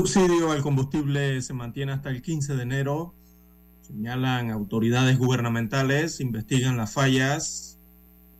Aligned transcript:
Subsidio 0.00 0.50
al 0.50 0.62
combustible 0.62 1.42
se 1.42 1.52
mantiene 1.52 1.92
hasta 1.92 2.08
el 2.08 2.22
15 2.22 2.56
de 2.56 2.62
enero. 2.62 3.12
Señalan 3.82 4.50
autoridades 4.50 5.18
gubernamentales, 5.18 6.20
investigan 6.20 6.78
las 6.78 6.94
fallas. 6.94 7.76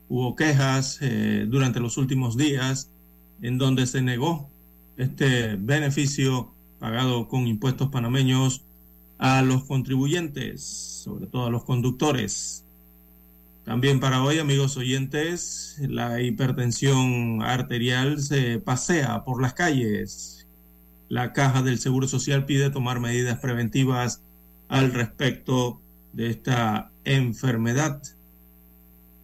Hubo 0.08 0.34
quejas 0.36 0.96
eh, 1.02 1.44
durante 1.46 1.78
los 1.78 1.98
últimos 1.98 2.38
días 2.38 2.88
en 3.42 3.58
donde 3.58 3.86
se 3.86 4.00
negó 4.00 4.48
este 4.96 5.56
beneficio 5.56 6.50
pagado 6.78 7.28
con 7.28 7.46
impuestos 7.46 7.90
panameños 7.90 8.62
a 9.18 9.42
los 9.42 9.64
contribuyentes, 9.64 10.62
sobre 10.64 11.26
todo 11.26 11.44
a 11.44 11.50
los 11.50 11.64
conductores. 11.64 12.64
También 13.66 14.00
para 14.00 14.24
hoy, 14.24 14.38
amigos 14.38 14.78
oyentes, 14.78 15.76
la 15.78 16.22
hipertensión 16.22 17.42
arterial 17.42 18.18
se 18.22 18.60
pasea 18.60 19.24
por 19.24 19.42
las 19.42 19.52
calles 19.52 20.39
la 21.10 21.32
Caja 21.32 21.62
del 21.62 21.80
Seguro 21.80 22.06
Social 22.06 22.46
pide 22.46 22.70
tomar 22.70 23.00
medidas 23.00 23.40
preventivas 23.40 24.22
al 24.68 24.92
respecto 24.92 25.80
de 26.12 26.30
esta 26.30 26.92
enfermedad. 27.04 28.00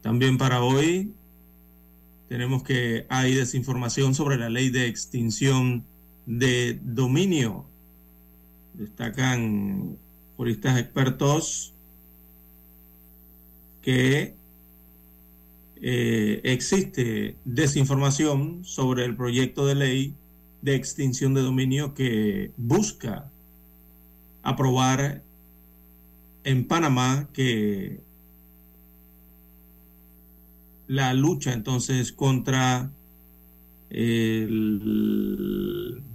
También 0.02 0.36
para 0.36 0.62
hoy 0.62 1.14
tenemos 2.28 2.64
que 2.64 3.06
hay 3.08 3.34
desinformación 3.34 4.16
sobre 4.16 4.36
la 4.36 4.50
ley 4.50 4.70
de 4.70 4.88
extinción 4.88 5.84
de 6.26 6.80
dominio. 6.82 7.66
Destacan 8.74 9.96
juristas 10.36 10.80
expertos 10.80 11.72
que 13.80 14.34
eh, 15.80 16.40
existe 16.42 17.36
desinformación 17.44 18.64
sobre 18.64 19.04
el 19.04 19.14
proyecto 19.14 19.66
de 19.66 19.74
ley 19.76 20.14
de 20.66 20.74
extinción 20.74 21.32
de 21.32 21.42
dominio 21.42 21.94
que 21.94 22.50
busca 22.56 23.30
aprobar 24.42 25.22
en 26.42 26.66
Panamá 26.66 27.28
que 27.32 28.00
la 30.88 31.14
lucha 31.14 31.52
entonces 31.52 32.10
contra 32.10 32.90
el 33.90 34.82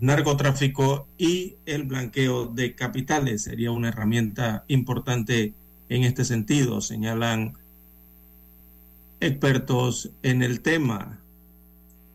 narcotráfico 0.02 1.08
y 1.18 1.56
el 1.66 1.84
blanqueo 1.84 2.47
de 2.47 2.76
capitales 2.76 3.44
sería 3.44 3.72
una 3.72 3.88
herramienta 3.88 4.66
importante 4.68 5.53
en 5.88 6.03
este 6.03 6.26
sentido, 6.26 6.81
señalan 6.81 7.53
expertos 9.22 10.12
en 10.24 10.44
el 10.44 10.59
tema. 10.59 11.21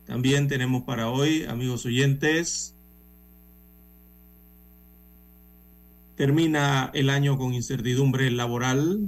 También 0.06 0.46
tenemos 0.46 0.84
para 0.84 1.10
hoy, 1.10 1.44
amigos 1.44 1.84
oyentes, 1.84 2.74
termina 6.14 6.90
el 6.94 7.10
año 7.10 7.36
con 7.36 7.54
incertidumbre 7.54 8.30
laboral. 8.30 9.00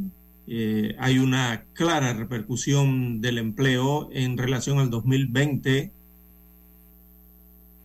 Eh, 0.48 0.96
hay 0.98 1.20
una 1.20 1.64
clara 1.72 2.14
repercusión 2.14 3.20
del 3.20 3.38
empleo 3.38 4.08
en 4.12 4.36
relación 4.36 4.80
al 4.80 4.90
2020, 4.90 5.92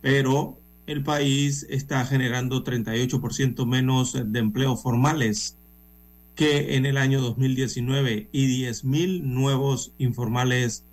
pero 0.00 0.58
el 0.88 1.04
país 1.04 1.66
está 1.70 2.04
generando 2.06 2.64
38% 2.64 3.64
menos 3.64 4.12
de 4.12 4.38
empleos 4.40 4.82
formales 4.82 5.56
que 6.34 6.74
en 6.74 6.84
el 6.84 6.96
año 6.96 7.20
2019 7.20 8.28
y 8.32 8.64
10.000 8.64 9.22
nuevos 9.22 9.92
informales 9.98 10.84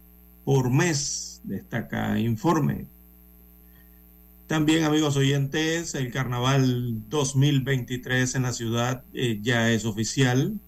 por 0.46 0.70
mes 0.70 1.31
destaca 1.44 2.20
informe. 2.20 2.88
También, 4.48 4.84
amigos 4.84 5.16
oyentes, 5.16 5.96
el 5.96 6.12
carnaval 6.12 7.10
2023 7.10 8.36
en 8.36 8.44
la 8.44 8.52
ciudad 8.52 9.04
eh, 9.14 9.40
ya 9.42 9.72
es 9.72 9.86
oficial. 9.86 10.60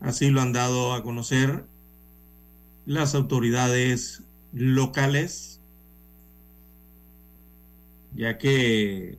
Así 0.00 0.28
lo 0.30 0.42
han 0.42 0.52
dado 0.52 0.92
a 0.92 1.02
conocer 1.02 1.64
las 2.84 3.14
autoridades 3.14 4.24
locales, 4.52 5.60
ya 8.14 8.36
que 8.36 9.18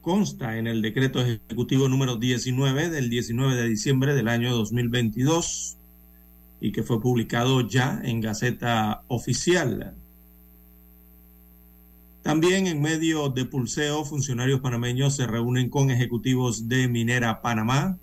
consta 0.00 0.56
en 0.56 0.66
el 0.66 0.80
decreto 0.82 1.20
ejecutivo 1.20 1.88
número 1.88 2.16
19 2.16 2.88
del 2.88 3.10
19 3.10 3.54
de 3.54 3.68
diciembre 3.68 4.14
del 4.14 4.28
año 4.28 4.54
2022 4.54 5.76
y 6.60 6.72
que 6.72 6.82
fue 6.82 7.00
publicado 7.00 7.66
ya 7.66 8.00
en 8.04 8.20
Gaceta 8.20 9.02
Oficial. 9.08 9.94
También 12.22 12.66
en 12.66 12.82
medio 12.82 13.30
de 13.30 13.46
pulseo, 13.46 14.04
funcionarios 14.04 14.60
panameños 14.60 15.16
se 15.16 15.26
reúnen 15.26 15.70
con 15.70 15.90
ejecutivos 15.90 16.68
de 16.68 16.86
Minera 16.86 17.40
Panamá. 17.40 17.98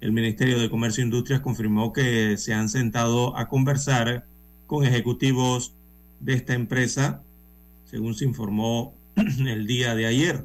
El 0.00 0.12
Ministerio 0.12 0.58
de 0.58 0.70
Comercio 0.70 1.02
e 1.02 1.06
Industrias 1.06 1.40
confirmó 1.40 1.92
que 1.92 2.36
se 2.38 2.54
han 2.54 2.68
sentado 2.70 3.36
a 3.36 3.48
conversar 3.48 4.24
con 4.66 4.86
ejecutivos 4.86 5.74
de 6.20 6.32
esta 6.34 6.54
empresa, 6.54 7.22
según 7.84 8.14
se 8.14 8.24
informó 8.24 8.94
el 9.16 9.66
día 9.66 9.94
de 9.94 10.06
ayer. 10.06 10.44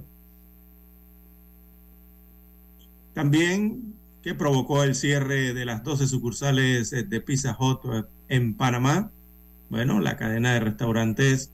También 3.13 3.96
que 4.23 4.35
provocó 4.35 4.83
el 4.83 4.95
cierre 4.95 5.53
de 5.53 5.65
las 5.65 5.83
12 5.83 6.07
sucursales 6.07 6.91
eh, 6.93 7.03
de 7.03 7.21
Pizza 7.21 7.55
Hut 7.59 7.81
eh, 7.85 8.03
en 8.29 8.55
Panamá. 8.55 9.11
Bueno, 9.69 9.99
la 9.99 10.17
cadena 10.17 10.53
de 10.53 10.59
restaurantes 10.59 11.51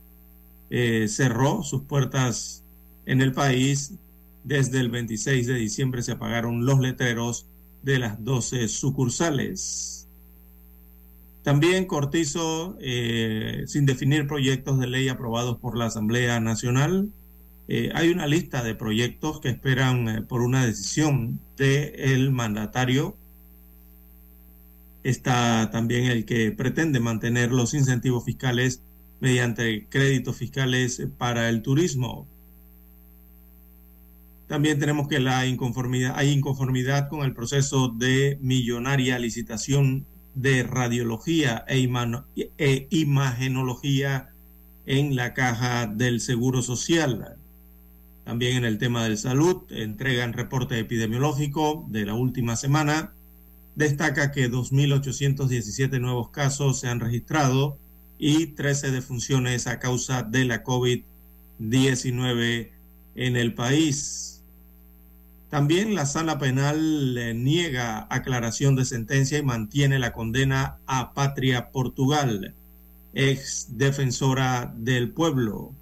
eh, 0.70 1.08
cerró 1.08 1.64
sus 1.64 1.84
puertas 1.84 2.64
en 3.06 3.22
el 3.22 3.34
país. 3.34 3.94
Desde 4.44 4.80
el 4.80 4.90
26 4.90 5.48
de 5.48 5.56
diciembre 5.56 6.04
se 6.04 6.14
apagaron 6.14 6.66
los 6.66 6.80
letreros 6.80 7.46
de 7.82 8.00
las 8.00 8.24
12 8.24 8.68
sucursales. 8.68 10.08
También 11.44 11.86
Cortizo, 11.86 12.78
sin 13.68 13.86
definir 13.86 14.28
proyectos 14.28 14.80
de 14.80 14.88
ley 14.88 15.10
aprobados 15.10 15.58
por 15.58 15.78
la 15.78 15.88
Asamblea 15.88 16.40
Nacional, 16.40 17.10
eh, 17.68 17.92
hay 17.94 18.10
una 18.10 18.28
lista 18.28 18.62
de 18.64 18.76
proyectos 18.76 19.40
que 19.40 19.50
esperan 19.50 20.10
eh, 20.10 20.22
por 20.22 20.42
una 20.42 20.66
decisión 20.66 21.40
del 21.58 22.32
mandatario. 22.32 23.16
Está 25.04 25.70
también 25.72 26.06
el 26.06 26.26
que 26.26 26.52
pretende 26.52 27.00
mantener 27.00 27.52
los 27.52 27.74
incentivos 27.74 28.26
fiscales 28.26 28.82
mediante 29.20 29.88
créditos 29.88 30.36
fiscales 30.38 31.02
para 31.18 31.50
el 31.50 31.62
turismo. 31.62 32.28
También 34.48 34.80
tenemos 34.80 35.08
que 35.08 35.20
la 35.20 35.48
inconformidad, 35.48 36.14
hay 36.18 36.32
inconformidad 36.32 37.10
con 37.10 37.24
el 37.24 37.34
proceso 37.34 37.88
de 37.88 38.38
millonaria 38.42 39.18
licitación 39.20 40.06
de 40.36 40.64
radiología 40.64 41.64
e, 41.68 41.90
e 42.58 42.88
imagenología 42.90 44.30
en 44.86 45.16
la 45.16 45.34
caja 45.34 45.88
del 45.88 46.20
Seguro 46.20 46.62
Social. 46.62 47.38
También 48.26 48.58
en 48.58 48.66
el 48.66 48.78
tema 48.78 49.08
de 49.08 49.18
salud, 49.18 49.64
entregan 49.70 50.34
reporte 50.34 50.80
epidemiológico 50.80 51.86
de 51.90 52.06
la 52.06 52.14
última 52.14 52.56
semana 52.56 53.14
destaca 53.76 54.32
que 54.32 54.52
2.817 54.52 56.00
nuevos 56.00 56.30
casos 56.30 56.80
se 56.80 56.88
han 56.88 57.00
registrado 57.00 57.78
y 58.18 58.48
13 58.48 58.92
defunciones 58.92 59.68
a 59.68 59.80
causa 59.80 60.24
de 60.24 60.46
la 60.46 60.64
COVID-19 60.64 62.70
en 63.16 63.36
el 63.36 63.54
país. 63.54 64.42
También 65.50 65.94
la 65.94 66.06
sala 66.06 66.40
penal 66.40 67.14
le 67.14 67.34
niega 67.34 68.08
aclaración 68.10 68.76
de 68.76 68.86
sentencia 68.86 69.38
y 69.38 69.44
mantiene 69.44 70.00
la 70.00 70.14
condena 70.14 70.78
a 70.88 71.14
Patria 71.14 71.72
Portugal, 71.72 72.56
ex 73.14 73.78
defensora 73.78 74.74
del 74.76 75.12
pueblo. 75.12 75.74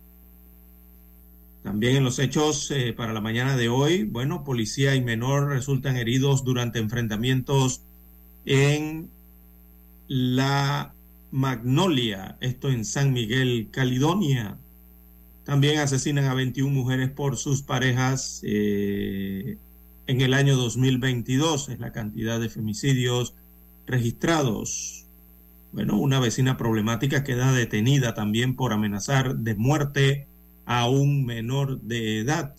También 1.63 1.97
en 1.97 2.03
los 2.03 2.17
hechos 2.17 2.71
eh, 2.71 2.93
para 2.93 3.13
la 3.13 3.21
mañana 3.21 3.55
de 3.55 3.69
hoy, 3.69 4.03
bueno, 4.03 4.43
policía 4.43 4.95
y 4.95 5.01
menor 5.01 5.49
resultan 5.49 5.95
heridos 5.95 6.43
durante 6.43 6.79
enfrentamientos 6.79 7.81
en 8.45 9.09
la 10.07 10.93
Magnolia, 11.31 12.37
esto 12.41 12.69
en 12.69 12.83
San 12.83 13.13
Miguel, 13.13 13.69
Caledonia. 13.71 14.57
También 15.43 15.79
asesinan 15.79 16.25
a 16.25 16.33
21 16.33 16.73
mujeres 16.73 17.11
por 17.11 17.37
sus 17.37 17.61
parejas 17.61 18.41
eh, 18.43 19.57
en 20.07 20.21
el 20.21 20.33
año 20.33 20.55
2022, 20.57 21.69
es 21.69 21.79
la 21.79 21.91
cantidad 21.91 22.39
de 22.39 22.49
femicidios 22.49 23.35
registrados. 23.85 25.05
Bueno, 25.71 25.97
una 25.97 26.19
vecina 26.19 26.57
problemática 26.57 27.23
queda 27.23 27.53
detenida 27.53 28.13
también 28.13 28.55
por 28.55 28.73
amenazar 28.73 29.37
de 29.37 29.55
muerte 29.55 30.27
a 30.65 30.87
un 30.89 31.25
menor 31.25 31.81
de 31.81 32.19
edad. 32.19 32.55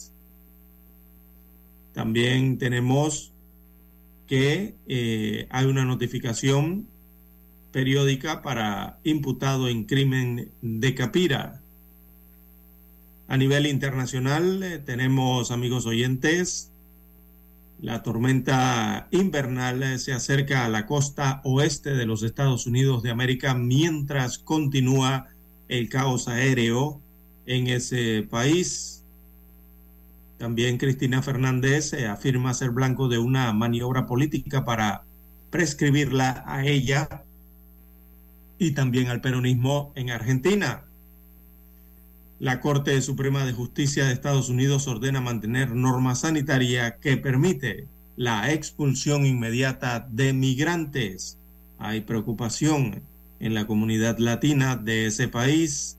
También 1.92 2.58
tenemos 2.58 3.32
que 4.26 4.74
eh, 4.88 5.46
hay 5.50 5.66
una 5.66 5.84
notificación 5.84 6.86
periódica 7.70 8.42
para 8.42 8.98
imputado 9.04 9.68
en 9.68 9.84
crimen 9.84 10.52
de 10.60 10.94
Capira. 10.94 11.60
A 13.28 13.36
nivel 13.36 13.66
internacional 13.66 14.62
eh, 14.62 14.78
tenemos, 14.78 15.50
amigos 15.50 15.86
oyentes, 15.86 16.70
la 17.80 18.02
tormenta 18.02 19.08
invernal 19.10 19.82
eh, 19.82 19.98
se 19.98 20.12
acerca 20.12 20.64
a 20.64 20.68
la 20.68 20.86
costa 20.86 21.40
oeste 21.44 21.94
de 21.94 22.06
los 22.06 22.22
Estados 22.22 22.66
Unidos 22.66 23.02
de 23.02 23.10
América 23.10 23.54
mientras 23.54 24.38
continúa 24.38 25.26
el 25.68 25.88
caos 25.88 26.28
aéreo 26.28 27.00
en 27.46 27.68
ese 27.68 28.26
país. 28.28 29.02
También 30.38 30.78
Cristina 30.78 31.22
Fernández 31.22 31.92
eh, 31.92 32.06
afirma 32.06 32.54
ser 32.54 32.70
blanco 32.70 33.08
de 33.08 33.18
una 33.18 33.52
maniobra 33.52 34.06
política 34.06 34.64
para 34.64 35.04
prescribirla 35.50 36.42
a 36.46 36.66
ella 36.66 37.24
y 38.58 38.72
también 38.72 39.08
al 39.08 39.20
peronismo 39.20 39.92
en 39.94 40.10
Argentina. 40.10 40.84
La 42.38 42.60
Corte 42.60 43.00
Suprema 43.02 43.44
de 43.44 43.52
Justicia 43.52 44.04
de 44.04 44.12
Estados 44.12 44.48
Unidos 44.48 44.88
ordena 44.88 45.20
mantener 45.20 45.76
norma 45.76 46.16
sanitaria 46.16 46.96
que 46.96 47.16
permite 47.16 47.86
la 48.16 48.52
expulsión 48.52 49.24
inmediata 49.26 50.06
de 50.10 50.32
migrantes. 50.32 51.38
Hay 51.78 52.00
preocupación 52.00 53.02
en 53.38 53.54
la 53.54 53.66
comunidad 53.66 54.18
latina 54.18 54.76
de 54.76 55.06
ese 55.06 55.28
país 55.28 55.98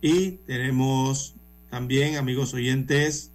y 0.00 0.32
tenemos 0.46 1.34
también, 1.70 2.16
amigos 2.16 2.54
oyentes, 2.54 3.32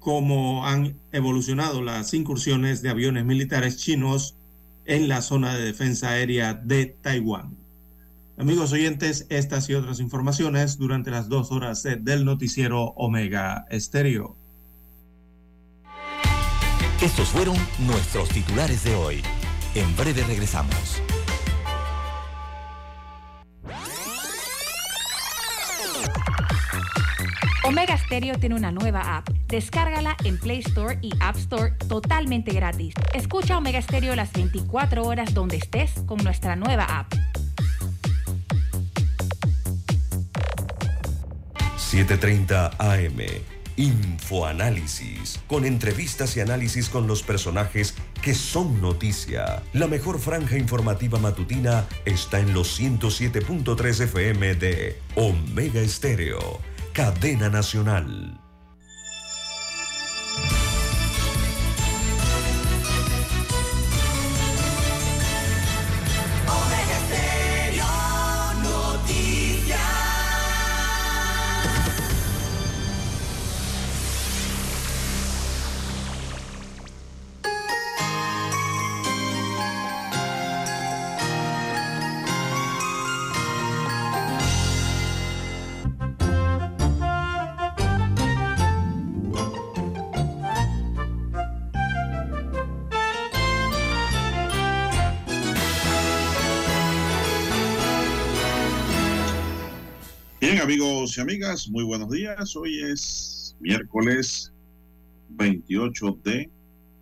cómo 0.00 0.66
han 0.66 0.96
evolucionado 1.12 1.80
las 1.82 2.12
incursiones 2.12 2.82
de 2.82 2.90
aviones 2.90 3.24
militares 3.24 3.78
chinos 3.78 4.36
en 4.84 5.08
la 5.08 5.22
zona 5.22 5.54
de 5.54 5.64
defensa 5.64 6.10
aérea 6.10 6.54
de 6.54 6.86
Taiwán. 6.86 7.56
Amigos 8.36 8.72
oyentes, 8.72 9.26
estas 9.30 9.70
y 9.70 9.74
otras 9.74 10.00
informaciones 10.00 10.76
durante 10.76 11.10
las 11.10 11.28
dos 11.28 11.52
horas 11.52 11.84
del 11.84 12.24
noticiero 12.24 12.82
Omega 12.96 13.64
Estéreo. 13.70 14.36
Estos 17.00 17.28
fueron 17.28 17.56
nuestros 17.86 18.28
titulares 18.30 18.82
de 18.84 18.94
hoy. 18.94 19.22
En 19.74 19.94
breve 19.96 20.24
regresamos. 20.24 21.00
Stereo 28.06 28.38
tiene 28.38 28.54
una 28.54 28.70
nueva 28.70 29.16
app. 29.16 29.28
Descárgala 29.48 30.16
en 30.24 30.38
Play 30.38 30.58
Store 30.60 30.98
y 31.00 31.12
App 31.20 31.36
Store 31.36 31.72
totalmente 31.88 32.52
gratis. 32.52 32.94
Escucha 33.14 33.56
Omega 33.56 33.80
Stereo 33.80 34.14
las 34.14 34.32
24 34.32 35.04
horas 35.04 35.32
donde 35.32 35.56
estés 35.56 35.92
con 36.06 36.18
nuestra 36.22 36.54
nueva 36.54 36.84
app. 36.84 37.12
7:30 41.78 42.72
AM. 42.78 43.20
Infoanálisis, 43.76 45.40
con 45.48 45.64
entrevistas 45.64 46.36
y 46.36 46.40
análisis 46.40 46.88
con 46.88 47.08
los 47.08 47.22
personajes 47.22 47.94
que 48.22 48.34
son 48.34 48.80
noticia. 48.80 49.62
La 49.72 49.88
mejor 49.88 50.20
franja 50.20 50.56
informativa 50.56 51.18
matutina 51.18 51.84
está 52.04 52.38
en 52.38 52.52
los 52.52 52.78
107.3 52.78 54.00
FM 54.00 54.54
de 54.54 55.00
Omega 55.16 55.80
Estéreo 55.80 56.60
cadena 56.94 57.50
nacional. 57.50 58.43
Amigas, 101.24 101.70
muy 101.70 101.84
buenos 101.84 102.10
días. 102.10 102.54
Hoy 102.54 102.82
es 102.82 103.56
miércoles 103.58 104.52
28 105.30 106.18
de 106.22 106.50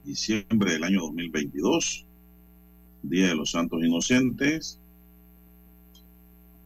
diciembre 0.05 0.75
del 0.75 0.85
año 0.85 1.01
2022, 1.01 2.07
Día 3.03 3.27
de 3.27 3.35
los 3.35 3.51
Santos 3.51 3.81
Inocentes. 3.83 4.79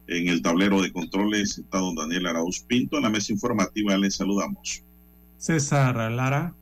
En 0.05 0.27
el 0.27 0.43
tablero 0.43 0.83
de 0.83 0.91
controles 0.91 1.57
está 1.57 1.79
don 1.79 1.95
Daniel 1.95 2.27
Arauz 2.27 2.59
Pinto. 2.59 2.97
En 2.97 3.03
la 3.03 3.09
mesa 3.09 3.33
informativa 3.33 3.97
les 3.97 4.13
saludamos. 4.13 4.83
César 5.39 6.11
Lara. 6.11 6.53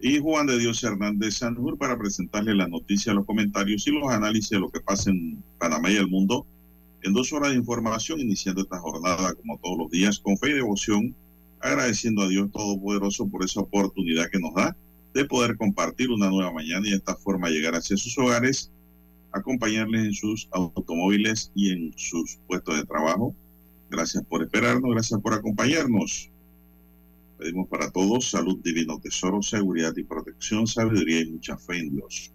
Y 0.00 0.20
Juan 0.20 0.46
de 0.46 0.58
Dios 0.58 0.82
Hernández 0.82 1.34
Sanjur 1.34 1.76
para 1.76 1.98
presentarle 1.98 2.54
las 2.54 2.70
noticias, 2.70 3.14
los 3.14 3.26
comentarios 3.26 3.86
y 3.86 3.90
los 3.90 4.10
análisis 4.10 4.48
de 4.48 4.60
lo 4.60 4.70
que 4.70 4.80
pasa 4.80 5.10
en 5.10 5.44
Panamá 5.58 5.90
y 5.90 5.96
el 5.96 6.08
mundo 6.08 6.46
en 7.02 7.12
dos 7.12 7.32
horas 7.32 7.50
de 7.50 7.58
información, 7.58 8.20
iniciando 8.20 8.62
esta 8.62 8.78
jornada 8.78 9.34
como 9.34 9.58
todos 9.58 9.78
los 9.78 9.90
días 9.90 10.18
con 10.20 10.36
fe 10.36 10.50
y 10.50 10.54
devoción, 10.54 11.14
agradeciendo 11.60 12.22
a 12.22 12.28
Dios 12.28 12.50
Todopoderoso 12.52 13.28
por 13.28 13.44
esa 13.44 13.60
oportunidad 13.60 14.28
que 14.30 14.38
nos 14.38 14.54
da 14.54 14.76
de 15.14 15.24
poder 15.24 15.56
compartir 15.56 16.10
una 16.10 16.30
nueva 16.30 16.52
mañana 16.52 16.86
y 16.86 16.90
de 16.90 16.96
esta 16.96 17.16
forma 17.16 17.50
llegar 17.50 17.74
hacia 17.74 17.96
sus 17.96 18.16
hogares, 18.18 18.70
acompañarles 19.32 20.06
en 20.06 20.14
sus 20.14 20.48
automóviles 20.52 21.52
y 21.54 21.70
en 21.70 21.92
sus 21.96 22.38
puestos 22.46 22.76
de 22.76 22.84
trabajo. 22.84 23.34
Gracias 23.90 24.24
por 24.24 24.42
esperarnos, 24.42 24.90
gracias 24.90 25.20
por 25.20 25.34
acompañarnos. 25.34 26.30
Pedimos 27.38 27.68
para 27.68 27.90
todos 27.90 28.30
salud, 28.30 28.58
divino 28.62 29.00
tesoro, 29.00 29.42
seguridad 29.42 29.92
y 29.96 30.04
protección, 30.04 30.66
sabiduría 30.66 31.20
y 31.20 31.32
mucha 31.32 31.58
fe 31.58 31.78
en 31.78 31.96
Dios. 31.96 32.31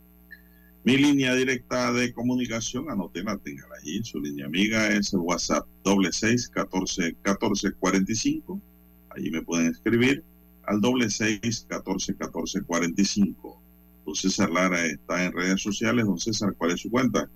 Mi 0.83 0.97
línea 0.97 1.35
directa 1.35 1.91
de 1.91 2.13
comunicación, 2.13 2.89
anótela, 2.89 3.37
téngala 3.37 3.75
allí. 3.81 4.01
Su 4.03 4.19
línea 4.21 4.45
amiga 4.45 4.87
es 4.87 5.13
el 5.13 5.19
WhatsApp 5.19 5.67
doble 5.83 6.11
seis 6.11 6.47
catorce 6.47 7.15
catorce 7.23 7.73
cuarenta 7.73 8.11
y 8.11 8.15
cinco. 8.15 8.61
Allí 9.09 9.29
me 9.29 9.41
pueden 9.41 9.67
escribir 9.71 10.23
al 10.65 10.79
doble 10.79 11.09
seis 11.09 11.65
catorce 11.67 12.15
catorce 12.15 12.61
cuarenta 12.61 13.01
y 13.01 13.05
cinco. 13.05 13.61
Don 14.05 14.15
César 14.15 14.49
Lara 14.49 14.85
está 14.85 15.25
en 15.25 15.33
redes 15.33 15.61
sociales. 15.61 16.05
Don 16.05 16.19
César, 16.19 16.53
¿cuál 16.57 16.71
es 16.71 16.81
su 16.81 16.89
cuenta? 16.89 17.29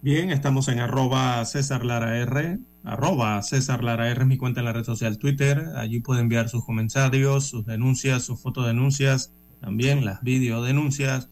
Bien, 0.00 0.30
estamos 0.30 0.68
en 0.68 0.78
arroba 0.78 1.44
César 1.44 1.84
Lara 1.84 2.18
R, 2.18 2.58
arroba 2.84 3.42
César 3.42 3.84
Lara 3.84 4.10
R, 4.10 4.24
mi 4.24 4.38
cuenta 4.38 4.60
en 4.60 4.66
la 4.66 4.72
red 4.72 4.84
social 4.84 5.18
Twitter. 5.18 5.66
Allí 5.76 6.00
puede 6.00 6.20
enviar 6.20 6.48
sus 6.48 6.64
comentarios, 6.64 7.46
sus 7.46 7.66
denuncias, 7.66 8.22
sus 8.22 8.40
fotodenuncias, 8.40 9.32
también 9.60 10.04
las 10.04 10.22
videodenuncias, 10.22 11.28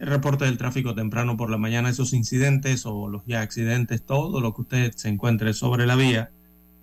el 0.00 0.06
reporte 0.06 0.46
del 0.46 0.56
tráfico 0.56 0.94
temprano 0.94 1.36
por 1.36 1.50
la 1.50 1.58
mañana, 1.58 1.90
esos 1.90 2.14
incidentes 2.14 2.86
o 2.86 3.08
los 3.10 3.22
ya 3.26 3.42
accidentes, 3.42 4.02
todo 4.02 4.40
lo 4.40 4.54
que 4.54 4.62
usted 4.62 4.92
se 4.96 5.10
encuentre 5.10 5.52
sobre 5.52 5.86
la 5.86 5.94
vía. 5.94 6.30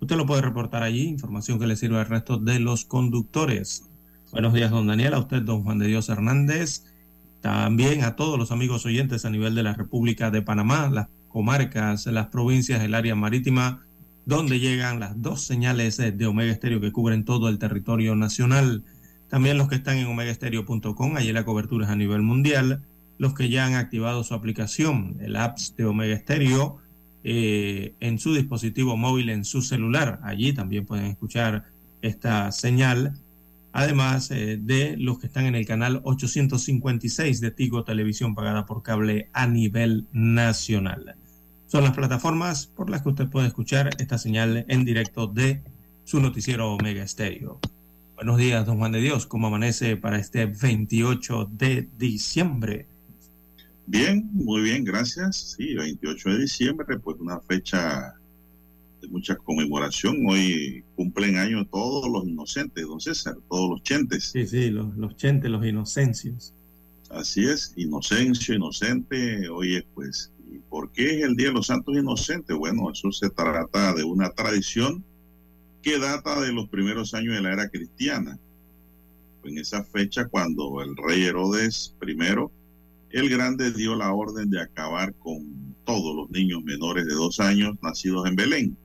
Usted 0.00 0.14
lo 0.14 0.24
puede 0.24 0.40
reportar 0.40 0.84
allí, 0.84 1.08
información 1.08 1.58
que 1.58 1.66
le 1.66 1.74
sirva 1.74 2.00
al 2.00 2.06
resto 2.06 2.38
de 2.38 2.60
los 2.60 2.84
conductores. 2.84 3.90
Buenos 4.30 4.54
días, 4.54 4.70
don 4.70 4.86
Daniel, 4.86 5.14
a 5.14 5.18
usted, 5.18 5.42
don 5.42 5.64
Juan 5.64 5.80
de 5.80 5.88
Dios 5.88 6.08
Hernández, 6.08 6.84
también 7.40 8.04
a 8.04 8.14
todos 8.14 8.38
los 8.38 8.52
amigos 8.52 8.86
oyentes 8.86 9.24
a 9.24 9.30
nivel 9.30 9.56
de 9.56 9.64
la 9.64 9.74
República 9.74 10.30
de 10.30 10.42
Panamá, 10.42 10.88
las 10.88 11.08
comarcas, 11.26 12.06
las 12.06 12.28
provincias, 12.28 12.82
el 12.82 12.94
área 12.94 13.16
marítima, 13.16 13.84
donde 14.26 14.60
llegan 14.60 15.00
las 15.00 15.20
dos 15.20 15.42
señales 15.42 15.96
de 15.96 16.26
Omega 16.26 16.52
Estéreo 16.52 16.80
que 16.80 16.92
cubren 16.92 17.24
todo 17.24 17.48
el 17.48 17.58
territorio 17.58 18.14
nacional. 18.14 18.84
También 19.28 19.58
los 19.58 19.68
que 19.68 19.74
están 19.74 19.96
en 19.96 20.06
omegaestereo.com, 20.06 21.16
allí 21.16 21.32
la 21.32 21.44
cobertura 21.44 21.86
es 21.86 21.90
a 21.90 21.96
nivel 21.96 22.22
mundial. 22.22 22.84
Los 23.18 23.34
que 23.34 23.48
ya 23.48 23.66
han 23.66 23.74
activado 23.74 24.24
su 24.24 24.34
aplicación, 24.34 25.16
el 25.20 25.36
apps 25.36 25.74
de 25.76 25.84
Omega 25.84 26.14
Estéreo, 26.14 26.78
eh, 27.24 27.94
en 28.00 28.18
su 28.18 28.32
dispositivo 28.32 28.96
móvil, 28.96 29.28
en 29.28 29.44
su 29.44 29.60
celular. 29.60 30.20
Allí 30.22 30.52
también 30.52 30.86
pueden 30.86 31.06
escuchar 31.06 31.64
esta 32.00 32.52
señal 32.52 33.18
además 33.72 34.30
eh, 34.30 34.58
de 34.60 34.96
los 34.96 35.18
que 35.18 35.26
están 35.26 35.46
en 35.46 35.54
el 35.54 35.66
canal 35.66 36.00
856 36.04 37.40
de 37.40 37.50
Tigo 37.50 37.84
Televisión 37.84 38.34
pagada 38.34 38.66
por 38.66 38.82
cable 38.82 39.28
a 39.32 39.46
nivel 39.46 40.06
nacional. 40.12 41.14
Son 41.66 41.84
las 41.84 41.94
plataformas 41.94 42.66
por 42.66 42.90
las 42.90 43.02
que 43.02 43.10
usted 43.10 43.28
puede 43.28 43.46
escuchar 43.46 43.90
esta 43.98 44.18
señal 44.18 44.64
en 44.68 44.84
directo 44.84 45.26
de 45.26 45.62
su 46.04 46.20
noticiero 46.20 46.72
Omega 46.72 47.02
Estéreo. 47.02 47.60
Buenos 48.16 48.38
días, 48.38 48.66
don 48.66 48.78
Juan 48.78 48.92
de 48.92 49.00
Dios. 49.00 49.26
¿Cómo 49.26 49.46
amanece 49.46 49.96
para 49.96 50.18
este 50.18 50.46
28 50.46 51.50
de 51.52 51.88
diciembre? 51.98 52.86
Bien, 53.90 54.28
muy 54.34 54.60
bien, 54.60 54.84
gracias. 54.84 55.56
Sí, 55.56 55.74
28 55.74 56.28
de 56.28 56.38
diciembre, 56.40 56.98
pues 56.98 57.16
una 57.18 57.40
fecha 57.40 58.14
de 59.00 59.08
mucha 59.08 59.34
conmemoración. 59.34 60.26
Hoy 60.28 60.84
cumplen 60.94 61.38
años 61.38 61.66
todos 61.70 62.06
los 62.06 62.26
inocentes, 62.26 62.86
don 62.86 63.00
César, 63.00 63.36
todos 63.48 63.70
los 63.70 63.82
chentes. 63.82 64.24
Sí, 64.24 64.46
sí, 64.46 64.68
los, 64.68 64.94
los 64.98 65.16
chentes, 65.16 65.50
los 65.50 65.64
inocencios. 65.64 66.52
Así 67.08 67.46
es, 67.48 67.72
inocencio, 67.76 68.56
inocente. 68.56 69.48
Oye, 69.48 69.86
pues, 69.94 70.30
¿y 70.52 70.58
por 70.58 70.92
qué 70.92 71.16
es 71.16 71.24
el 71.24 71.34
Día 71.34 71.46
de 71.46 71.54
los 71.54 71.68
Santos 71.68 71.96
Inocentes? 71.96 72.54
Bueno, 72.54 72.90
eso 72.92 73.10
se 73.10 73.30
trata 73.30 73.94
de 73.94 74.04
una 74.04 74.28
tradición 74.28 75.02
que 75.80 75.98
data 75.98 76.42
de 76.42 76.52
los 76.52 76.68
primeros 76.68 77.14
años 77.14 77.34
de 77.34 77.40
la 77.40 77.54
era 77.54 77.70
cristiana. 77.70 78.38
En 79.44 79.56
esa 79.56 79.82
fecha, 79.82 80.26
cuando 80.26 80.82
el 80.82 80.94
rey 80.94 81.22
Herodes 81.22 81.94
I, 82.06 82.14
el 83.10 83.28
Grande 83.28 83.72
dio 83.72 83.94
la 83.94 84.12
orden 84.12 84.50
de 84.50 84.60
acabar 84.60 85.14
con 85.14 85.74
todos 85.84 86.14
los 86.14 86.30
niños 86.30 86.62
menores 86.64 87.06
de 87.06 87.14
dos 87.14 87.40
años 87.40 87.76
nacidos 87.82 88.26
en 88.26 88.36
Belén 88.36 88.76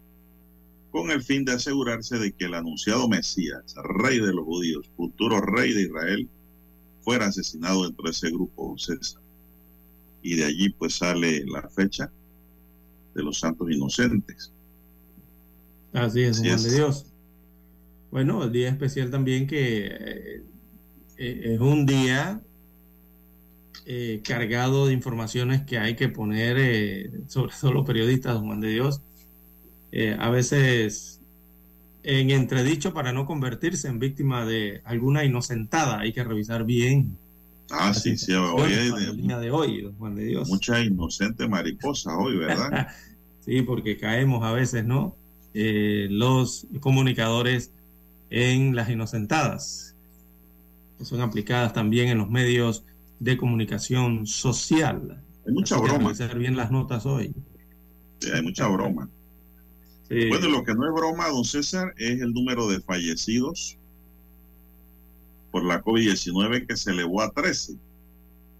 con 0.93 1.09
el 1.09 1.23
fin 1.23 1.43
de 1.43 1.53
asegurarse 1.53 2.19
de 2.19 2.31
que 2.33 2.45
el 2.45 2.53
anunciado 2.53 3.09
Mesías, 3.09 3.73
rey 4.03 4.19
de 4.19 4.31
los 4.31 4.45
judíos, 4.45 4.91
futuro 4.95 5.41
rey 5.41 5.73
de 5.73 5.81
Israel, 5.81 6.29
fuera 7.01 7.25
asesinado 7.25 7.83
dentro 7.83 8.03
de 8.03 8.11
ese 8.11 8.29
grupo 8.29 8.77
César. 8.77 9.19
Y 10.21 10.35
de 10.35 10.45
allí 10.45 10.69
pues 10.69 10.93
sale 10.93 11.45
la 11.47 11.67
fecha 11.69 12.11
de 13.15 13.23
los 13.23 13.39
santos 13.39 13.71
inocentes. 13.71 14.51
Así 15.93 16.21
es, 16.21 16.39
Juan 16.39 16.61
de 16.61 16.75
Dios. 16.75 17.07
Bueno, 18.11 18.43
el 18.43 18.51
día 18.51 18.69
especial 18.69 19.09
también 19.09 19.47
que 19.47 19.87
eh, 19.89 20.43
es 21.17 21.59
un 21.59 21.87
día 21.87 22.39
eh, 23.85 24.21
cargado 24.23 24.87
de 24.87 24.93
informaciones 24.93 25.63
que 25.63 25.77
hay 25.77 25.95
que 25.95 26.09
poner, 26.09 26.57
eh, 26.59 27.11
sobre 27.27 27.53
todo 27.59 27.73
los 27.73 27.85
periodistas, 27.85 28.37
Juan 28.37 28.61
de 28.61 28.69
Dios, 28.69 29.01
eh, 29.91 30.15
a 30.19 30.29
veces 30.29 31.19
en 32.03 32.31
entredicho 32.31 32.93
para 32.93 33.13
no 33.13 33.25
convertirse 33.25 33.87
en 33.87 33.99
víctima 33.99 34.45
de 34.45 34.81
alguna 34.85 35.23
inocentada. 35.23 35.99
Hay 35.99 36.13
que 36.13 36.23
revisar 36.23 36.65
bien. 36.65 37.17
Ah, 37.71 37.93
sí, 37.93 38.17
sí, 38.17 38.33
hoy 38.33 38.73
hay 38.73 38.91
de, 38.91 39.39
de 39.39 39.51
hoy, 39.51 39.91
Juan 39.97 40.15
de 40.15 40.25
Dios. 40.25 40.49
Mucha 40.49 40.79
inocente 40.81 41.47
mariposa 41.47 42.15
hoy, 42.17 42.37
¿verdad? 42.37 42.87
sí, 43.45 43.61
porque 43.61 43.97
caemos 43.97 44.43
a 44.43 44.51
veces, 44.51 44.85
¿no? 44.85 45.15
Eh, 45.53 46.07
los 46.09 46.67
comunicadores 46.79 47.71
en 48.29 48.75
las 48.75 48.89
inocentadas, 48.89 49.95
que 50.97 51.05
son 51.05 51.21
aplicadas 51.21 51.73
también 51.73 52.09
en 52.09 52.17
los 52.17 52.29
medios 52.29 52.83
de 53.23 53.37
comunicación 53.37 54.27
social. 54.27 55.23
Hay 55.47 55.53
mucha 55.53 55.77
broma. 55.77 56.11
Hay 56.11 56.27
que 56.27 56.37
bien 56.37 56.57
las 56.57 56.71
notas 56.71 57.05
hoy. 57.05 57.33
Sí, 58.19 58.29
hay 58.31 58.41
mucha 58.41 58.67
broma. 58.67 59.09
Bueno, 60.09 60.49
lo 60.49 60.63
que 60.63 60.75
no 60.75 60.85
es 60.85 60.93
broma, 60.93 61.29
don 61.29 61.45
César, 61.45 61.93
es 61.97 62.21
el 62.21 62.33
número 62.33 62.67
de 62.67 62.81
fallecidos 62.81 63.77
por 65.51 65.63
la 65.63 65.81
COVID-19 65.81 66.67
que 66.67 66.75
se 66.75 66.91
elevó 66.91 67.21
a 67.21 67.31
13 67.31 67.75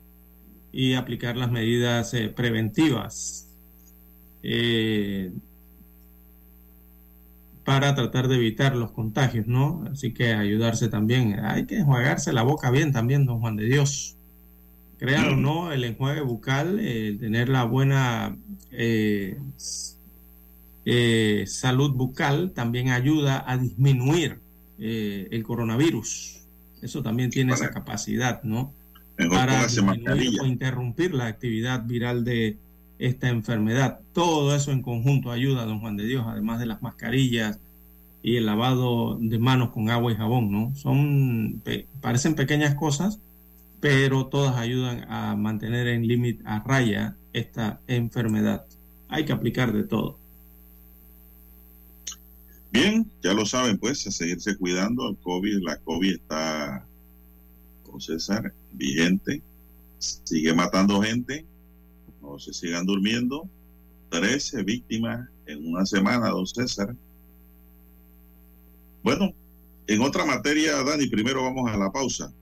y 0.73 0.95
aplicar 0.95 1.37
las 1.37 1.53
medidas 1.53 2.15
eh, 2.15 2.29
preventivas 2.29 3.45
eh, 4.43 5.33
para 7.65 7.95
tratar 7.95 8.29
de 8.29 8.37
evitar 8.37 8.77
los 8.77 8.93
contagios, 8.93 9.47
¿no? 9.47 9.85
Así 9.91 10.13
que 10.13 10.35
ayudarse 10.35 10.89
también. 10.89 11.41
Hay 11.41 11.65
que 11.65 11.79
enjuagarse 11.79 12.33
la 12.35 12.43
boca 12.43 12.71
bien 12.71 12.93
también, 12.93 13.25
don 13.25 13.41
Juan 13.41 13.57
de 13.57 13.65
Dios. 13.65 14.17
Crean 14.99 15.33
o 15.33 15.37
no, 15.37 15.73
el 15.73 15.85
enjuague 15.85 16.21
bucal, 16.21 16.79
el 16.79 17.19
tener 17.19 17.49
la 17.49 17.65
buena, 17.65 18.37
eh, 18.71 19.39
eh, 20.85 21.45
salud 21.47 21.93
bucal 21.93 22.53
también 22.53 22.91
ayuda 22.91 23.45
a 23.47 23.57
disminuir 23.57 24.41
el 24.77 25.43
coronavirus. 25.45 26.44
Eso 26.85 27.03
también 27.03 27.31
tiene 27.31 27.55
esa 27.55 27.71
capacidad, 27.71 28.43
¿no? 28.43 28.73
Para 29.31 29.67
disminuir 29.67 30.39
o 30.41 30.47
interrumpir 30.47 31.15
la 31.15 31.27
actividad 31.27 31.83
viral 31.85 32.25
de 32.25 32.59
esta 32.99 33.31
enfermedad. 33.31 34.01
Todo 34.13 34.55
eso 34.55 34.71
en 34.71 34.83
conjunto 34.83 35.33
ayuda, 35.33 35.65
don 35.65 35.81
Juan 35.81 35.97
de 35.97 36.05
Dios, 36.05 36.27
además 36.29 36.61
de 36.61 36.67
las 36.67 36.83
mascarillas 36.83 37.59
y 38.23 38.37
el 38.37 38.45
lavado 38.45 39.19
de 39.19 39.39
manos 39.39 39.71
con 39.71 39.89
agua 39.89 40.13
y 40.13 40.17
jabón, 40.17 40.53
¿no? 40.53 40.75
Son, 40.77 41.63
parecen 42.03 42.35
pequeñas 42.35 42.75
cosas, 42.75 43.19
pero 43.81 44.27
todas 44.27 44.57
ayudan 44.57 45.07
a 45.09 45.37
mantener 45.37 45.89
en 45.89 46.07
límite, 46.07 46.43
a 46.45 46.63
raya 46.63 47.17
esta 47.33 47.81
enfermedad. 47.87 48.67
Hay 49.09 49.25
que 49.25 49.33
aplicar 49.33 49.73
de 49.73 49.85
todo. 49.85 50.19
Bien, 52.75 53.09
ya 53.23 53.33
lo 53.35 53.47
saben, 53.47 53.79
pues, 53.79 54.05
a 54.09 54.11
seguirse 54.11 54.57
cuidando. 54.57 55.09
El 55.09 55.17
COVID, 55.19 55.63
la 55.63 55.77
COVID 55.79 56.15
está, 56.15 56.85
con 57.85 58.01
César, 58.01 58.53
vigente. 58.73 59.41
Sigue 60.01 60.53
matando 60.53 61.01
gente. 61.01 61.47
No 62.21 62.37
se 62.41 62.53
sigan 62.53 62.85
durmiendo. 62.85 63.49
13 64.11 64.65
víctimas 64.65 65.29
en 65.47 65.69
una 65.69 65.87
semana, 65.87 66.31
don 66.31 66.49
César. 66.49 66.97
Bueno, 69.05 69.33
en 69.87 70.01
otra 70.01 70.25
materia, 70.25 70.83
Dani, 70.83 71.07
primero 71.07 71.45
vamos 71.45 71.71
a 71.71 71.77
la 71.77 71.93
pausa. 71.93 72.33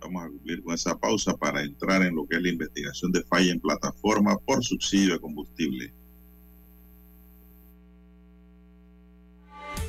Vamos 0.00 0.22
a 0.22 0.28
cumplir 0.28 0.62
con 0.62 0.74
esa 0.74 0.96
pausa 0.96 1.36
para 1.36 1.60
entrar 1.60 2.02
en 2.02 2.14
lo 2.14 2.24
que 2.28 2.36
es 2.36 2.42
la 2.42 2.50
investigación 2.50 3.10
de 3.10 3.24
falla 3.24 3.50
en 3.50 3.58
plataforma 3.58 4.38
por 4.38 4.62
subsidio 4.62 5.14
de 5.14 5.20
combustible. 5.20 5.92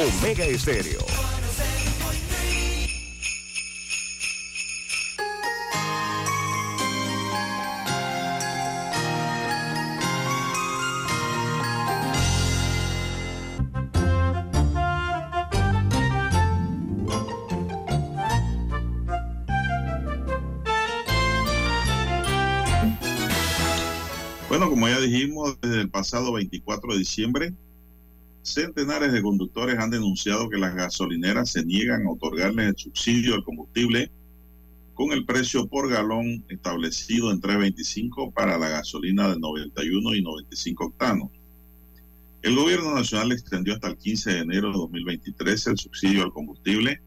Omega 0.00 0.46
Estéreo. 0.46 0.98
Bueno, 24.48 24.70
como 24.70 24.88
ya 24.88 24.98
dijimos, 24.98 25.60
desde 25.60 25.82
el 25.82 25.90
pasado 25.90 26.32
24 26.32 26.94
de 26.94 26.98
diciembre, 26.98 27.54
centenares 28.54 29.12
de 29.12 29.22
conductores 29.22 29.78
han 29.78 29.90
denunciado 29.90 30.48
que 30.48 30.58
las 30.58 30.74
gasolineras 30.74 31.50
se 31.50 31.64
niegan 31.64 32.06
a 32.06 32.10
otorgarles 32.10 32.68
el 32.68 32.76
subsidio 32.76 33.34
al 33.34 33.44
combustible 33.44 34.10
con 34.94 35.12
el 35.12 35.24
precio 35.24 35.66
por 35.66 35.88
galón 35.88 36.44
establecido 36.48 37.30
en 37.30 37.40
3.25 37.40 38.32
para 38.34 38.58
la 38.58 38.68
gasolina 38.68 39.28
de 39.28 39.38
91 39.38 40.14
y 40.14 40.22
95 40.22 40.84
octanos. 40.84 41.30
El 42.42 42.56
gobierno 42.56 42.94
nacional 42.94 43.32
extendió 43.32 43.74
hasta 43.74 43.88
el 43.88 43.96
15 43.96 44.30
de 44.30 44.38
enero 44.38 44.68
de 44.68 44.78
2023 44.78 45.66
el 45.68 45.78
subsidio 45.78 46.22
al 46.22 46.32
combustible, 46.32 47.00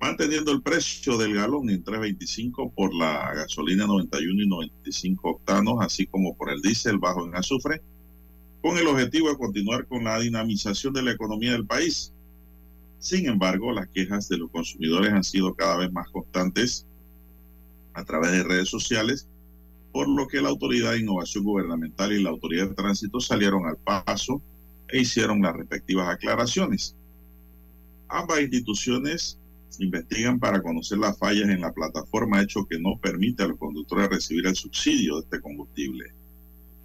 manteniendo 0.00 0.52
el 0.52 0.62
precio 0.62 1.16
del 1.16 1.34
galón 1.34 1.70
en 1.70 1.84
3.25 1.84 2.72
por 2.74 2.94
la 2.94 3.34
gasolina 3.34 3.86
91 3.86 4.42
y 4.42 4.46
95 4.46 5.30
octanos, 5.30 5.76
así 5.80 6.06
como 6.06 6.36
por 6.36 6.50
el 6.50 6.60
diésel 6.62 6.98
bajo 6.98 7.26
en 7.26 7.34
azufre, 7.34 7.82
con 8.66 8.76
el 8.78 8.88
objetivo 8.88 9.28
de 9.28 9.36
continuar 9.36 9.86
con 9.86 10.02
la 10.02 10.18
dinamización 10.18 10.92
de 10.92 11.00
la 11.00 11.12
economía 11.12 11.52
del 11.52 11.64
país. 11.64 12.12
Sin 12.98 13.28
embargo, 13.28 13.70
las 13.70 13.86
quejas 13.86 14.28
de 14.28 14.38
los 14.38 14.50
consumidores 14.50 15.12
han 15.12 15.22
sido 15.22 15.54
cada 15.54 15.76
vez 15.76 15.92
más 15.92 16.08
constantes 16.08 16.84
a 17.94 18.04
través 18.04 18.32
de 18.32 18.42
redes 18.42 18.68
sociales, 18.68 19.28
por 19.92 20.08
lo 20.08 20.26
que 20.26 20.42
la 20.42 20.48
Autoridad 20.48 20.90
de 20.90 20.98
Innovación 20.98 21.44
Gubernamental 21.44 22.10
y 22.10 22.20
la 22.20 22.30
Autoridad 22.30 22.70
de 22.70 22.74
Tránsito 22.74 23.20
salieron 23.20 23.66
al 23.66 23.76
paso 23.76 24.42
e 24.88 25.02
hicieron 25.02 25.42
las 25.42 25.54
respectivas 25.54 26.08
aclaraciones. 26.08 26.96
Ambas 28.08 28.40
instituciones 28.40 29.38
investigan 29.78 30.40
para 30.40 30.60
conocer 30.60 30.98
las 30.98 31.16
fallas 31.16 31.48
en 31.50 31.60
la 31.60 31.72
plataforma, 31.72 32.42
hecho 32.42 32.66
que 32.66 32.80
no 32.80 32.98
permite 32.98 33.44
a 33.44 33.46
los 33.46 33.58
conductores 33.58 34.08
recibir 34.08 34.44
el 34.44 34.56
subsidio 34.56 35.18
de 35.18 35.20
este 35.20 35.40
combustible. 35.40 36.15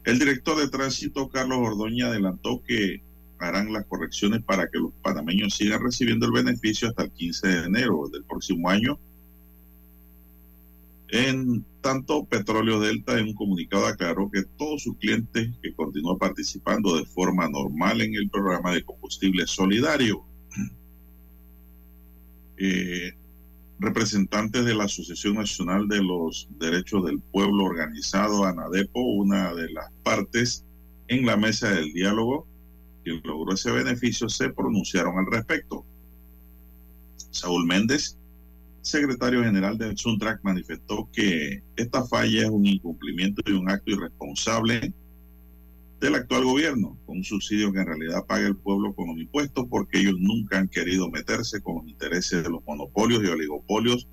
El 0.04 0.18
director 0.18 0.58
de 0.58 0.68
tránsito, 0.68 1.30
Carlos 1.30 1.60
Ordoña, 1.62 2.08
adelantó 2.08 2.64
que 2.64 3.04
harán 3.38 3.72
las 3.72 3.86
correcciones 3.86 4.42
para 4.44 4.68
que 4.70 4.80
los 4.80 4.94
panameños 5.02 5.56
sigan 5.56 5.84
recibiendo 5.84 6.26
el 6.26 6.32
beneficio 6.32 6.90
hasta 6.90 7.04
el 7.04 7.12
15 7.12 7.48
de 7.48 7.66
enero 7.66 8.10
del 8.12 8.24
próximo 8.24 8.70
año. 8.70 9.00
En 11.10 11.66
tanto, 11.82 12.24
Petróleo 12.26 12.80
Delta 12.80 13.20
en 13.20 13.28
un 13.28 13.34
comunicado 13.34 13.86
aclaró 13.86 14.32
que 14.32 14.44
todos 14.58 14.84
sus 14.84 14.98
clientes 14.98 15.52
que 15.62 15.74
continúan 15.74 16.18
participando 16.18 16.96
de 16.98 17.06
forma 17.06 17.50
normal 17.50 18.02
en 18.02 18.16
el 18.16 18.30
programa 18.30 18.72
de 18.72 18.84
combustible 18.84 19.46
solidario. 19.46 20.24
Eh, 22.64 23.14
representantes 23.82 24.64
de 24.64 24.76
la 24.76 24.84
Asociación 24.84 25.36
Nacional 25.36 25.88
de 25.88 26.04
los 26.04 26.48
Derechos 26.60 27.04
del 27.04 27.20
Pueblo 27.20 27.64
Organizado, 27.64 28.46
ANADEPO, 28.46 29.02
una 29.02 29.54
de 29.56 29.72
las 29.72 29.92
partes 30.04 30.64
en 31.08 31.26
la 31.26 31.36
mesa 31.36 31.72
del 31.72 31.92
diálogo 31.92 32.48
que 33.04 33.20
logró 33.24 33.54
ese 33.54 33.72
beneficio, 33.72 34.30
se 34.30 34.50
pronunciaron 34.50 35.18
al 35.18 35.26
respecto. 35.32 35.84
Saúl 37.32 37.66
Méndez, 37.66 38.18
secretario 38.82 39.44
general 39.44 39.80
de 39.80 39.98
Suntrack, 39.98 40.44
manifestó 40.44 41.10
que 41.12 41.64
esta 41.76 42.06
falla 42.06 42.44
es 42.44 42.50
un 42.50 42.68
incumplimiento 42.68 43.42
y 43.48 43.54
un 43.54 43.68
acto 43.68 43.92
irresponsable 43.92 44.94
del 46.02 46.16
actual 46.16 46.46
gobierno, 46.46 46.98
con 47.06 47.18
un 47.18 47.24
subsidio 47.24 47.72
que 47.72 47.80
en 47.80 47.86
realidad 47.86 48.26
paga 48.26 48.48
el 48.48 48.56
pueblo 48.56 48.92
con 48.96 49.10
los 49.10 49.18
impuestos 49.20 49.68
porque 49.70 50.00
ellos 50.00 50.16
nunca 50.20 50.58
han 50.58 50.68
querido 50.68 51.12
meterse 51.12 51.62
con 51.62 51.76
los 51.76 51.88
intereses 51.88 52.44
de 52.44 52.50
los 52.50 52.66
monopolios 52.66 53.24
y 53.24 53.28
oligopolios 53.28 54.08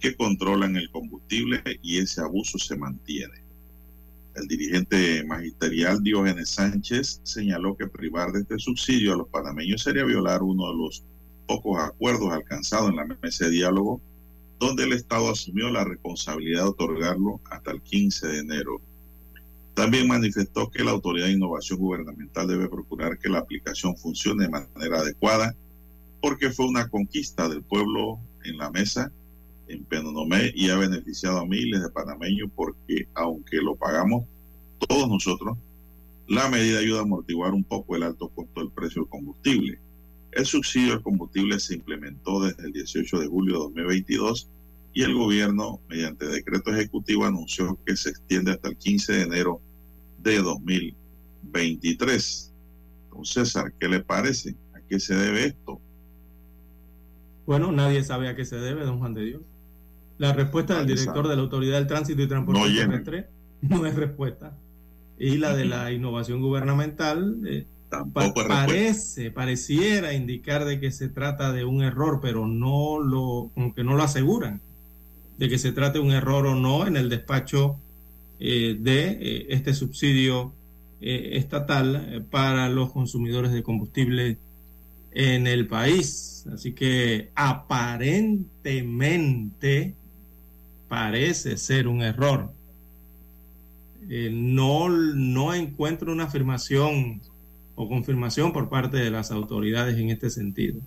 que 0.00 0.16
controlan 0.16 0.76
el 0.76 0.90
combustible 0.90 1.62
y 1.82 1.98
ese 1.98 2.22
abuso 2.22 2.58
se 2.58 2.78
mantiene. 2.78 3.42
El 4.34 4.48
dirigente 4.48 5.24
magisterial 5.24 6.02
Diógenes 6.02 6.48
Sánchez 6.48 7.20
señaló 7.22 7.76
que 7.76 7.86
privar 7.86 8.32
de 8.32 8.40
este 8.40 8.58
subsidio 8.58 9.12
a 9.12 9.16
los 9.18 9.28
panameños 9.28 9.82
sería 9.82 10.04
violar 10.04 10.42
uno 10.42 10.70
de 10.70 10.78
los 10.78 11.04
pocos 11.46 11.78
acuerdos 11.82 12.32
alcanzados 12.32 12.88
en 12.88 12.96
la 12.96 13.04
mesa 13.04 13.44
de 13.44 13.50
diálogo, 13.50 14.00
donde 14.58 14.84
el 14.84 14.94
Estado 14.94 15.30
asumió 15.30 15.68
la 15.68 15.84
responsabilidad 15.84 16.62
de 16.62 16.68
otorgarlo 16.70 17.42
hasta 17.50 17.72
el 17.72 17.82
15 17.82 18.26
de 18.26 18.38
enero 18.38 18.80
también 19.76 20.08
manifestó 20.08 20.70
que 20.70 20.82
la 20.82 20.92
Autoridad 20.92 21.26
de 21.26 21.34
Innovación 21.34 21.78
Gubernamental 21.78 22.48
debe 22.48 22.66
procurar 22.66 23.18
que 23.18 23.28
la 23.28 23.40
aplicación 23.40 23.94
funcione 23.94 24.44
de 24.44 24.48
manera 24.48 25.00
adecuada, 25.00 25.54
porque 26.22 26.48
fue 26.50 26.66
una 26.66 26.88
conquista 26.88 27.46
del 27.46 27.60
pueblo 27.62 28.18
en 28.44 28.56
la 28.56 28.70
mesa 28.70 29.12
en 29.68 29.84
Penonomé 29.84 30.50
y 30.54 30.70
ha 30.70 30.78
beneficiado 30.78 31.40
a 31.40 31.46
miles 31.46 31.82
de 31.82 31.90
panameños 31.90 32.48
porque 32.56 33.06
aunque 33.12 33.58
lo 33.58 33.76
pagamos 33.76 34.24
todos 34.88 35.10
nosotros, 35.10 35.58
la 36.26 36.48
medida 36.48 36.78
ayuda 36.78 37.00
a 37.00 37.02
amortiguar 37.02 37.52
un 37.52 37.64
poco 37.64 37.96
el 37.96 38.04
alto 38.04 38.28
costo 38.28 38.60
del 38.60 38.70
precio 38.70 39.02
del 39.02 39.10
combustible. 39.10 39.78
El 40.32 40.46
subsidio 40.46 40.94
al 40.94 41.02
combustible 41.02 41.60
se 41.60 41.74
implementó 41.74 42.42
desde 42.42 42.64
el 42.64 42.72
18 42.72 43.20
de 43.20 43.26
julio 43.26 43.52
de 43.52 43.60
2022 43.60 44.48
y 44.94 45.02
el 45.02 45.12
gobierno, 45.12 45.80
mediante 45.90 46.24
decreto 46.24 46.74
ejecutivo, 46.74 47.26
anunció 47.26 47.78
que 47.84 47.94
se 47.94 48.08
extiende 48.08 48.52
hasta 48.52 48.70
el 48.70 48.78
15 48.78 49.12
de 49.12 49.22
enero 49.22 49.60
de 50.30 50.38
2023. 50.38 52.52
Don 53.10 53.24
César, 53.24 53.72
¿qué 53.78 53.88
le 53.88 54.00
parece? 54.00 54.56
¿A 54.74 54.80
qué 54.80 55.00
se 55.00 55.14
debe 55.14 55.46
esto? 55.46 55.80
Bueno, 57.46 57.72
nadie 57.72 58.02
sabe 58.02 58.28
a 58.28 58.34
qué 58.34 58.44
se 58.44 58.56
debe, 58.56 58.84
don 58.84 58.98
Juan 58.98 59.14
de 59.14 59.24
Dios. 59.24 59.42
La 60.18 60.32
respuesta 60.32 60.78
del 60.78 60.86
director 60.86 61.28
de 61.28 61.36
la 61.36 61.42
Autoridad 61.42 61.78
del 61.78 61.86
Tránsito 61.86 62.22
y 62.22 62.28
Transporte 62.28 62.60
No. 62.60 62.66
Terrestre 62.66 63.28
no 63.60 63.86
es 63.86 63.94
respuesta. 63.94 64.56
Y 65.18 65.38
la 65.38 65.54
de 65.54 65.64
la 65.64 65.92
innovación 65.92 66.42
gubernamental 66.42 67.40
eh, 67.46 67.66
Tampoco 67.88 68.46
parece, 68.48 69.30
pareciera 69.30 70.12
indicar 70.12 70.64
de 70.64 70.80
que 70.80 70.90
se 70.90 71.08
trata 71.08 71.52
de 71.52 71.64
un 71.64 71.82
error, 71.82 72.18
pero 72.20 72.48
no 72.48 72.98
lo, 72.98 73.50
como 73.54 73.74
que 73.74 73.84
no 73.84 73.94
lo 73.94 74.02
aseguran, 74.02 74.60
de 75.38 75.48
que 75.48 75.58
se 75.58 75.72
trate 75.72 75.98
de 75.98 76.04
un 76.04 76.10
error 76.10 76.46
o 76.46 76.56
no 76.56 76.86
en 76.86 76.96
el 76.96 77.08
despacho 77.08 77.80
eh, 78.38 78.76
de 78.78 79.08
eh, 79.08 79.46
este 79.48 79.72
subsidio 79.72 80.52
eh, 81.00 81.30
estatal 81.32 82.26
para 82.30 82.68
los 82.68 82.92
consumidores 82.92 83.50
de 83.52 83.62
combustible 83.62 84.36
en 85.12 85.46
el 85.46 85.66
país. 85.66 86.46
Así 86.52 86.72
que 86.72 87.30
aparentemente 87.34 89.94
parece 90.88 91.56
ser 91.56 91.88
un 91.88 92.02
error. 92.02 92.52
No, 94.08 94.88
no 94.88 95.52
encuentro 95.52 96.12
una 96.12 96.24
afirmación 96.24 97.20
o 97.74 97.88
confirmación 97.88 98.52
por 98.52 98.68
parte 98.68 98.98
de 98.98 99.10
las 99.10 99.32
autoridades 99.32 99.98
en 99.98 100.10
este 100.10 100.30
sentido. 100.30 100.80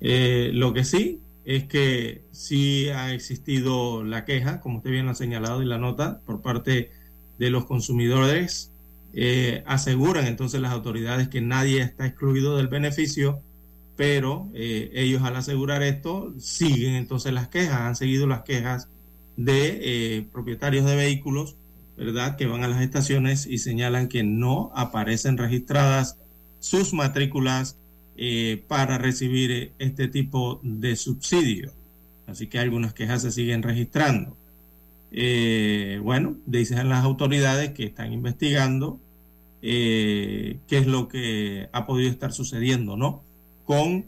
Lo 0.00 0.72
que 0.72 0.84
sí 0.84 1.20
es 1.44 1.64
que 1.64 2.24
sí 2.32 2.88
ha 2.90 3.12
existido 3.14 4.04
la 4.04 4.24
queja, 4.24 4.60
como 4.60 4.78
usted 4.78 4.90
bien 4.90 5.08
ha 5.08 5.14
señalado 5.14 5.62
en 5.62 5.68
la 5.68 5.78
nota, 5.78 6.20
por 6.26 6.42
parte 6.42 6.90
de 7.38 7.50
los 7.50 7.64
consumidores. 7.64 8.72
Eh, 9.12 9.64
aseguran 9.66 10.26
entonces 10.26 10.60
las 10.60 10.72
autoridades 10.72 11.28
que 11.28 11.40
nadie 11.40 11.80
está 11.80 12.06
excluido 12.06 12.56
del 12.56 12.68
beneficio, 12.68 13.42
pero 13.96 14.48
eh, 14.54 14.90
ellos 14.94 15.22
al 15.22 15.36
asegurar 15.36 15.82
esto 15.82 16.32
siguen 16.38 16.94
entonces 16.94 17.32
las 17.32 17.48
quejas, 17.48 17.80
han 17.80 17.96
seguido 17.96 18.26
las 18.26 18.42
quejas 18.42 18.88
de 19.36 19.80
eh, 19.82 20.28
propietarios 20.30 20.86
de 20.86 20.94
vehículos, 20.94 21.56
¿verdad? 21.96 22.36
Que 22.36 22.46
van 22.46 22.62
a 22.62 22.68
las 22.68 22.82
estaciones 22.82 23.46
y 23.46 23.58
señalan 23.58 24.08
que 24.08 24.22
no 24.22 24.70
aparecen 24.74 25.36
registradas 25.36 26.16
sus 26.60 26.92
matrículas 26.92 27.79
eh, 28.22 28.62
para 28.68 28.98
recibir 28.98 29.50
eh, 29.50 29.72
este 29.78 30.06
tipo 30.06 30.60
de 30.62 30.94
subsidio. 30.94 31.72
Así 32.26 32.48
que 32.48 32.58
algunas 32.58 32.92
quejas 32.92 33.22
se 33.22 33.32
siguen 33.32 33.62
registrando. 33.62 34.36
Eh, 35.10 35.98
bueno, 36.02 36.36
dicen 36.44 36.90
las 36.90 37.02
autoridades 37.02 37.70
que 37.70 37.84
están 37.84 38.12
investigando 38.12 39.00
qué 39.62 40.58
es 40.68 40.86
lo 40.86 41.08
que 41.08 41.70
ha 41.72 41.86
podido 41.86 42.10
estar 42.10 42.32
sucediendo, 42.32 42.94
¿no? 42.98 43.22
Con 43.64 44.04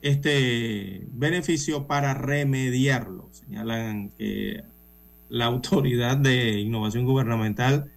este 0.00 1.08
beneficio 1.10 1.88
para 1.88 2.14
remediarlo. 2.14 3.30
Señalan 3.32 4.10
que 4.10 4.62
la 5.28 5.46
autoridad 5.46 6.16
de 6.18 6.60
innovación 6.60 7.04
gubernamental 7.04 7.90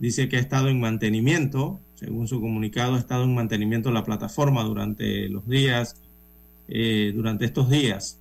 dice 0.00 0.28
que 0.28 0.36
ha 0.36 0.40
estado 0.40 0.68
en 0.68 0.80
mantenimiento, 0.80 1.78
según 1.96 2.28
su 2.28 2.40
comunicado, 2.40 2.94
ha 2.94 2.98
estado 2.98 3.24
en 3.24 3.34
mantenimiento 3.34 3.90
la 3.90 4.04
plataforma 4.04 4.62
durante 4.62 5.28
los 5.28 5.48
días, 5.48 6.00
eh, 6.68 7.12
durante 7.14 7.44
estos 7.46 7.68
días, 7.70 8.20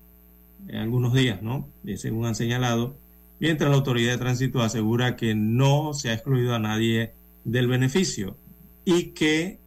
eh, 0.67 0.77
algunos 0.77 1.13
días, 1.13 1.41
¿no? 1.41 1.67
Eh, 1.85 1.97
según 1.97 2.25
han 2.25 2.35
señalado, 2.35 2.95
mientras 3.39 3.69
la 3.69 3.75
autoridad 3.75 4.13
de 4.13 4.17
tránsito 4.17 4.61
asegura 4.61 5.15
que 5.17 5.35
no 5.35 5.93
se 5.93 6.09
ha 6.09 6.13
excluido 6.13 6.55
a 6.55 6.59
nadie 6.59 7.11
del 7.43 7.67
beneficio 7.67 8.37
y 8.85 9.07
que 9.07 9.59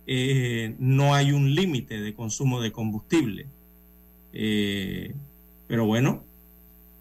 no 0.79 1.15
hay 1.15 1.33
un 1.33 1.55
límite 1.55 2.01
de 2.01 2.15
consumo 2.15 2.63
de 2.63 2.73
combustible. 2.73 3.47
Pero 4.33 5.85
bueno, 5.85 6.25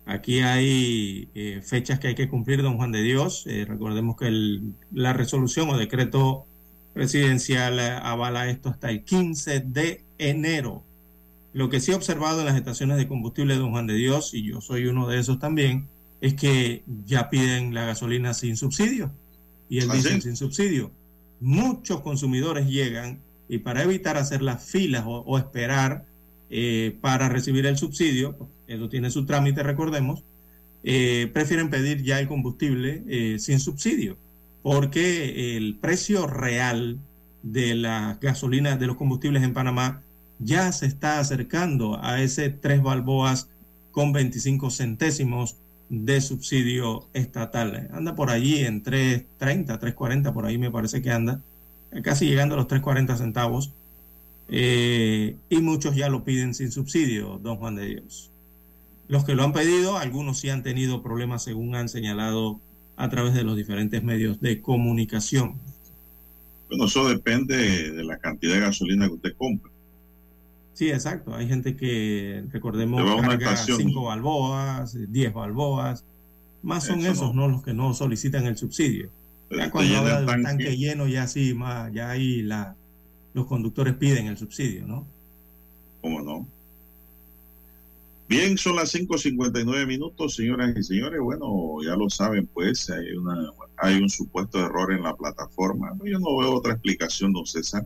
aquí 0.05 0.39
hay 0.39 1.29
fechas 1.63 1.99
que 1.99 2.09
hay 2.09 2.15
que 2.15 2.27
cumplir, 2.27 2.61
don 2.63 2.75
Juan 2.75 2.91
de 2.91 3.01
Dios. 3.01 3.45
Recordemos 3.45 4.17
que 4.17 4.27
el- 4.27 4.73
la 4.91 5.13
resolución 5.13 5.69
o 5.69 5.77
decreto 5.77 6.46
presidencial 6.97 7.79
eh, 7.79 7.91
avala 8.01 8.49
esto 8.49 8.69
hasta 8.69 8.89
el 8.89 9.03
15 9.03 9.59
de 9.59 10.01
enero. 10.17 10.83
Lo 11.53 11.69
que 11.69 11.79
sí 11.79 11.91
he 11.91 11.95
observado 11.95 12.39
en 12.39 12.47
las 12.47 12.55
estaciones 12.55 12.97
de 12.97 13.07
combustible, 13.07 13.55
don 13.55 13.69
Juan 13.71 13.85
de 13.85 13.93
Dios, 13.93 14.33
y 14.33 14.43
yo 14.43 14.61
soy 14.61 14.87
uno 14.87 15.07
de 15.07 15.19
esos 15.19 15.39
también, 15.39 15.87
es 16.21 16.33
que 16.33 16.83
ya 17.05 17.29
piden 17.29 17.75
la 17.75 17.85
gasolina 17.85 18.33
sin 18.33 18.57
subsidio 18.57 19.11
y 19.69 19.79
el 19.79 19.91
¿Ah, 19.91 19.93
diésel 19.93 20.13
sí? 20.15 20.21
sin 20.21 20.35
subsidio. 20.35 20.91
Muchos 21.39 22.01
consumidores 22.01 22.67
llegan 22.67 23.19
y 23.47 23.59
para 23.59 23.83
evitar 23.83 24.17
hacer 24.17 24.41
las 24.41 24.63
filas 24.63 25.03
o, 25.05 25.19
o 25.19 25.37
esperar 25.37 26.05
eh, 26.49 26.97
para 27.01 27.29
recibir 27.29 27.67
el 27.67 27.77
subsidio, 27.77 28.49
eso 28.67 28.89
tiene 28.89 29.11
su 29.11 29.25
trámite, 29.25 29.61
recordemos, 29.61 30.23
eh, 30.83 31.29
prefieren 31.33 31.69
pedir 31.69 32.01
ya 32.03 32.19
el 32.19 32.27
combustible 32.27 33.03
eh, 33.07 33.37
sin 33.39 33.59
subsidio, 33.59 34.17
porque 34.63 35.57
el 35.57 35.75
precio 35.75 36.27
real 36.27 36.99
de 37.43 37.75
las 37.75 38.19
gasolinas, 38.19 38.79
de 38.79 38.87
los 38.87 38.97
combustibles 38.97 39.43
en 39.43 39.53
Panamá, 39.53 40.01
ya 40.39 40.71
se 40.71 40.85
está 40.85 41.19
acercando 41.19 41.99
a 42.03 42.21
ese 42.21 42.49
3 42.49 42.81
balboas 42.81 43.49
con 43.91 44.13
25 44.13 44.69
centésimos 44.69 45.55
de 45.89 46.21
subsidio 46.21 47.07
estatal. 47.13 47.89
Anda 47.91 48.15
por 48.15 48.29
allí 48.29 48.59
en 48.59 48.83
3.30, 48.83 49.79
3.40, 49.79 50.33
por 50.33 50.45
ahí 50.45 50.57
me 50.57 50.71
parece 50.71 51.01
que 51.01 51.11
anda, 51.11 51.41
casi 52.03 52.27
llegando 52.27 52.55
a 52.55 52.57
los 52.57 52.67
3.40 52.67 53.17
centavos. 53.17 53.71
Eh, 54.49 55.35
y 55.49 55.57
muchos 55.57 55.95
ya 55.95 56.09
lo 56.09 56.23
piden 56.23 56.53
sin 56.53 56.71
subsidio, 56.71 57.39
don 57.41 57.57
Juan 57.57 57.75
de 57.75 57.85
Dios. 57.87 58.31
Los 59.07 59.23
que 59.23 59.35
lo 59.35 59.43
han 59.43 59.53
pedido, 59.53 59.97
algunos 59.97 60.39
sí 60.39 60.49
han 60.49 60.63
tenido 60.63 61.01
problemas 61.01 61.43
según 61.43 61.75
han 61.75 61.89
señalado 61.89 62.59
a 62.97 63.09
través 63.09 63.33
de 63.33 63.43
los 63.43 63.55
diferentes 63.55 64.03
medios 64.03 64.41
de 64.41 64.61
comunicación. 64.61 65.55
Bueno, 66.67 66.85
eso 66.85 67.07
depende 67.07 67.91
de 67.91 68.03
la 68.03 68.17
cantidad 68.17 68.55
de 68.55 68.59
gasolina 68.59 69.07
que 69.07 69.13
usted 69.13 69.35
compra. 69.37 69.71
Sí, 70.73 70.89
exacto. 70.89 71.33
Hay 71.33 71.47
gente 71.47 71.75
que, 71.75 72.43
recordemos, 72.51 73.01
carga. 73.21 73.55
5 73.55 74.03
balboas, 74.03 74.97
10 75.11 75.33
balboas. 75.33 76.03
Más 76.61 76.85
son 76.85 76.99
Eso 76.99 77.11
esos, 77.11 77.35
no. 77.35 77.47
¿no? 77.47 77.53
Los 77.53 77.63
que 77.63 77.73
no 77.73 77.93
solicitan 77.93 78.45
el 78.45 78.57
subsidio. 78.57 79.09
Pero 79.47 79.61
Ya 79.61 79.71
cuando 79.71 79.97
habla 79.97 80.15
de 80.17 80.25
un 80.25 80.43
tanque, 80.43 80.43
tanque 80.43 80.77
lleno, 80.77 81.07
ya 81.07 81.27
sí, 81.27 81.53
más, 81.53 81.93
ya 81.93 82.09
ahí 82.09 82.41
la, 82.41 82.75
los 83.33 83.45
conductores 83.45 83.93
piden 83.93 84.27
el 84.27 84.37
subsidio, 84.37 84.85
¿no? 84.85 85.07
¿cómo 86.01 86.21
no? 86.21 86.47
Bien, 88.27 88.57
son 88.57 88.75
las 88.75 88.93
5.59 88.93 89.87
minutos, 89.87 90.35
señoras 90.35 90.75
y 90.77 90.83
señores. 90.83 91.21
Bueno, 91.21 91.77
ya 91.81 91.95
lo 91.95 92.09
saben, 92.09 92.45
pues 92.47 92.89
hay, 92.89 93.13
una, 93.13 93.53
hay 93.77 94.01
un 94.01 94.09
supuesto 94.09 94.59
error 94.59 94.91
en 94.91 95.03
la 95.03 95.15
plataforma. 95.15 95.97
Yo 96.03 96.19
no 96.19 96.37
veo 96.37 96.55
otra 96.55 96.73
explicación, 96.73 97.31
don 97.31 97.45
César, 97.45 97.85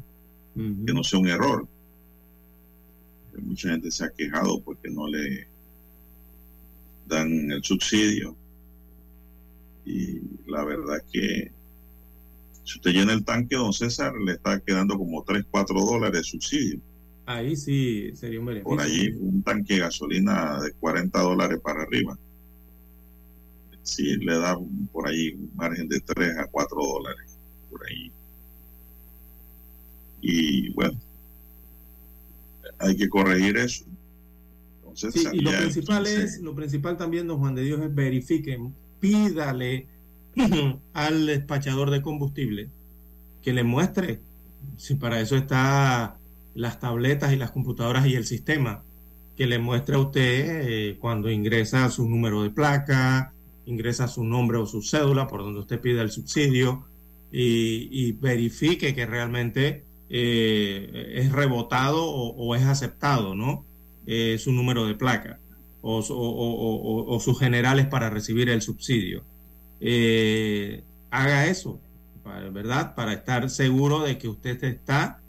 que 0.56 0.94
no 0.94 1.04
sea 1.04 1.20
un 1.20 1.28
error. 1.28 1.68
Mucha 3.40 3.70
gente 3.70 3.92
se 3.92 4.04
ha 4.04 4.10
quejado 4.10 4.60
porque 4.62 4.90
no 4.90 5.08
le 5.08 5.48
dan 7.06 7.52
el 7.52 7.64
subsidio. 7.64 8.36
Y 9.86 10.22
la 10.48 10.64
verdad 10.64 11.04
que 11.12 11.52
si 12.64 12.78
usted 12.78 12.92
llena 12.92 13.14
el 13.14 13.24
tanque, 13.24 13.58
don 13.58 13.74
César, 13.74 14.14
le 14.16 14.34
está 14.34 14.60
quedando 14.60 14.98
como 14.98 15.24
3, 15.24 15.46
4 15.52 15.80
dólares 15.82 16.18
de 16.18 16.24
subsidio. 16.24 16.80
Ahí 17.36 17.56
sí 17.56 18.12
sería 18.16 18.40
un 18.40 18.46
beneficio. 18.46 18.70
Por 18.70 18.82
allí 18.82 19.12
un 19.20 19.44
tanque 19.44 19.76
de 19.76 19.80
gasolina 19.82 20.62
de 20.62 20.72
40 20.74 21.20
dólares 21.20 21.60
para 21.64 21.84
arriba. 21.84 22.18
Sí, 23.84 24.18
le 24.18 24.38
da 24.38 24.58
por 24.92 25.08
ahí 25.08 25.34
un 25.34 25.52
margen 25.56 25.88
de 25.90 26.00
3 26.00 26.38
a 26.38 26.48
4 26.48 26.78
dólares. 26.78 27.38
Por 27.70 27.82
ahí. 27.88 28.12
Y 30.22 30.70
bueno, 30.74 31.00
hay 32.80 32.96
que 32.96 33.10
corregir 33.10 33.58
eso. 33.58 33.86
Entonces, 34.80 35.14
sí, 35.14 35.28
y 35.34 35.40
lo 35.40 35.52
principal 35.52 36.06
es, 36.06 36.40
lo 36.42 36.54
principal 36.54 36.98
también, 36.98 37.28
don 37.28 37.40
Juan 37.40 37.56
de 37.56 37.64
Dios, 37.64 37.82
es 37.82 37.94
verifiquen, 37.94 38.74
pídale 39.00 39.88
al 40.94 41.26
despachador 41.26 41.90
de 41.90 42.02
combustible 42.02 42.70
que 43.42 43.54
le 43.54 43.64
muestre 43.64 44.20
si 44.78 44.96
para 44.96 45.20
eso 45.20 45.36
está 45.36 46.18
las 46.54 46.80
tabletas 46.80 47.34
y 47.34 47.38
las 47.38 47.52
computadoras 47.52 48.06
y 48.08 48.16
el 48.16 48.26
sistema 48.26 48.84
que 49.36 49.48
le 49.48 49.60
muestre 49.60 49.96
a 49.96 50.00
usted 50.00 50.68
eh, 50.68 50.98
cuando 51.00 51.30
ingresa 51.30 51.90
su 51.90 52.08
número 52.08 52.44
de 52.44 52.50
placa, 52.50 53.34
ingresa 53.66 54.08
su 54.08 54.24
nombre 54.24 54.58
o 54.58 54.66
su 54.66 54.82
cédula 54.82 55.28
por 55.28 55.42
donde 55.42 55.62
usted 55.62 55.80
pide 55.80 56.02
el 56.02 56.12
subsidio 56.12 56.86
y, 57.32 58.12
verifique 58.14 58.94
que 58.94 59.06
realmente 59.06 59.86
eh, 60.10 61.14
es 61.16 61.32
rebotado 61.32 62.04
o, 62.06 62.56
es 62.56 62.64
aceptado, 62.64 63.36
¿no? 63.36 63.66
Eh, 64.06 64.38
su 64.38 64.52
número 64.52 64.86
de 64.86 64.96
placa 64.96 65.40
o, 65.82 66.00
o, 66.00 67.20
sus 67.22 67.40
generales 67.40 67.88
para 67.88 68.10
recibir 68.10 68.50
el 68.50 68.62
subsidio. 68.62 69.24
haga 71.10 71.48
eso, 71.48 71.80
¿verdad? 72.52 72.96
Para 72.96 73.14
estar 73.14 73.50
seguro 73.50 74.02
de 74.02 74.18
que 74.18 74.28
usted 74.28 74.62
está 74.66 75.21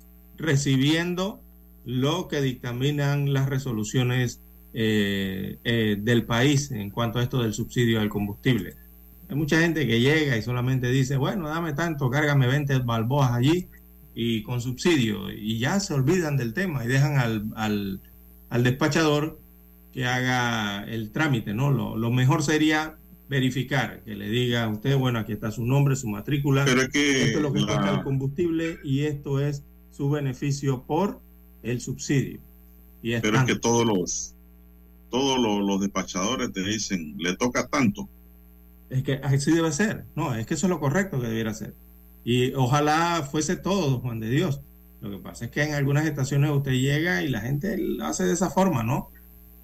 recibiendo 0.43 1.41
lo 1.85 2.29
que 2.29 2.43
dictaminan 2.43 3.33
las 3.33 3.49
resoluciones 3.49 4.41
eh, 4.75 5.59
eh, 5.65 5.97
del 6.01 6.25
país 6.25 6.71
en 6.73 6.91
cuanto 6.91 7.19
a 7.19 7.23
esto 7.23 7.43
del 7.43 7.55
subsidio 7.55 8.01
al 8.01 8.09
combustible. 8.09 8.75
Hay 9.29 9.37
mucha 9.37 9.61
gente 9.61 9.87
que 9.87 10.01
llega 10.01 10.37
y 10.37 10.43
solamente 10.43 10.91
dice, 10.91 11.17
bueno, 11.17 11.49
dame 11.49 11.73
tanto, 11.73 12.11
cárgame 12.11 12.47
20 12.49 12.79
balboas 12.81 13.33
allí 13.33 13.69
y 14.15 14.43
con 14.43 14.61
subsidio, 14.61 15.33
y 15.33 15.59
ya 15.59 15.81
se 15.81 15.95
olvidan 15.95 16.37
del 16.37 16.53
tema 16.53 16.85
y 16.85 16.89
dejan 16.89 17.17
al, 17.17 18.01
al, 18.51 18.63
despachador 18.63 19.41
que 19.91 20.05
haga 20.05 20.85
el 20.85 21.13
trámite, 21.13 21.55
¿no? 21.55 21.71
Lo, 21.71 21.97
lo, 21.97 22.11
mejor 22.11 22.43
sería 22.43 22.97
verificar, 23.31 24.03
que 24.05 24.15
le 24.15 24.29
diga 24.29 24.65
a 24.65 24.69
usted, 24.69 24.99
bueno, 24.99 25.19
aquí 25.19 25.33
está 25.33 25.51
su 25.51 25.65
nombre, 25.65 25.97
su 25.97 26.09
matrícula, 26.09 26.67
Pero 26.67 26.91
que 26.91 27.25
esto 27.25 27.39
es 27.39 27.43
lo 27.43 27.55
que 27.55 27.65
cuesta 27.65 27.95
el 27.95 28.03
combustible 28.03 28.79
y 28.85 29.05
esto 29.05 29.41
es 29.41 29.65
su 29.93 30.11
beneficio 30.11 30.83
por 30.83 31.21
el 31.63 31.81
subsidio. 31.81 32.41
Y 33.03 33.19
Pero 33.21 33.39
es 33.39 33.45
que 33.45 33.57
todos 33.57 33.87
los 33.87 34.35
todos 35.13 35.39
los, 35.39 35.81
despachadores 35.81 36.53
te 36.53 36.63
dicen, 36.63 37.17
le 37.19 37.37
toca 37.37 37.69
tanto. 37.69 38.09
Es 38.89 39.03
que 39.03 39.21
así 39.23 39.53
debe 39.53 39.71
ser. 39.71 40.07
No, 40.17 40.35
es 40.35 40.47
que 40.47 40.55
eso 40.55 40.67
es 40.67 40.71
lo 40.71 40.81
correcto 40.81 41.21
que 41.21 41.29
debiera 41.29 41.53
ser. 41.53 41.75
Y 42.25 42.55
ojalá 42.55 43.29
fuese 43.31 43.57
todo, 43.57 44.01
Juan 44.01 44.21
de 44.21 44.31
Dios. 44.31 44.63
Lo 45.03 45.11
que 45.11 45.19
pasa 45.19 45.45
es 45.45 45.51
que 45.51 45.63
en 45.63 45.75
algunas 45.75 46.07
estaciones 46.07 46.51
usted 46.51 46.73
llega 46.73 47.23
y 47.23 47.29
la 47.29 47.41
gente 47.41 47.77
lo 47.77 48.07
hace 48.07 48.25
de 48.25 48.33
esa 48.33 48.49
forma, 48.49 48.83
¿no? 48.83 49.11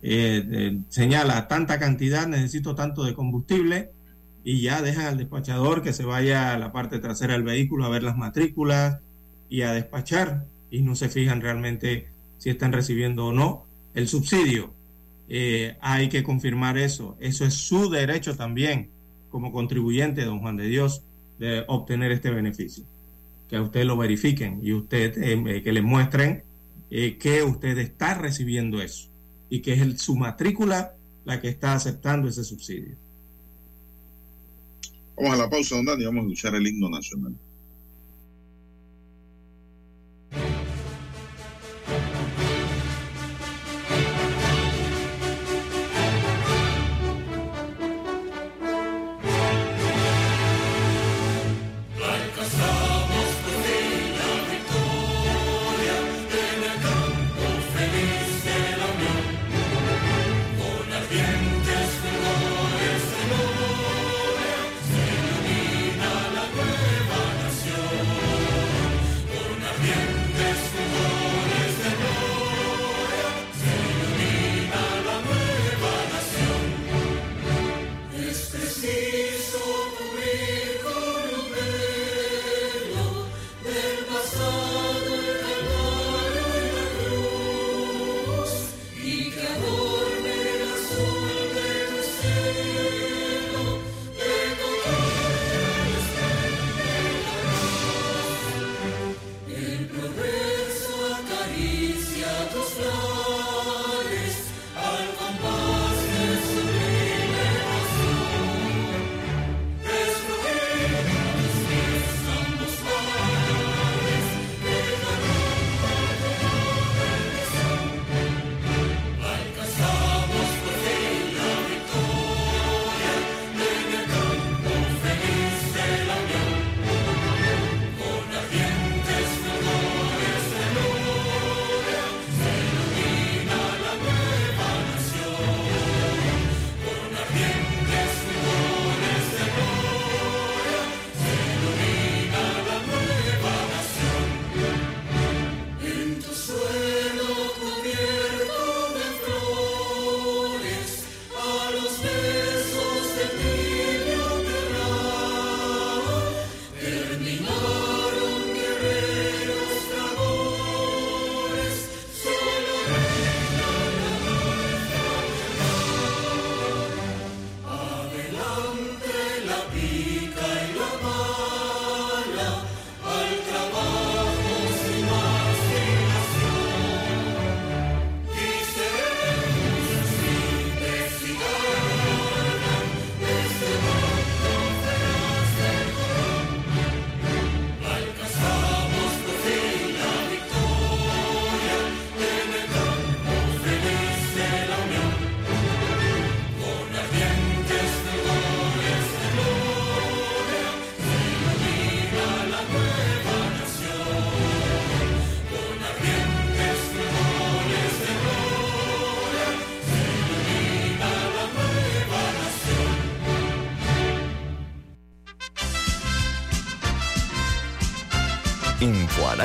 Eh, 0.03 0.79
señala 0.91 1.49
tanta 1.49 1.79
cantidad, 1.79 2.27
necesito 2.27 2.75
tanto 2.75 3.03
de 3.05 3.15
combustible 3.15 3.91
y 4.45 4.61
ya 4.61 4.83
dejan 4.83 5.07
al 5.07 5.19
despachador 5.19 5.83
que 5.83 5.95
se 5.95 6.05
vaya 6.05 6.53
a 6.53 6.59
la 6.59 6.73
parte 6.73 6.99
trasera 6.99 7.33
del 7.33 7.43
vehículo 7.43 7.87
a 7.87 7.89
ver 7.89 8.03
las 8.03 8.17
matrículas, 8.17 9.01
y 9.49 9.63
a 9.63 9.73
despachar 9.73 10.47
y 10.71 10.83
no 10.83 10.95
se 10.95 11.09
fijan 11.09 11.41
realmente 11.41 12.09
si 12.39 12.51
están 12.51 12.73
recibiendo 12.73 13.27
o 13.27 13.33
no 13.33 13.67
el 13.95 14.09
subsidio. 14.09 14.73
Eh, 15.29 15.77
hay 15.81 16.09
que 16.09 16.23
confirmar 16.23 16.79
eso. 16.79 17.17
Eso 17.21 17.45
es 17.45 17.55
su 17.55 17.91
derecho 17.91 18.37
también 18.37 18.91
como 19.31 19.53
contribuyente, 19.53 20.25
don 20.25 20.41
Juan 20.41 20.57
de 20.57 20.67
Dios, 20.67 21.03
de 21.39 21.65
obtener 21.69 22.13
este 22.13 22.31
beneficio. 22.31 22.85
Que 23.49 23.57
a 23.57 23.63
usted 23.63 23.85
lo 23.85 23.97
verifiquen 23.97 24.61
y 24.63 24.73
usted 24.73 25.19
eh, 25.19 25.43
eh, 25.47 25.63
que 25.63 25.73
le 25.73 25.83
muestren 25.83 26.45
que 26.91 27.43
usted 27.43 27.77
está 27.77 28.15
recibiendo 28.15 28.81
eso 28.81 29.11
y 29.51 29.61
que 29.61 29.75
es 29.75 30.01
su 30.01 30.17
matrícula 30.17 30.95
la 31.27 31.39
que 31.39 31.49
está 31.49 31.75
aceptando 31.75 32.29
ese 32.29 32.45
subsidio. 32.45 32.97
Vamos 35.15 35.35
a 35.35 35.37
la 35.37 35.51
pausa, 35.51 35.77
don 35.77 35.85
Dani, 35.85 36.07
vamos 36.07 36.23
a 36.23 36.27
escuchar 36.29 36.55
el 36.55 36.67
himno 36.67 36.89
nacional. 36.89 37.35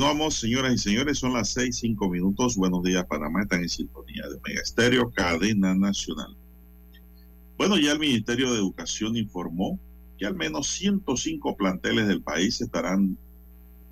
Continuamos, 0.00 0.36
señoras 0.36 0.72
y 0.72 0.78
señores. 0.78 1.18
Son 1.18 1.34
las 1.34 1.50
seis, 1.50 1.76
cinco 1.76 2.08
minutos. 2.08 2.56
Buenos 2.56 2.82
días, 2.82 3.04
Panamá. 3.04 3.42
Están 3.42 3.60
en 3.60 3.68
sintonía 3.68 4.26
de 4.28 4.36
Omega 4.36 4.62
Estéreo, 4.62 5.10
cadena 5.10 5.74
nacional. 5.74 6.34
Bueno, 7.58 7.76
ya 7.76 7.92
el 7.92 7.98
Ministerio 7.98 8.50
de 8.50 8.60
Educación 8.60 9.14
informó 9.18 9.78
que 10.16 10.24
al 10.24 10.34
menos 10.34 10.68
105 10.68 11.54
planteles 11.54 12.08
del 12.08 12.22
país 12.22 12.62
estarán 12.62 13.18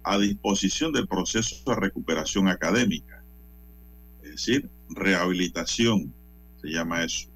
a 0.03 0.16
disposición 0.16 0.94
del 0.94 1.07
proceso 1.07 1.57
de 1.66 1.77
recuperación 1.77 2.49
académica. 2.49 3.23
Es 4.23 4.31
decir, 4.31 4.71
rehabilitación, 4.88 6.14
se 6.62 6.68
llama 6.68 7.05
eso. 7.05 7.29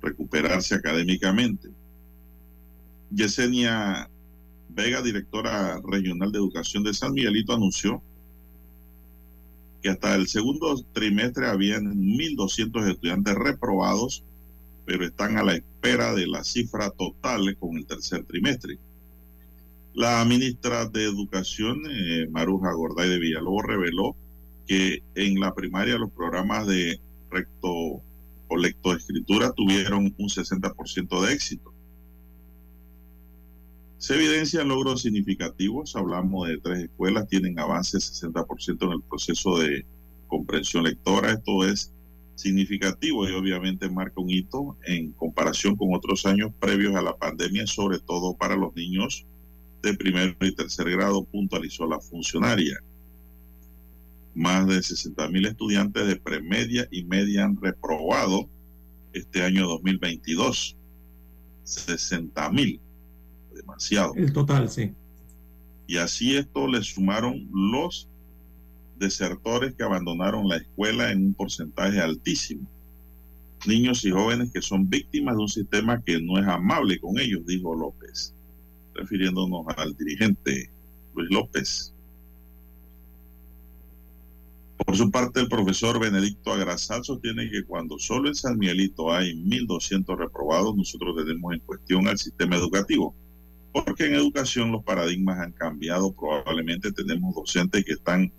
Recuperarse 0.00 0.74
académicamente. 0.74 1.68
Yesenia 3.12 4.10
Vega, 4.74 5.02
directora 5.02 5.80
regional 5.84 6.32
de 6.32 6.38
educación 6.38 6.82
de 6.82 6.94
San 6.94 7.12
Miguelito, 7.12 7.52
anunció 7.52 8.02
que 9.82 9.88
hasta 9.88 10.14
el 10.14 10.28
segundo 10.28 10.80
trimestre 10.92 11.48
habían 11.48 11.94
1.200 11.94 12.88
estudiantes 12.88 13.34
reprobados 13.34 14.24
pero 14.84 15.04
están 15.04 15.36
a 15.38 15.42
la 15.42 15.54
espera 15.54 16.14
de 16.14 16.26
la 16.26 16.44
cifra 16.44 16.90
total 16.90 17.56
con 17.58 17.76
el 17.76 17.86
tercer 17.86 18.24
trimestre. 18.24 18.78
La 19.94 20.24
ministra 20.24 20.86
de 20.86 21.04
Educación, 21.04 21.82
eh, 21.90 22.26
Maruja 22.30 22.72
Gorday 22.72 23.08
de 23.08 23.18
Villalobos, 23.18 23.64
reveló 23.66 24.16
que 24.66 25.02
en 25.14 25.38
la 25.38 25.54
primaria 25.54 25.98
los 25.98 26.10
programas 26.10 26.66
de 26.66 26.98
recto 27.30 27.68
o 28.48 28.56
lectoescritura 28.56 29.52
tuvieron 29.52 30.14
un 30.16 30.28
60% 30.28 31.20
de 31.20 31.32
éxito. 31.32 31.71
Se 34.02 34.16
evidencian 34.16 34.66
logros 34.66 35.02
significativos, 35.02 35.94
hablamos 35.94 36.48
de 36.48 36.58
tres 36.58 36.80
escuelas, 36.80 37.28
tienen 37.28 37.56
avances 37.60 38.20
60% 38.20 38.84
en 38.86 38.92
el 38.94 39.02
proceso 39.02 39.56
de 39.60 39.86
comprensión 40.26 40.82
lectora, 40.82 41.30
esto 41.30 41.64
es 41.64 41.92
significativo 42.34 43.28
y 43.28 43.32
obviamente 43.32 43.88
marca 43.88 44.20
un 44.20 44.28
hito 44.28 44.76
en 44.84 45.12
comparación 45.12 45.76
con 45.76 45.94
otros 45.94 46.26
años 46.26 46.50
previos 46.58 46.96
a 46.96 47.02
la 47.02 47.16
pandemia, 47.16 47.64
sobre 47.68 48.00
todo 48.00 48.34
para 48.34 48.56
los 48.56 48.74
niños 48.74 49.24
de 49.84 49.94
primer 49.94 50.36
y 50.40 50.52
tercer 50.52 50.90
grado, 50.90 51.22
puntualizó 51.22 51.86
la 51.86 52.00
funcionaria. 52.00 52.82
Más 54.34 54.66
de 54.66 54.82
60 54.82 55.28
mil 55.28 55.46
estudiantes 55.46 56.08
de 56.08 56.16
premedia 56.16 56.88
y 56.90 57.04
media 57.04 57.44
han 57.44 57.56
reprobado 57.56 58.48
este 59.12 59.44
año 59.44 59.68
2022. 59.68 60.76
60 61.62 62.50
mil. 62.50 62.80
Demasiado. 63.62 64.14
El 64.14 64.32
total, 64.32 64.68
sí. 64.68 64.92
Y 65.86 65.96
así 65.96 66.36
esto 66.36 66.66
le 66.66 66.82
sumaron 66.82 67.48
los 67.52 68.08
desertores 68.98 69.74
que 69.74 69.82
abandonaron 69.82 70.48
la 70.48 70.56
escuela 70.56 71.10
en 71.10 71.26
un 71.26 71.34
porcentaje 71.34 72.00
altísimo. 72.00 72.68
Niños 73.66 74.04
y 74.04 74.10
jóvenes 74.10 74.50
que 74.52 74.62
son 74.62 74.88
víctimas 74.88 75.36
de 75.36 75.42
un 75.42 75.48
sistema 75.48 76.02
que 76.02 76.20
no 76.20 76.38
es 76.38 76.46
amable 76.46 76.98
con 76.98 77.18
ellos, 77.18 77.44
dijo 77.46 77.74
López, 77.74 78.34
refiriéndonos 78.94 79.66
al 79.76 79.96
dirigente 79.96 80.70
Luis 81.14 81.30
López. 81.30 81.92
Por 84.84 84.96
su 84.96 85.10
parte, 85.10 85.40
el 85.40 85.48
profesor 85.48 86.00
Benedicto 86.00 86.52
Agrasal 86.52 87.04
sostiene 87.04 87.48
que 87.50 87.64
cuando 87.64 87.98
solo 87.98 88.28
en 88.28 88.34
San 88.34 88.58
Miguelito 88.58 89.12
hay 89.12 89.32
1.200 89.32 90.16
reprobados, 90.16 90.76
nosotros 90.76 91.14
tenemos 91.16 91.52
en 91.52 91.60
cuestión 91.60 92.08
al 92.08 92.18
sistema 92.18 92.56
educativo. 92.56 93.14
Porque 93.72 94.06
en 94.06 94.14
educación 94.14 94.70
los 94.70 94.84
paradigmas 94.84 95.38
han 95.38 95.52
cambiado. 95.52 96.12
Probablemente 96.12 96.92
tenemos 96.92 97.34
docentes 97.34 97.84
que 97.84 97.92
están 97.92 98.30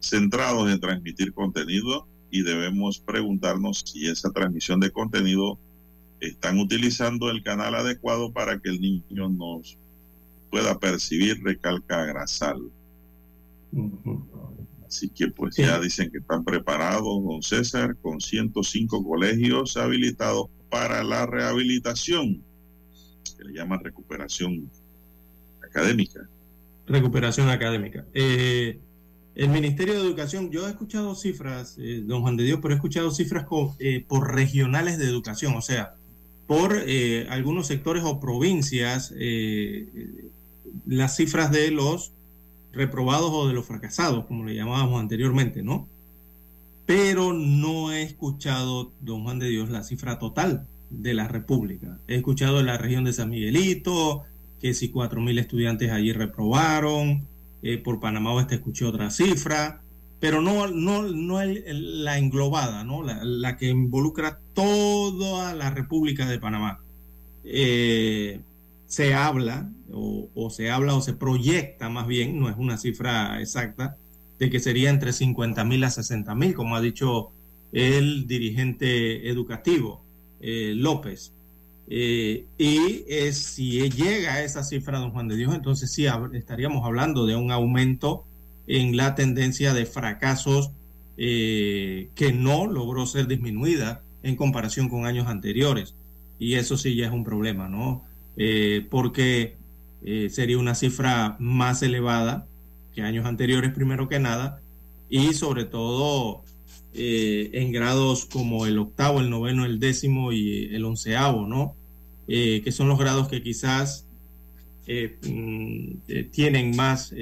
centrados 0.00 0.70
en 0.70 0.80
transmitir 0.80 1.32
contenido 1.32 2.06
y 2.30 2.42
debemos 2.42 2.98
preguntarnos 2.98 3.82
si 3.86 4.06
esa 4.06 4.30
transmisión 4.30 4.80
de 4.80 4.90
contenido 4.90 5.58
están 6.20 6.58
utilizando 6.58 7.30
el 7.30 7.42
canal 7.42 7.74
adecuado 7.74 8.32
para 8.32 8.58
que 8.58 8.70
el 8.70 8.80
niño 8.80 9.28
nos 9.28 9.78
pueda 10.50 10.78
percibir, 10.78 11.42
recalca 11.42 12.04
Grasal. 12.04 12.70
Así 14.86 15.10
que 15.10 15.28
pues 15.28 15.56
ya 15.56 15.78
dicen 15.78 16.10
que 16.10 16.18
están 16.18 16.44
preparados, 16.44 17.22
don 17.24 17.42
César, 17.42 17.96
con 18.00 18.20
105 18.20 19.04
colegios 19.04 19.76
habilitados 19.76 20.46
para 20.70 21.04
la 21.04 21.26
rehabilitación, 21.26 22.42
que 23.36 23.44
le 23.44 23.54
llaman 23.54 23.80
recuperación 23.82 24.70
académica. 25.62 26.28
Recuperación 26.86 27.48
académica. 27.48 28.04
Eh, 28.14 28.78
el 29.34 29.48
Ministerio 29.50 29.94
de 29.94 30.00
Educación, 30.00 30.50
yo 30.50 30.66
he 30.66 30.70
escuchado 30.70 31.14
cifras, 31.14 31.76
eh, 31.78 32.02
don 32.04 32.22
Juan 32.22 32.36
de 32.36 32.44
Dios, 32.44 32.58
pero 32.60 32.74
he 32.74 32.76
escuchado 32.76 33.10
cifras 33.10 33.46
eh, 33.78 34.04
por 34.06 34.34
regionales 34.34 34.98
de 34.98 35.04
educación, 35.04 35.54
o 35.54 35.62
sea, 35.62 35.94
por 36.46 36.82
algunos 37.28 37.66
sectores 37.66 38.02
o 38.04 38.20
provincias, 38.20 39.12
las 40.86 41.14
cifras 41.14 41.50
de 41.50 41.70
los 41.70 42.12
reprobados 42.72 43.30
o 43.34 43.46
de 43.46 43.52
los 43.52 43.66
fracasados, 43.66 44.24
como 44.24 44.46
le 44.46 44.54
llamábamos 44.54 44.98
anteriormente, 44.98 45.62
¿no? 45.62 45.86
Pero 46.86 47.34
no 47.34 47.92
he 47.92 48.02
escuchado, 48.02 48.92
don 49.02 49.24
Juan 49.24 49.38
de 49.38 49.50
Dios, 49.50 49.68
la 49.68 49.82
cifra 49.82 50.18
total 50.18 50.66
de 50.90 51.14
la 51.14 51.28
República. 51.28 51.98
He 52.08 52.16
escuchado 52.16 52.60
en 52.60 52.66
la 52.66 52.78
región 52.78 53.04
de 53.04 53.12
San 53.12 53.30
Miguelito, 53.30 54.24
que 54.60 54.74
si 54.74 54.90
cuatro 54.90 55.20
mil 55.20 55.38
estudiantes 55.38 55.90
allí 55.90 56.12
reprobaron, 56.12 57.26
eh, 57.62 57.78
por 57.78 58.00
Panamá 58.00 58.32
Oeste 58.32 58.56
escuché 58.56 58.84
otra 58.84 59.10
cifra, 59.10 59.82
pero 60.20 60.40
no, 60.40 60.66
no, 60.68 61.02
no 61.02 61.40
la 61.44 62.18
englobada, 62.18 62.84
¿no? 62.84 63.02
La, 63.02 63.56
que 63.56 63.68
involucra 63.68 64.40
toda 64.54 65.54
la 65.54 65.70
República 65.70 66.26
de 66.28 66.38
Panamá. 66.38 66.80
Eh, 67.44 68.40
se 68.86 69.14
habla 69.14 69.70
o, 69.92 70.50
se 70.50 70.70
habla 70.70 70.94
o 70.94 71.00
se 71.00 71.12
proyecta 71.12 71.88
más 71.88 72.06
bien, 72.06 72.40
no 72.40 72.48
es 72.48 72.56
una 72.56 72.78
cifra 72.78 73.40
exacta, 73.40 73.96
de 74.38 74.50
que 74.50 74.60
sería 74.60 74.90
entre 74.90 75.12
50 75.12 75.64
mil 75.64 75.84
a 75.84 75.90
60 75.90 76.34
mil, 76.34 76.54
como 76.54 76.74
ha 76.74 76.80
dicho 76.80 77.30
el 77.72 78.26
dirigente 78.26 79.28
educativo 79.28 80.02
eh, 80.40 80.72
López. 80.74 81.32
Eh, 81.90 82.44
y 82.58 83.02
si 83.32 83.88
llega 83.90 84.34
a 84.34 84.42
esa 84.42 84.62
cifra, 84.62 84.98
don 84.98 85.10
Juan 85.10 85.28
de 85.28 85.36
Dios, 85.36 85.54
entonces 85.54 85.90
sí 85.90 86.06
estaríamos 86.34 86.84
hablando 86.84 87.26
de 87.26 87.34
un 87.34 87.50
aumento 87.50 88.24
en 88.66 88.96
la 88.96 89.14
tendencia 89.14 89.72
de 89.72 89.86
fracasos 89.86 90.70
eh, 91.16 92.10
que 92.14 92.32
no 92.32 92.66
logró 92.66 93.06
ser 93.06 93.26
disminuida 93.26 94.02
en 94.22 94.36
comparación 94.36 94.88
con 94.88 95.06
años 95.06 95.26
anteriores. 95.26 95.94
Y 96.38 96.54
eso 96.54 96.76
sí 96.76 96.94
ya 96.94 97.06
es 97.06 97.12
un 97.12 97.24
problema, 97.24 97.68
¿no? 97.68 98.04
Eh, 98.36 98.86
porque 98.90 99.56
sería 100.30 100.58
una 100.58 100.76
cifra 100.76 101.34
más 101.40 101.82
elevada 101.82 102.46
que 102.94 103.02
años 103.02 103.26
anteriores, 103.26 103.72
primero 103.72 104.08
que 104.08 104.20
nada, 104.20 104.60
y 105.10 105.32
sobre 105.32 105.64
todo 105.64 106.44
en 106.94 107.72
grados 107.72 108.24
como 108.24 108.66
el 108.66 108.78
octavo, 108.78 109.20
el 109.20 109.30
noveno, 109.30 109.64
el 109.64 109.78
décimo 109.78 110.32
y 110.32 110.74
el 110.74 110.84
onceavo, 110.84 111.46
¿no? 111.46 111.76
Eh, 112.30 112.60
que 112.62 112.72
son 112.72 112.88
los 112.88 112.98
grados 112.98 113.26
que 113.28 113.42
quizás 113.42 114.06
eh, 114.86 115.16
mm, 115.26 115.92
eh, 116.08 116.24
tienen 116.24 116.76
más 116.76 117.14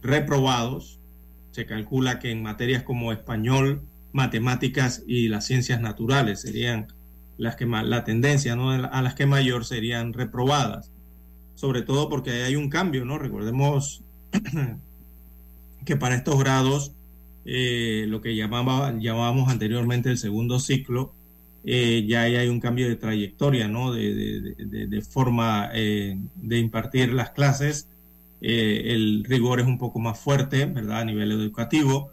reprobados. 0.00 1.00
Se 1.50 1.66
calcula 1.66 2.20
que 2.20 2.30
en 2.30 2.42
materias 2.42 2.84
como 2.84 3.12
español, 3.12 3.82
matemáticas 4.12 5.02
y 5.06 5.28
las 5.28 5.46
ciencias 5.46 5.80
naturales 5.80 6.40
serían 6.40 6.86
las 7.38 7.56
que 7.56 7.66
más, 7.66 7.84
la 7.84 8.04
tendencia 8.04 8.54
¿no? 8.54 8.70
a 8.70 9.02
las 9.02 9.14
que 9.14 9.26
mayor 9.26 9.64
serían 9.64 10.12
reprobadas. 10.12 10.90
Sobre 11.56 11.82
todo 11.82 12.08
porque 12.08 12.30
hay 12.44 12.54
un 12.54 12.70
cambio, 12.70 13.04
¿no? 13.04 13.18
Recordemos 13.18 14.02
que 15.84 15.96
para 15.96 16.14
estos 16.14 16.38
grados, 16.38 16.92
eh, 17.44 18.06
lo 18.08 18.20
que 18.20 18.36
llamaba, 18.36 18.98
llamábamos 18.98 19.48
anteriormente 19.48 20.10
el 20.10 20.18
segundo 20.18 20.60
ciclo, 20.60 21.12
eh, 21.64 22.04
ya 22.08 22.22
hay 22.22 22.48
un 22.48 22.60
cambio 22.60 22.88
de 22.88 22.96
trayectoria, 22.96 23.68
¿no? 23.68 23.92
De, 23.92 25.04
forma 25.08 25.70
eh, 25.74 26.18
de 26.36 26.58
impartir 26.58 27.12
las 27.12 27.30
clases. 27.30 27.88
Eh, 28.40 28.92
el 28.94 29.24
rigor 29.24 29.60
es 29.60 29.66
un 29.66 29.78
poco 29.78 30.00
más 30.00 30.18
fuerte, 30.18 30.66
¿verdad? 30.66 31.00
A 31.00 31.04
nivel 31.04 31.30
educativo. 31.32 32.10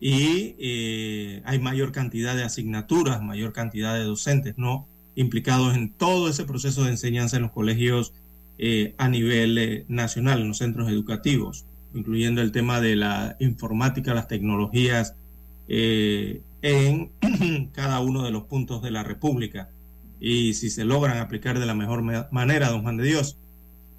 Y 0.00 1.40
hay 1.44 1.58
mayor 1.60 1.92
cantidad 1.92 2.36
de 2.36 2.42
asignaturas, 2.42 3.22
mayor 3.22 3.52
cantidad 3.52 3.94
de 3.94 4.04
docentes, 4.04 4.58
¿no? 4.58 4.86
Implicados 5.14 5.74
en 5.76 5.92
todo 5.92 6.28
ese 6.28 6.44
proceso 6.44 6.84
de 6.84 6.90
enseñanza 6.90 7.36
en 7.36 7.42
los 7.44 7.52
colegios 7.52 8.12
a 8.98 9.08
nivel 9.08 9.84
nacional, 9.88 10.42
en 10.42 10.48
los 10.48 10.58
centros 10.58 10.90
educativos, 10.90 11.64
incluyendo 11.94 12.42
el 12.42 12.52
tema 12.52 12.80
de 12.80 12.96
la 12.96 13.36
informática, 13.40 14.14
las 14.14 14.28
tecnologías 14.28 15.14
en 15.68 17.10
cada 17.72 18.00
uno 18.00 18.24
de 18.24 18.30
los 18.30 18.44
puntos 18.44 18.82
de 18.82 18.90
la 18.90 19.02
República. 19.02 19.70
Y 20.20 20.54
si 20.54 20.70
se 20.70 20.84
logran 20.84 21.18
aplicar 21.18 21.58
de 21.58 21.66
la 21.66 21.74
mejor 21.74 22.02
manera, 22.32 22.68
don 22.68 22.82
Juan 22.82 22.96
de 22.96 23.04
Dios, 23.04 23.36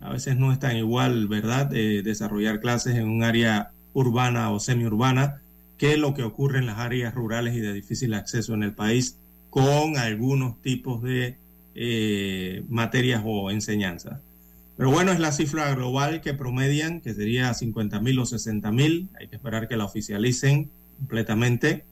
a 0.01 0.09
veces 0.09 0.37
no 0.37 0.51
es 0.51 0.59
tan 0.59 0.77
igual, 0.77 1.27
¿verdad?, 1.27 1.67
desarrollar 1.67 2.59
clases 2.59 2.95
en 2.95 3.07
un 3.07 3.23
área 3.23 3.71
urbana 3.93 4.51
o 4.51 4.59
semiurbana 4.59 5.41
que 5.77 5.97
lo 5.97 6.13
que 6.13 6.23
ocurre 6.23 6.59
en 6.59 6.67
las 6.67 6.79
áreas 6.79 7.13
rurales 7.13 7.55
y 7.55 7.59
de 7.59 7.73
difícil 7.73 8.13
acceso 8.13 8.53
en 8.53 8.63
el 8.63 8.73
país 8.73 9.17
con 9.49 9.97
algunos 9.97 10.61
tipos 10.61 11.01
de 11.01 11.37
eh, 11.75 12.63
materias 12.69 13.23
o 13.25 13.51
enseñanzas. 13.51 14.19
Pero 14.77 14.91
bueno, 14.91 15.11
es 15.11 15.19
la 15.19 15.31
cifra 15.31 15.73
global 15.73 16.21
que 16.21 16.33
promedian, 16.33 17.01
que 17.01 17.13
sería 17.13 17.53
50 17.53 17.99
mil 18.01 18.19
o 18.19 18.25
60 18.25 18.71
mil. 18.71 19.09
Hay 19.19 19.27
que 19.27 19.35
esperar 19.37 19.67
que 19.67 19.77
la 19.77 19.85
oficialicen 19.85 20.69
completamente. 20.97 21.85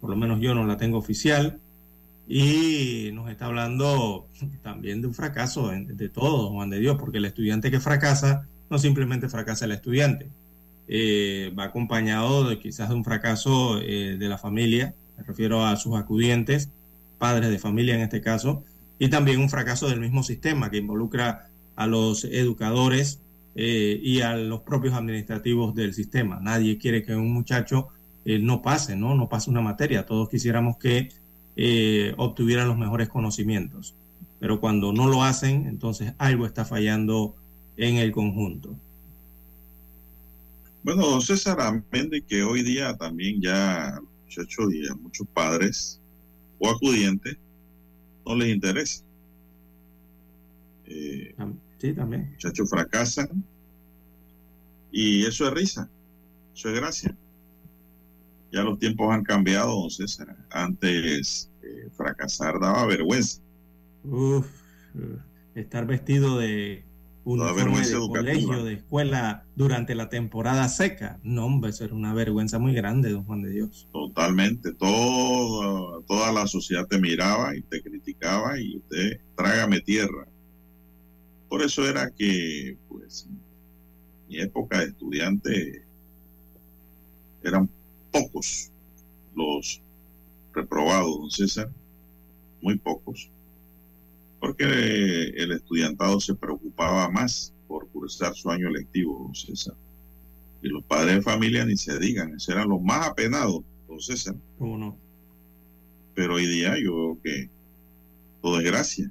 Por 0.00 0.10
lo 0.10 0.16
menos 0.16 0.40
yo 0.40 0.54
no 0.54 0.66
la 0.66 0.78
tengo 0.78 0.96
oficial, 0.96 1.60
y 2.32 3.10
nos 3.12 3.28
está 3.28 3.46
hablando 3.46 4.28
también 4.62 5.00
de 5.00 5.08
un 5.08 5.14
fracaso 5.14 5.68
de, 5.68 6.08
todos, 6.08 6.50
Juan 6.50 6.70
de 6.70 6.78
Dios, 6.78 6.96
porque 6.96 7.18
el 7.18 7.24
estudiante 7.24 7.72
que 7.72 7.80
fracasa 7.80 8.46
no 8.70 8.78
simplemente 8.78 9.28
fracasa 9.28 9.64
el 9.64 9.72
estudiante, 9.72 10.28
eh, 10.86 11.52
va 11.58 11.64
acompañado 11.64 12.48
de 12.48 12.60
quizás 12.60 12.88
de 12.88 12.94
un 12.94 13.04
fracaso 13.04 13.80
eh, 13.82 14.16
de 14.16 14.28
la 14.28 14.38
familia, 14.38 14.94
me 15.18 15.24
refiero 15.24 15.66
a 15.66 15.74
sus 15.74 15.96
acudientes, 15.96 16.68
padres 17.18 17.50
de 17.50 17.58
familia 17.58 17.96
en 17.96 18.02
este 18.02 18.20
caso, 18.20 18.62
y 19.00 19.08
también 19.08 19.40
un 19.40 19.50
fracaso 19.50 19.88
del 19.88 19.98
mismo 19.98 20.22
sistema 20.22 20.70
que 20.70 20.76
involucra 20.76 21.49
a 21.76 21.86
los 21.86 22.24
educadores 22.24 23.20
eh, 23.54 24.00
y 24.02 24.20
a 24.20 24.36
los 24.36 24.60
propios 24.60 24.94
administrativos 24.94 25.74
del 25.74 25.94
sistema. 25.94 26.38
Nadie 26.40 26.78
quiere 26.78 27.02
que 27.02 27.14
un 27.14 27.32
muchacho 27.32 27.88
eh, 28.24 28.38
no 28.38 28.62
pase, 28.62 28.96
¿no? 28.96 29.14
No 29.14 29.28
pase 29.28 29.50
una 29.50 29.60
materia. 29.60 30.06
Todos 30.06 30.28
quisiéramos 30.28 30.76
que 30.76 31.08
eh, 31.56 32.14
obtuvieran 32.16 32.68
los 32.68 32.78
mejores 32.78 33.08
conocimientos. 33.08 33.94
Pero 34.38 34.60
cuando 34.60 34.92
no 34.92 35.08
lo 35.08 35.22
hacen, 35.24 35.66
entonces 35.66 36.14
algo 36.18 36.46
está 36.46 36.64
fallando 36.64 37.34
en 37.76 37.96
el 37.96 38.12
conjunto. 38.12 38.76
Bueno, 40.82 41.20
César, 41.20 41.60
amén 41.60 42.08
de 42.08 42.22
que 42.22 42.42
hoy 42.42 42.62
día 42.62 42.96
también 42.96 43.40
ya 43.42 44.00
muchachos 44.24 44.72
y 44.72 44.88
a 44.88 44.94
muchos 44.94 45.26
padres 45.34 46.00
o 46.58 46.70
acudientes 46.70 47.36
no 48.24 48.34
les 48.36 48.48
interesa. 48.48 49.02
Eh, 50.90 51.34
sí, 51.78 51.92
también. 51.92 52.30
Muchachos 52.32 52.68
fracasan 52.68 53.44
y 54.90 55.24
eso 55.24 55.46
es 55.46 55.54
risa, 55.54 55.88
eso 56.54 56.68
es 56.68 56.74
gracia. 56.74 57.16
Ya 58.52 58.62
los 58.62 58.78
tiempos 58.80 59.12
han 59.12 59.22
cambiado, 59.22 59.80
don 59.80 59.90
César. 59.90 60.36
Antes 60.50 61.50
eh, 61.62 61.88
fracasar 61.96 62.58
daba 62.58 62.84
vergüenza. 62.86 63.40
Uf, 64.02 64.46
estar 65.54 65.86
vestido 65.86 66.38
de 66.38 66.84
un 67.22 67.38
de 67.38 67.98
colegio, 68.08 68.64
de 68.64 68.74
escuela 68.74 69.44
durante 69.54 69.94
la 69.94 70.08
temporada 70.08 70.68
seca. 70.68 71.20
No, 71.22 71.46
hombre, 71.46 71.70
eso 71.70 71.84
era 71.84 71.94
una 71.94 72.12
vergüenza 72.12 72.58
muy 72.58 72.74
grande, 72.74 73.10
don 73.10 73.24
Juan 73.24 73.42
de 73.42 73.50
Dios. 73.50 73.88
Totalmente. 73.92 74.72
Todo, 74.72 76.02
toda 76.08 76.32
la 76.32 76.48
sociedad 76.48 76.86
te 76.88 76.98
miraba 76.98 77.54
y 77.54 77.62
te 77.62 77.80
criticaba 77.82 78.58
y 78.58 78.78
usted, 78.78 79.20
trágame 79.36 79.80
tierra. 79.80 80.26
Por 81.50 81.62
eso 81.62 81.84
era 81.84 82.08
que, 82.12 82.76
pues, 82.88 83.26
mi 84.28 84.38
época 84.38 84.78
de 84.78 84.86
estudiante 84.86 85.84
eran 87.42 87.68
pocos 88.12 88.70
los 89.34 89.82
reprobados, 90.54 91.18
don 91.18 91.30
César, 91.30 91.68
muy 92.62 92.78
pocos, 92.78 93.28
porque 94.38 94.62
el 94.64 95.50
estudiantado 95.50 96.20
se 96.20 96.36
preocupaba 96.36 97.10
más 97.10 97.52
por 97.66 97.88
cursar 97.88 98.32
su 98.36 98.48
año 98.48 98.70
lectivo, 98.70 99.24
don 99.24 99.34
César. 99.34 99.74
Y 100.62 100.68
los 100.68 100.84
padres 100.84 101.16
de 101.16 101.22
familia 101.22 101.64
ni 101.64 101.76
se 101.76 101.98
digan, 101.98 102.32
esos 102.36 102.50
eran 102.54 102.68
los 102.68 102.80
más 102.80 103.08
apenados, 103.08 103.62
don 103.88 104.00
César. 104.00 104.36
¿Cómo 104.56 104.78
no? 104.78 104.96
Pero 106.14 106.34
hoy 106.34 106.46
día 106.46 106.76
yo 106.80 106.94
veo 106.94 107.18
que 107.24 107.50
todo 108.40 108.60
es 108.60 108.64
gracia. 108.64 109.10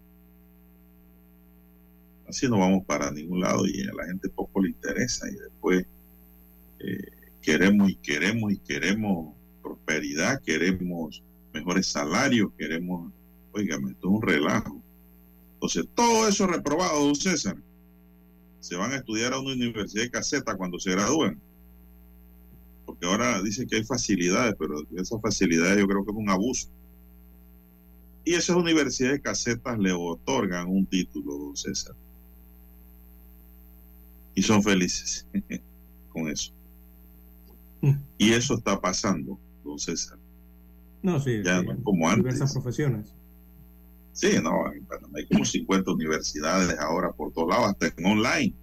Así 2.30 2.48
no 2.48 2.60
vamos 2.60 2.86
para 2.86 3.10
ningún 3.12 3.42
lado 3.42 3.66
y 3.66 3.82
a 3.82 3.94
la 3.94 4.06
gente 4.06 4.30
poco 4.30 4.62
le 4.62 4.70
interesa 4.70 5.28
y 5.28 5.34
después 5.34 5.84
eh, 6.80 7.12
queremos 7.42 7.90
y 7.90 7.96
queremos 7.96 8.54
y 8.54 8.58
queremos 8.60 9.34
prosperidad, 9.64 10.40
queremos 10.44 11.24
mejores 11.52 11.88
salarios, 11.88 12.52
queremos, 12.56 13.12
oígame, 13.52 13.94
esto 13.94 14.08
es 14.10 14.14
un 14.14 14.22
relajo. 14.22 14.80
Entonces, 15.56 15.88
todo 15.96 16.28
eso 16.28 16.46
reprobado, 16.46 17.04
don 17.04 17.16
César, 17.16 17.58
se 18.60 18.76
van 18.76 18.92
a 18.92 18.98
estudiar 18.98 19.34
a 19.34 19.40
una 19.40 19.54
universidad 19.54 20.04
de 20.04 20.12
caseta 20.12 20.56
cuando 20.56 20.80
se 20.80 20.92
gradúen. 20.92 21.42
Porque 22.86 23.08
ahora 23.08 23.42
dicen 23.42 23.68
que 23.68 23.78
hay 23.78 23.84
facilidades, 23.84 24.54
pero 24.60 24.84
esas 24.96 25.20
facilidades 25.20 25.80
yo 25.80 25.88
creo 25.88 26.06
que 26.06 26.12
es 26.12 26.18
un 26.18 26.30
abuso. 26.30 26.70
Y 28.24 28.36
esas 28.36 28.56
universidades 28.56 29.18
de 29.18 29.22
casetas 29.24 29.80
le 29.80 29.94
otorgan 29.94 30.68
un 30.68 30.86
título, 30.86 31.36
don 31.36 31.58
César. 31.58 31.96
Y 34.36 34.42
son 34.42 34.64
felices 34.64 35.26
con 36.14 36.30
eso. 36.30 36.54
Y 38.18 38.34
eso 38.34 38.56
está 38.56 38.80
pasando, 38.80 39.40
don 39.64 39.80
César. 39.80 40.18
No, 41.02 41.20
sí, 41.20 41.42
ya 41.44 41.62
no 41.62 41.82
como 41.84 42.10
antes. 42.10 42.24
Diversas 42.24 42.54
profesiones. 42.54 43.14
Sí, 44.12 44.38
no, 44.44 44.72
en 44.74 44.84
Panamá 44.86 45.20
hay 45.20 45.26
como 45.28 45.46
50 45.46 45.92
universidades 45.92 46.78
ahora 46.80 47.12
por 47.14 47.32
todos 47.32 47.50
lados, 47.50 47.70
hasta 47.70 47.88
en 47.88 48.06
online. 48.06 48.54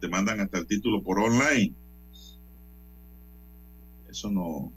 Te 0.00 0.08
mandan 0.08 0.40
hasta 0.40 0.58
el 0.58 0.66
título 0.66 1.00
por 1.02 1.20
online. 1.20 1.72
Eso 4.10 4.28
no, 4.30 4.72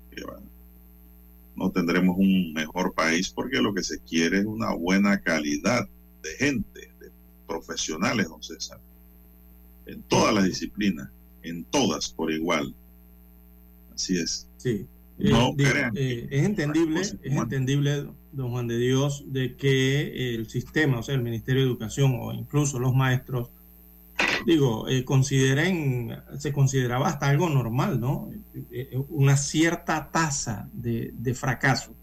no 1.55 1.72
tendremos 1.72 2.18
un 2.18 2.53
mejor 2.53 2.93
país 2.93 3.30
porque 3.30 3.61
lo 3.61 3.74
que 3.74 3.84
se 3.84 3.99
quiere 3.99 4.39
es 4.39 4.45
una 4.45 4.74
buena 4.74 5.20
calidad 5.22 5.88
de 6.22 6.30
gente, 6.38 6.91
de 6.99 7.11
profesionales, 7.47 8.28
don 8.30 8.43
César. 8.43 8.80
En 9.86 10.02
todas 10.04 10.34
las 10.34 10.46
disciplinas, 10.46 11.10
en 11.44 11.64
todas 11.66 12.10
por 12.10 12.32
igual. 12.32 12.74
Así 13.94 14.18
es. 14.18 14.48
Sí. 14.58 14.88
No 15.18 15.56
eh, 15.58 15.92
eh, 15.96 16.28
es 16.30 16.46
entendible, 16.46 17.02
es 17.02 17.16
entendible, 17.24 18.08
don 18.34 18.52
Juan 18.52 18.68
de 18.68 18.78
Dios, 18.78 19.24
de 19.28 19.56
que 19.56 20.36
el 20.36 20.50
sistema, 20.50 21.00
o 21.00 21.04
sea, 21.04 21.16
el 21.16 21.22
Ministerio 21.22 21.62
de 21.62 21.68
Educación 21.68 22.18
o 22.20 22.34
incluso 22.34 22.80
los 22.80 22.94
maestros, 22.94 23.50
digo, 24.46 24.90
eh, 24.90 25.06
consideren, 25.06 26.18
se 26.38 26.52
consideraba 26.52 27.08
hasta 27.08 27.30
algo 27.30 27.50
normal, 27.50 28.00
¿no? 28.00 28.30
una 29.10 29.38
cierta 29.38 30.10
tasa 30.12 30.70
de, 30.74 31.14
de 31.14 31.34
fracaso, 31.34 31.94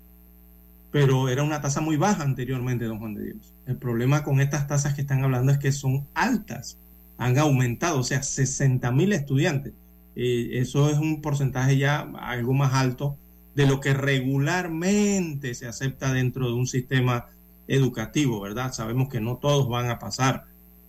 pero 0.90 1.28
era 1.28 1.42
una 1.42 1.60
tasa 1.60 1.82
muy 1.82 1.96
baja 1.96 2.22
anteriormente, 2.22 2.86
don 2.86 2.98
Juan 2.98 3.14
de 3.14 3.24
Dios. 3.24 3.52
El 3.66 3.76
problema 3.76 4.24
con 4.24 4.40
estas 4.40 4.66
tasas 4.66 4.94
que 4.94 5.02
están 5.02 5.22
hablando 5.22 5.52
es 5.52 5.58
que 5.58 5.70
son 5.70 6.06
altas, 6.14 6.78
han 7.24 7.38
aumentado, 7.38 8.00
o 8.00 8.04
sea, 8.04 8.22
60 8.22 8.90
mil 8.92 9.12
estudiantes 9.12 9.72
eso 10.14 10.90
es 10.90 10.98
un 10.98 11.22
porcentaje 11.22 11.78
ya 11.78 12.00
algo 12.20 12.52
más 12.52 12.74
alto 12.74 13.16
de 13.54 13.66
lo 13.66 13.80
que 13.80 13.94
regularmente 13.94 15.54
se 15.54 15.66
acepta 15.66 16.12
dentro 16.12 16.46
de 16.48 16.54
un 16.54 16.66
sistema 16.66 17.26
educativo, 17.68 18.40
¿verdad? 18.40 18.72
Sabemos 18.72 19.08
que 19.08 19.20
no 19.20 19.36
todos 19.36 19.68
van 19.68 19.88
a 19.88 19.98
pasar, 19.98 20.44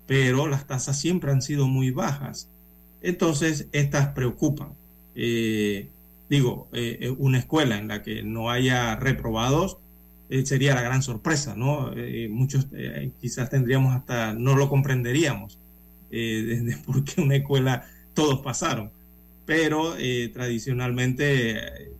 pero 0.07 0.47
las 0.47 0.67
tasas 0.67 0.99
siempre 0.99 1.31
han 1.31 1.41
sido 1.41 1.67
muy 1.67 1.91
bajas. 1.91 2.49
Entonces, 3.01 3.67
estas 3.73 4.09
preocupan. 4.09 4.69
Eh, 5.15 5.89
digo, 6.29 6.67
eh, 6.73 6.99
eh, 7.01 7.09
una 7.09 7.39
escuela 7.39 7.77
en 7.77 7.87
la 7.87 8.01
que 8.01 8.23
no 8.23 8.49
haya 8.49 8.95
reprobados 8.95 9.77
sería 10.45 10.73
la 10.73 10.81
gran 10.81 11.03
sorpresa, 11.03 11.53
¿no? 11.55 11.91
muchos 12.31 12.65
quizás 13.21 13.51
tendríamos 13.51 13.93
hasta, 13.93 14.33
no 14.33 14.55
lo 14.55 14.67
comprenderíamos, 14.67 15.59
desde 16.17 16.77
porque 16.85 17.21
una 17.21 17.35
escuela 17.35 17.85
todos 18.13 18.39
pasaron 18.41 18.91
pero 19.45 19.95
eh, 19.97 20.29
tradicionalmente 20.33 21.91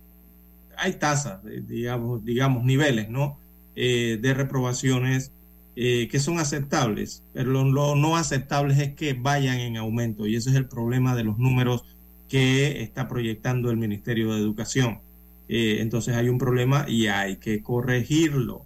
hay 0.76 0.94
tasas, 0.94 1.40
digamos, 1.66 2.24
digamos, 2.24 2.64
niveles, 2.64 3.08
¿no? 3.08 3.38
de 3.76 4.34
reprobaciones 4.34 5.32
que 5.74 6.20
son 6.20 6.38
aceptables, 6.38 7.24
pero 7.32 7.64
lo, 7.64 7.96
no 7.96 8.16
aceptables 8.16 8.78
es 8.78 8.94
que 8.94 9.14
vayan 9.14 9.58
en 9.58 9.76
aumento 9.76 10.28
y 10.28 10.36
ese 10.36 10.50
es 10.50 10.56
el 10.56 10.66
problema 10.66 11.16
de 11.16 11.24
los 11.24 11.38
números 11.38 11.84
que 12.28 12.82
está 12.82 13.08
proyectando 13.08 13.72
el 13.72 13.76
Ministerio 13.76 14.32
de 14.32 14.38
Educación. 14.38 15.00
entonces 15.48 16.14
hay 16.14 16.28
un 16.28 16.38
problema 16.38 16.86
y 16.88 17.08
hay 17.08 17.36
que 17.36 17.62
corregirlo. 17.62 18.64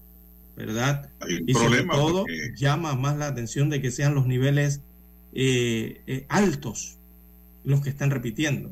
¿verdad? 0.57 1.09
y 1.46 1.55
sobre 1.55 1.84
todo 1.84 2.26
llama 2.57 2.96
más 2.96 3.16
la 3.16 3.28
atención 3.28 3.70
de 3.70 3.80
que 3.80 3.92
sean 3.92 4.14
los 4.16 4.26
niveles 4.26 4.80
eh, 5.33 6.03
eh, 6.07 6.26
altos 6.29 6.97
los 7.64 7.81
que 7.81 7.91
están 7.91 8.11
repitiendo. 8.11 8.70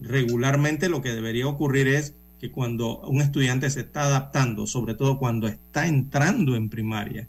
Regularmente 0.00 0.88
lo 0.88 1.02
que 1.02 1.14
debería 1.14 1.46
ocurrir 1.46 1.88
es 1.88 2.14
que 2.40 2.50
cuando 2.50 3.00
un 3.00 3.20
estudiante 3.20 3.70
se 3.70 3.80
está 3.80 4.04
adaptando, 4.04 4.66
sobre 4.66 4.94
todo 4.94 5.18
cuando 5.18 5.48
está 5.48 5.86
entrando 5.86 6.54
en 6.54 6.68
primaria, 6.68 7.28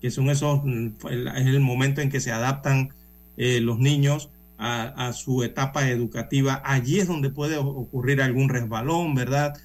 que 0.00 0.10
son 0.10 0.30
esos, 0.30 0.62
es 1.10 1.46
el 1.46 1.60
momento 1.60 2.00
en 2.00 2.10
que 2.10 2.20
se 2.20 2.32
adaptan 2.32 2.90
eh, 3.36 3.60
los 3.60 3.78
niños 3.78 4.30
a, 4.60 5.12
su 5.12 5.44
etapa 5.44 5.88
educativa, 5.88 6.60
allí 6.64 6.98
es 6.98 7.06
donde 7.06 7.30
puede 7.30 7.58
ocurrir 7.58 8.20
algún 8.20 8.48
resbalón, 8.48 9.14
¿verdad? 9.14 9.56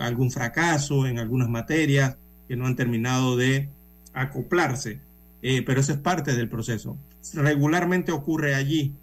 algún 0.00 0.32
fracaso 0.32 1.06
en 1.06 1.20
algunas 1.20 1.48
materias, 1.48 2.16
que 2.48 2.56
no 2.56 2.66
han 2.66 2.76
terminado 2.76 3.36
de 3.36 3.68
acoplarse, 4.12 5.00
eh, 5.42 5.62
pero 5.62 5.80
eso 5.80 5.92
es 5.92 5.98
parte 5.98 6.34
del 6.34 6.48
proceso. 6.48 6.96
Regularmente 7.34 8.12
ocurre 8.12 8.54
allí, 8.54 8.94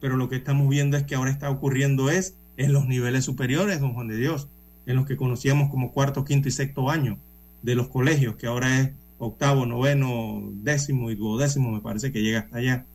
pero 0.00 0.16
lo 0.16 0.28
que 0.28 0.36
estamos 0.36 0.68
viendo 0.68 0.96
es 0.96 1.04
que 1.04 1.14
ahora 1.14 1.30
está 1.30 1.50
ocurriendo 1.50 2.10
es 2.10 2.34
en 2.56 2.72
los 2.72 2.86
niveles 2.86 3.24
superiores, 3.24 3.80
don 3.80 3.94
Juan 3.94 4.08
de 4.08 4.16
Dios, 4.16 4.48
en 4.86 4.96
los 4.96 5.06
que 5.06 5.16
conocíamos 5.16 5.70
como 5.70 5.92
cuarto, 5.92 6.24
quinto 6.24 6.48
y 6.48 6.52
sexto 6.52 6.90
año 6.90 7.18
de 7.62 7.74
los 7.74 7.88
colegios, 7.88 8.36
que 8.36 8.46
ahora 8.46 8.80
es 8.80 8.90
octavo, 9.18 9.66
noveno, 9.66 10.42
décimo 10.54 11.10
y 11.10 11.14
duodécimo, 11.14 11.70
me 11.70 11.80
parece 11.80 12.12
que 12.12 12.22
llega 12.22 12.40
hasta 12.40 12.58
allá. 12.58 12.86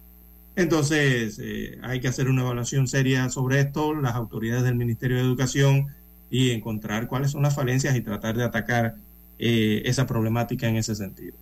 Entonces, 0.56 1.40
eh, 1.42 1.78
hay 1.84 2.02
que 2.02 2.08
hacer 2.08 2.30
una 2.30 2.42
evaluación 2.42 2.88
seria 2.88 3.30
sobre 3.30 3.62
esto, 3.62 3.94
las 3.94 4.16
autoridades 4.16 4.64
del 4.64 4.76
Ministerio 4.76 5.18
de 5.18 5.24
Educación, 5.24 5.88
y 6.30 6.52
encontrar 6.52 7.08
cuáles 7.08 7.32
son 7.32 7.44
las 7.44 7.56
falencias 7.56 7.96
y 7.96 8.02
tratar 8.02 8.36
de 8.36 8.44
atacar 8.44 8.96
eh, 9.40 9.84
esa 9.86 10.06
problemática 10.06 10.68
en 10.68 10.76
ese 10.76 10.96
sentido. 10.96 11.38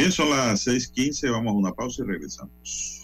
Bien, 0.00 0.12
son 0.12 0.30
las 0.30 0.66
6:15, 0.66 1.30
vamos 1.30 1.52
a 1.52 1.56
una 1.56 1.72
pausa 1.72 2.02
y 2.02 2.06
regresamos. 2.06 3.02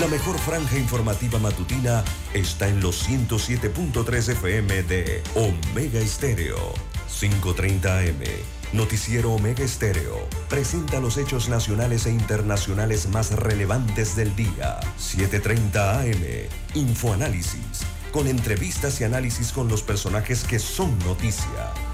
La 0.00 0.08
mejor 0.08 0.36
franja 0.40 0.76
informativa 0.76 1.38
matutina 1.38 2.02
está 2.32 2.66
en 2.66 2.80
los 2.80 3.08
107.3 3.08 4.28
FM 4.28 4.82
de 4.82 5.22
Omega 5.36 6.00
Estéreo, 6.00 6.74
530 7.20 8.00
AM. 8.00 8.24
Noticiero 8.72 9.34
Omega 9.34 9.62
Estéreo 9.62 10.28
presenta 10.48 10.98
los 10.98 11.16
hechos 11.16 11.48
nacionales 11.48 12.06
e 12.06 12.10
internacionales 12.10 13.06
más 13.08 13.30
relevantes 13.30 14.16
del 14.16 14.34
día. 14.34 14.80
7:30 14.98 16.00
AM. 16.00 16.48
Infoanálisis 16.74 17.86
con 18.10 18.26
entrevistas 18.26 19.00
y 19.00 19.04
análisis 19.04 19.52
con 19.52 19.68
los 19.68 19.82
personajes 19.82 20.42
que 20.42 20.58
son 20.58 20.98
noticia. 21.00 21.93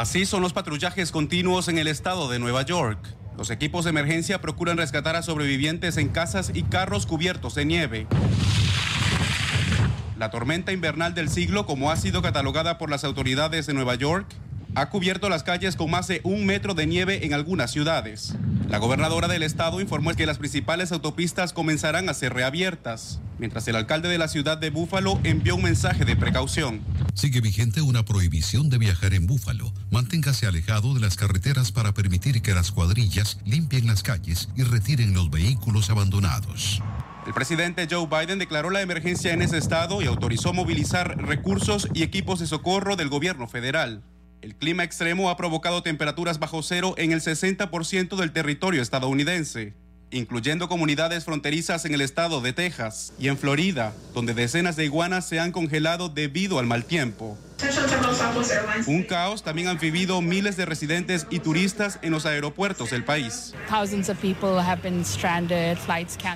Así 0.00 0.24
son 0.24 0.40
los 0.40 0.54
patrullajes 0.54 1.12
continuos 1.12 1.68
en 1.68 1.76
el 1.76 1.86
estado 1.86 2.30
de 2.30 2.38
Nueva 2.38 2.62
York. 2.62 2.98
Los 3.36 3.50
equipos 3.50 3.84
de 3.84 3.90
emergencia 3.90 4.40
procuran 4.40 4.78
rescatar 4.78 5.14
a 5.14 5.20
sobrevivientes 5.20 5.98
en 5.98 6.08
casas 6.08 6.52
y 6.54 6.62
carros 6.62 7.04
cubiertos 7.04 7.54
de 7.54 7.66
nieve. 7.66 8.06
La 10.18 10.30
tormenta 10.30 10.72
invernal 10.72 11.12
del 11.12 11.28
siglo, 11.28 11.66
como 11.66 11.90
ha 11.90 11.98
sido 11.98 12.22
catalogada 12.22 12.78
por 12.78 12.88
las 12.88 13.04
autoridades 13.04 13.66
de 13.66 13.74
Nueva 13.74 13.94
York, 13.94 14.26
ha 14.74 14.90
cubierto 14.90 15.28
las 15.28 15.42
calles 15.42 15.76
con 15.76 15.90
más 15.90 16.08
de 16.08 16.20
un 16.24 16.46
metro 16.46 16.74
de 16.74 16.86
nieve 16.86 17.24
en 17.26 17.34
algunas 17.34 17.70
ciudades. 17.70 18.34
La 18.68 18.78
gobernadora 18.78 19.28
del 19.28 19.42
estado 19.42 19.80
informó 19.80 20.14
que 20.14 20.26
las 20.26 20.38
principales 20.38 20.92
autopistas 20.92 21.52
comenzarán 21.52 22.08
a 22.08 22.14
ser 22.14 22.32
reabiertas, 22.32 23.20
mientras 23.38 23.66
el 23.68 23.76
alcalde 23.76 24.08
de 24.08 24.18
la 24.18 24.28
ciudad 24.28 24.58
de 24.58 24.70
Búfalo 24.70 25.18
envió 25.24 25.56
un 25.56 25.62
mensaje 25.62 26.04
de 26.04 26.16
precaución. 26.16 26.80
Sigue 27.14 27.40
vigente 27.40 27.80
una 27.80 28.04
prohibición 28.04 28.68
de 28.70 28.78
viajar 28.78 29.14
en 29.14 29.26
Búfalo. 29.26 29.72
Manténgase 29.90 30.46
alejado 30.46 30.94
de 30.94 31.00
las 31.00 31.16
carreteras 31.16 31.72
para 31.72 31.92
permitir 31.92 32.42
que 32.42 32.54
las 32.54 32.70
cuadrillas 32.70 33.38
limpien 33.44 33.86
las 33.86 34.02
calles 34.02 34.48
y 34.56 34.62
retiren 34.62 35.14
los 35.14 35.30
vehículos 35.30 35.90
abandonados. 35.90 36.80
El 37.26 37.34
presidente 37.34 37.86
Joe 37.90 38.06
Biden 38.06 38.38
declaró 38.38 38.70
la 38.70 38.80
emergencia 38.80 39.32
en 39.32 39.42
ese 39.42 39.58
estado 39.58 40.00
y 40.00 40.06
autorizó 40.06 40.52
movilizar 40.52 41.18
recursos 41.18 41.88
y 41.92 42.02
equipos 42.02 42.40
de 42.40 42.46
socorro 42.46 42.96
del 42.96 43.08
gobierno 43.08 43.46
federal. 43.46 44.02
El 44.42 44.54
clima 44.54 44.84
extremo 44.84 45.28
ha 45.28 45.36
provocado 45.36 45.82
temperaturas 45.82 46.38
bajo 46.38 46.62
cero 46.62 46.94
en 46.96 47.12
el 47.12 47.20
60% 47.20 48.16
del 48.16 48.32
territorio 48.32 48.80
estadounidense, 48.80 49.74
incluyendo 50.10 50.68
comunidades 50.68 51.24
fronterizas 51.24 51.84
en 51.84 51.94
el 51.94 52.00
estado 52.00 52.40
de 52.40 52.52
Texas 52.52 53.12
y 53.18 53.28
en 53.28 53.38
Florida, 53.38 53.92
donde 54.14 54.34
decenas 54.34 54.76
de 54.76 54.84
iguanas 54.84 55.28
se 55.28 55.40
han 55.40 55.52
congelado 55.52 56.08
debido 56.08 56.58
al 56.58 56.66
mal 56.66 56.84
tiempo. 56.84 57.38
Un 58.86 59.02
caos 59.02 59.42
también 59.42 59.68
han 59.68 59.78
vivido 59.78 60.20
miles 60.22 60.56
de 60.56 60.64
residentes 60.64 61.26
y 61.30 61.40
turistas 61.40 61.98
en 62.02 62.12
los 62.12 62.24
aeropuertos 62.24 62.90
del 62.90 63.04
país. 63.04 63.54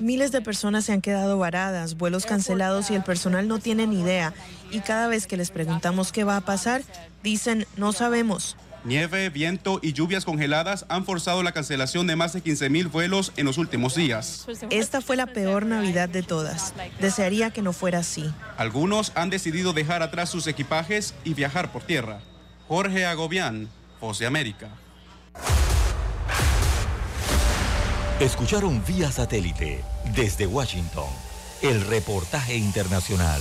Miles 0.01 0.33
de 0.33 0.41
personas 0.43 0.85
se 0.85 0.93
han 0.93 1.01
quedado 1.01 1.39
varadas, 1.39 1.97
vuelos 1.97 2.27
cancelados 2.27 2.91
y 2.91 2.95
el 2.95 3.03
personal 3.03 3.49
no 3.49 3.59
tiene 3.59 3.87
ni 3.87 4.01
idea. 4.01 4.35
Y 4.71 4.81
cada 4.81 5.09
vez 5.09 5.27
que 5.27 5.37
les 5.37 5.51
preguntamos 5.51 6.13
qué 6.13 6.25
va 6.25 6.37
a 6.37 6.43
pasar, 6.43 6.83
dicen 7.23 7.67
no 7.77 7.93
sabemos. 7.93 8.57
Nieve, 8.85 9.31
viento 9.31 9.81
y 9.83 9.95
lluvias 9.95 10.27
congeladas 10.27 10.85
han 10.91 11.07
forzado 11.07 11.43
la 11.43 11.53
cancelación 11.53 12.07
de 12.07 12.17
más 12.17 12.35
de 12.35 12.43
15 12.43 12.69
mil 12.69 12.89
vuelos 12.89 13.33
en 13.37 13.47
los 13.47 13.57
últimos 13.57 13.95
días. 13.95 14.47
Esta 14.69 15.01
fue 15.01 15.17
la 15.17 15.27
peor 15.27 15.65
Navidad 15.65 16.09
de 16.11 16.23
todas. 16.23 16.75
Desearía 17.01 17.51
que 17.51 17.63
no 17.63 17.73
fuera 17.73 18.01
así. 18.01 18.31
Algunos 18.59 19.13
han 19.15 19.31
decidido 19.31 19.73
dejar 19.73 20.03
atrás 20.03 20.29
sus 20.29 20.47
equipajes 20.47 21.15
y 21.25 21.33
viajar 21.33 21.73
por 21.73 21.83
tierra. 21.83 22.21
Jorge 22.69 23.07
Agobián, 23.07 23.71
Voz 24.01 24.19
de 24.19 24.27
América. 24.27 24.69
Escucharon 28.21 28.85
vía 28.87 29.11
satélite 29.11 29.83
desde 30.15 30.47
Washington 30.47 31.09
el 31.63 31.81
reportaje 31.87 32.57
internacional. 32.57 33.41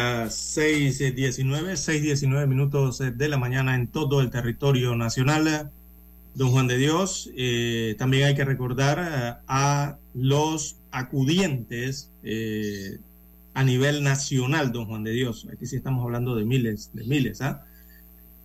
Las 0.00 0.56
6.19, 0.56 1.72
6.19 1.72 2.46
minutos 2.46 2.98
de 2.98 3.28
la 3.28 3.36
mañana 3.36 3.74
en 3.74 3.86
todo 3.86 4.22
el 4.22 4.30
territorio 4.30 4.96
nacional. 4.96 5.70
Don 6.34 6.50
Juan 6.52 6.68
de 6.68 6.78
Dios, 6.78 7.30
eh, 7.36 7.96
también 7.98 8.28
hay 8.28 8.34
que 8.34 8.44
recordar 8.44 8.98
a, 8.98 9.42
a 9.46 9.98
los 10.14 10.76
acudientes 10.90 12.10
eh, 12.22 12.98
a 13.52 13.62
nivel 13.62 14.02
nacional, 14.02 14.72
don 14.72 14.86
Juan 14.86 15.04
de 15.04 15.12
Dios. 15.12 15.46
Aquí 15.52 15.66
sí 15.66 15.76
estamos 15.76 16.02
hablando 16.02 16.34
de 16.34 16.44
miles, 16.46 16.90
de 16.94 17.04
miles, 17.04 17.42
¿ah? 17.42 17.66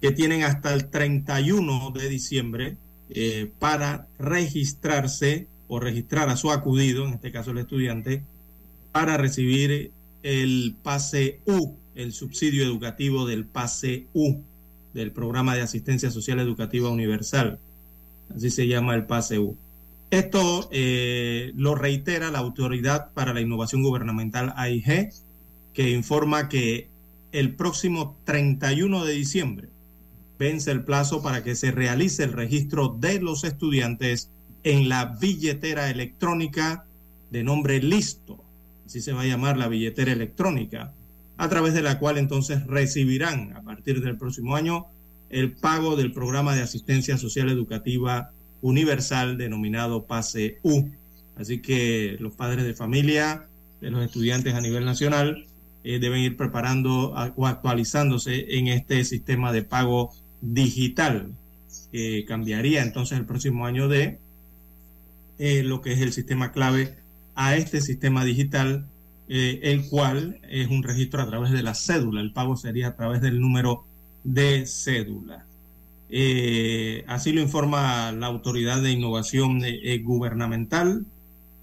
Que 0.02 0.12
tienen 0.12 0.44
hasta 0.44 0.74
el 0.74 0.90
31 0.90 1.92
de 1.92 2.10
diciembre 2.10 2.78
eh, 3.10 3.50
para 3.60 4.08
registrarse 4.20 5.48
o 5.70 5.80
registrar 5.80 6.28
a 6.30 6.36
su 6.36 6.52
acudido, 6.52 7.08
en 7.08 7.14
este 7.14 7.32
caso 7.32 7.52
el 7.52 7.60
estudiante, 7.60 8.24
para 8.92 9.16
recibir 9.16 9.92
el 10.26 10.76
pase 10.82 11.40
U, 11.46 11.76
el 11.94 12.12
subsidio 12.12 12.64
educativo 12.64 13.28
del 13.28 13.46
pase 13.46 14.08
U, 14.14 14.42
del 14.92 15.12
programa 15.12 15.54
de 15.56 15.62
asistencia 15.62 16.10
social 16.10 16.40
educativa 16.40 16.90
universal. 16.90 17.60
Así 18.36 18.50
se 18.50 18.68
llama 18.68 18.96
el 18.96 19.06
pase 19.06 19.38
U. 19.38 19.56
Esto 20.10 20.68
eh, 20.72 21.52
lo 21.56 21.76
reitera 21.76 22.32
la 22.32 22.40
Autoridad 22.40 23.14
para 23.14 23.36
la 23.36 23.42
Innovación 23.42 23.84
Gubernamental 23.84 24.52
AIG, 24.58 25.12
que 25.76 25.92
informa 25.92 26.50
que 26.50 26.88
el 27.32 27.54
próximo 27.54 28.18
31 28.24 29.06
de 29.06 29.14
diciembre 29.14 29.70
vence 30.40 30.72
el 30.72 30.84
plazo 30.84 31.22
para 31.22 31.44
que 31.44 31.54
se 31.54 31.70
realice 31.70 32.24
el 32.24 32.34
registro 32.34 32.98
de 33.00 33.22
los 33.22 33.44
estudiantes 33.44 34.32
en 34.64 34.90
la 34.90 35.06
billetera 35.06 35.92
electrónica 35.92 36.86
de 37.30 37.44
nombre 37.44 37.80
Listo, 37.80 38.45
así 38.86 39.02
se 39.02 39.14
va 39.14 39.22
a 39.22 39.26
llamar 39.26 39.58
la 39.58 39.68
billetera 39.68 40.12
electrónica, 40.12 40.94
a 41.38 41.50
través 41.50 41.74
de 41.74 41.82
la 41.82 42.00
cual 42.00 42.18
entonces 42.18 42.66
recibirán 42.66 43.54
a 43.56 43.62
partir 43.62 44.02
del 44.02 44.18
próximo 44.18 44.56
año 44.56 44.86
el 45.30 45.52
pago 45.52 45.96
del 45.96 46.14
programa 46.14 46.56
de 46.56 46.62
asistencia 46.62 47.18
social 47.18 47.50
educativa 47.50 48.32
universal 48.62 49.38
denominado 49.38 50.06
PASE 50.06 50.60
U. 50.64 50.90
Así 51.36 51.60
que 51.60 52.16
los 52.20 52.34
padres 52.34 52.66
de 52.66 52.74
familia, 52.74 53.48
de 53.82 53.92
los 53.92 54.04
estudiantes 54.04 54.54
a 54.54 54.62
nivel 54.62 54.86
nacional, 54.86 55.46
eh, 55.84 56.00
deben 56.00 56.22
ir 56.22 56.38
preparando 56.38 57.14
o 57.36 57.48
actualizándose 57.48 58.58
en 58.58 58.68
este 58.68 59.04
sistema 59.04 59.52
de 59.52 59.64
pago 59.64 60.12
digital, 60.42 61.34
que 61.92 62.26
cambiaría 62.26 62.82
entonces 62.82 63.18
el 63.18 63.26
próximo 63.26 63.66
año 63.66 63.88
de 63.88 64.20
eh, 65.38 65.64
lo 65.64 65.82
que 65.82 65.94
es 65.94 66.00
el 66.00 66.14
sistema 66.14 66.52
clave 66.52 66.96
a 67.36 67.56
este 67.56 67.82
sistema 67.82 68.24
digital, 68.26 68.88
eh, 69.28 69.60
el 69.64 69.88
cual 69.90 70.40
es 70.50 70.70
un 70.70 70.84
registro 70.84 71.22
a 71.22 71.28
través 71.28 71.52
de 71.52 71.64
la 71.64 71.76
cédula. 71.76 72.22
El 72.22 72.32
pago 72.32 72.56
sería 72.56 72.88
a 72.88 72.96
través 72.96 73.22
del 73.22 73.40
número 73.40 73.86
de 74.24 74.66
cédula. 74.66 75.46
Eh, 76.10 77.04
así 77.08 77.34
lo 77.34 77.42
informa 77.42 78.12
la 78.12 78.28
Autoridad 78.28 78.82
de 78.82 78.92
Innovación 78.92 79.62
eh, 79.64 80.00
Gubernamental. 80.00 81.06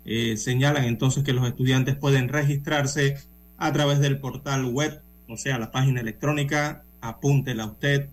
Señalan 0.04 0.84
entonces 0.86 1.22
que 1.22 1.32
los 1.32 1.46
estudiantes 1.46 1.94
pueden 1.94 2.28
registrarse 2.28 3.18
a 3.56 3.72
través 3.72 4.00
del 4.00 4.18
portal 4.18 4.64
web, 4.64 5.00
o 5.28 5.36
sea, 5.36 5.60
la 5.60 5.70
página 5.70 6.00
electrónica, 6.00 6.82
apúntela 7.00 7.66
usted, 7.66 8.08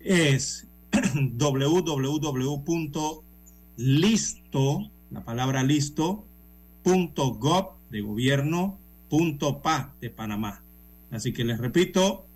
es 0.00 0.66
www.listo, 1.14 2.90
la 5.12 5.24
palabra 5.24 5.62
listo, 5.62 6.26
gov 6.84 7.72
de 7.90 8.00
gobierno, 8.00 8.78
pa 9.62 9.94
de 10.00 10.10
Panamá. 10.10 10.62
Así 11.10 11.32
que 11.32 11.44
les 11.44 11.58
repito, 11.58 12.26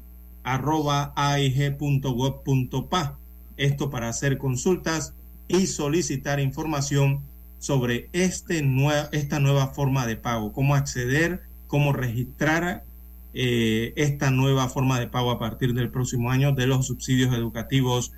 aig.gov.pa. 1.15 1.47
Esto 3.55 3.89
para 3.89 4.09
hacer 4.09 4.38
consultas 4.38 5.13
y 5.47 5.67
solicitar 5.67 6.41
información 6.41 7.21
sobre 7.59 8.09
este 8.11 8.61
esta 9.11 9.39
nueva 9.39 9.67
forma 9.67 10.05
de 10.05 10.17
pago, 10.17 10.51
cómo 10.51 10.75
acceder, 10.75 11.43
cómo 11.67 11.93
registrar 11.93 12.84
eh, 13.34 13.93
esta 13.95 14.31
nueva 14.31 14.67
forma 14.67 14.99
de 14.99 15.07
pago 15.07 15.31
a 15.31 15.39
partir 15.39 15.73
del 15.73 15.89
próximo 15.89 16.29
año 16.29 16.51
de 16.51 16.67
los 16.67 16.88
subsidios 16.88 17.34
educativos 17.34 18.11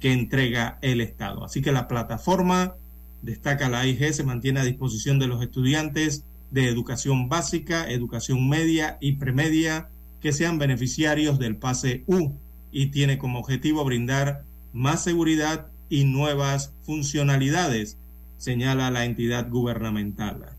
que 0.00 0.12
entrega 0.12 0.78
el 0.82 1.00
Estado. 1.00 1.44
Así 1.44 1.62
que 1.62 1.72
la 1.72 1.86
plataforma, 1.86 2.74
destaca 3.22 3.68
la 3.68 3.80
AIG, 3.80 4.12
se 4.14 4.24
mantiene 4.24 4.60
a 4.60 4.64
disposición 4.64 5.18
de 5.18 5.26
los 5.26 5.42
estudiantes 5.42 6.24
de 6.50 6.68
educación 6.68 7.28
básica, 7.28 7.88
educación 7.88 8.48
media 8.48 8.98
y 9.00 9.12
premedia 9.12 9.88
que 10.20 10.32
sean 10.32 10.58
beneficiarios 10.58 11.38
del 11.38 11.56
pase 11.56 12.02
U 12.06 12.32
y 12.72 12.86
tiene 12.86 13.18
como 13.18 13.38
objetivo 13.38 13.84
brindar 13.84 14.44
más 14.72 15.02
seguridad 15.02 15.66
y 15.88 16.04
nuevas 16.04 16.72
funcionalidades, 16.82 17.98
señala 18.38 18.90
la 18.90 19.04
entidad 19.04 19.48
gubernamental. 19.48 20.56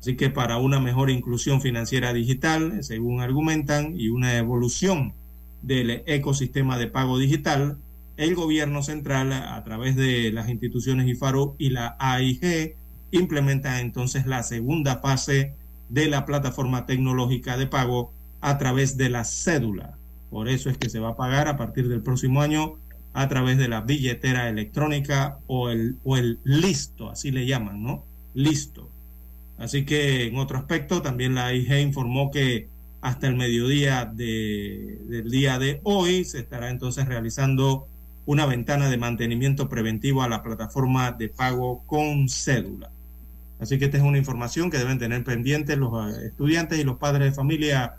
Así 0.00 0.16
que 0.16 0.30
para 0.30 0.56
una 0.56 0.80
mejor 0.80 1.10
inclusión 1.10 1.60
financiera 1.60 2.14
digital, 2.14 2.82
según 2.82 3.20
argumentan, 3.20 3.94
y 3.98 4.08
una 4.08 4.36
evolución 4.38 5.12
del 5.60 6.02
ecosistema 6.06 6.78
de 6.78 6.86
pago 6.86 7.18
digital, 7.18 7.76
el 8.20 8.34
gobierno 8.34 8.82
central, 8.82 9.32
a 9.32 9.64
través 9.64 9.96
de 9.96 10.30
las 10.30 10.50
instituciones 10.50 11.08
IFARO 11.08 11.56
y 11.58 11.70
la 11.70 11.96
AIG, 11.98 12.76
implementa 13.12 13.80
entonces 13.80 14.26
la 14.26 14.42
segunda 14.42 14.98
fase 14.98 15.54
de 15.88 16.08
la 16.08 16.26
plataforma 16.26 16.84
tecnológica 16.84 17.56
de 17.56 17.66
pago 17.66 18.12
a 18.42 18.58
través 18.58 18.98
de 18.98 19.08
la 19.08 19.24
cédula. 19.24 19.96
Por 20.28 20.48
eso 20.48 20.68
es 20.68 20.76
que 20.76 20.90
se 20.90 21.00
va 21.00 21.10
a 21.10 21.16
pagar 21.16 21.48
a 21.48 21.56
partir 21.56 21.88
del 21.88 22.02
próximo 22.02 22.42
año 22.42 22.74
a 23.14 23.26
través 23.28 23.56
de 23.56 23.68
la 23.68 23.80
billetera 23.80 24.50
electrónica 24.50 25.38
o 25.46 25.70
el, 25.70 25.96
o 26.04 26.18
el 26.18 26.40
listo, 26.44 27.10
así 27.10 27.30
le 27.30 27.46
llaman, 27.46 27.82
¿no? 27.82 28.04
Listo. 28.34 28.90
Así 29.56 29.86
que 29.86 30.24
en 30.24 30.36
otro 30.36 30.58
aspecto, 30.58 31.00
también 31.00 31.34
la 31.34 31.54
IG 31.54 31.80
informó 31.80 32.30
que 32.30 32.68
hasta 33.00 33.28
el 33.28 33.36
mediodía 33.36 34.04
de, 34.04 34.98
del 35.08 35.30
día 35.30 35.58
de 35.58 35.80
hoy 35.84 36.24
se 36.24 36.38
estará 36.38 36.68
entonces 36.68 37.06
realizando 37.06 37.88
una 38.30 38.46
ventana 38.46 38.88
de 38.88 38.96
mantenimiento 38.96 39.68
preventivo 39.68 40.22
a 40.22 40.28
la 40.28 40.44
plataforma 40.44 41.10
de 41.10 41.28
pago 41.28 41.82
con 41.84 42.28
cédula. 42.28 42.88
Así 43.58 43.76
que 43.76 43.86
esta 43.86 43.96
es 43.96 44.04
una 44.04 44.18
información 44.18 44.70
que 44.70 44.78
deben 44.78 45.00
tener 45.00 45.24
pendientes 45.24 45.76
los 45.76 46.16
eh, 46.16 46.26
estudiantes 46.26 46.78
y 46.78 46.84
los 46.84 46.98
padres 46.98 47.30
de 47.30 47.32
familia. 47.32 47.94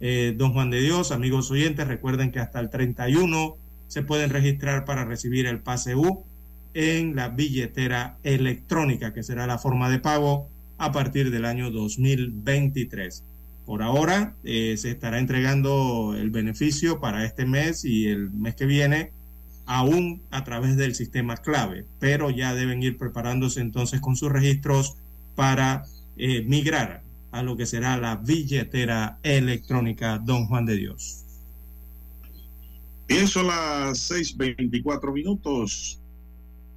Eh, 0.00 0.34
don 0.38 0.54
Juan 0.54 0.70
de 0.70 0.80
Dios, 0.80 1.12
amigos 1.12 1.50
oyentes, 1.50 1.86
recuerden 1.86 2.32
que 2.32 2.40
hasta 2.40 2.60
el 2.60 2.70
31 2.70 3.56
se 3.86 4.02
pueden 4.02 4.30
registrar 4.30 4.86
para 4.86 5.04
recibir 5.04 5.44
el 5.44 5.60
pase 5.60 5.94
U 5.94 6.24
en 6.72 7.14
la 7.14 7.28
billetera 7.28 8.16
electrónica, 8.22 9.12
que 9.12 9.22
será 9.22 9.46
la 9.46 9.58
forma 9.58 9.90
de 9.90 9.98
pago 9.98 10.48
a 10.78 10.92
partir 10.92 11.30
del 11.30 11.44
año 11.44 11.70
2023. 11.70 13.22
Por 13.66 13.82
ahora 13.82 14.34
eh, 14.44 14.76
se 14.78 14.92
estará 14.92 15.18
entregando 15.18 16.16
el 16.18 16.30
beneficio 16.30 17.00
para 17.00 17.26
este 17.26 17.44
mes 17.44 17.84
y 17.84 18.08
el 18.08 18.30
mes 18.30 18.54
que 18.54 18.64
viene 18.64 19.12
aún 19.66 20.22
a 20.30 20.44
través 20.44 20.76
del 20.76 20.94
sistema 20.94 21.36
clave, 21.36 21.86
pero 21.98 22.30
ya 22.30 22.54
deben 22.54 22.82
ir 22.82 22.98
preparándose 22.98 23.60
entonces 23.60 24.00
con 24.00 24.16
sus 24.16 24.30
registros 24.30 24.96
para 25.34 25.84
eh, 26.16 26.42
migrar 26.42 27.02
a 27.32 27.42
lo 27.42 27.56
que 27.56 27.66
será 27.66 27.96
la 27.96 28.16
billetera 28.16 29.18
electrónica 29.22 30.18
Don 30.18 30.46
Juan 30.46 30.66
de 30.66 30.76
Dios. 30.76 31.24
Bien, 33.08 33.26
son 33.26 33.48
las 33.48 34.10
6:24 34.10 35.12
minutos. 35.12 35.98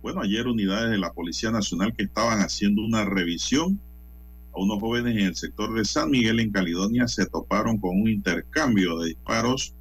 Bueno, 0.01 0.21
ayer 0.21 0.47
unidades 0.47 0.91
de 0.91 0.97
la 0.97 1.13
Policía 1.13 1.51
Nacional 1.51 1.93
que 1.95 2.03
estaban 2.03 2.39
haciendo 2.39 2.83
una 2.83 3.05
revisión 3.05 3.79
a 4.53 4.59
unos 4.59 4.79
jóvenes 4.79 5.15
en 5.15 5.27
el 5.27 5.35
sector 5.35 5.73
de 5.73 5.85
San 5.85 6.09
Miguel 6.09 6.39
en 6.39 6.51
Caledonia 6.51 7.07
se 7.07 7.25
toparon 7.27 7.77
con 7.77 8.01
un 8.01 8.09
intercambio 8.09 8.99
de 8.99 9.09
disparos 9.09 9.73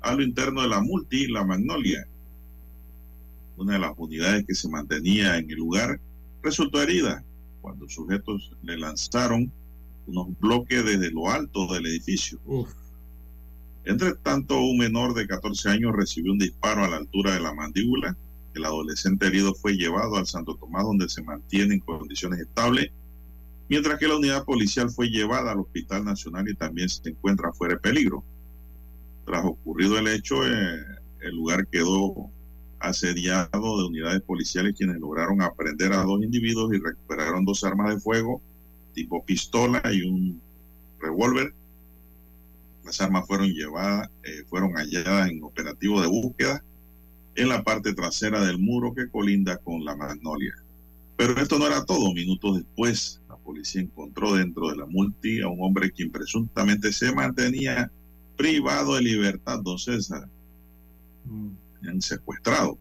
a 0.00 0.14
lo 0.14 0.22
interno 0.22 0.62
de 0.62 0.68
la 0.68 0.80
multi 0.80 1.26
La 1.28 1.44
Magnolia. 1.44 2.06
Una 3.58 3.72
de 3.72 3.80
las 3.80 3.92
unidades 3.96 4.46
que 4.46 4.54
se 4.54 4.68
mantenía 4.68 5.36
en 5.36 5.50
el 5.50 5.56
lugar 5.56 6.00
resultó 6.42 6.80
herida 6.80 7.24
cuando 7.60 7.88
sujetos 7.88 8.52
le 8.62 8.78
lanzaron 8.78 9.50
unos 10.06 10.28
bloques 10.38 10.84
desde 10.84 11.10
lo 11.10 11.28
alto 11.28 11.66
del 11.66 11.86
edificio. 11.86 12.38
Entre 13.84 14.14
tanto, 14.14 14.60
un 14.60 14.78
menor 14.78 15.12
de 15.12 15.26
14 15.26 15.70
años 15.70 15.92
recibió 15.92 16.32
un 16.32 16.38
disparo 16.38 16.84
a 16.84 16.88
la 16.88 16.96
altura 16.96 17.34
de 17.34 17.40
la 17.40 17.52
mandíbula. 17.52 18.16
El 18.54 18.64
adolescente 18.64 19.26
herido 19.26 19.54
fue 19.54 19.74
llevado 19.74 20.16
al 20.16 20.26
Santo 20.26 20.54
Tomás, 20.54 20.84
donde 20.84 21.08
se 21.08 21.22
mantiene 21.22 21.74
en 21.74 21.80
condiciones 21.80 22.40
estables, 22.40 22.92
mientras 23.68 23.98
que 23.98 24.06
la 24.06 24.16
unidad 24.16 24.44
policial 24.44 24.88
fue 24.88 25.08
llevada 25.08 25.50
al 25.50 25.60
Hospital 25.60 26.04
Nacional 26.04 26.48
y 26.48 26.54
también 26.54 26.88
se 26.88 27.10
encuentra 27.10 27.52
fuera 27.52 27.74
de 27.74 27.80
peligro. 27.80 28.22
Tras 29.26 29.44
ocurrido 29.44 29.98
el 29.98 30.06
hecho, 30.06 30.46
eh, 30.46 30.78
el 31.20 31.34
lugar 31.34 31.66
quedó 31.66 32.30
asediado 32.80 33.78
de 33.78 33.88
unidades 33.88 34.22
policiales 34.22 34.74
quienes 34.76 34.98
lograron 34.98 35.42
aprender 35.42 35.92
a 35.92 36.02
dos 36.02 36.22
individuos 36.22 36.72
y 36.74 36.78
recuperaron 36.78 37.44
dos 37.44 37.64
armas 37.64 37.94
de 37.94 38.00
fuego 38.00 38.40
tipo 38.98 39.24
pistola 39.24 39.80
y 39.92 40.02
un 40.02 40.40
revólver. 41.00 41.54
Las 42.84 43.00
armas 43.00 43.26
fueron 43.26 43.48
llevadas, 43.48 44.10
eh, 44.24 44.44
fueron 44.48 44.72
halladas 44.72 45.30
en 45.30 45.42
operativo 45.42 46.00
de 46.00 46.08
búsqueda 46.08 46.64
en 47.36 47.48
la 47.48 47.62
parte 47.62 47.94
trasera 47.94 48.44
del 48.44 48.58
muro 48.58 48.94
que 48.94 49.08
colinda 49.08 49.58
con 49.58 49.84
la 49.84 49.94
Magnolia. 49.94 50.54
Pero 51.16 51.40
esto 51.40 51.58
no 51.58 51.66
era 51.66 51.84
todo. 51.84 52.12
Minutos 52.12 52.56
después, 52.56 53.20
la 53.28 53.36
policía 53.36 53.82
encontró 53.82 54.34
dentro 54.34 54.70
de 54.70 54.76
la 54.76 54.86
multi 54.86 55.40
a 55.40 55.48
un 55.48 55.62
hombre 55.62 55.92
quien 55.92 56.10
presuntamente 56.10 56.92
se 56.92 57.14
mantenía 57.14 57.90
privado 58.36 58.96
de 58.96 59.02
libertad, 59.02 59.60
don 59.62 59.78
César. 59.78 60.28
Mm. 61.24 61.67
Han 61.86 62.00
secuestrado. 62.00 62.78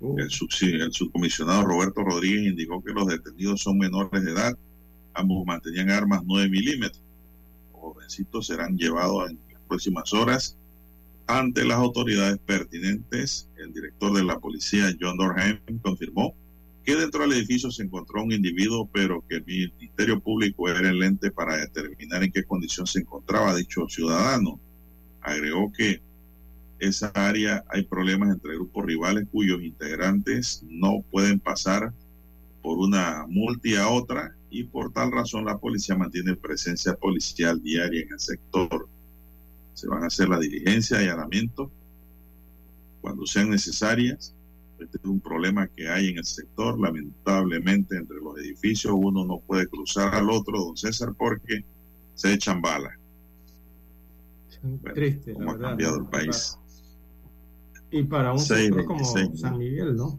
Uh. 0.00 0.18
El, 0.18 0.28
el 0.80 0.92
subcomisionado 0.92 1.62
Roberto 1.62 2.02
Rodríguez 2.02 2.46
indicó 2.46 2.82
que 2.82 2.92
los 2.92 3.06
detenidos 3.06 3.62
son 3.62 3.78
menores 3.78 4.24
de 4.24 4.32
edad 4.32 4.56
Ambos 5.16 5.46
mantenían 5.46 5.90
armas 5.90 6.22
9 6.26 6.50
milímetros. 6.50 7.02
Los 7.72 7.80
jovencitos 7.80 8.46
serán 8.46 8.76
llevados 8.76 9.30
en 9.30 9.38
las 9.50 9.62
próximas 9.62 10.12
horas 10.12 10.58
ante 11.26 11.64
las 11.64 11.78
autoridades 11.78 12.38
pertinentes. 12.38 13.48
El 13.56 13.72
director 13.72 14.12
de 14.12 14.24
la 14.24 14.38
policía, 14.38 14.94
John 15.00 15.16
Dorheim, 15.16 15.58
confirmó 15.80 16.34
que 16.84 16.96
dentro 16.96 17.22
del 17.22 17.32
edificio 17.32 17.70
se 17.70 17.84
encontró 17.84 18.22
un 18.22 18.32
individuo, 18.32 18.90
pero 18.92 19.24
que 19.26 19.36
el 19.36 19.44
Ministerio 19.46 20.20
Público 20.20 20.68
era 20.68 20.86
el 20.86 21.02
ente 21.02 21.30
para 21.30 21.56
determinar 21.56 22.22
en 22.22 22.30
qué 22.30 22.44
condición 22.44 22.86
se 22.86 23.00
encontraba 23.00 23.56
dicho 23.56 23.88
ciudadano. 23.88 24.60
Agregó 25.22 25.72
que 25.72 26.02
esa 26.78 27.08
área 27.14 27.64
hay 27.68 27.84
problemas 27.84 28.30
entre 28.30 28.54
grupos 28.54 28.84
rivales 28.84 29.26
cuyos 29.30 29.62
integrantes 29.62 30.62
no 30.68 31.02
pueden 31.10 31.40
pasar 31.40 31.92
por 32.62 32.78
una 32.78 33.26
multi 33.28 33.76
a 33.76 33.88
otra 33.88 34.34
y 34.50 34.64
por 34.64 34.92
tal 34.92 35.12
razón 35.12 35.44
la 35.44 35.58
policía 35.58 35.96
mantiene 35.96 36.36
presencia 36.36 36.94
policial 36.94 37.62
diaria 37.62 38.02
en 38.02 38.12
el 38.12 38.20
sector. 38.20 38.88
Se 39.74 39.88
van 39.88 40.02
a 40.02 40.06
hacer 40.06 40.28
la 40.28 40.38
diligencia 40.38 41.02
y 41.02 41.04
allanamiento 41.04 41.70
cuando 43.00 43.26
sean 43.26 43.50
necesarias. 43.50 44.34
Este 44.78 44.98
es 44.98 45.04
un 45.04 45.20
problema 45.20 45.68
que 45.68 45.88
hay 45.88 46.08
en 46.08 46.18
el 46.18 46.24
sector. 46.24 46.78
Lamentablemente, 46.78 47.96
entre 47.96 48.16
los 48.16 48.38
edificios 48.38 48.94
uno 48.96 49.24
no 49.24 49.38
puede 49.38 49.66
cruzar 49.68 50.14
al 50.14 50.28
otro, 50.30 50.58
don 50.58 50.76
César, 50.76 51.14
porque 51.16 51.64
se 52.14 52.32
echan 52.32 52.60
balas. 52.60 52.92
Triste, 54.94 55.34
cómo 55.34 55.52
ha 55.52 55.58
cambiado 55.58 55.98
el 55.98 56.06
país. 56.06 56.58
Y 57.90 58.02
para 58.02 58.32
un 58.32 58.40
sector 58.40 58.84
como 58.84 59.04
San 59.04 59.58
Miguel, 59.58 59.96
¿no? 59.96 60.18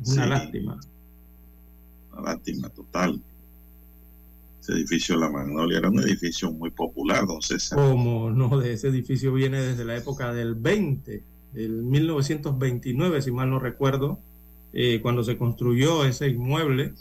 Es 0.00 0.12
una 0.12 0.26
lástima 0.26 0.78
una 2.12 2.32
lástima 2.32 2.68
total. 2.68 3.20
Ese 4.60 4.72
edificio 4.72 5.16
La 5.16 5.28
Magnolia 5.28 5.78
era 5.78 5.88
un 5.88 6.00
edificio 6.00 6.52
muy 6.52 6.70
popular, 6.70 7.26
don 7.26 7.42
César. 7.42 7.78
Como 7.78 8.30
no, 8.30 8.58
de 8.60 8.74
ese 8.74 8.88
edificio 8.88 9.32
viene 9.32 9.60
desde 9.60 9.84
la 9.84 9.96
época 9.96 10.32
del 10.32 10.54
20, 10.54 11.22
del 11.52 11.82
1929, 11.82 13.22
si 13.22 13.32
mal 13.32 13.50
no 13.50 13.58
recuerdo, 13.58 14.20
eh, 14.72 15.00
cuando 15.02 15.24
se 15.24 15.36
construyó 15.36 16.04
ese 16.04 16.28
inmueble. 16.28 16.94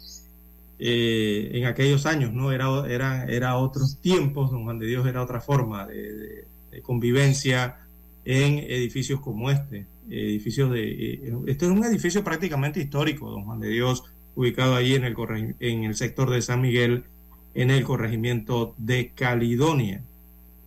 Eh, 0.84 1.52
en 1.54 1.66
aquellos 1.66 2.08
años, 2.08 2.34
¿no? 2.34 2.52
Era, 2.52 2.92
era, 2.92 3.26
era 3.26 3.56
otros 3.56 3.98
tiempos, 3.98 4.50
don 4.50 4.64
Juan 4.64 4.80
de 4.80 4.88
Dios, 4.88 5.06
era 5.06 5.22
otra 5.22 5.40
forma 5.40 5.86
de, 5.86 6.48
convivencia 6.82 7.78
en 8.26 8.60
edificios 8.60 9.20
como 9.20 9.50
este. 9.50 9.86
Edificios 10.10 10.72
de. 10.72 11.34
Este 11.48 11.66
es 11.66 11.72
un 11.72 11.84
edificio 11.84 12.24
prácticamente 12.24 12.80
histórico, 12.82 13.30
don 13.30 13.44
Juan 13.44 13.60
de 13.60 13.70
Dios, 13.70 14.04
ubicado 14.36 14.76
allí 14.76 14.96
en 14.96 15.06
el, 15.06 15.16
en 15.60 15.84
el 15.84 15.96
sector 15.96 16.30
de 16.30 16.42
San 16.42 16.62
Miguel, 16.62 17.06
en 17.54 17.72
el 17.72 17.84
corregimiento 17.84 18.76
de 18.78 19.12
Caledonia, 19.16 20.02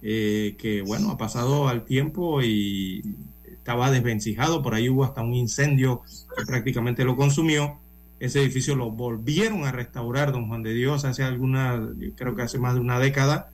eh, 0.03 0.55
que 0.59 0.83
bueno, 0.83 1.11
ha 1.11 1.19
pasado 1.19 1.69
al 1.69 1.85
tiempo 1.85 2.43
y 2.43 3.03
estaba 3.47 3.91
desvencijado, 3.91 4.63
por 4.63 4.75
ahí 4.75 4.89
hubo 4.89 5.05
hasta 5.05 5.23
un 5.23 5.35
incendio 5.35 6.03
que 6.37 6.45
prácticamente 6.45 7.05
lo 7.05 7.17
consumió. 7.17 7.79
Ese 8.21 8.41
edificio 8.41 8.77
lo 8.77 8.91
volvieron 8.91 9.65
a 9.65 9.73
restaurar, 9.73 10.33
don 10.33 10.49
Juan 10.49 10.63
de 10.63 10.73
Dios, 10.73 11.05
hace 11.05 11.23
alguna, 11.23 11.91
creo 12.17 12.35
que 12.35 12.43
hace 12.43 12.59
más 12.59 12.75
de 12.75 12.81
una 12.81 12.99
década, 12.99 13.51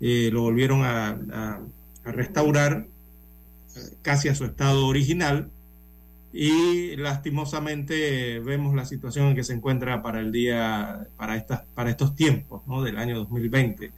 eh, 0.00 0.30
lo 0.32 0.42
volvieron 0.42 0.82
a 0.84 1.60
restaurar 2.04 2.86
eh, 2.86 2.97
casi 4.02 4.28
a 4.28 4.34
su 4.34 4.44
estado 4.44 4.86
original 4.86 5.50
y 6.32 6.96
lastimosamente 6.96 8.38
vemos 8.40 8.74
la 8.74 8.84
situación 8.84 9.28
en 9.28 9.34
que 9.34 9.44
se 9.44 9.54
encuentra 9.54 10.02
para 10.02 10.20
el 10.20 10.30
día, 10.30 11.08
para, 11.16 11.36
estas, 11.36 11.62
para 11.74 11.90
estos 11.90 12.14
tiempos 12.14 12.62
¿no? 12.66 12.82
del 12.82 12.98
año 12.98 13.16
2020, 13.18 13.92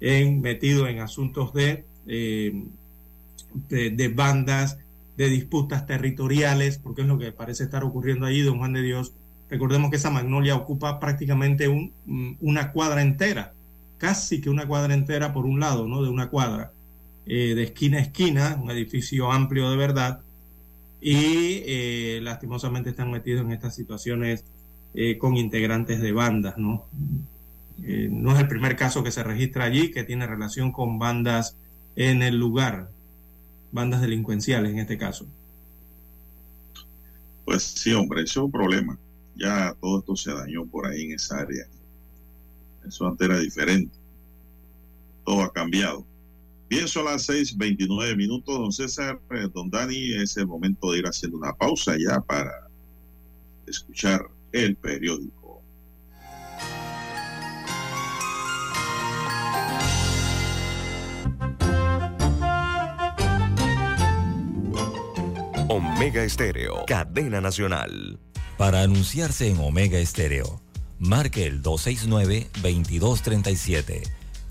en, 0.00 0.40
metido 0.40 0.86
en 0.88 1.00
asuntos 1.00 1.52
de, 1.52 1.84
eh, 2.06 2.64
de, 3.68 4.08
bandas, 4.08 4.78
de 5.16 5.28
disputas 5.28 5.86
territoriales, 5.86 6.78
porque 6.78 7.02
es 7.02 7.08
lo 7.08 7.18
que 7.18 7.32
parece 7.32 7.64
estar 7.64 7.84
ocurriendo 7.84 8.24
allí, 8.26 8.40
don 8.40 8.58
Juan 8.58 8.72
de 8.72 8.82
Dios. 8.82 9.12
Recordemos 9.50 9.90
que 9.90 9.96
esa 9.96 10.10
magnolia 10.10 10.56
ocupa 10.56 10.98
prácticamente 11.00 11.68
un, 11.68 11.92
una 12.40 12.72
cuadra 12.72 13.02
entera, 13.02 13.52
casi 13.98 14.40
que 14.40 14.50
una 14.50 14.66
cuadra 14.66 14.94
entera 14.94 15.32
por 15.32 15.44
un 15.44 15.60
lado, 15.60 15.86
¿no? 15.86 16.02
De 16.02 16.08
una 16.08 16.28
cuadra, 16.28 16.72
eh, 17.28 17.54
de 17.54 17.62
esquina 17.62 17.98
a 17.98 18.00
esquina, 18.00 18.58
un 18.60 18.70
edificio 18.70 19.30
amplio 19.30 19.70
de 19.70 19.76
verdad, 19.76 20.20
y 21.00 21.62
eh, 21.66 22.20
lastimosamente 22.22 22.90
están 22.90 23.10
metidos 23.10 23.44
en 23.44 23.52
estas 23.52 23.74
situaciones 23.74 24.44
eh, 24.94 25.18
con 25.18 25.36
integrantes 25.36 26.00
de 26.00 26.12
bandas, 26.12 26.56
¿no? 26.58 26.86
No 27.76 28.34
es 28.34 28.40
el 28.40 28.48
primer 28.48 28.74
caso 28.74 29.04
que 29.04 29.12
se 29.12 29.22
registra 29.22 29.64
allí 29.64 29.92
que 29.92 30.02
tiene 30.02 30.26
relación 30.26 30.72
con 30.72 30.98
bandas 30.98 31.56
en 31.94 32.22
el 32.22 32.36
lugar, 32.36 32.90
bandas 33.70 34.00
delincuenciales 34.00 34.72
en 34.72 34.80
este 34.80 34.98
caso. 34.98 35.26
Pues 37.44 37.62
sí, 37.62 37.92
hombre, 37.92 38.22
eso 38.22 38.40
es 38.40 38.44
un 38.46 38.52
problema. 38.52 38.98
Ya 39.36 39.74
todo 39.80 40.00
esto 40.00 40.16
se 40.16 40.32
dañó 40.32 40.66
por 40.66 40.86
ahí 40.86 41.04
en 41.04 41.12
esa 41.12 41.38
área. 41.38 41.66
Eso 42.86 43.06
antes 43.06 43.28
era 43.28 43.38
diferente. 43.38 43.96
Todo 45.24 45.42
ha 45.42 45.52
cambiado. 45.52 46.04
Bien, 46.68 46.86
son 46.86 47.06
las 47.06 47.26
6:29 47.26 48.14
minutos, 48.14 48.58
don 48.58 48.70
César, 48.70 49.18
eh, 49.30 49.48
don 49.54 49.70
Dani, 49.70 50.12
es 50.14 50.36
el 50.36 50.46
momento 50.46 50.92
de 50.92 50.98
ir 50.98 51.06
haciendo 51.06 51.38
una 51.38 51.54
pausa 51.54 51.96
ya 51.98 52.20
para 52.20 52.68
escuchar 53.66 54.28
el 54.52 54.76
periódico. 54.76 55.62
Omega 65.70 66.22
Estéreo, 66.22 66.84
cadena 66.86 67.40
nacional. 67.40 68.18
Para 68.58 68.82
anunciarse 68.82 69.48
en 69.48 69.58
Omega 69.58 69.98
Estéreo, 69.98 70.60
marque 70.98 71.46
el 71.46 71.62
269-2237 71.62 74.17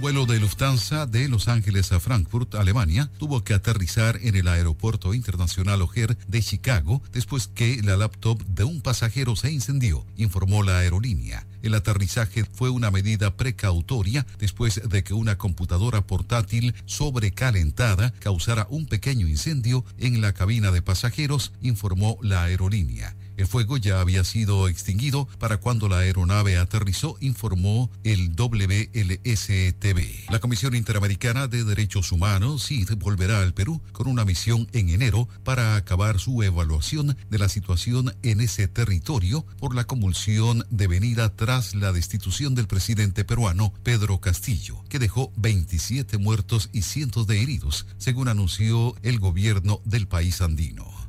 Vuelo 0.00 0.24
de 0.24 0.40
Lufthansa 0.40 1.04
de 1.04 1.28
Los 1.28 1.46
Ángeles 1.46 1.92
a 1.92 2.00
Frankfurt, 2.00 2.54
Alemania, 2.54 3.10
tuvo 3.18 3.44
que 3.44 3.52
aterrizar 3.52 4.18
en 4.22 4.34
el 4.34 4.48
aeropuerto 4.48 5.12
internacional 5.12 5.82
O'Hare 5.82 6.16
de 6.26 6.40
Chicago 6.40 7.02
después 7.12 7.48
que 7.48 7.82
la 7.82 7.98
laptop 7.98 8.42
de 8.46 8.64
un 8.64 8.80
pasajero 8.80 9.36
se 9.36 9.52
incendió, 9.52 10.06
informó 10.16 10.62
la 10.62 10.78
aerolínea. 10.78 11.46
El 11.60 11.74
aterrizaje 11.74 12.46
fue 12.46 12.70
una 12.70 12.90
medida 12.90 13.36
precautoria 13.36 14.26
después 14.38 14.80
de 14.88 15.04
que 15.04 15.12
una 15.12 15.36
computadora 15.36 16.00
portátil 16.00 16.74
sobrecalentada 16.86 18.14
causara 18.20 18.66
un 18.70 18.86
pequeño 18.86 19.28
incendio 19.28 19.84
en 19.98 20.22
la 20.22 20.32
cabina 20.32 20.70
de 20.70 20.80
pasajeros, 20.80 21.52
informó 21.60 22.16
la 22.22 22.44
aerolínea. 22.44 23.14
El 23.40 23.46
fuego 23.46 23.78
ya 23.78 24.02
había 24.02 24.22
sido 24.22 24.68
extinguido 24.68 25.26
para 25.38 25.56
cuando 25.56 25.88
la 25.88 26.00
aeronave 26.00 26.58
aterrizó, 26.58 27.16
informó 27.20 27.90
el 28.04 28.36
WLSTV. 28.36 30.30
La 30.30 30.40
Comisión 30.40 30.74
Interamericana 30.74 31.48
de 31.48 31.64
Derechos 31.64 32.12
Humanos, 32.12 32.66
CID, 32.66 32.96
volverá 32.98 33.40
al 33.40 33.54
Perú 33.54 33.80
con 33.92 34.08
una 34.08 34.26
misión 34.26 34.68
en 34.74 34.90
enero 34.90 35.26
para 35.42 35.76
acabar 35.76 36.18
su 36.18 36.42
evaluación 36.42 37.16
de 37.30 37.38
la 37.38 37.48
situación 37.48 38.14
en 38.22 38.42
ese 38.42 38.68
territorio 38.68 39.46
por 39.58 39.74
la 39.74 39.84
convulsión 39.84 40.66
devenida 40.68 41.34
tras 41.34 41.74
la 41.74 41.92
destitución 41.92 42.54
del 42.54 42.66
presidente 42.66 43.24
peruano 43.24 43.72
Pedro 43.82 44.20
Castillo, 44.20 44.84
que 44.90 44.98
dejó 44.98 45.32
27 45.36 46.18
muertos 46.18 46.68
y 46.74 46.82
cientos 46.82 47.26
de 47.26 47.40
heridos, 47.40 47.86
según 47.96 48.28
anunció 48.28 48.94
el 49.02 49.18
gobierno 49.18 49.80
del 49.86 50.08
país 50.08 50.42
andino. 50.42 50.99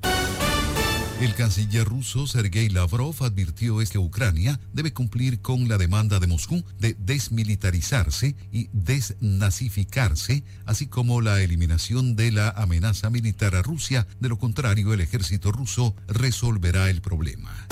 El 1.21 1.35
canciller 1.35 1.87
ruso 1.87 2.25
Sergei 2.25 2.67
Lavrov 2.67 3.13
advirtió 3.23 3.77
que 3.77 3.99
Ucrania 3.99 4.59
debe 4.73 4.91
cumplir 4.91 5.39
con 5.39 5.69
la 5.69 5.77
demanda 5.77 6.19
de 6.19 6.25
Moscú 6.25 6.63
de 6.79 6.95
desmilitarizarse 6.97 8.35
y 8.51 8.69
desnazificarse, 8.73 10.43
así 10.65 10.87
como 10.87 11.21
la 11.21 11.43
eliminación 11.43 12.15
de 12.15 12.31
la 12.31 12.49
amenaza 12.49 13.11
militar 13.11 13.55
a 13.55 13.61
Rusia. 13.61 14.07
De 14.19 14.29
lo 14.29 14.39
contrario, 14.39 14.95
el 14.95 15.01
ejército 15.01 15.51
ruso 15.51 15.95
resolverá 16.07 16.89
el 16.89 17.01
problema. 17.01 17.67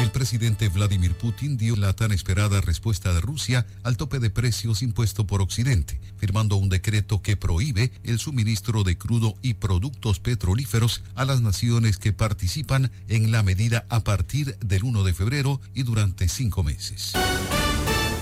El 0.00 0.10
presidente 0.10 0.68
Vladimir 0.68 1.14
Putin 1.14 1.56
dio 1.56 1.74
la 1.74 1.94
tan 1.94 2.12
esperada 2.12 2.60
respuesta 2.60 3.14
de 3.14 3.20
Rusia 3.20 3.66
al 3.82 3.96
tope 3.96 4.18
de 4.18 4.28
precios 4.28 4.82
impuesto 4.82 5.26
por 5.26 5.40
Occidente, 5.40 5.98
firmando 6.18 6.56
un 6.56 6.68
decreto 6.68 7.22
que 7.22 7.36
prohíbe 7.36 7.90
el 8.04 8.18
suministro 8.18 8.84
de 8.84 8.98
crudo 8.98 9.36
y 9.40 9.54
productos 9.54 10.20
petrolíferos 10.20 11.02
a 11.14 11.24
las 11.24 11.40
naciones 11.40 11.96
que 11.96 12.12
participan 12.12 12.92
en 13.08 13.32
la 13.32 13.42
medida 13.42 13.86
a 13.88 14.00
partir 14.00 14.58
del 14.58 14.84
1 14.84 15.02
de 15.02 15.14
febrero 15.14 15.60
y 15.74 15.82
durante 15.82 16.28
cinco 16.28 16.62
meses. 16.62 17.14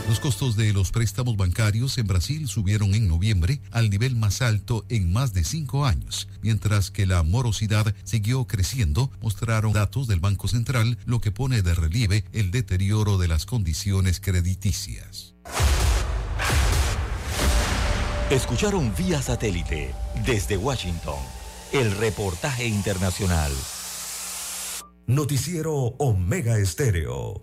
Los 0.09 0.21
costos 0.21 0.55
de 0.57 0.73
los 0.75 0.91
préstamos 0.91 1.37
bancarios 1.37 1.97
en 1.97 2.07
Brasil 2.07 2.47
subieron 2.47 2.95
en 2.95 3.09
noviembre 3.09 3.61
al 3.71 3.89
nivel 3.89 4.17
más 4.17 4.43
alto 4.43 4.85
en 4.91 5.13
más 5.13 5.33
de 5.33 5.45
cinco 5.45 5.87
años, 5.87 6.29
mientras 6.43 6.91
que 6.91 7.07
la 7.07 7.23
morosidad 7.23 7.95
siguió 8.05 8.47
creciendo, 8.47 9.11
mostraron 9.23 9.73
datos 9.73 10.07
del 10.07 10.21
Banco 10.21 10.47
Central, 10.47 10.99
lo 11.07 11.21
que 11.21 11.33
pone 11.33 11.63
de 11.63 11.75
relieve 11.75 12.25
el 12.33 12.51
deterioro 12.51 13.17
de 13.17 13.29
las 13.29 13.47
condiciones 13.47 14.21
crediticias. 14.21 15.35
Escucharon 18.31 18.93
vía 18.97 19.23
satélite 19.23 19.95
desde 20.27 20.59
Washington 20.59 21.19
el 21.73 21.91
reportaje 21.97 22.67
internacional. 22.67 23.53
Noticiero 25.07 25.75
Omega 25.99 26.59
Estéreo. 26.59 27.43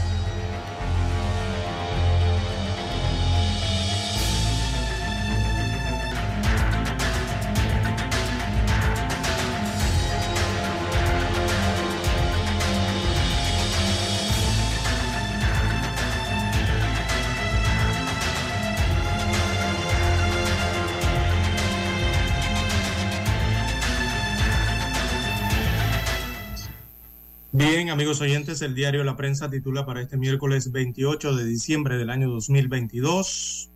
Amigos 27.91 28.21
oyentes, 28.21 28.61
el 28.61 28.73
diario 28.73 29.03
La 29.03 29.17
Prensa 29.17 29.49
titula 29.49 29.85
para 29.85 30.01
este 30.01 30.15
miércoles 30.15 30.71
28 30.71 31.35
de 31.35 31.43
diciembre 31.43 31.97
del 31.97 32.09
año 32.09 32.29
2022. 32.29 33.69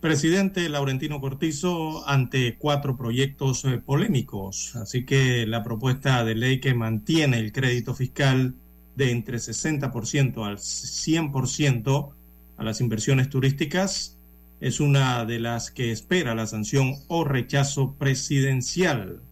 Presidente 0.00 0.68
Laurentino 0.68 1.22
Cortizo 1.22 2.06
ante 2.06 2.56
cuatro 2.58 2.98
proyectos 2.98 3.64
eh, 3.64 3.78
polémicos. 3.78 4.76
Así 4.76 5.06
que 5.06 5.46
la 5.46 5.62
propuesta 5.64 6.22
de 6.22 6.34
ley 6.34 6.60
que 6.60 6.74
mantiene 6.74 7.38
el 7.38 7.52
crédito 7.52 7.94
fiscal 7.94 8.54
de 8.94 9.10
entre 9.10 9.38
60% 9.38 10.46
al 10.46 10.58
100% 10.58 12.10
a 12.58 12.62
las 12.62 12.82
inversiones 12.82 13.30
turísticas 13.30 14.18
es 14.60 14.80
una 14.80 15.24
de 15.24 15.40
las 15.40 15.70
que 15.70 15.92
espera 15.92 16.34
la 16.34 16.46
sanción 16.46 16.96
o 17.08 17.24
rechazo 17.24 17.94
presidencial. 17.94 19.22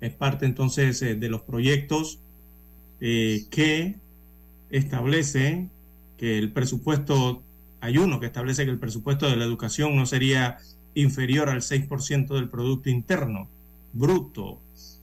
Es 0.00 0.12
parte 0.12 0.46
entonces 0.46 1.02
eh, 1.02 1.16
de 1.16 1.28
los 1.28 1.42
proyectos 1.42 2.20
eh, 3.00 3.44
que 3.50 3.96
establece 4.70 5.68
que 6.16 6.38
el 6.38 6.52
presupuesto, 6.52 7.42
hay 7.80 7.98
uno 7.98 8.20
que 8.20 8.26
establece 8.26 8.64
que 8.64 8.70
el 8.70 8.78
presupuesto 8.78 9.28
de 9.28 9.36
la 9.36 9.44
educación 9.44 9.96
no 9.96 10.06
sería 10.06 10.58
inferior 10.94 11.48
al 11.48 11.60
6% 11.60 12.34
del 12.34 12.48
Producto 12.48 12.88
Interno 12.88 13.48
Bruto, 13.92 14.60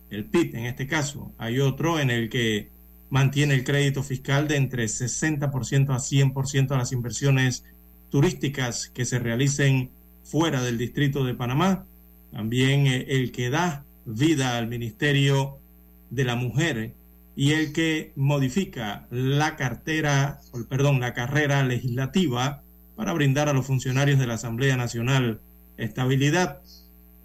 el 0.09 0.25
PIB 0.25 0.55
en 0.55 0.65
este 0.65 0.87
caso. 0.87 1.31
Hay 1.37 1.59
otro 1.59 1.99
en 1.99 2.09
el 2.09 2.29
que 2.29 2.69
mantiene 3.09 3.53
el 3.53 3.63
crédito 3.63 4.03
fiscal 4.03 4.47
de 4.47 4.55
entre 4.55 4.85
60% 4.85 5.89
a 5.89 5.99
100% 5.99 6.71
a 6.71 6.77
las 6.77 6.91
inversiones 6.91 7.63
turísticas 8.09 8.89
que 8.89 9.05
se 9.05 9.19
realicen 9.19 9.91
fuera 10.23 10.61
del 10.61 10.77
distrito 10.77 11.23
de 11.23 11.35
Panamá. 11.35 11.85
También 12.31 12.87
eh, 12.87 13.05
el 13.09 13.31
que 13.31 13.49
da 13.49 13.85
vida 14.05 14.57
al 14.57 14.67
Ministerio 14.67 15.57
de 16.09 16.23
la 16.23 16.35
Mujer 16.35 16.93
y 17.35 17.53
el 17.53 17.73
que 17.73 18.13
modifica 18.15 19.07
la 19.09 19.55
cartera, 19.55 20.39
perdón, 20.69 20.99
la 20.99 21.13
carrera 21.13 21.63
legislativa 21.63 22.61
para 22.95 23.13
brindar 23.13 23.49
a 23.49 23.53
los 23.53 23.65
funcionarios 23.65 24.19
de 24.19 24.27
la 24.27 24.35
Asamblea 24.35 24.77
Nacional 24.77 25.39
estabilidad. 25.77 26.61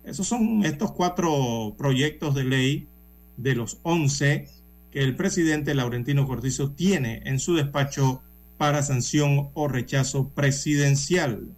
Esos 0.05 0.27
son 0.27 0.65
estos 0.65 0.93
cuatro 0.93 1.75
proyectos 1.77 2.35
de 2.35 2.45
ley 2.45 2.89
de 3.37 3.55
los 3.55 3.79
once 3.83 4.49
que 4.91 5.03
el 5.03 5.15
presidente 5.15 5.75
Laurentino 5.75 6.27
Cortizo 6.27 6.71
tiene 6.71 7.21
en 7.25 7.39
su 7.39 7.55
despacho 7.55 8.23
para 8.57 8.83
sanción 8.83 9.51
o 9.53 9.69
rechazo 9.69 10.31
presidencial. 10.31 11.55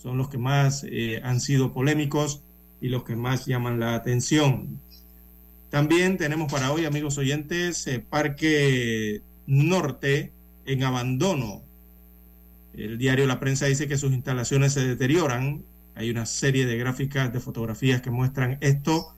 Son 0.00 0.16
los 0.16 0.28
que 0.28 0.38
más 0.38 0.86
eh, 0.88 1.20
han 1.24 1.40
sido 1.40 1.72
polémicos 1.72 2.42
y 2.80 2.88
los 2.88 3.02
que 3.02 3.16
más 3.16 3.46
llaman 3.46 3.80
la 3.80 3.94
atención. 3.94 4.80
También 5.70 6.16
tenemos 6.16 6.50
para 6.50 6.72
hoy, 6.72 6.86
amigos 6.86 7.18
oyentes, 7.18 7.86
eh, 7.86 8.00
Parque 8.00 9.20
Norte 9.46 10.32
en 10.64 10.82
abandono. 10.82 11.62
El 12.74 12.96
diario 12.96 13.26
La 13.26 13.38
Prensa 13.38 13.66
dice 13.66 13.86
que 13.86 13.98
sus 13.98 14.12
instalaciones 14.12 14.72
se 14.72 14.86
deterioran. 14.86 15.62
Hay 15.94 16.10
una 16.10 16.24
serie 16.24 16.64
de 16.64 16.78
gráficas, 16.78 17.32
de 17.32 17.40
fotografías 17.40 18.00
que 18.00 18.10
muestran 18.10 18.56
esto 18.60 19.14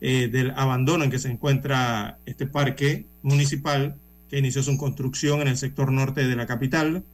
eh, 0.00 0.28
del 0.28 0.52
abandono 0.52 1.04
en 1.04 1.10
que 1.10 1.18
se 1.18 1.30
encuentra 1.30 2.18
este 2.24 2.46
parque 2.46 3.04
municipal 3.22 3.96
que 4.30 4.38
inició 4.38 4.62
su 4.62 4.78
construcción 4.78 5.42
en 5.42 5.48
el 5.48 5.58
sector 5.58 5.92
norte 5.92 6.26
de 6.26 6.36
la 6.36 6.46
capital, 6.46 7.04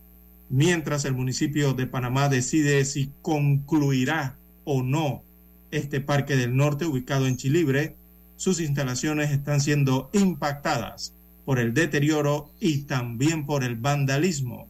mientras 0.49 1.05
el 1.07 1.15
municipio 1.15 1.73
de 1.73 1.87
Panamá 1.87 2.29
decide 2.29 2.85
si 2.85 3.11
concluirá 3.23 4.37
o 4.65 4.83
no 4.83 5.25
este 5.73 6.01
parque 6.01 6.37
del 6.37 6.55
norte 6.55 6.85
ubicado 6.85 7.27
en 7.27 7.37
Chilibre 7.37 7.97
sus 8.37 8.61
instalaciones 8.61 9.31
están 9.31 9.61
siendo 9.61 10.11
impactadas 10.13 11.15
por 11.45 11.59
el 11.59 11.75
deterioro 11.75 12.51
y 12.61 12.83
también 12.83 13.47
por 13.47 13.65
el 13.65 13.77
vandalismo. 13.77 14.69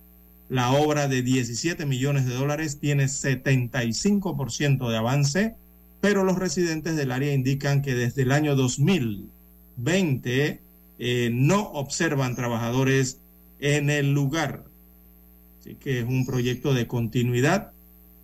La 0.49 0.73
obra 0.73 1.09
de 1.09 1.23
17 1.23 1.87
millones 1.87 2.27
de 2.27 2.35
dólares 2.35 2.79
tiene 2.79 3.07
75% 3.07 4.89
de 4.89 4.97
avance, 4.97 5.57
pero 6.01 6.23
los 6.23 6.39
residentes 6.39 6.97
del 6.97 7.11
área 7.11 7.33
indican 7.33 7.83
que 7.83 7.95
desde 7.95 8.23
el 8.23 8.31
año 8.31 8.55
2020 8.55 10.61
eh, 10.99 11.31
no 11.33 11.63
observan 11.73 12.37
trabajadores 12.37 13.19
en 13.59 13.91
el 13.91 14.13
lugar. 14.13 14.65
Así 15.61 15.75
que 15.75 16.01
es 16.01 16.05
un 16.05 16.27
proyecto 16.27 16.75
de 16.75 16.87
continuidad 16.87 17.73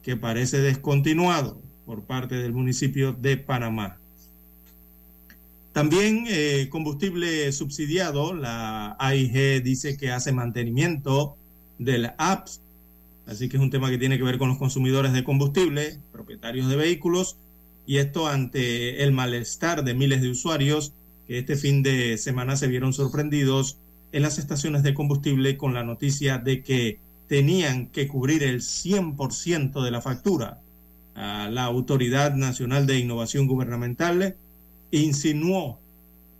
que 0.02 0.16
parece 0.16 0.58
descontinuado 0.58 1.60
por 1.86 2.04
parte 2.04 2.36
del 2.36 2.52
municipio 2.52 3.14
de 3.14 3.36
Panamá. 3.36 3.98
También 5.72 6.26
eh, 6.28 6.68
combustible 6.70 7.50
subsidiado, 7.52 8.34
la 8.34 8.94
AIG 8.98 9.62
dice 9.62 9.96
que 9.96 10.10
hace 10.10 10.30
mantenimiento 10.30 11.36
del 11.78 12.10
apps, 12.18 12.60
así 13.26 13.48
que 13.48 13.56
es 13.56 13.62
un 13.62 13.70
tema 13.70 13.88
que 13.88 13.96
tiene 13.96 14.18
que 14.18 14.24
ver 14.24 14.36
con 14.36 14.50
los 14.50 14.58
consumidores 14.58 15.14
de 15.14 15.24
combustible, 15.24 15.98
propietarios 16.12 16.68
de 16.68 16.76
vehículos, 16.76 17.36
y 17.86 17.96
esto 17.98 18.28
ante 18.28 19.02
el 19.02 19.12
malestar 19.12 19.82
de 19.82 19.94
miles 19.94 20.20
de 20.20 20.30
usuarios 20.30 20.92
que 21.26 21.38
este 21.38 21.56
fin 21.56 21.82
de 21.82 22.18
semana 22.18 22.56
se 22.56 22.68
vieron 22.68 22.92
sorprendidos 22.92 23.78
en 24.12 24.22
las 24.22 24.38
estaciones 24.38 24.82
de 24.82 24.92
combustible 24.92 25.56
con 25.56 25.72
la 25.72 25.84
noticia 25.84 26.36
de 26.36 26.62
que 26.62 26.98
tenían 27.28 27.86
que 27.86 28.08
cubrir 28.08 28.42
el 28.42 28.60
100% 28.60 29.82
de 29.82 29.90
la 29.90 30.02
factura. 30.02 30.60
la 31.14 31.64
Autoridad 31.64 32.34
Nacional 32.34 32.86
de 32.86 32.98
Innovación 32.98 33.46
Gubernamental 33.46 34.36
insinuó 34.92 35.80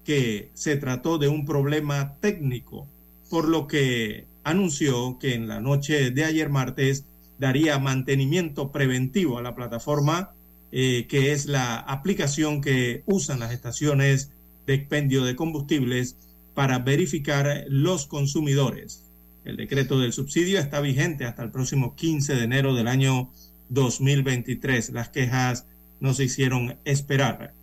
que 0.05 0.51
se 0.55 0.77
trató 0.77 1.19
de 1.19 1.29
un 1.29 1.45
problema 1.45 2.17
técnico, 2.21 2.87
por 3.29 3.49
lo 3.49 3.67
que 3.67 4.27
anunció 4.45 5.19
que 5.19 5.35
en 5.35 5.49
la 5.49 5.61
noche 5.61 6.11
de 6.11 6.25
ayer 6.25 6.49
martes 6.49 7.05
daría 7.39 7.79
mantenimiento 7.79 8.71
preventivo 8.71 9.39
a 9.39 9.43
la 9.43 9.55
plataforma, 9.55 10.33
eh, 10.71 11.07
que 11.09 11.33
es 11.33 11.47
la 11.47 11.77
aplicación 11.77 12.61
que 12.61 13.03
usan 13.07 13.41
las 13.41 13.53
estaciones 13.53 14.31
de 14.67 14.75
expendio 14.75 15.25
de 15.25 15.37
combustibles 15.37 16.17
para 16.55 16.79
verificar 16.79 17.65
los 17.69 18.07
consumidores. 18.07 19.05
El 19.45 19.57
decreto 19.57 19.99
del 19.99 20.13
subsidio 20.13 20.61
está 20.61 20.81
vigente 20.81 21.25
hasta 21.25 21.43
el 21.43 21.51
próximo 21.51 21.97
15 21.97 22.37
de 22.37 22.45
enero 22.45 22.75
del 22.75 22.87
año 22.87 23.31
2023. 23.71 24.91
Las 24.91 25.09
quejas 25.09 25.67
no 26.01 26.15
se 26.15 26.25
hicieron 26.25 26.79
esperar. 26.85 27.55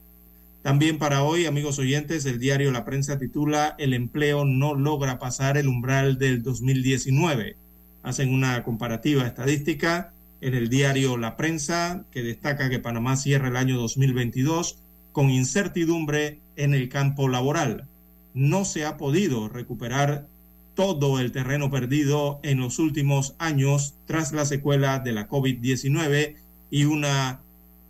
También 0.62 0.97
para 0.97 1.24
hoy, 1.24 1.45
amigos 1.45 1.80
oyentes, 1.80 2.26
el 2.26 2.38
diario 2.38 2.72
La 2.72 2.84
Prensa 2.84 3.18
titula 3.18 3.76
El 3.78 3.93
empleo 3.93 4.43
no 4.43 4.76
logra 4.76 5.18
pasar 5.18 5.57
el 5.57 5.70
umbral 5.70 6.18
del 6.18 6.43
2019. 6.43 7.55
Hacen 8.03 8.34
una 8.34 8.62
comparativa 8.64 9.26
estadística 9.26 10.14
en 10.41 10.53
el 10.53 10.70
diario 10.70 11.18
La 11.18 11.38
Prensa 11.38 12.03
que 12.12 12.24
destaca 12.24 12.70
que 12.70 12.80
Panamá 12.80 13.16
cierra 13.16 13.47
el 13.47 13.55
año 13.55 13.78
2022 13.78 14.80
con 15.14 15.30
incertidumbre 15.30 16.39
en 16.57 16.74
el 16.74 16.89
campo 16.89 17.30
laboral. 17.30 17.88
No 18.34 18.66
se 18.66 18.86
ha 18.86 18.97
podido 18.97 19.47
recuperar 19.47 20.28
todo 20.76 21.20
el 21.20 21.32
terreno 21.32 21.72
perdido 21.72 22.39
en 22.43 22.60
los 22.60 22.80
últimos 22.80 23.34
años 23.39 23.95
tras 24.05 24.34
la 24.34 24.45
secuela 24.45 24.99
de 24.99 25.14
la 25.14 25.30
COVID-19 25.30 26.36
y 26.70 26.84
una 26.84 27.39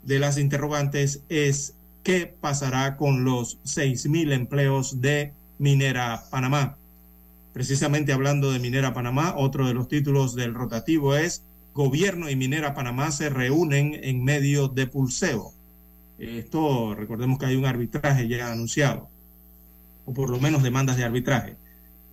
de 0.04 0.20
las 0.20 0.38
interrogantes 0.38 1.24
es 1.30 1.76
qué 2.04 2.28
pasará 2.28 2.98
con 2.98 3.24
los 3.24 3.60
6.000 3.64 4.34
empleos 4.34 5.02
de 5.02 5.34
Minera 5.58 6.24
Panamá. 6.30 6.78
Precisamente 7.54 8.14
hablando 8.14 8.52
de 8.52 8.60
Minera 8.60 8.94
Panamá, 8.94 9.34
otro 9.36 9.68
de 9.68 9.74
los 9.74 9.88
títulos 9.88 10.36
del 10.36 10.54
rotativo 10.54 11.16
es 11.16 11.44
Gobierno 11.74 12.30
y 12.30 12.36
Minera 12.36 12.74
Panamá 12.74 13.12
se 13.12 13.30
reúnen 13.30 14.00
en 14.04 14.24
medio 14.24 14.68
de 14.68 14.88
pulseo. 14.88 15.54
Esto, 16.18 16.96
recordemos 16.96 17.40
que 17.40 17.46
hay 17.46 17.56
un 17.56 17.66
arbitraje 17.66 18.28
ya 18.28 18.52
anunciado, 18.52 19.10
o 20.06 20.14
por 20.14 20.30
lo 20.30 20.40
menos 20.40 20.64
demandas 20.64 20.98
de 20.98 21.06
arbitraje. 21.06 21.56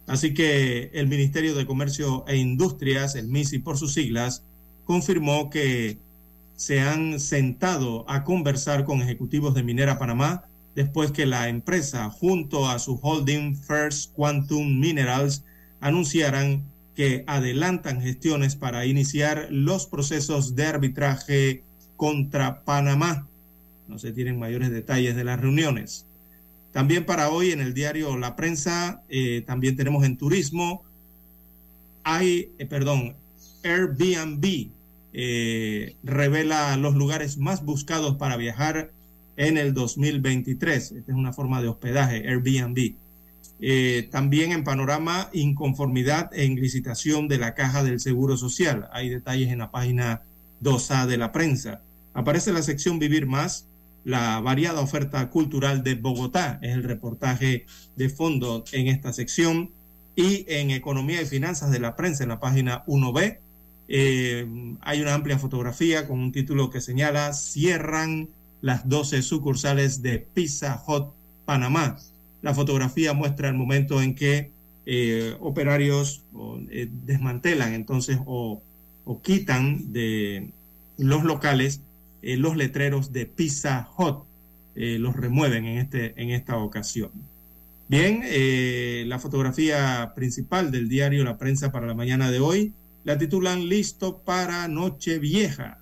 Así 0.07 0.35
que 0.35 0.91
el 0.95 1.09
Ministerio 1.09 1.55
de 1.55 1.67
Comercio 1.67 2.25
e 2.29 2.37
Industrias, 2.37 3.17
el 3.17 3.29
MISI 3.29 3.59
por 3.59 3.77
sus 3.77 3.93
siglas, 3.93 4.45
confirmó 4.85 5.51
que 5.51 5.99
se 6.57 6.81
han 6.81 7.21
sentado 7.21 8.05
a 8.09 8.25
conversar 8.25 8.85
con 8.85 9.03
ejecutivos 9.03 9.55
de 9.55 9.63
Minera 9.63 9.99
Panamá 9.99 10.45
después 10.75 11.11
que 11.11 11.27
la 11.27 11.49
empresa, 11.49 12.11
junto 12.11 12.69
a 12.69 12.79
su 12.79 12.99
holding 13.03 13.57
First 13.57 14.13
Quantum 14.15 14.79
Minerals, 14.79 15.45
anunciaran 15.81 16.65
que 16.95 17.25
adelantan 17.27 18.01
gestiones 18.01 18.57
para 18.57 18.87
iniciar 18.87 19.49
los 19.51 19.87
procesos 19.87 20.57
de 20.57 20.67
arbitraje 20.67 21.63
contra 21.97 22.65
Panamá. 22.65 23.27
No 23.87 23.99
se 23.99 24.13
tienen 24.13 24.39
mayores 24.39 24.71
detalles 24.71 25.15
de 25.15 25.25
las 25.25 25.41
reuniones. 25.41 26.07
También 26.73 27.07
para 27.07 27.31
hoy 27.31 27.53
en 27.53 27.61
el 27.61 27.73
diario 27.75 28.17
La 28.19 28.37
Prensa, 28.37 29.03
eh, 29.09 29.43
también 29.47 29.77
tenemos 29.77 30.05
en 30.05 30.17
turismo, 30.17 30.83
hay, 32.03 32.51
eh, 32.59 32.67
perdón, 32.67 33.15
Airbnb 33.63 34.76
eh, 35.19 35.97
revela 36.03 36.77
los 36.77 36.95
lugares 36.95 37.39
más 37.39 37.65
buscados 37.65 38.17
para 38.17 38.37
viajar 38.37 38.91
en 39.39 39.57
el 39.57 39.73
2023. 39.73 40.93
Esta 40.93 41.11
es 41.11 41.17
una 41.17 41.33
forma 41.33 41.63
de 41.63 41.69
hospedaje, 41.69 42.29
Airbnb. 42.29 42.97
Eh, 43.59 44.09
también 44.13 44.53
en 44.53 44.63
panorama, 44.63 45.31
inconformidad 45.33 46.29
en 46.35 46.57
licitación 46.57 47.29
de 47.29 47.39
la 47.39 47.55
caja 47.55 47.83
del 47.83 47.99
Seguro 47.99 48.37
Social. 48.37 48.91
Hay 48.93 49.09
detalles 49.09 49.51
en 49.51 49.61
la 49.61 49.71
página 49.71 50.21
2A 50.61 51.07
de 51.07 51.17
la 51.17 51.33
prensa. 51.33 51.81
Aparece 52.13 52.53
la 52.53 52.63
sección 52.63 52.99
Vivir 52.99 53.25
Más, 53.25 53.69
la 54.05 54.41
variada 54.41 54.83
oferta 54.83 55.31
cultural 55.31 55.83
de 55.83 55.95
Bogotá. 55.95 56.59
Es 56.61 56.75
el 56.75 56.83
reportaje 56.83 57.65
de 57.97 58.09
fondo 58.11 58.65
en 58.71 58.89
esta 58.89 59.15
sección. 59.15 59.71
Y 60.15 60.45
en 60.49 60.73
Economía 60.73 61.23
y 61.23 61.27
Finanzas 61.27 61.71
de 61.71 61.81
la 61.81 61.97
prensa, 61.97 62.23
en 62.23 62.29
la 62.29 62.41
página 62.41 62.85
1B, 62.87 63.39
eh, 63.89 64.47
hay 64.81 65.01
una 65.01 65.15
amplia 65.15 65.39
fotografía 65.39 66.07
con 66.07 66.19
un 66.19 66.33
título 66.33 66.71
que 66.71 66.81
señala 66.81 67.33
Cierran 67.33 68.29
las 68.61 68.89
12 68.89 69.23
sucursales 69.23 70.03
de 70.03 70.19
Pizza 70.19 70.83
Hut 70.87 71.09
Panamá. 71.45 71.99
La 72.43 72.55
fotografía 72.55 73.13
muestra 73.13 73.49
el 73.49 73.55
momento 73.55 74.03
en 74.03 74.15
que 74.15 74.51
eh, 74.87 75.37
operarios 75.41 76.23
eh, 76.71 76.89
desmantelan 76.91 77.75
entonces 77.75 78.19
o, 78.27 78.63
quitan 79.23 79.93
de 79.93 80.51
los 80.99 81.23
locales 81.23 81.81
los 82.23 82.57
letreros 82.57 83.13
de 83.13 83.27
Pizza 83.27 83.89
Hut. 83.97 84.25
los 84.75 85.15
remueven 85.15 85.65
en, 85.65 85.79
este, 85.79 86.13
en 86.21 86.31
esta 86.31 86.57
ocasión. 86.57 87.11
Bien, 87.89 88.23
la 89.09 89.21
fotografía 89.21 90.13
principal 90.17 90.73
del 90.73 90.89
diario 90.89 91.23
La 91.23 91.39
Prensa 91.39 91.71
para 91.71 91.87
la 91.87 91.95
mañana 91.95 92.33
de 92.33 92.41
hoy 92.41 92.73
la 93.07 93.17
titulan 93.17 93.69
Listo 93.69 94.19
para 94.19 94.67
Nochevieja. 94.67 95.79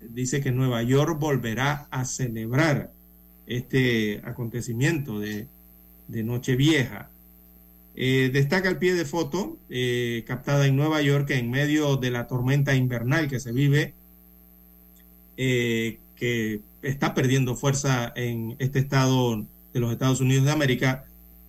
Dice 0.00 0.40
que 0.40 0.50
Nueva 0.50 0.82
York 0.82 1.20
volverá 1.20 1.86
a 1.90 2.06
celebrar 2.06 2.90
este 3.46 4.22
acontecimiento 4.24 5.20
de, 5.20 5.48
de 6.08 6.22
Nochevieja. 6.24 7.10
Eh, 7.94 8.30
destaca 8.32 8.70
el 8.70 8.78
pie 8.78 8.94
de 8.94 9.04
foto 9.04 9.58
eh, 9.68 10.24
captada 10.26 10.66
en 10.66 10.76
Nueva 10.76 11.02
York 11.02 11.28
en 11.32 11.50
medio 11.50 11.98
de 11.98 12.10
la 12.10 12.26
tormenta 12.26 12.74
invernal 12.74 13.28
que 13.28 13.38
se 13.38 13.52
vive, 13.52 13.92
eh, 15.36 15.98
que 16.16 16.62
está 16.80 17.12
perdiendo 17.12 17.54
fuerza 17.54 18.14
en 18.16 18.56
este 18.60 18.78
estado 18.78 19.44
de 19.74 19.80
los 19.80 19.92
Estados 19.92 20.22
Unidos 20.22 20.46
de 20.46 20.52
América 20.52 21.04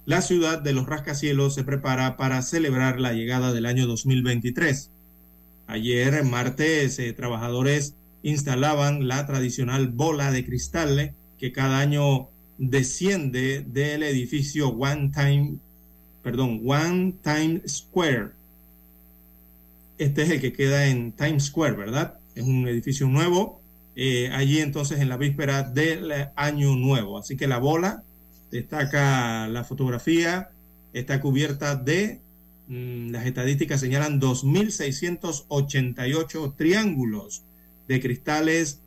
la 0.06 0.22
ciudad 0.22 0.60
de 0.60 0.74
los 0.74 0.88
rascacielos 0.88 1.54
se 1.54 1.64
prepara 1.64 2.18
para 2.18 2.42
celebrar 2.42 3.00
la 3.00 3.14
llegada 3.14 3.54
del 3.54 3.66
año 3.66 3.86
2023. 3.86 4.90
Ayer, 5.68 6.24
martes, 6.24 6.98
eh, 7.00 7.14
trabajadores 7.14 7.94
instalaban 8.24 9.08
la 9.08 9.26
tradicional 9.26 9.90
bola 9.90 10.32
de 10.32 10.46
cristal 10.46 11.14
que 11.38 11.52
cada 11.52 11.80
año 11.80 12.30
desciende 12.58 13.64
del 13.68 14.04
edificio 14.04 14.70
One 14.70 15.12
Time, 15.14 15.56
perdón, 16.24 16.62
One 16.66 17.14
Time 17.24 17.62
Square. 17.68 18.32
Este 19.98 20.24
es 20.24 20.30
el 20.32 20.42
que 20.42 20.54
queda 20.54 20.88
en 20.88 21.12
Times 21.12 21.46
Square, 21.46 21.76
¿verdad? 21.76 22.16
Es 22.34 22.44
un 22.44 22.68
edificio 22.68 23.08
nuevo. 23.08 23.62
Eh, 23.96 24.30
allí 24.34 24.60
entonces 24.60 25.00
en 25.00 25.10
la 25.10 25.18
víspera 25.18 25.64
del 25.64 26.12
año 26.36 26.76
nuevo. 26.76 27.20
Así 27.20 27.38
que 27.38 27.48
la 27.48 27.60
bola 27.60 28.04
destaca 28.52 29.48
la 29.48 29.64
fotografía, 29.64 30.52
está 30.94 31.20
cubierta 31.22 31.76
de, 31.76 32.20
mm, 32.68 33.10
las 33.12 33.26
estadísticas 33.26 33.80
señalan 33.80 34.20
2.688 34.20 36.54
triángulos 36.56 37.44
de 37.88 38.02
cristales 38.02 38.80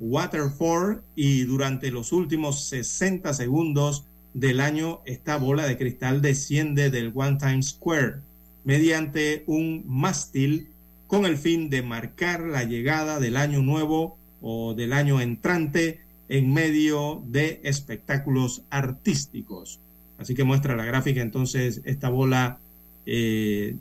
Waterford 0.00 1.02
y 1.14 1.44
durante 1.44 1.92
los 1.92 2.10
últimos 2.12 2.68
60 2.68 3.32
segundos 3.34 4.04
del 4.34 4.60
año 4.60 5.00
esta 5.04 5.36
bola 5.36 5.66
de 5.66 5.78
cristal 5.78 6.20
desciende 6.20 6.90
del 6.90 7.12
One 7.14 7.38
Time 7.38 7.62
Square. 7.62 8.16
mediante 8.64 9.42
un 9.46 9.82
mástil 9.88 10.68
con 11.08 11.26
el 11.26 11.36
fin 11.36 11.68
de 11.68 11.82
marcar 11.82 12.42
la 12.42 12.62
llegada 12.62 13.18
del 13.18 13.36
año 13.36 13.60
nuevo 13.60 14.16
o 14.40 14.74
del 14.74 14.92
año 14.92 15.20
entrante 15.20 15.98
en 16.32 16.50
medio 16.50 17.22
de 17.26 17.60
espectáculos 17.62 18.62
artísticos. 18.70 19.80
Así 20.16 20.34
que 20.34 20.44
muestra 20.44 20.74
la 20.74 20.86
gráfica 20.86 21.20
entonces 21.20 21.82
esta 21.84 22.08
bola 22.08 22.58
eh, 23.04 23.76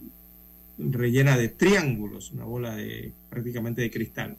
rellena 0.78 1.38
de 1.38 1.48
triángulos, 1.48 2.32
una 2.32 2.44
bola 2.44 2.76
de 2.76 3.14
prácticamente 3.30 3.82
de 3.82 3.90
cristal. 3.90 4.36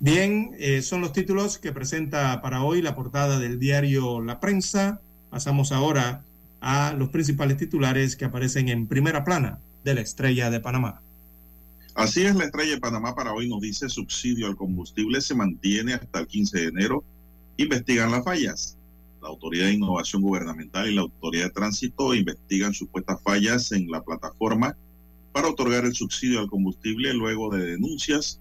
Bien, 0.00 0.50
eh, 0.58 0.82
son 0.82 1.00
los 1.00 1.12
títulos 1.12 1.58
que 1.58 1.70
presenta 1.70 2.42
para 2.42 2.64
hoy 2.64 2.82
la 2.82 2.96
portada 2.96 3.38
del 3.38 3.60
diario 3.60 4.20
La 4.20 4.40
Prensa. 4.40 5.00
Pasamos 5.30 5.70
ahora 5.70 6.24
a 6.60 6.92
los 6.98 7.10
principales 7.10 7.56
titulares 7.56 8.16
que 8.16 8.24
aparecen 8.24 8.68
en 8.68 8.88
primera 8.88 9.22
plana 9.22 9.60
de 9.84 9.94
la 9.94 10.00
estrella 10.00 10.50
de 10.50 10.58
Panamá. 10.58 11.02
Así 11.94 12.24
es, 12.24 12.34
la 12.34 12.46
estrella 12.46 12.72
de 12.72 12.80
Panamá 12.80 13.14
para 13.14 13.32
hoy 13.32 13.48
nos 13.48 13.60
dice 13.60 13.88
subsidio 13.88 14.48
al 14.48 14.56
combustible 14.56 15.20
se 15.20 15.36
mantiene 15.36 15.94
hasta 15.94 16.18
el 16.18 16.26
15 16.26 16.58
de 16.58 16.66
enero. 16.66 17.04
Investigan 17.56 18.10
las 18.10 18.24
fallas. 18.24 18.76
La 19.22 19.28
Autoridad 19.28 19.66
de 19.66 19.74
Innovación 19.74 20.22
Gubernamental 20.22 20.90
y 20.90 20.94
la 20.94 21.02
Autoridad 21.02 21.46
de 21.46 21.52
Tránsito 21.52 22.12
investigan 22.12 22.74
supuestas 22.74 23.22
fallas 23.22 23.70
en 23.70 23.88
la 23.88 24.02
plataforma 24.02 24.76
para 25.32 25.48
otorgar 25.48 25.84
el 25.84 25.94
subsidio 25.94 26.40
al 26.40 26.50
combustible 26.50 27.14
luego 27.14 27.54
de 27.54 27.64
denuncias 27.64 28.40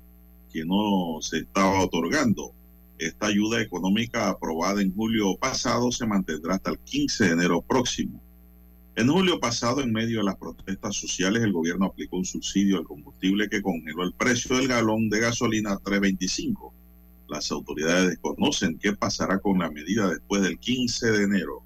que 0.52 0.66
no 0.66 1.20
se 1.22 1.40
estaba 1.40 1.80
otorgando. 1.80 2.54
Esta 2.98 3.28
ayuda 3.28 3.62
económica 3.62 4.30
aprobada 4.30 4.82
en 4.82 4.94
julio 4.94 5.38
pasado 5.38 5.92
se 5.92 6.08
mantendrá 6.08 6.56
hasta 6.56 6.72
el 6.72 6.80
15 6.80 7.26
de 7.26 7.32
enero 7.32 7.62
próximo. 7.62 8.20
En 8.96 9.08
julio 9.08 9.40
pasado, 9.40 9.82
en 9.82 9.92
medio 9.92 10.20
de 10.20 10.26
las 10.26 10.38
protestas 10.38 10.96
sociales, 10.96 11.44
el 11.44 11.54
gobierno 11.54 11.86
aplicó 11.86 12.18
un 12.18 12.26
subsidio 12.26 12.78
al 12.78 12.84
combustible 12.84 13.48
que 13.48 13.62
congeló 13.62 14.04
el 14.04 14.14
precio 14.14 14.56
del 14.56 14.68
galón 14.68 15.10
de 15.10 15.20
gasolina 15.20 15.74
a 15.74 15.80
3.25. 15.80 16.73
Las 17.34 17.52
autoridades 17.52 18.10
desconocen 18.10 18.78
qué 18.78 18.94
pasará 18.94 19.40
con 19.40 19.58
la 19.58 19.72
medida 19.72 20.08
después 20.08 20.44
del 20.44 20.60
15 20.60 21.12
de 21.14 21.24
enero. 21.24 21.64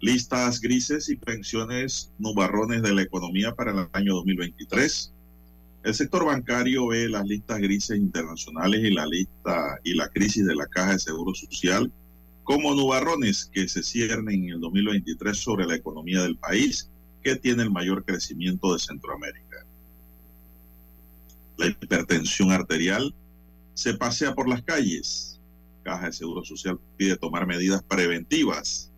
Listas 0.00 0.60
grises 0.60 1.08
y 1.08 1.14
pensiones 1.14 2.10
nubarrones 2.18 2.82
de 2.82 2.92
la 2.92 3.02
economía 3.02 3.54
para 3.54 3.70
el 3.70 3.86
año 3.92 4.14
2023. 4.16 5.12
El 5.84 5.94
sector 5.94 6.24
bancario 6.24 6.88
ve 6.88 7.08
las 7.08 7.26
listas 7.26 7.60
grises 7.60 7.96
internacionales 7.96 8.80
y 8.82 8.90
la 8.90 9.06
lista 9.06 9.78
y 9.84 9.94
la 9.94 10.08
crisis 10.08 10.44
de 10.44 10.56
la 10.56 10.66
Caja 10.66 10.94
de 10.94 10.98
Seguro 10.98 11.32
Social 11.32 11.92
como 12.42 12.74
nubarrones 12.74 13.48
que 13.52 13.68
se 13.68 13.84
ciernen 13.84 14.46
en 14.46 14.50
el 14.54 14.60
2023 14.62 15.38
sobre 15.38 15.64
la 15.64 15.76
economía 15.76 16.24
del 16.24 16.36
país, 16.36 16.90
que 17.22 17.36
tiene 17.36 17.62
el 17.62 17.70
mayor 17.70 18.04
crecimiento 18.04 18.72
de 18.72 18.80
Centroamérica. 18.80 19.64
La 21.56 21.68
hipertensión 21.68 22.50
arterial 22.50 23.14
se 23.76 23.94
pasea 23.94 24.34
por 24.34 24.48
las 24.48 24.62
calles. 24.62 25.40
Caja 25.84 26.06
de 26.06 26.12
Seguro 26.12 26.44
Social 26.44 26.80
pide 26.96 27.16
tomar 27.16 27.46
medidas 27.46 27.80
preventivas 27.84 28.90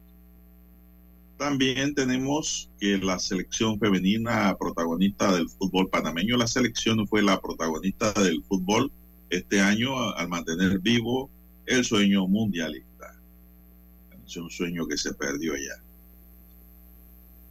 también 1.39 1.95
tenemos 1.95 2.69
que 2.81 2.99
la 2.99 3.19
selección 3.21 3.79
femenina 3.79 4.57
protagonista 4.59 5.33
del 5.33 5.49
fútbol 5.49 5.89
panameño, 5.89 6.37
la 6.37 6.49
selección 6.49 7.07
fue 7.07 7.23
la 7.23 7.41
protagonista 7.41 8.13
del 8.13 8.43
fútbol 8.43 8.91
este 9.31 9.61
año 9.61 10.11
al 10.15 10.29
mantener 10.29 10.81
vivo 10.81 11.31
el 11.67 11.85
sueño 11.85 12.27
mundialista. 12.27 13.15
Es 14.27 14.37
un 14.37 14.51
sueño 14.51 14.89
que 14.89 14.99
se 14.99 15.15
perdió 15.15 15.55
ya. 15.55 15.81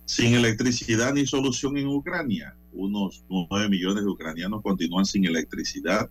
Sin 0.05 0.33
electricidad 0.33 1.13
ni 1.13 1.25
solución 1.25 1.77
en 1.77 1.87
Ucrania. 1.87 2.55
Unos 2.73 3.23
9 3.29 3.69
millones 3.69 4.03
de 4.03 4.09
ucranianos 4.09 4.61
continúan 4.61 5.05
sin 5.05 5.23
electricidad 5.23 6.09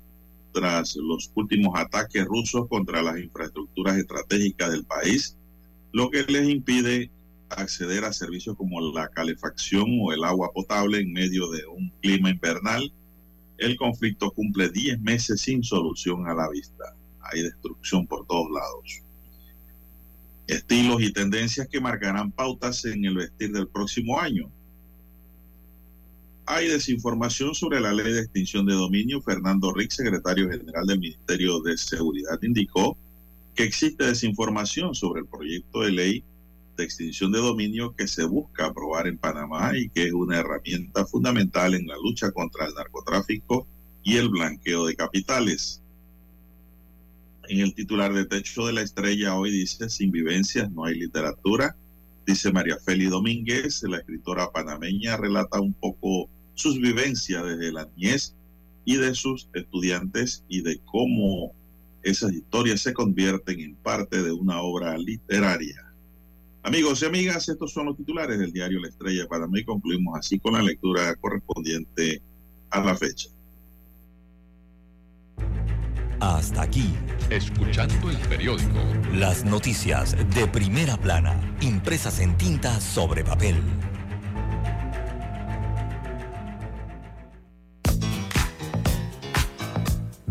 tras 0.56 0.96
los 0.96 1.30
últimos 1.34 1.78
ataques 1.78 2.24
rusos 2.24 2.66
contra 2.70 3.02
las 3.02 3.18
infraestructuras 3.18 3.98
estratégicas 3.98 4.70
del 4.70 4.86
país, 4.86 5.36
lo 5.92 6.08
que 6.08 6.22
les 6.22 6.48
impide 6.48 7.10
acceder 7.50 8.06
a 8.06 8.12
servicios 8.14 8.56
como 8.56 8.80
la 8.80 9.08
calefacción 9.08 9.84
o 10.00 10.14
el 10.14 10.24
agua 10.24 10.50
potable 10.54 11.00
en 11.00 11.12
medio 11.12 11.50
de 11.50 11.66
un 11.66 11.92
clima 12.00 12.30
invernal. 12.30 12.90
El 13.58 13.76
conflicto 13.76 14.30
cumple 14.30 14.70
10 14.70 14.98
meses 15.02 15.42
sin 15.42 15.62
solución 15.62 16.26
a 16.26 16.32
la 16.32 16.48
vista. 16.48 16.96
Hay 17.20 17.42
destrucción 17.42 18.06
por 18.06 18.26
todos 18.26 18.50
lados. 18.50 19.02
Estilos 20.46 21.02
y 21.02 21.12
tendencias 21.12 21.68
que 21.68 21.82
marcarán 21.82 22.32
pautas 22.32 22.82
en 22.86 23.04
el 23.04 23.16
vestir 23.16 23.52
del 23.52 23.68
próximo 23.68 24.18
año. 24.18 24.50
Hay 26.48 26.68
desinformación 26.68 27.56
sobre 27.56 27.80
la 27.80 27.92
ley 27.92 28.12
de 28.12 28.20
extinción 28.20 28.66
de 28.66 28.74
dominio. 28.74 29.20
Fernando 29.20 29.72
Rick, 29.72 29.90
secretario 29.90 30.48
general 30.48 30.86
del 30.86 31.00
Ministerio 31.00 31.58
de 31.60 31.76
Seguridad, 31.76 32.40
indicó 32.40 32.96
que 33.56 33.64
existe 33.64 34.04
desinformación 34.04 34.94
sobre 34.94 35.22
el 35.22 35.26
proyecto 35.26 35.80
de 35.80 35.90
ley 35.90 36.24
de 36.76 36.84
extinción 36.84 37.32
de 37.32 37.40
dominio 37.40 37.96
que 37.96 38.06
se 38.06 38.24
busca 38.24 38.66
aprobar 38.66 39.08
en 39.08 39.18
Panamá 39.18 39.76
y 39.76 39.88
que 39.88 40.04
es 40.04 40.12
una 40.12 40.38
herramienta 40.38 41.04
fundamental 41.04 41.74
en 41.74 41.88
la 41.88 41.96
lucha 41.96 42.30
contra 42.30 42.66
el 42.66 42.74
narcotráfico 42.74 43.66
y 44.04 44.16
el 44.16 44.28
blanqueo 44.28 44.86
de 44.86 44.94
capitales. 44.94 45.82
En 47.48 47.58
el 47.58 47.74
titular 47.74 48.12
de 48.12 48.24
Techo 48.24 48.66
de 48.66 48.72
la 48.72 48.82
Estrella 48.82 49.34
hoy 49.34 49.50
dice, 49.50 49.88
sin 49.90 50.12
vivencias 50.12 50.70
no 50.70 50.84
hay 50.84 50.94
literatura. 50.94 51.74
Dice 52.24 52.52
María 52.52 52.76
Feli 52.78 53.06
Domínguez, 53.06 53.82
la 53.82 53.98
escritora 53.98 54.50
panameña, 54.52 55.16
relata 55.16 55.60
un 55.60 55.72
poco 55.72 56.28
sus 56.56 56.80
vivencias 56.80 57.44
desde 57.44 57.70
la 57.70 57.88
niñez 57.96 58.34
y 58.84 58.96
de 58.96 59.14
sus 59.14 59.48
estudiantes 59.54 60.44
y 60.48 60.62
de 60.62 60.80
cómo 60.84 61.52
esas 62.02 62.32
historias 62.32 62.80
se 62.80 62.92
convierten 62.92 63.60
en 63.60 63.74
parte 63.76 64.22
de 64.22 64.32
una 64.32 64.60
obra 64.60 64.96
literaria. 64.96 65.92
Amigos 66.62 67.02
y 67.02 67.06
amigas, 67.06 67.48
estos 67.48 67.72
son 67.72 67.86
los 67.86 67.96
titulares 67.96 68.38
del 68.38 68.52
diario 68.52 68.80
La 68.80 68.88
Estrella 68.88 69.26
para 69.28 69.46
mí. 69.46 69.64
Concluimos 69.64 70.18
así 70.18 70.38
con 70.40 70.54
la 70.54 70.62
lectura 70.62 71.14
correspondiente 71.16 72.20
a 72.70 72.80
la 72.80 72.96
fecha. 72.96 73.28
Hasta 76.18 76.62
aquí, 76.62 76.94
escuchando 77.30 78.10
el 78.10 78.16
periódico. 78.28 78.78
Las 79.12 79.44
noticias 79.44 80.16
de 80.34 80.46
primera 80.46 80.96
plana, 80.96 81.38
impresas 81.60 82.20
en 82.20 82.36
tinta 82.36 82.80
sobre 82.80 83.22
papel. 83.22 83.56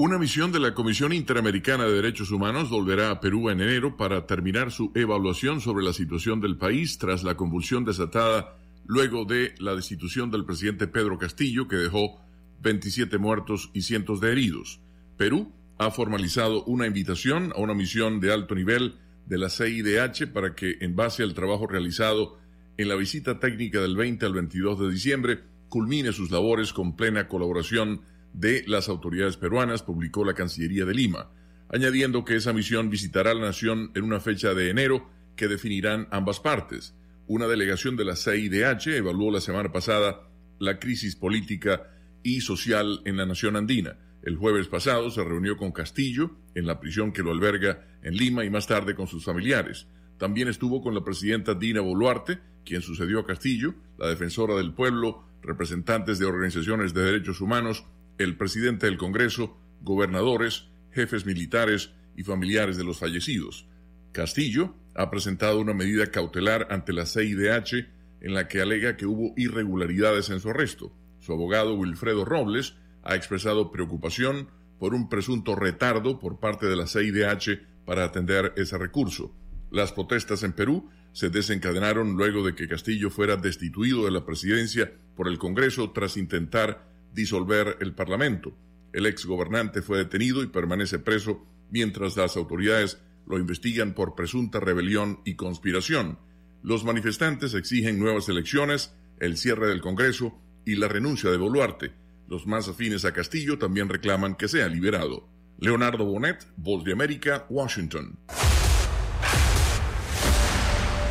Una 0.00 0.16
misión 0.16 0.52
de 0.52 0.60
la 0.60 0.74
Comisión 0.74 1.12
Interamericana 1.12 1.82
de 1.82 1.94
Derechos 1.94 2.30
Humanos 2.30 2.70
volverá 2.70 3.10
a 3.10 3.18
Perú 3.18 3.50
en 3.50 3.60
enero 3.60 3.96
para 3.96 4.26
terminar 4.26 4.70
su 4.70 4.92
evaluación 4.94 5.60
sobre 5.60 5.84
la 5.84 5.92
situación 5.92 6.40
del 6.40 6.56
país 6.56 6.98
tras 6.98 7.24
la 7.24 7.36
convulsión 7.36 7.84
desatada 7.84 8.56
luego 8.86 9.24
de 9.24 9.56
la 9.58 9.74
destitución 9.74 10.30
del 10.30 10.44
presidente 10.44 10.86
Pedro 10.86 11.18
Castillo, 11.18 11.66
que 11.66 11.74
dejó 11.74 12.20
27 12.62 13.18
muertos 13.18 13.70
y 13.74 13.82
cientos 13.82 14.20
de 14.20 14.30
heridos. 14.30 14.80
Perú 15.16 15.52
ha 15.78 15.90
formalizado 15.90 16.62
una 16.66 16.86
invitación 16.86 17.52
a 17.56 17.60
una 17.60 17.74
misión 17.74 18.20
de 18.20 18.32
alto 18.32 18.54
nivel 18.54 18.94
de 19.26 19.38
la 19.38 19.50
CIDH 19.50 20.28
para 20.32 20.54
que, 20.54 20.76
en 20.80 20.94
base 20.94 21.24
al 21.24 21.34
trabajo 21.34 21.66
realizado 21.66 22.38
en 22.76 22.88
la 22.88 22.94
visita 22.94 23.40
técnica 23.40 23.80
del 23.80 23.96
20 23.96 24.26
al 24.26 24.32
22 24.32 24.78
de 24.78 24.90
diciembre, 24.92 25.40
culmine 25.68 26.12
sus 26.12 26.30
labores 26.30 26.72
con 26.72 26.94
plena 26.94 27.26
colaboración 27.26 28.02
de 28.38 28.62
las 28.68 28.88
autoridades 28.88 29.36
peruanas, 29.36 29.82
publicó 29.82 30.24
la 30.24 30.34
Cancillería 30.34 30.84
de 30.84 30.94
Lima. 30.94 31.30
añadiendo 31.70 32.24
que 32.24 32.36
esa 32.36 32.54
misión 32.54 32.88
visitará 32.88 33.34
la 33.34 33.42
nación 33.42 33.90
en 33.94 34.02
una 34.04 34.20
fecha 34.20 34.54
de 34.54 34.70
enero 34.70 35.10
que 35.36 35.48
definirán 35.48 36.08
ambas 36.10 36.40
partes. 36.40 36.94
Una 37.26 37.46
delegación 37.46 37.94
de 37.94 38.06
la 38.06 38.16
CIDH 38.16 38.96
evaluó 38.96 39.30
la 39.30 39.42
semana 39.42 39.70
pasada 39.70 40.30
la 40.58 40.78
crisis 40.78 41.14
política 41.14 41.90
y 42.22 42.40
social 42.40 43.02
en 43.04 43.18
la 43.18 43.26
nación 43.26 43.54
andina. 43.56 43.98
El 44.22 44.36
jueves 44.36 44.66
pasado 44.66 45.10
se 45.10 45.22
reunió 45.22 45.58
con 45.58 45.72
Castillo 45.72 46.30
en 46.54 46.66
la 46.66 46.80
prisión 46.80 47.12
que 47.12 47.22
lo 47.22 47.32
alberga 47.32 47.86
en 48.02 48.16
Lima 48.16 48.46
y 48.46 48.50
más 48.50 48.66
tarde 48.66 48.94
con 48.94 49.06
sus 49.06 49.24
familiares. 49.24 49.88
También 50.16 50.48
estuvo 50.48 50.80
con 50.80 50.94
la 50.94 51.04
presidenta 51.04 51.52
Dina 51.52 51.82
Boluarte, 51.82 52.38
quien 52.64 52.80
sucedió 52.80 53.20
a 53.20 53.26
Castillo, 53.26 53.74
la 53.98 54.08
defensora 54.08 54.54
del 54.56 54.72
pueblo, 54.72 55.22
representantes 55.42 56.18
de 56.18 56.24
organizaciones 56.24 56.94
de 56.94 57.02
derechos 57.02 57.42
humanos, 57.42 57.84
el 58.18 58.36
presidente 58.36 58.86
del 58.86 58.98
Congreso, 58.98 59.56
gobernadores, 59.80 60.68
jefes 60.90 61.24
militares 61.24 61.90
y 62.16 62.24
familiares 62.24 62.76
de 62.76 62.84
los 62.84 62.98
fallecidos. 62.98 63.66
Castillo 64.12 64.74
ha 64.94 65.10
presentado 65.10 65.60
una 65.60 65.74
medida 65.74 66.10
cautelar 66.10 66.66
ante 66.70 66.92
la 66.92 67.06
CIDH 67.06 67.86
en 68.20 68.34
la 68.34 68.48
que 68.48 68.60
alega 68.60 68.96
que 68.96 69.06
hubo 69.06 69.32
irregularidades 69.36 70.30
en 70.30 70.40
su 70.40 70.50
arresto. 70.50 70.92
Su 71.20 71.32
abogado 71.32 71.74
Wilfredo 71.74 72.24
Robles 72.24 72.74
ha 73.04 73.14
expresado 73.14 73.70
preocupación 73.70 74.48
por 74.78 74.94
un 74.94 75.08
presunto 75.08 75.54
retardo 75.54 76.18
por 76.18 76.40
parte 76.40 76.66
de 76.66 76.76
la 76.76 76.86
CIDH 76.86 77.60
para 77.84 78.04
atender 78.04 78.52
ese 78.56 78.76
recurso. 78.76 79.34
Las 79.70 79.92
protestas 79.92 80.42
en 80.42 80.52
Perú 80.52 80.90
se 81.12 81.30
desencadenaron 81.30 82.14
luego 82.14 82.44
de 82.44 82.54
que 82.54 82.68
Castillo 82.68 83.10
fuera 83.10 83.36
destituido 83.36 84.04
de 84.04 84.10
la 84.10 84.24
presidencia 84.24 84.92
por 85.16 85.28
el 85.28 85.38
Congreso 85.38 85.90
tras 85.90 86.16
intentar 86.16 86.87
disolver 87.12 87.76
el 87.80 87.94
Parlamento. 87.94 88.56
El 88.92 89.06
ex 89.06 89.26
gobernante 89.26 89.82
fue 89.82 89.98
detenido 89.98 90.42
y 90.42 90.46
permanece 90.46 90.98
preso 90.98 91.46
mientras 91.70 92.16
las 92.16 92.36
autoridades 92.36 92.98
lo 93.26 93.38
investigan 93.38 93.94
por 93.94 94.14
presunta 94.14 94.60
rebelión 94.60 95.20
y 95.24 95.34
conspiración. 95.34 96.18
Los 96.62 96.84
manifestantes 96.84 97.54
exigen 97.54 97.98
nuevas 97.98 98.28
elecciones, 98.28 98.94
el 99.20 99.36
cierre 99.36 99.68
del 99.68 99.80
Congreso 99.80 100.38
y 100.64 100.76
la 100.76 100.88
renuncia 100.88 101.30
de 101.30 101.36
Boluarte. 101.36 101.92
Los 102.26 102.46
más 102.46 102.68
afines 102.68 103.04
a 103.04 103.12
Castillo 103.12 103.58
también 103.58 103.88
reclaman 103.88 104.34
que 104.34 104.48
sea 104.48 104.68
liberado. 104.68 105.28
Leonardo 105.58 106.04
Bonet, 106.04 106.46
Voz 106.56 106.84
de 106.84 106.92
América, 106.92 107.46
Washington. 107.48 108.18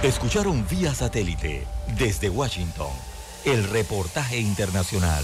Escucharon 0.03 0.65
vía 0.69 0.93
satélite 0.93 1.65
desde 1.97 2.29
Washington 2.29 2.91
el 3.45 3.63
reportaje 3.69 4.39
internacional. 4.39 5.23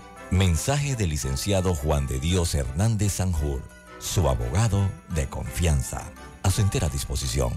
Mensaje 0.31 0.95
del 0.95 1.09
licenciado 1.09 1.75
Juan 1.75 2.07
de 2.07 2.17
Dios 2.17 2.55
Hernández 2.55 3.15
Sanjur, 3.15 3.61
su 3.99 4.29
abogado 4.29 4.89
de 5.09 5.27
confianza. 5.27 6.09
A 6.41 6.49
su 6.49 6.61
entera 6.61 6.87
disposición. 6.87 7.51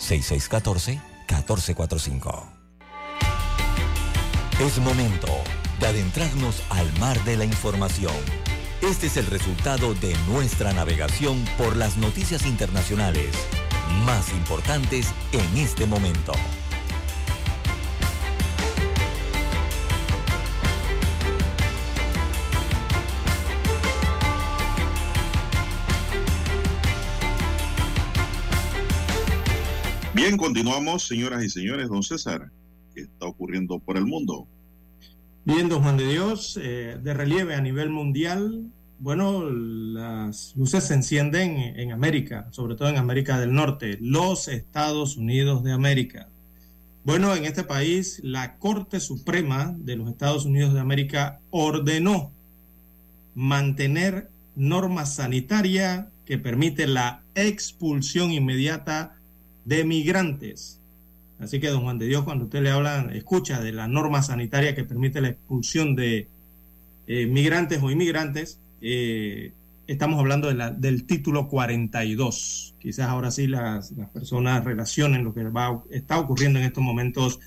6614-1445. 0.00 2.42
Es 4.58 4.78
momento 4.78 5.28
de 5.78 5.86
adentrarnos 5.86 6.64
al 6.70 6.92
mar 6.98 7.22
de 7.22 7.36
la 7.36 7.44
información. 7.44 8.16
Este 8.82 9.06
es 9.06 9.16
el 9.16 9.26
resultado 9.26 9.94
de 9.94 10.16
nuestra 10.26 10.72
navegación 10.72 11.44
por 11.56 11.76
las 11.76 11.96
noticias 11.96 12.44
internacionales 12.44 13.36
más 14.04 14.32
importantes 14.32 15.14
en 15.30 15.58
este 15.58 15.86
momento. 15.86 16.32
Bien, 30.16 30.38
continuamos, 30.38 31.06
señoras 31.06 31.44
y 31.44 31.50
señores. 31.50 31.90
Don 31.90 32.02
César, 32.02 32.50
¿qué 32.94 33.02
está 33.02 33.26
ocurriendo 33.26 33.78
por 33.78 33.98
el 33.98 34.06
mundo? 34.06 34.48
Bien, 35.44 35.68
don 35.68 35.82
Juan 35.82 35.98
de 35.98 36.08
Dios, 36.08 36.58
eh, 36.62 36.98
de 37.02 37.12
relieve 37.12 37.54
a 37.54 37.60
nivel 37.60 37.90
mundial, 37.90 38.64
bueno, 38.98 39.44
las 39.50 40.56
luces 40.56 40.84
se 40.84 40.94
encienden 40.94 41.58
en 41.58 41.92
América, 41.92 42.48
sobre 42.50 42.76
todo 42.76 42.88
en 42.88 42.96
América 42.96 43.38
del 43.38 43.52
Norte, 43.52 43.98
los 44.00 44.48
Estados 44.48 45.18
Unidos 45.18 45.62
de 45.62 45.72
América. 45.72 46.28
Bueno, 47.04 47.36
en 47.36 47.44
este 47.44 47.62
país, 47.62 48.18
la 48.24 48.56
Corte 48.56 49.00
Suprema 49.00 49.74
de 49.76 49.96
los 49.96 50.08
Estados 50.08 50.46
Unidos 50.46 50.72
de 50.72 50.80
América 50.80 51.40
ordenó 51.50 52.32
mantener 53.34 54.30
norma 54.54 55.04
sanitaria 55.04 56.08
que 56.24 56.38
permite 56.38 56.86
la 56.86 57.20
expulsión 57.34 58.32
inmediata 58.32 59.15
de 59.66 59.84
migrantes. 59.84 60.80
Así 61.38 61.60
que, 61.60 61.68
don 61.68 61.82
Juan 61.82 61.98
de 61.98 62.06
Dios, 62.06 62.24
cuando 62.24 62.44
usted 62.44 62.62
le 62.62 62.70
habla, 62.70 63.10
escucha 63.12 63.60
de 63.60 63.72
la 63.72 63.86
norma 63.88 64.22
sanitaria 64.22 64.74
que 64.74 64.84
permite 64.84 65.20
la 65.20 65.28
expulsión 65.28 65.94
de 65.94 66.28
eh, 67.06 67.26
migrantes 67.26 67.82
o 67.82 67.90
inmigrantes, 67.90 68.58
eh, 68.80 69.52
estamos 69.86 70.18
hablando 70.18 70.48
de 70.48 70.54
la, 70.54 70.70
del 70.70 71.04
título 71.04 71.48
42. 71.48 72.74
Quizás 72.78 73.08
ahora 73.08 73.30
sí 73.30 73.46
las, 73.46 73.90
las 73.92 74.08
personas 74.08 74.64
relacionen 74.64 75.24
lo 75.24 75.34
que 75.34 75.44
va, 75.44 75.82
está 75.90 76.18
ocurriendo 76.18 76.58
en 76.58 76.64
estos 76.64 76.82
momentos 76.82 77.38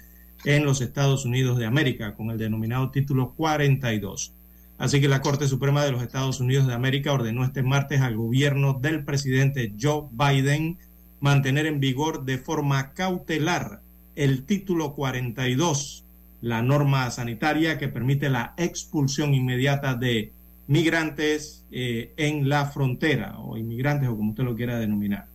en 0.46 0.66
los 0.66 0.82
Estados 0.82 1.26
Unidos 1.26 1.58
de 1.58 1.66
América 1.66 2.16
con 2.16 2.30
el 2.30 2.38
denominado 2.38 2.92
título 2.92 3.34
42. 3.36 4.34
Así 4.78 5.02
que 5.02 5.10
la 5.10 5.22
Corte 5.22 5.48
Suprema 5.48 5.84
de 5.84 5.92
los 5.92 6.02
Estados 6.02 6.40
Unidos 6.40 6.68
de 6.68 6.74
América 6.74 7.12
ordenó 7.12 7.44
este 7.44 7.64
martes 7.64 8.02
al 8.02 8.16
gobierno 8.16 8.74
del 8.74 9.04
presidente 9.04 9.74
Joe 9.80 10.04
Biden 10.12 10.78
mantener 11.20 11.66
en 11.66 11.80
vigor 11.80 12.26
de 12.26 12.38
forma 12.38 12.94
cautelar 12.94 13.82
el 14.16 14.44
título 14.44 14.96
42, 14.96 16.04
la 16.42 16.62
norma 16.62 17.10
sanitaria 17.12 17.78
que 17.78 17.88
permite 17.88 18.30
la 18.30 18.54
expulsión 18.58 19.34
inmediata 19.34 19.96
de 19.96 20.32
migrantes 20.68 21.66
eh, 21.72 22.14
en 22.18 22.48
la 22.48 22.66
frontera 22.66 23.40
o 23.40 23.58
inmigrantes 23.58 24.08
o 24.08 24.16
como 24.16 24.32
usted 24.32 24.44
lo 24.44 24.56
quiera 24.56 24.80
denominar. 24.80 25.26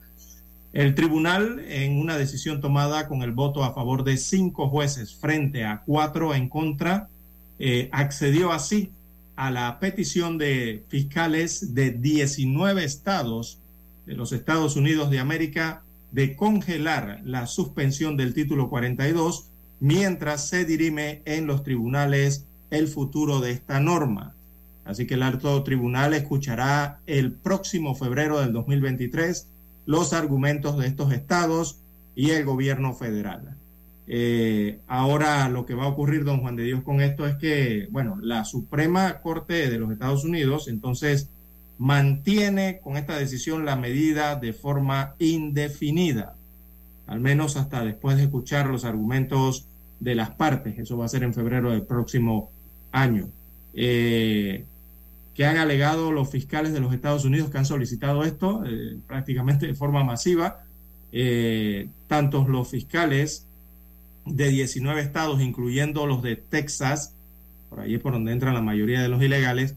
El 0.72 0.94
tribunal, 0.94 1.60
en 1.68 1.98
una 1.98 2.16
decisión 2.16 2.60
tomada 2.60 3.06
con 3.06 3.22
el 3.22 3.32
voto 3.32 3.62
a 3.62 3.72
favor 3.72 4.02
de 4.02 4.16
cinco 4.16 4.68
jueces 4.68 5.14
frente 5.14 5.64
a 5.64 5.82
cuatro 5.86 6.34
en 6.34 6.48
contra, 6.48 7.08
eh, 7.58 7.88
accedió 7.92 8.52
así 8.52 8.90
a 9.36 9.50
la 9.50 9.78
petición 9.78 10.36
de 10.38 10.84
fiscales 10.88 11.74
de 11.74 11.90
19 11.90 12.84
estados 12.84 13.60
de 14.06 14.14
los 14.14 14.32
Estados 14.32 14.76
Unidos 14.76 15.10
de 15.10 15.18
América 15.18 15.82
de 16.12 16.36
congelar 16.36 17.20
la 17.24 17.46
suspensión 17.46 18.16
del 18.16 18.34
título 18.34 18.70
42 18.70 19.50
mientras 19.80 20.48
se 20.48 20.64
dirime 20.64 21.22
en 21.24 21.46
los 21.46 21.62
tribunales 21.62 22.46
el 22.70 22.88
futuro 22.88 23.40
de 23.40 23.50
esta 23.50 23.80
norma. 23.80 24.34
Así 24.84 25.06
que 25.06 25.14
el 25.14 25.22
alto 25.22 25.62
tribunal 25.62 26.14
escuchará 26.14 27.00
el 27.06 27.32
próximo 27.32 27.94
febrero 27.94 28.40
del 28.40 28.52
2023 28.52 29.48
los 29.86 30.12
argumentos 30.12 30.78
de 30.78 30.86
estos 30.86 31.12
estados 31.12 31.78
y 32.14 32.30
el 32.30 32.44
gobierno 32.44 32.94
federal. 32.94 33.56
Eh, 34.06 34.80
ahora 34.86 35.48
lo 35.48 35.64
que 35.64 35.74
va 35.74 35.84
a 35.84 35.88
ocurrir, 35.88 36.24
don 36.24 36.40
Juan 36.40 36.56
de 36.56 36.64
Dios, 36.64 36.82
con 36.82 37.00
esto 37.00 37.26
es 37.26 37.36
que, 37.36 37.88
bueno, 37.90 38.18
la 38.20 38.44
Suprema 38.44 39.20
Corte 39.20 39.70
de 39.70 39.78
los 39.78 39.90
Estados 39.90 40.24
Unidos 40.24 40.68
entonces 40.68 41.30
mantiene 41.78 42.80
con 42.82 42.96
esta 42.96 43.18
decisión 43.18 43.64
la 43.64 43.76
medida 43.76 44.36
de 44.36 44.52
forma 44.52 45.14
indefinida, 45.18 46.34
al 47.06 47.20
menos 47.20 47.56
hasta 47.56 47.84
después 47.84 48.16
de 48.16 48.24
escuchar 48.24 48.66
los 48.66 48.84
argumentos 48.84 49.66
de 50.00 50.14
las 50.14 50.30
partes. 50.30 50.78
Eso 50.78 50.96
va 50.96 51.06
a 51.06 51.08
ser 51.08 51.22
en 51.22 51.34
febrero 51.34 51.70
del 51.70 51.82
próximo 51.82 52.50
año. 52.92 53.28
Eh, 53.74 54.64
que 55.34 55.44
han 55.44 55.56
alegado 55.56 56.12
los 56.12 56.30
fiscales 56.30 56.72
de 56.72 56.80
los 56.80 56.94
Estados 56.94 57.24
Unidos 57.24 57.50
que 57.50 57.58
han 57.58 57.66
solicitado 57.66 58.22
esto 58.22 58.62
eh, 58.64 58.98
prácticamente 59.06 59.66
de 59.66 59.74
forma 59.74 60.04
masiva, 60.04 60.62
eh, 61.10 61.88
tantos 62.06 62.48
los 62.48 62.68
fiscales 62.68 63.46
de 64.24 64.48
19 64.48 65.00
estados, 65.00 65.40
incluyendo 65.40 66.06
los 66.06 66.22
de 66.22 66.36
Texas, 66.36 67.14
por 67.68 67.80
ahí 67.80 67.94
es 67.94 68.00
por 68.00 68.12
donde 68.12 68.32
entran 68.32 68.54
la 68.54 68.62
mayoría 68.62 69.02
de 69.02 69.08
los 69.08 69.22
ilegales, 69.22 69.74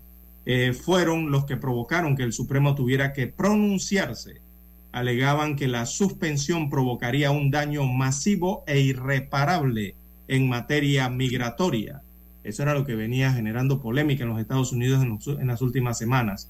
eh, 0.49 0.71
fueron 0.71 1.29
los 1.29 1.43
que 1.43 1.57
provocaron 1.57 2.15
que 2.15 2.23
el 2.23 2.31
Supremo 2.31 2.73
tuviera 2.73 3.11
que 3.11 3.27
pronunciarse. 3.27 4.39
Alegaban 4.93 5.57
que 5.57 5.67
la 5.67 5.85
suspensión 5.85 6.69
provocaría 6.69 7.31
un 7.31 7.51
daño 7.51 7.83
masivo 7.83 8.63
e 8.65 8.79
irreparable 8.79 9.95
en 10.29 10.47
materia 10.47 11.09
migratoria. 11.09 12.01
Eso 12.45 12.63
era 12.63 12.73
lo 12.73 12.85
que 12.85 12.95
venía 12.95 13.33
generando 13.33 13.81
polémica 13.81 14.23
en 14.23 14.29
los 14.29 14.39
Estados 14.39 14.71
Unidos 14.71 15.03
en, 15.03 15.47
las 15.47 15.61
últimas 15.61 15.97
semanas. 15.97 16.49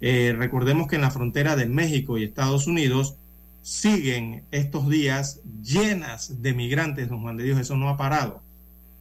Eh, 0.00 0.34
recordemos 0.36 0.88
que 0.88 0.96
en 0.96 1.02
la 1.02 1.12
frontera 1.12 1.54
de 1.54 1.66
México 1.66 2.18
y 2.18 2.24
Estados 2.24 2.66
Unidos 2.66 3.14
siguen 3.62 4.42
estos 4.50 4.88
días 4.88 5.40
llenas 5.62 6.42
de 6.42 6.52
migrantes, 6.52 7.08
don 7.08 7.22
Juan 7.22 7.36
de 7.36 7.44
Dios, 7.44 7.60
eso 7.60 7.76
no 7.76 7.90
ha 7.90 7.96
parado. 7.96 8.42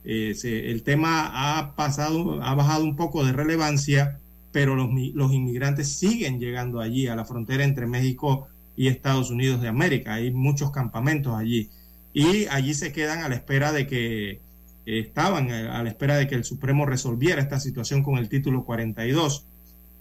Eh, 0.04 0.36
el 0.44 0.84
tema 0.84 1.32
ha 1.34 1.76
pasado, 1.76 2.44
ha 2.44 2.54
bajado 2.54 2.84
un 2.84 2.96
poco 2.96 3.26
de 3.26 3.34
relevancia, 3.34 4.20
pero 4.56 4.73
los, 4.77 4.90
los 5.14 5.34
inmigrantes 5.34 5.98
siguen 5.98 6.40
llegando 6.40 6.80
allí, 6.80 7.07
a 7.07 7.15
la 7.18 7.26
frontera 7.26 7.65
entre 7.65 7.88
México 7.88 8.48
y 8.77 8.88
Estados 8.88 9.30
Unidos 9.30 9.61
de 9.61 9.68
América. 9.68 10.14
Hay 10.14 10.32
muchos 10.32 10.72
campamentos 10.72 11.36
allí. 11.36 11.69
Y 12.14 12.45
allí 12.45 12.73
se 12.73 12.94
quedan 12.94 13.22
a 13.22 13.27
la 13.27 13.36
espera 13.36 13.73
de 13.73 13.86
que 13.86 14.40
estaban 14.86 15.52
a 15.52 15.84
la 15.84 15.90
espera 15.90 16.15
de 16.15 16.30
que 16.30 16.36
el 16.36 16.45
Supremo 16.45 16.86
resolviera 16.86 17.41
esta 17.41 17.60
situación 17.60 18.02
con 18.02 18.18
el 18.18 18.30
título 18.30 18.64
42, 18.64 19.45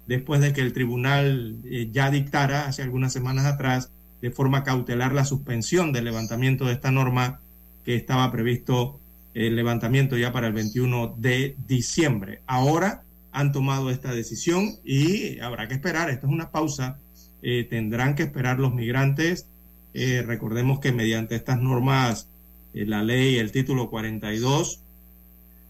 después 0.06 0.40
de 0.40 0.52
que 0.52 0.60
el 0.60 0.72
tribunal 0.72 1.56
eh, 1.64 1.89
ya 1.90 2.12
dictara 2.12 2.68
hace 2.68 2.82
algunas 2.82 3.12
semanas 3.12 3.47
atrás 3.47 3.90
de 4.22 4.31
forma 4.31 4.62
cautelar 4.62 5.14
la 5.14 5.24
suspensión 5.24 5.93
del 5.93 6.05
levantamiento 6.05 6.66
de 6.66 6.74
esta 6.74 6.93
norma 6.93 7.40
que 7.85 7.97
estaba 7.97 8.31
previsto 8.31 9.01
el 9.35 9.56
levantamiento 9.56 10.16
ya 10.16 10.32
para 10.32 10.47
el 10.47 10.52
21 10.52 11.16
de 11.18 11.56
diciembre. 11.66 12.43
Ahora 12.47 13.03
han 13.35 13.52
tomado 13.52 13.90
esta 13.90 14.15
decisión 14.15 14.77
y 14.85 15.39
habrá 15.40 15.69
que 15.69 15.74
esperar, 15.74 16.09
esto 16.09 16.27
es 16.27 16.32
una 16.32 16.51
pausa, 16.51 16.98
eh, 17.43 17.66
tendrán 17.69 18.15
que 18.15 18.23
esperar 18.23 18.59
los 18.59 18.73
migrantes. 18.73 19.47
Eh, 19.93 20.23
recordemos 20.27 20.81
que 20.81 20.93
mediante 20.93 21.35
estas 21.35 21.61
normas 21.61 22.28
eh, 22.74 22.86
la 22.86 23.02
ley, 23.02 23.36
el 23.36 23.52
título 23.52 23.90
42, 23.90 24.81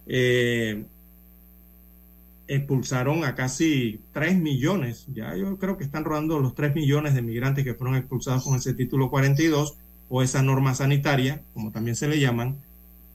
eh, 0.07 0.85
expulsaron 2.47 3.25
a 3.25 3.35
casi 3.35 4.01
3 4.13 4.39
millones, 4.39 5.07
ya 5.15 5.35
yo 5.37 5.59
creo 5.59 5.77
que 5.77 5.85
están 5.85 6.05
rodando 6.05 6.39
los 6.41 6.55
3 6.55 6.75
millones 6.75 7.15
de 7.15 7.23
migrantes 7.23 7.65
que 7.65 7.75
fueron 7.75 7.97
expulsados 7.97 8.45
con 8.45 8.57
ese 8.57 8.75
título 8.75 9.11
42 9.11 9.77
o 10.11 10.23
esa 10.23 10.43
norma 10.43 10.75
sanitaria, 10.75 11.43
como 11.55 11.73
también 11.73 11.97
se 11.97 12.09
le 12.09 12.21
llaman, 12.21 12.57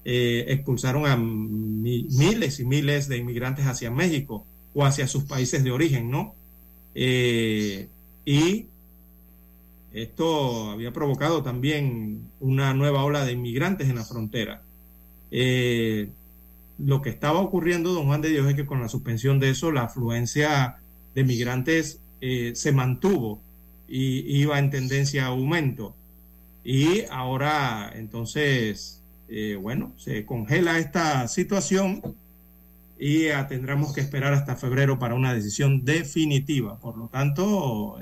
eh, 0.05 0.45
expulsaron 0.47 1.05
a 1.05 1.17
miles 1.17 2.59
y 2.59 2.65
miles 2.65 3.07
de 3.07 3.17
inmigrantes 3.17 3.65
hacia 3.65 3.91
México 3.91 4.45
o 4.73 4.85
hacia 4.85 5.07
sus 5.07 5.23
países 5.23 5.63
de 5.63 5.71
origen, 5.71 6.09
¿no? 6.09 6.35
y 6.95 8.65
esto 9.93 10.69
había 10.69 10.93
provocado 10.93 11.41
también 11.41 12.29
una 12.39 12.73
nueva 12.73 13.03
ola 13.03 13.25
de 13.25 13.33
inmigrantes 13.33 13.89
en 13.89 13.95
la 13.95 14.05
frontera. 14.05 14.61
Eh, 15.31 16.09
lo 16.77 17.01
que 17.01 17.09
estaba 17.09 17.39
ocurriendo, 17.39 17.93
don 17.93 18.05
Juan 18.05 18.21
de 18.21 18.29
Dios, 18.29 18.47
es 18.47 18.55
que 18.55 18.65
con 18.65 18.81
la 18.81 18.89
suspensión 18.89 19.39
de 19.39 19.49
eso, 19.49 19.71
la 19.71 19.83
afluencia 19.83 20.77
de 21.15 21.23
migrantes 21.23 21.99
eh, 22.21 22.51
se 22.55 22.71
mantuvo 22.71 23.41
y 23.87 24.19
iba 24.39 24.59
en 24.59 24.69
tendencia 24.69 25.25
a 25.25 25.29
aumento. 25.29 25.95
Y 26.63 27.05
ahora, 27.09 27.91
entonces, 27.95 28.98
eh, 29.29 29.55
bueno, 29.55 29.93
se 29.97 30.25
congela 30.25 30.79
esta 30.79 31.27
situación 31.27 32.01
y 32.99 33.27
tendremos 33.47 33.93
que 33.93 34.01
esperar 34.01 34.33
hasta 34.33 34.55
febrero 34.55 34.99
para 34.99 35.15
una 35.15 35.33
decisión 35.33 35.85
definitiva. 35.85 36.79
Por 36.79 36.97
lo 36.97 37.07
tanto, 37.07 37.97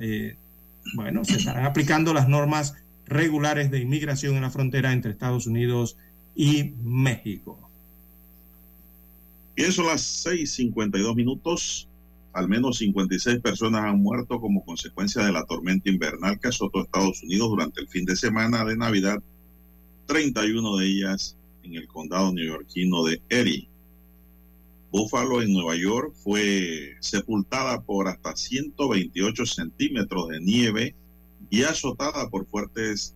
bueno, 0.95 1.23
se 1.23 1.37
estarán 1.37 1.65
aplicando 1.65 2.13
las 2.13 2.27
normas 2.27 2.73
regulares 3.05 3.71
de 3.71 3.79
inmigración 3.79 4.35
en 4.35 4.41
la 4.41 4.49
frontera 4.49 4.91
entre 4.91 5.11
Estados 5.11 5.47
Unidos 5.47 5.97
y 6.35 6.73
México. 6.83 7.67
Bien, 9.55 9.71
son 9.71 9.87
las 9.87 10.01
6:52 10.25 11.15
minutos. 11.15 11.89
Al 12.33 12.47
menos 12.47 12.77
56 12.77 13.39
personas 13.39 13.85
han 13.85 13.99
muerto 13.99 14.39
como 14.39 14.63
consecuencia 14.63 15.25
de 15.25 15.31
la 15.31 15.43
tormenta 15.45 15.89
invernal 15.89 16.39
que 16.39 16.49
azotó 16.49 16.83
Estados 16.83 17.23
Unidos 17.23 17.49
durante 17.49 17.81
el 17.81 17.87
fin 17.87 18.05
de 18.05 18.15
semana 18.15 18.63
de 18.63 18.77
Navidad, 18.77 19.17
31 20.07 20.77
de 20.77 20.85
ellas 20.85 21.37
en 21.63 21.75
el 21.75 21.87
condado 21.87 22.33
neoyorquino 22.33 23.03
de 23.03 23.21
Erie. 23.29 23.67
Buffalo 24.91 25.41
en 25.41 25.53
Nueva 25.53 25.75
York 25.75 26.13
fue 26.23 26.95
sepultada 27.01 27.81
por 27.81 28.07
hasta 28.07 28.35
128 28.35 29.45
centímetros 29.45 30.29
de 30.29 30.39
nieve 30.39 30.95
y 31.49 31.63
azotada 31.63 32.29
por 32.29 32.47
fuertes 32.47 33.13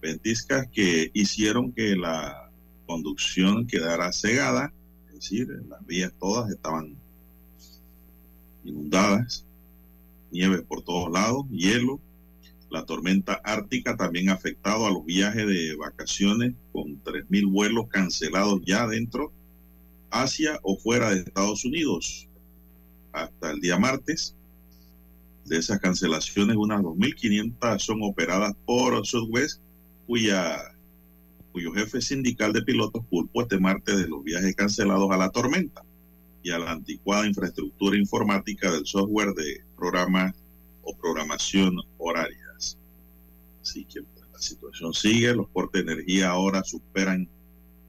ventiscas 0.00 0.66
que 0.72 1.10
hicieron 1.12 1.72
que 1.72 1.96
la 1.96 2.50
conducción 2.86 3.66
quedara 3.66 4.12
cegada, 4.12 4.72
es 5.08 5.14
decir, 5.14 5.48
las 5.68 5.84
vías 5.86 6.12
todas 6.18 6.50
estaban 6.50 6.96
inundadas, 8.64 9.44
nieve 10.30 10.62
por 10.62 10.82
todos 10.82 11.10
lados, 11.10 11.46
hielo. 11.50 12.00
La 12.70 12.84
tormenta 12.84 13.40
ártica 13.44 13.96
también 13.96 14.28
ha 14.28 14.34
afectado 14.34 14.86
a 14.86 14.90
los 14.90 15.04
viajes 15.04 15.46
de 15.46 15.76
vacaciones 15.76 16.54
con 16.72 17.02
3.000 17.04 17.50
vuelos 17.50 17.88
cancelados 17.88 18.60
ya 18.66 18.86
dentro 18.86 19.32
hacia 20.10 20.58
o 20.62 20.76
fuera 20.76 21.10
de 21.10 21.20
Estados 21.20 21.64
Unidos. 21.64 22.28
Hasta 23.12 23.50
el 23.50 23.60
día 23.60 23.78
martes, 23.78 24.36
de 25.46 25.58
esas 25.58 25.78
cancelaciones, 25.78 26.56
unas 26.56 26.82
2.500 26.82 27.78
son 27.78 28.02
operadas 28.02 28.54
por 28.64 29.06
Southwest, 29.06 29.60
cuyo 30.06 31.72
jefe 31.74 32.00
sindical 32.00 32.52
de 32.52 32.62
pilotos 32.62 33.04
culpó 33.08 33.42
este 33.42 33.58
martes 33.58 33.96
de 33.96 34.08
los 34.08 34.22
viajes 34.22 34.54
cancelados 34.54 35.10
a 35.10 35.16
la 35.16 35.30
tormenta 35.30 35.82
y 36.42 36.50
a 36.50 36.58
la 36.58 36.72
anticuada 36.72 37.26
infraestructura 37.26 37.96
informática 37.96 38.70
del 38.70 38.86
software 38.86 39.32
de 39.34 39.64
programas 39.76 40.34
o 40.82 40.96
programación 40.96 41.76
horarias. 41.98 42.45
Así 43.66 43.84
que 43.84 43.98
la 44.32 44.38
situación 44.38 44.94
sigue, 44.94 45.34
los 45.34 45.48
cortes 45.48 45.84
de 45.84 45.92
energía 45.92 46.30
ahora 46.30 46.62
superan 46.62 47.28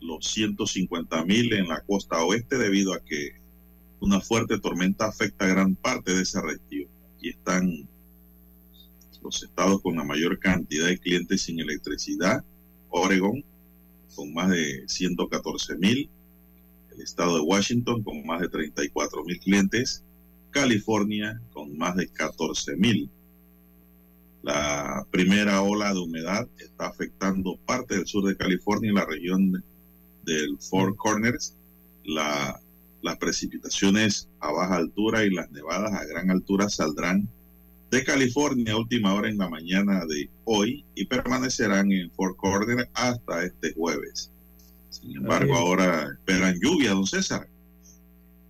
los 0.02 0.26
150 0.26 1.24
mil 1.26 1.54
en 1.54 1.68
la 1.68 1.82
costa 1.82 2.24
oeste 2.24 2.58
debido 2.58 2.94
a 2.94 3.00
que 3.06 3.34
una 4.00 4.20
fuerte 4.20 4.58
tormenta 4.58 5.06
afecta 5.06 5.46
gran 5.46 5.76
parte 5.76 6.16
de 6.16 6.24
esa 6.24 6.42
región. 6.42 6.90
Aquí 7.16 7.30
están 7.30 7.88
los 9.22 9.44
estados 9.44 9.80
con 9.84 9.96
la 9.98 10.04
mayor 10.04 10.40
cantidad 10.40 10.88
de 10.88 10.98
clientes 10.98 11.44
sin 11.44 11.60
electricidad. 11.60 12.44
Oregon 12.90 13.46
con 14.16 14.34
más 14.34 14.50
de 14.50 14.84
114 14.88 15.78
mil. 15.78 16.10
El 16.92 17.02
estado 17.02 17.36
de 17.36 17.42
Washington 17.42 18.02
con 18.02 18.26
más 18.26 18.42
de 18.42 18.50
34 18.50 19.24
mil 19.26 19.40
clientes. 19.40 20.04
California 20.50 21.40
con 21.54 21.78
más 21.78 21.96
de 21.96 22.08
14 22.08 22.78
mil. 22.78 23.12
La 24.48 25.06
primera 25.12 25.62
ola 25.62 25.94
de 25.94 26.00
humedad 26.00 26.48
está 26.58 26.88
afectando 26.88 27.58
parte 27.66 27.98
del 27.98 28.08
sur 28.08 28.24
de 28.24 28.38
California 28.38 28.92
y 28.92 28.96
la 28.96 29.04
región 29.04 29.62
del 30.24 30.58
Four 30.58 30.96
Corners, 30.96 31.54
la, 32.06 32.58
las 33.02 33.18
precipitaciones 33.18 34.30
a 34.40 34.54
baja 34.54 34.78
altura 34.78 35.26
y 35.26 35.32
las 35.32 35.52
nevadas 35.52 35.92
a 35.92 36.06
gran 36.06 36.32
altura 36.32 36.70
saldrán 36.70 37.28
de 37.92 38.06
California 38.06 38.72
a 38.72 38.78
última 38.78 39.14
hora 39.14 39.28
en 39.28 39.38
la 39.38 39.50
mañana 39.50 40.06
de 40.06 40.30
hoy 40.46 40.86
y 40.96 41.04
permanecerán 41.08 41.92
en 41.92 42.10
Four 42.12 42.38
Corners 42.38 42.88
hasta 42.94 43.44
este 43.44 43.74
jueves. 43.74 44.32
Sin 44.90 45.18
embargo, 45.18 45.56
ahora 45.56 46.08
esperan 46.14 46.58
lluvia, 46.62 46.92
don 46.92 47.06
César. 47.06 47.50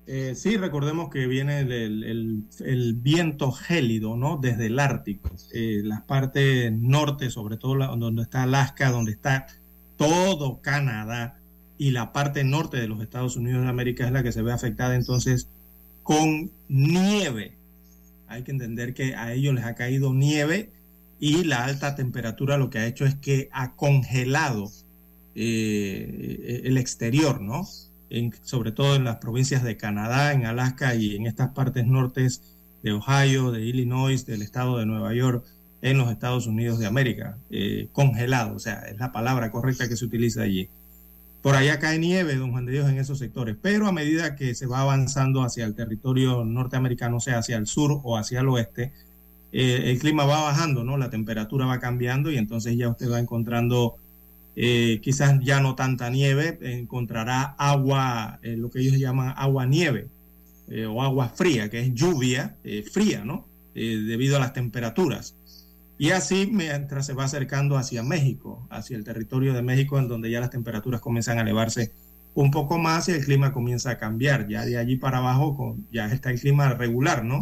Eh, 0.10 0.36
sí, 0.36 0.56
recordemos 0.56 1.10
que 1.10 1.28
viene 1.28 1.60
el, 1.60 2.46
el, 2.62 2.94
viento 2.94 3.52
gélido, 3.52 4.16
¿no? 4.16 4.38
Desde 4.38 4.68
el 4.68 4.80
Ártico, 4.80 5.30
eh, 5.54 5.82
las 5.84 6.02
partes 6.04 6.72
norte, 6.72 7.30
sobre 7.30 7.58
todo 7.58 7.76
donde 7.98 8.22
está 8.22 8.44
Alaska, 8.44 8.90
donde 8.90 9.12
está 9.12 9.48
todo 9.98 10.62
Canadá, 10.62 11.38
y 11.78 11.92
la 11.92 12.14
parte 12.14 12.46
norte 12.46 12.78
de 12.78 12.88
los 12.88 13.02
Estados 13.02 13.36
Unidos 13.36 13.64
de 13.64 13.70
América 13.70 14.06
es 14.06 14.14
la 14.14 14.24
que 14.24 14.32
se 14.32 14.42
ve 14.42 14.54
afectada 14.54 14.96
entonces 14.96 15.50
con 16.04 16.52
nieve. 16.70 17.58
hay 18.30 18.44
que 18.44 18.52
entender 18.52 18.94
que 18.94 19.14
a 19.16 19.34
ellos 19.34 19.54
les 19.54 19.66
ha 19.66 19.76
caído 19.76 20.14
nieve 20.14 20.72
y 21.20 21.44
la 21.44 21.66
alta 21.66 21.96
temperatura 21.96 22.58
lo 22.58 22.70
que 22.70 22.80
ha 22.80 22.88
hecho 22.88 23.06
es 23.06 23.16
que 23.16 23.50
ha 23.52 23.76
congelado 23.76 24.72
eh, 25.36 26.62
el 26.64 26.78
exterior, 26.78 27.42
¿no? 27.42 27.68
Sobre 28.44 28.72
todo 28.72 28.96
en 28.96 29.04
las 29.04 29.18
provincias 29.18 29.64
de 29.64 29.78
Canadá, 29.78 30.34
en 30.34 30.46
Alaska 30.46 30.96
y 30.96 31.16
en 31.16 31.26
estas 31.26 31.50
partes 31.50 31.86
nortes 31.86 32.42
de 32.84 32.94
Ohio, 32.94 33.52
de 33.52 33.66
Illinois, 33.66 34.26
del 34.26 34.42
estado 34.42 34.78
de 34.78 34.86
Nueva 34.86 35.14
York, 35.14 35.46
en 35.82 35.98
los 35.98 36.12
Estados 36.12 36.48
Unidos 36.48 36.80
de 36.80 36.88
América. 36.88 37.38
Eh, 37.50 37.90
congelado, 37.92 38.56
o 38.56 38.60
sea, 38.60 38.80
es 38.82 38.98
la 38.98 39.12
palabra 39.12 39.52
correcta 39.52 39.88
que 39.88 39.96
se 39.96 40.06
utiliza 40.06 40.42
allí. 40.42 40.70
Por 41.42 41.56
allá 41.56 41.80
cae 41.80 42.00
nieve, 42.00 42.36
don 42.36 42.52
Juan 42.52 42.66
de 42.66 42.74
Dios, 42.74 42.90
en 42.90 42.98
esos 42.98 43.20
sectores, 43.20 43.56
pero 43.62 43.88
a 43.88 43.92
medida 43.92 44.36
que 44.36 44.56
se 44.56 44.66
va 44.66 44.82
avanzando 44.82 45.44
hacia 45.44 45.66
el 45.66 45.76
territorio 45.76 46.44
norteamericano, 46.44 47.20
sea, 47.20 47.40
hacia 47.40 47.58
el 47.58 47.68
sur 47.68 48.02
o 48.04 48.18
hacia 48.18 48.42
el 48.42 48.50
oeste, 48.50 48.92
eh, 49.52 49.92
el 49.92 50.00
clima 50.00 50.26
va 50.26 50.42
bajando, 50.42 50.84
¿no? 50.84 50.98
La 50.98 51.10
temperatura 51.10 51.66
va 51.66 51.80
cambiando 51.80 52.32
y 52.32 52.38
entonces 52.38 52.76
ya 52.76 52.90
usted 52.90 53.10
va 53.10 53.20
encontrando 53.20 53.96
eh, 54.58 55.00
quizás 55.02 55.40
ya 55.42 55.62
no 55.62 55.76
tanta 55.76 56.10
nieve, 56.10 56.58
encontrará 56.62 57.56
agua, 57.58 58.40
eh, 58.42 58.58
lo 58.58 58.70
que 58.70 58.80
ellos 58.82 58.98
llaman 58.98 59.34
agua 59.38 59.66
nieve 59.66 60.10
o 60.90 61.02
agua 61.02 61.30
fría, 61.30 61.70
que 61.70 61.80
es 61.80 61.94
lluvia 61.94 62.58
fría, 62.92 63.24
¿no? 63.24 63.48
debido 63.74 64.36
a 64.36 64.40
las 64.42 64.52
temperaturas. 64.52 65.38
Y 65.98 66.12
así 66.12 66.50
mientras 66.52 67.06
se 67.06 67.14
va 67.14 67.24
acercando 67.24 67.78
hacia 67.78 68.04
México, 68.04 68.68
hacia 68.70 68.98
el 68.98 69.04
territorio 69.04 69.54
de 69.54 69.64
México, 69.64 69.98
en 69.98 70.08
donde 70.08 70.30
ya 70.30 70.40
las 70.40 70.52
temperaturas 70.52 71.02
comienzan 71.02 71.40
a 71.40 71.42
elevarse 71.42 71.92
un 72.36 72.52
poco 72.52 72.78
más 72.78 73.10
y 73.10 73.14
el 73.14 73.26
clima 73.26 73.52
comienza 73.52 73.92
a 73.92 73.98
cambiar. 73.98 74.48
Ya 74.48 74.64
de 74.64 74.78
allí 74.78 74.98
para 74.98 75.18
abajo 75.18 75.76
ya 75.92 76.06
está 76.06 76.30
el 76.30 76.40
clima 76.40 76.74
regular, 76.74 77.26
¿no? 77.26 77.42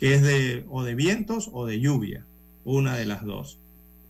Que 0.00 0.14
es 0.14 0.22
de 0.22 0.64
o 0.68 0.82
de 0.82 0.96
vientos 0.96 1.48
o 1.52 1.66
de 1.66 1.78
lluvia, 1.78 2.26
una 2.64 2.96
de 2.96 3.06
las 3.06 3.22
dos. 3.24 3.60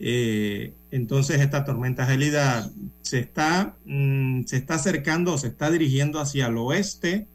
Eh, 0.00 0.74
entonces 0.90 1.40
esta 1.40 1.64
tormenta 1.64 2.06
gélida 2.06 2.70
se 3.02 3.20
está, 3.20 3.76
mm, 3.84 4.44
se 4.44 4.56
está 4.56 4.74
acercando, 4.74 5.38
se 5.38 5.48
está 5.48 5.70
dirigiendo 5.70 6.20
hacia 6.20 6.46
el 6.46 6.56
oeste 6.56 7.26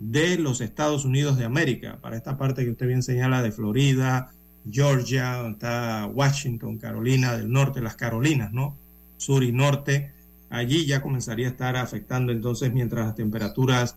de 0.00 0.38
los 0.38 0.60
Estados 0.60 1.04
Unidos 1.04 1.38
de 1.38 1.44
América, 1.44 1.98
para 2.00 2.16
esta 2.16 2.38
parte 2.38 2.64
que 2.64 2.70
usted 2.70 2.86
bien 2.86 3.02
señala 3.02 3.42
de 3.42 3.52
Florida, 3.52 4.30
Georgia, 4.70 5.48
está 5.48 6.06
Washington, 6.12 6.78
Carolina 6.78 7.36
del 7.36 7.50
Norte, 7.50 7.80
las 7.80 7.96
Carolinas, 7.96 8.52
¿no? 8.52 8.76
Sur 9.16 9.42
y 9.42 9.52
norte. 9.52 10.12
Allí 10.50 10.86
ya 10.86 11.02
comenzaría 11.02 11.48
a 11.48 11.50
estar 11.50 11.76
afectando 11.76 12.32
entonces 12.32 12.72
mientras 12.72 13.06
las 13.06 13.14
temperaturas, 13.14 13.96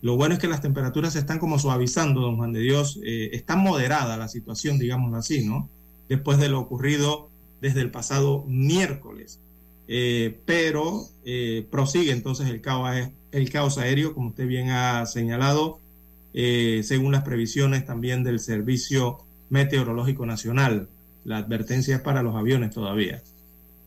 lo 0.00 0.16
bueno 0.16 0.34
es 0.34 0.40
que 0.40 0.48
las 0.48 0.60
temperaturas 0.60 1.12
se 1.12 1.20
están 1.20 1.38
como 1.38 1.58
suavizando, 1.58 2.20
don 2.20 2.36
Juan 2.36 2.52
de 2.52 2.60
Dios, 2.60 2.98
eh, 3.04 3.30
está 3.32 3.56
moderada 3.56 4.16
la 4.16 4.28
situación, 4.28 4.78
digámoslo 4.78 5.16
así, 5.16 5.46
¿no? 5.46 5.68
Después 6.08 6.38
de 6.38 6.48
lo 6.48 6.60
ocurrido 6.60 7.30
desde 7.62 7.80
el 7.80 7.90
pasado 7.90 8.44
miércoles. 8.46 9.40
Eh, 9.88 10.38
pero 10.44 11.06
eh, 11.24 11.66
prosigue 11.70 12.12
entonces 12.12 12.50
el 12.50 12.60
caos, 12.60 12.90
el 13.30 13.50
caos 13.50 13.78
aéreo, 13.78 14.12
como 14.12 14.28
usted 14.28 14.46
bien 14.46 14.68
ha 14.68 15.06
señalado, 15.06 15.78
según 16.34 17.12
las 17.12 17.24
previsiones 17.24 17.84
también 17.84 18.24
del 18.24 18.38
Servicio 18.38 19.18
Meteorológico 19.50 20.26
Nacional. 20.26 20.88
La 21.24 21.38
advertencia 21.38 21.96
es 21.96 22.02
para 22.02 22.22
los 22.22 22.34
aviones 22.34 22.70
todavía. 22.70 23.22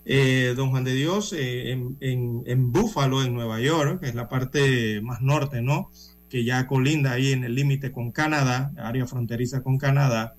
Eh, 0.05 0.53
don 0.55 0.69
Juan 0.69 0.83
de 0.83 0.93
Dios, 0.93 1.33
eh, 1.33 1.71
en, 1.71 1.97
en, 1.99 2.43
en 2.45 2.71
Búfalo, 2.71 3.23
en 3.23 3.33
Nueva 3.33 3.59
York, 3.59 4.01
que 4.01 4.09
es 4.09 4.15
la 4.15 4.29
parte 4.29 5.01
más 5.01 5.21
norte, 5.21 5.63
¿no? 5.63 5.89
Que 6.29 6.43
ya 6.43 6.67
colinda 6.67 7.13
ahí 7.13 7.31
en 7.31 7.43
el 7.43 7.55
límite 7.55 7.91
con 7.91 8.11
Canadá, 8.11 8.71
área 8.77 9.07
fronteriza 9.07 9.63
con 9.63 9.79
Canadá, 9.79 10.35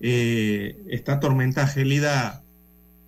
eh, 0.00 0.76
esta 0.88 1.20
tormenta 1.20 1.68
gélida, 1.68 2.41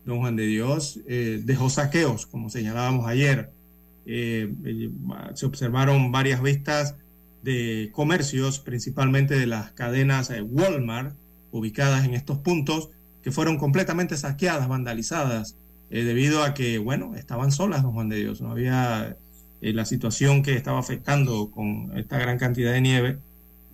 don 0.04 0.18
Juan 0.18 0.36
de 0.36 0.46
Dios, 0.46 1.00
dejó 1.06 1.70
saqueos, 1.70 2.26
como 2.26 2.50
señalábamos 2.50 3.06
ayer. 3.06 3.50
se 4.04 5.46
observaron 5.46 6.12
varias 6.12 6.42
vistas 6.42 6.96
de 7.42 7.90
comercios, 7.92 8.58
principalmente 8.58 9.38
de 9.38 9.46
las 9.46 9.72
cadenas 9.72 10.30
Walmart, 10.42 11.16
ubicadas 11.50 12.04
en 12.04 12.14
estos 12.14 12.38
puntos 12.38 12.90
que 13.22 13.32
fueron 13.32 13.56
completamente 13.56 14.16
saqueadas, 14.18 14.68
vandalizadas, 14.68 15.56
eh, 15.90 16.04
debido 16.04 16.42
a 16.42 16.52
que, 16.52 16.78
bueno, 16.78 17.14
estaban 17.14 17.52
solas, 17.52 17.82
don 17.82 17.92
Juan 17.92 18.08
de 18.08 18.16
Dios, 18.16 18.40
no 18.40 18.50
había 18.50 19.16
eh, 19.60 19.72
la 19.72 19.84
situación 19.84 20.42
que 20.42 20.54
estaba 20.54 20.78
afectando 20.78 21.50
con 21.50 21.96
esta 21.96 22.18
gran 22.18 22.38
cantidad 22.38 22.72
de 22.72 22.80
nieve, 22.80 23.18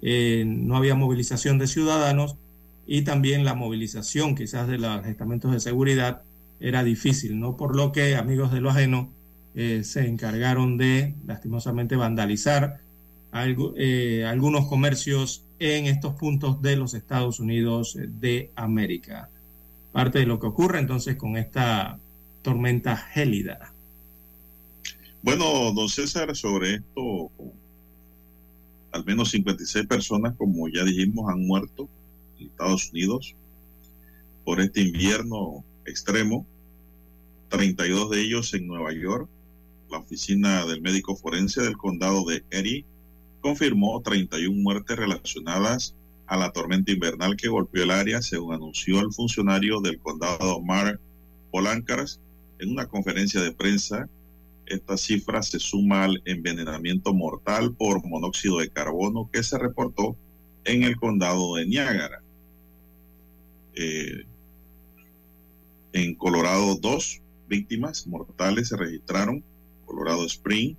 eh, 0.03 0.45
no 0.47 0.77
había 0.77 0.95
movilización 0.95 1.59
de 1.59 1.67
ciudadanos 1.67 2.37
y 2.87 3.03
también 3.03 3.45
la 3.45 3.55
movilización 3.55 4.35
quizás 4.35 4.69
de 4.69 4.79
los 4.79 5.07
estamentos 5.07 5.53
de 5.53 5.61
seguridad 5.61 6.23
era 6.61 6.83
difícil, 6.85 7.39
¿no? 7.39 7.57
Por 7.57 7.77
lo 7.77 7.93
que 7.93 8.17
amigos 8.17 8.53
de 8.53 8.61
lo 8.61 8.71
ajeno 8.71 9.11
se 9.55 10.07
encargaron 10.07 10.77
de 10.77 11.15
lastimosamente 11.27 11.97
vandalizar 11.97 12.81
algunos 13.33 14.67
comercios 14.67 15.45
en 15.59 15.87
estos 15.87 16.15
puntos 16.15 16.63
de 16.63 16.77
los 16.77 16.95
Estados 16.95 17.41
Unidos 17.41 17.97
de 17.99 18.51
América. 18.57 19.29
Parte 19.93 20.21
de 20.21 20.27
lo 20.27 20.39
que 20.41 20.47
ocurre 20.47 20.79
entonces 20.79 21.17
con 21.17 21.37
esta 21.37 21.99
tormenta 22.43 22.97
gélida. 22.97 23.73
Bueno, 25.23 25.73
don 25.73 25.89
César, 25.89 26.35
sobre 26.35 26.77
esto, 26.77 27.31
al 28.93 29.05
menos 29.05 29.31
56 29.31 29.87
personas, 29.87 30.35
como 30.37 30.69
ya 30.69 30.83
dijimos, 30.85 31.31
han 31.31 31.47
muerto 31.47 31.89
Estados 32.47 32.91
Unidos 32.91 33.35
por 34.45 34.61
este 34.61 34.83
invierno 34.83 35.65
extremo, 35.87 36.47
32 37.49 38.11
de 38.11 38.21
ellos 38.21 38.55
en 38.55 38.67
Nueva 38.67 38.93
York. 38.93 39.29
La 39.91 39.99
oficina 39.99 40.65
del 40.67 40.81
médico 40.81 41.17
forense 41.17 41.63
del 41.63 41.77
condado 41.77 42.25
de 42.25 42.45
Erie 42.51 42.85
confirmó 43.41 44.01
31 44.03 44.61
muertes 44.61 44.97
relacionadas 44.97 45.95
a 46.27 46.37
la 46.37 46.53
tormenta 46.53 46.93
invernal 46.93 47.37
que 47.37 47.49
golpeó 47.49 47.83
el 47.83 47.91
área, 47.91 48.23
según 48.23 48.55
anunció 48.55 49.01
el 49.01 49.13
funcionario 49.13 49.81
del 49.81 49.99
condado 49.99 50.61
Mark 50.61 51.01
Polancars 51.51 52.21
en 52.61 52.71
una 52.71 52.87
conferencia 52.87 53.41
de 53.41 53.53
prensa. 53.53 54.09
Esta 54.67 54.97
cifra 54.97 55.43
se 55.43 55.59
suma 55.59 56.05
al 56.05 56.23
envenenamiento 56.25 57.13
mortal 57.13 57.75
por 57.75 58.07
monóxido 58.07 58.59
de 58.59 58.71
carbono 58.71 59.29
que 59.33 59.43
se 59.43 59.59
reportó 59.59 60.17
en 60.65 60.85
el 60.85 60.97
condado 60.97 61.57
de 61.57 61.67
Niágara. 61.67 62.23
Eh, 63.75 64.25
en 65.93 66.15
Colorado, 66.15 66.77
dos 66.77 67.21
víctimas 67.49 68.07
mortales 68.07 68.69
se 68.69 68.77
registraron. 68.77 69.43
Colorado 69.87 70.25
Spring, 70.27 70.77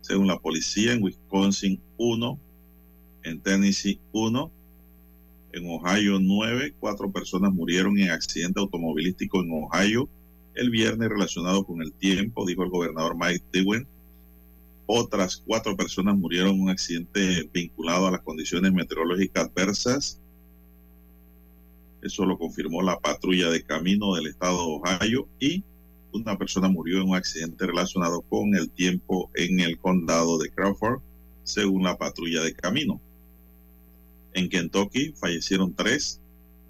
según 0.00 0.26
la 0.26 0.38
policía, 0.38 0.92
en 0.92 1.02
Wisconsin 1.02 1.80
1, 1.96 2.38
en 3.22 3.40
Tennessee 3.40 4.00
1, 4.12 4.50
en 5.52 5.68
Ohio 5.68 6.18
9, 6.18 6.74
cuatro 6.80 7.12
personas 7.12 7.52
murieron 7.52 7.98
en 7.98 8.10
accidente 8.10 8.58
automovilístico 8.58 9.42
en 9.42 9.50
Ohio 9.52 10.08
el 10.54 10.70
viernes 10.70 11.08
relacionado 11.08 11.64
con 11.64 11.82
el 11.82 11.92
tiempo, 11.92 12.46
dijo 12.46 12.62
el 12.62 12.70
gobernador 12.70 13.16
Mike 13.16 13.44
Dewey. 13.52 13.86
Otras 14.86 15.42
cuatro 15.46 15.76
personas 15.76 16.16
murieron 16.16 16.54
en 16.54 16.62
un 16.62 16.70
accidente 16.70 17.48
vinculado 17.52 18.06
a 18.06 18.10
las 18.10 18.20
condiciones 18.20 18.72
meteorológicas 18.72 19.46
adversas. 19.46 20.20
Eso 22.02 22.26
lo 22.26 22.36
confirmó 22.36 22.82
la 22.82 22.98
patrulla 22.98 23.48
de 23.48 23.62
camino 23.62 24.14
del 24.14 24.26
estado 24.26 24.58
de 24.58 24.80
Ohio 24.82 25.28
y 25.38 25.62
una 26.12 26.36
persona 26.36 26.68
murió 26.68 26.98
en 26.98 27.08
un 27.08 27.14
accidente 27.14 27.66
relacionado 27.66 28.22
con 28.22 28.54
el 28.54 28.70
tiempo 28.70 29.30
en 29.34 29.60
el 29.60 29.78
condado 29.78 30.38
de 30.38 30.50
Crawford, 30.50 31.00
según 31.44 31.84
la 31.84 31.96
patrulla 31.96 32.42
de 32.42 32.54
camino. 32.54 33.00
En 34.34 34.48
Kentucky 34.48 35.12
fallecieron 35.12 35.74
tres, 35.74 36.20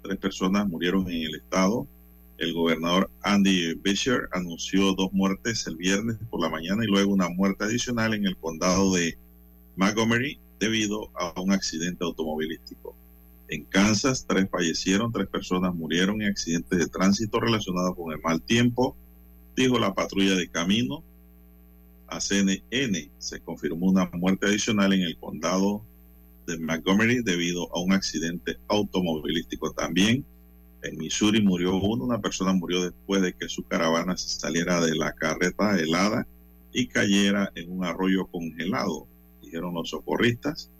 tres 0.03 0.17
personas 0.17 0.67
murieron 0.67 1.09
en 1.09 1.23
el 1.23 1.35
estado. 1.35 1.87
El 2.37 2.53
gobernador 2.53 3.09
Andy 3.21 3.73
Beshear 3.75 4.29
anunció 4.33 4.93
dos 4.93 5.11
muertes 5.13 5.65
el 5.65 5.77
viernes 5.77 6.17
por 6.29 6.41
la 6.41 6.49
mañana 6.49 6.83
y 6.83 6.87
luego 6.87 7.11
una 7.11 7.29
muerte 7.29 7.63
adicional 7.63 8.13
en 8.13 8.25
el 8.25 8.37
condado 8.37 8.93
de 8.93 9.17
Montgomery 9.77 10.39
debido 10.59 11.09
a 11.15 11.39
un 11.41 11.51
accidente 11.51 12.03
automovilístico. 12.03 12.95
En 13.53 13.65
Kansas, 13.65 14.25
tres 14.27 14.49
fallecieron, 14.49 15.11
tres 15.11 15.27
personas 15.27 15.75
murieron 15.75 16.23
en 16.23 16.29
accidentes 16.29 16.79
de 16.79 16.87
tránsito 16.87 17.39
relacionados 17.39 17.95
con 17.95 18.11
el 18.11 18.19
mal 18.19 18.41
tiempo 18.41 18.97
dijo 19.55 19.77
la 19.77 19.93
patrulla 19.93 20.33
de 20.35 20.49
camino. 20.49 21.03
A 22.07 22.19
CNN 22.19 23.11
se 23.19 23.41
confirmó 23.41 23.91
una 23.91 24.09
muerte 24.13 24.47
adicional 24.47 24.91
en 24.93 25.01
el 25.01 25.19
condado 25.19 25.85
de 26.47 26.57
Montgomery 26.57 27.21
debido 27.21 27.71
a 27.75 27.79
un 27.79 27.93
accidente 27.93 28.57
automovilístico 28.69 29.71
también. 29.71 30.25
En 30.81 30.97
Missouri 30.97 31.43
murió 31.43 31.75
uno, 31.75 32.05
una 32.05 32.21
persona 32.21 32.53
murió 32.53 32.81
después 32.81 33.21
de 33.21 33.33
que 33.33 33.49
su 33.49 33.61
caravana 33.67 34.17
se 34.17 34.29
saliera 34.29 34.81
de 34.81 34.95
la 34.95 35.13
carreta 35.13 35.79
helada 35.79 36.27
y 36.71 36.87
cayera 36.87 37.51
en 37.53 37.71
un 37.71 37.85
arroyo 37.85 38.25
congelado, 38.25 39.07
dijeron 39.43 39.75
los 39.75 39.91
socorristas. 39.91 40.71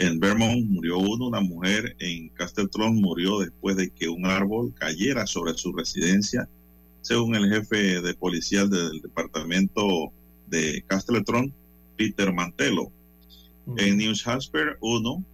En 0.00 0.20
Vermont 0.20 0.64
murió 0.64 0.98
uno, 0.98 1.26
una 1.26 1.40
mujer 1.40 1.96
en 1.98 2.28
Castletron 2.28 2.94
murió 2.94 3.40
después 3.40 3.76
de 3.76 3.90
que 3.90 4.08
un 4.08 4.26
árbol 4.26 4.72
cayera 4.72 5.26
sobre 5.26 5.54
su 5.54 5.72
residencia, 5.72 6.48
según 7.00 7.34
el 7.34 7.52
jefe 7.52 8.00
de 8.00 8.14
policía 8.14 8.64
del 8.66 9.00
departamento 9.02 10.12
de 10.46 10.84
Castletron, 10.86 11.52
Peter 11.96 12.32
Mantelo. 12.32 12.92
En 13.76 13.96
New 13.96 14.14
Hampshire, 14.24 14.76
uno 14.80 15.24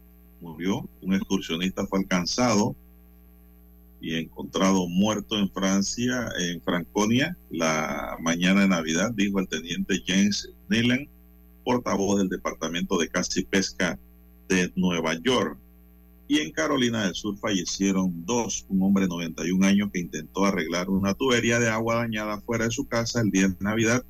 murió, 0.40 0.88
un 1.02 1.14
excursionista 1.14 1.86
fue 1.86 1.98
alcanzado 1.98 2.74
y 4.00 4.14
encontrado 4.14 4.88
muerto 4.88 5.38
en 5.38 5.50
Francia, 5.50 6.30
en 6.38 6.62
Franconia, 6.62 7.36
la 7.50 8.16
mañana 8.18 8.62
de 8.62 8.68
Navidad, 8.68 9.12
dijo 9.14 9.40
el 9.40 9.48
teniente 9.48 10.02
James 10.06 10.48
Nealon, 10.70 11.06
portavoz 11.64 12.18
del 12.18 12.30
Departamento 12.30 12.96
de 12.98 13.10
y 13.36 13.44
Pesca 13.44 13.98
de 14.48 14.72
Nueva 14.76 15.14
York. 15.22 15.58
Y 16.26 16.38
en 16.38 16.52
Carolina 16.52 17.04
del 17.04 17.14
Sur 17.14 17.36
fallecieron 17.38 18.24
dos, 18.24 18.64
un 18.68 18.82
hombre 18.82 19.04
de 19.04 19.08
91 19.08 19.66
años 19.66 19.90
que 19.92 20.00
intentó 20.00 20.44
arreglar 20.44 20.88
una 20.88 21.14
tubería 21.14 21.58
de 21.58 21.68
agua 21.68 21.96
dañada 21.96 22.40
fuera 22.40 22.64
de 22.64 22.70
su 22.70 22.86
casa 22.86 23.20
el 23.20 23.30
día 23.30 23.48
de 23.48 23.56
Navidad. 23.60 24.04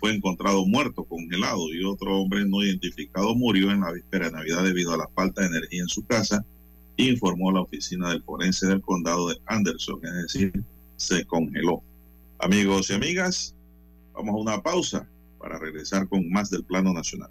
Fue 0.00 0.12
encontrado 0.12 0.66
muerto, 0.66 1.04
congelado, 1.04 1.72
y 1.72 1.84
otro 1.84 2.18
hombre 2.18 2.44
no 2.44 2.62
identificado 2.62 3.34
murió 3.34 3.70
en 3.70 3.80
la 3.80 3.92
víspera 3.92 4.26
de 4.26 4.32
Navidad 4.32 4.64
debido 4.64 4.94
a 4.94 4.96
la 4.96 5.08
falta 5.14 5.42
de 5.42 5.48
energía 5.48 5.82
en 5.82 5.88
su 5.88 6.04
casa, 6.04 6.44
informó 6.96 7.52
la 7.52 7.60
oficina 7.60 8.10
del 8.10 8.22
forense 8.22 8.66
del 8.66 8.80
condado 8.80 9.28
de 9.28 9.36
Anderson, 9.46 10.00
es 10.02 10.12
decir, 10.22 10.64
se 10.96 11.24
congeló. 11.24 11.82
Amigos 12.38 12.90
y 12.90 12.94
amigas, 12.94 13.54
vamos 14.12 14.34
a 14.34 14.38
una 14.38 14.62
pausa 14.62 15.08
para 15.38 15.58
regresar 15.58 16.08
con 16.08 16.28
más 16.30 16.50
del 16.50 16.64
plano 16.64 16.92
nacional. 16.92 17.30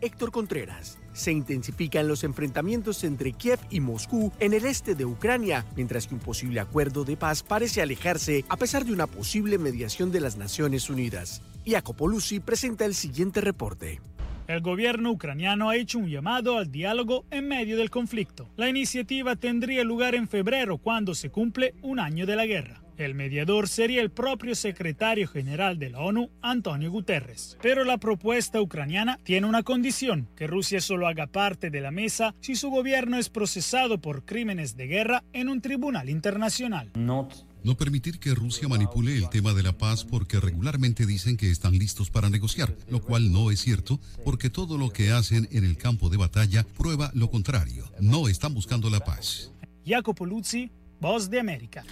Héctor 0.00 0.30
Contreras. 0.30 0.98
Se 1.12 1.32
intensifican 1.32 2.08
los 2.08 2.24
enfrentamientos 2.24 3.04
entre 3.04 3.32
Kiev 3.32 3.58
y 3.70 3.80
Moscú 3.80 4.32
en 4.38 4.54
el 4.54 4.64
este 4.64 4.94
de 4.94 5.04
Ucrania, 5.04 5.66
mientras 5.76 6.06
que 6.06 6.14
un 6.14 6.20
posible 6.20 6.60
acuerdo 6.60 7.04
de 7.04 7.16
paz 7.16 7.42
parece 7.42 7.82
alejarse 7.82 8.44
a 8.48 8.56
pesar 8.56 8.84
de 8.84 8.92
una 8.92 9.06
posible 9.06 9.58
mediación 9.58 10.10
de 10.12 10.20
las 10.20 10.36
Naciones 10.36 10.88
Unidas. 10.88 11.42
Jacopo 11.66 12.08
Lucy 12.08 12.40
presenta 12.40 12.84
el 12.84 12.94
siguiente 12.94 13.40
reporte. 13.40 14.00
El 14.46 14.62
gobierno 14.62 15.10
ucraniano 15.10 15.68
ha 15.68 15.76
hecho 15.76 15.98
un 15.98 16.08
llamado 16.08 16.56
al 16.56 16.72
diálogo 16.72 17.26
en 17.30 17.48
medio 17.48 17.76
del 17.76 17.90
conflicto. 17.90 18.48
La 18.56 18.70
iniciativa 18.70 19.36
tendría 19.36 19.84
lugar 19.84 20.14
en 20.14 20.26
febrero, 20.26 20.78
cuando 20.78 21.14
se 21.14 21.28
cumple 21.28 21.74
un 21.82 22.00
año 22.00 22.24
de 22.24 22.36
la 22.36 22.46
guerra. 22.46 22.80
El 22.98 23.14
mediador 23.14 23.68
sería 23.68 24.02
el 24.02 24.10
propio 24.10 24.56
secretario 24.56 25.28
general 25.28 25.78
de 25.78 25.90
la 25.90 26.00
ONU, 26.00 26.30
Antonio 26.42 26.90
Guterres. 26.90 27.56
Pero 27.62 27.84
la 27.84 27.98
propuesta 27.98 28.60
ucraniana 28.60 29.20
tiene 29.22 29.46
una 29.46 29.62
condición, 29.62 30.28
que 30.34 30.48
Rusia 30.48 30.80
solo 30.80 31.06
haga 31.06 31.28
parte 31.28 31.70
de 31.70 31.80
la 31.80 31.92
mesa 31.92 32.34
si 32.40 32.56
su 32.56 32.70
gobierno 32.70 33.16
es 33.16 33.28
procesado 33.28 34.00
por 34.00 34.24
crímenes 34.24 34.76
de 34.76 34.88
guerra 34.88 35.22
en 35.32 35.48
un 35.48 35.60
tribunal 35.60 36.10
internacional. 36.10 36.90
No 36.96 37.28
permitir 37.76 38.18
que 38.18 38.34
Rusia 38.34 38.66
manipule 38.66 39.16
el 39.16 39.28
tema 39.28 39.54
de 39.54 39.62
la 39.62 39.76
paz 39.76 40.04
porque 40.04 40.40
regularmente 40.40 41.06
dicen 41.06 41.36
que 41.36 41.50
están 41.50 41.78
listos 41.78 42.10
para 42.10 42.30
negociar, 42.30 42.74
lo 42.88 43.00
cual 43.00 43.30
no 43.30 43.52
es 43.52 43.60
cierto 43.60 44.00
porque 44.24 44.50
todo 44.50 44.76
lo 44.76 44.90
que 44.90 45.12
hacen 45.12 45.48
en 45.52 45.64
el 45.64 45.76
campo 45.76 46.08
de 46.08 46.16
batalla 46.16 46.66
prueba 46.76 47.12
lo 47.14 47.30
contrario. 47.30 47.84
No 48.00 48.26
están 48.26 48.54
buscando 48.54 48.90
la 48.90 49.00
paz. 49.00 49.52
Jacopo 49.86 50.26
Luzzi, 50.26 50.70
Voz 51.00 51.30
de 51.30 51.38
América. 51.38 51.84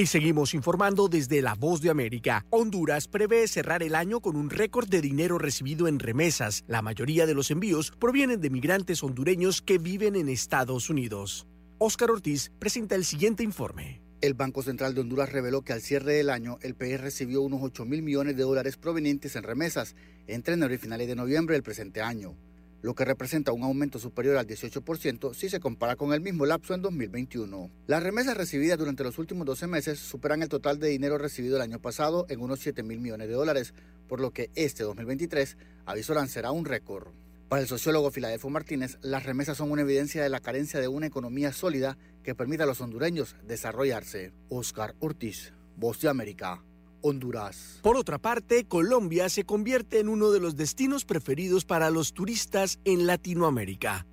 Y 0.00 0.06
seguimos 0.06 0.54
informando 0.54 1.08
desde 1.08 1.42
La 1.42 1.52
Voz 1.52 1.82
de 1.82 1.90
América. 1.90 2.46
Honduras 2.48 3.06
prevé 3.06 3.46
cerrar 3.46 3.82
el 3.82 3.94
año 3.94 4.20
con 4.20 4.34
un 4.34 4.48
récord 4.48 4.88
de 4.88 5.02
dinero 5.02 5.36
recibido 5.36 5.88
en 5.88 5.98
remesas. 5.98 6.64
La 6.66 6.80
mayoría 6.80 7.26
de 7.26 7.34
los 7.34 7.50
envíos 7.50 7.92
provienen 7.98 8.40
de 8.40 8.48
migrantes 8.48 9.02
hondureños 9.02 9.60
que 9.60 9.76
viven 9.76 10.16
en 10.16 10.30
Estados 10.30 10.88
Unidos. 10.88 11.46
Óscar 11.76 12.12
Ortiz 12.12 12.50
presenta 12.58 12.94
el 12.94 13.04
siguiente 13.04 13.42
informe. 13.42 14.00
El 14.22 14.32
Banco 14.32 14.62
Central 14.62 14.94
de 14.94 15.02
Honduras 15.02 15.30
reveló 15.30 15.60
que 15.60 15.74
al 15.74 15.82
cierre 15.82 16.14
del 16.14 16.30
año 16.30 16.56
el 16.62 16.74
país 16.74 16.98
recibió 16.98 17.42
unos 17.42 17.60
8 17.62 17.84
mil 17.84 18.00
millones 18.00 18.38
de 18.38 18.42
dólares 18.42 18.78
provenientes 18.78 19.36
en 19.36 19.42
remesas 19.42 19.96
entre 20.26 20.54
enero 20.54 20.72
y 20.72 20.78
finales 20.78 21.08
de 21.08 21.14
noviembre 21.16 21.56
del 21.56 21.62
presente 21.62 22.00
año 22.00 22.34
lo 22.82 22.94
que 22.94 23.04
representa 23.04 23.52
un 23.52 23.62
aumento 23.62 23.98
superior 23.98 24.36
al 24.36 24.46
18% 24.46 25.34
si 25.34 25.48
se 25.48 25.60
compara 25.60 25.96
con 25.96 26.12
el 26.12 26.20
mismo 26.20 26.46
lapso 26.46 26.74
en 26.74 26.82
2021. 26.82 27.70
Las 27.86 28.02
remesas 28.02 28.36
recibidas 28.36 28.78
durante 28.78 29.04
los 29.04 29.18
últimos 29.18 29.46
12 29.46 29.66
meses 29.66 29.98
superan 29.98 30.42
el 30.42 30.48
total 30.48 30.78
de 30.78 30.88
dinero 30.88 31.18
recibido 31.18 31.56
el 31.56 31.62
año 31.62 31.80
pasado 31.80 32.26
en 32.28 32.40
unos 32.40 32.60
7 32.60 32.82
mil 32.82 33.00
millones 33.00 33.28
de 33.28 33.34
dólares, 33.34 33.74
por 34.08 34.20
lo 34.20 34.32
que 34.32 34.50
este 34.54 34.82
2023 34.82 35.56
avisoran 35.86 36.28
será 36.28 36.50
un 36.52 36.64
récord. 36.64 37.08
Para 37.48 37.62
el 37.62 37.68
sociólogo 37.68 38.12
Filadelfo 38.12 38.48
Martínez, 38.48 38.98
las 39.02 39.24
remesas 39.24 39.56
son 39.56 39.72
una 39.72 39.82
evidencia 39.82 40.22
de 40.22 40.28
la 40.28 40.38
carencia 40.38 40.78
de 40.78 40.86
una 40.86 41.06
economía 41.06 41.52
sólida 41.52 41.98
que 42.22 42.36
permita 42.36 42.62
a 42.62 42.66
los 42.66 42.80
hondureños 42.80 43.34
desarrollarse. 43.44 44.32
Oscar 44.48 44.94
Ortiz, 45.00 45.52
Voz 45.76 46.00
de 46.00 46.08
América. 46.08 46.62
Honduras. 47.02 47.78
Por 47.82 47.96
otra 47.96 48.18
parte, 48.18 48.64
Colombia 48.64 49.28
se 49.28 49.44
convierte 49.44 50.00
en 50.00 50.08
uno 50.08 50.30
de 50.30 50.40
los 50.40 50.56
destinos 50.56 51.04
preferidos 51.04 51.64
para 51.64 51.90
los 51.90 52.12
turistas 52.12 52.78
en 52.84 53.06
Latinoamérica. 53.06 54.06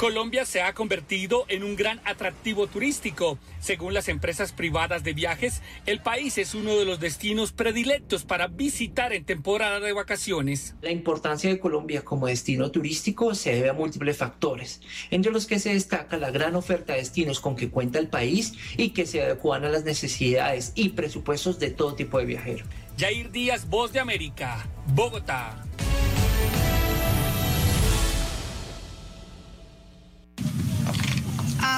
Colombia 0.00 0.46
se 0.46 0.62
ha 0.62 0.72
convertido 0.72 1.44
en 1.48 1.62
un 1.62 1.76
gran 1.76 2.00
atractivo 2.06 2.66
turístico. 2.68 3.36
Según 3.60 3.92
las 3.92 4.08
empresas 4.08 4.50
privadas 4.50 5.04
de 5.04 5.12
viajes, 5.12 5.60
el 5.84 6.00
país 6.00 6.38
es 6.38 6.54
uno 6.54 6.74
de 6.78 6.86
los 6.86 7.00
destinos 7.00 7.52
predilectos 7.52 8.24
para 8.24 8.46
visitar 8.46 9.12
en 9.12 9.26
temporada 9.26 9.78
de 9.78 9.92
vacaciones. 9.92 10.74
La 10.80 10.90
importancia 10.90 11.50
de 11.50 11.58
Colombia 11.58 12.02
como 12.02 12.28
destino 12.28 12.70
turístico 12.70 13.34
se 13.34 13.52
debe 13.52 13.68
a 13.68 13.74
múltiples 13.74 14.16
factores, 14.16 14.80
entre 15.10 15.32
los 15.32 15.46
que 15.46 15.58
se 15.58 15.74
destaca 15.74 16.16
la 16.16 16.30
gran 16.30 16.56
oferta 16.56 16.94
de 16.94 17.00
destinos 17.00 17.38
con 17.38 17.54
que 17.54 17.68
cuenta 17.68 17.98
el 17.98 18.08
país 18.08 18.54
y 18.78 18.94
que 18.94 19.04
se 19.04 19.20
adecuan 19.20 19.66
a 19.66 19.68
las 19.68 19.84
necesidades 19.84 20.72
y 20.76 20.88
presupuestos 20.88 21.58
de 21.58 21.72
todo 21.72 21.94
tipo 21.94 22.18
de 22.18 22.24
viajeros. 22.24 22.66
Jair 22.98 23.30
Díaz, 23.30 23.68
Voz 23.68 23.92
de 23.92 24.00
América, 24.00 24.66
Bogotá. 24.94 25.62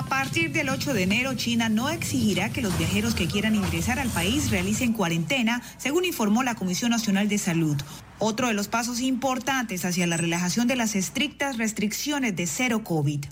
A 0.03 0.07
partir 0.07 0.51
del 0.51 0.69
8 0.69 0.95
de 0.95 1.05
enero, 1.05 1.35
China 1.35 1.69
no 1.69 1.89
exigirá 1.89 2.51
que 2.51 2.61
los 2.61 2.77
viajeros 2.77 3.15
que 3.15 3.29
quieran 3.29 3.55
ingresar 3.55 4.01
al 4.01 4.09
país 4.09 4.51
realicen 4.51 4.93
cuarentena, 4.93 5.63
según 5.79 6.05
informó 6.05 6.43
la 6.43 6.57
Comisión 6.57 6.91
Nacional 6.91 7.29
de 7.29 7.39
Salud. 7.39 7.77
Otro 8.19 8.49
de 8.49 8.55
los 8.55 8.67
pasos 8.67 9.01
importantes 9.01 9.85
hacia 9.85 10.09
la 10.09 10.17
relajación 10.17 10.67
de 10.67 10.75
las 10.75 10.97
estrictas 10.97 11.57
restricciones 11.57 12.35
de 12.35 12.49
cero 12.49 12.83
COVID. 12.83 13.25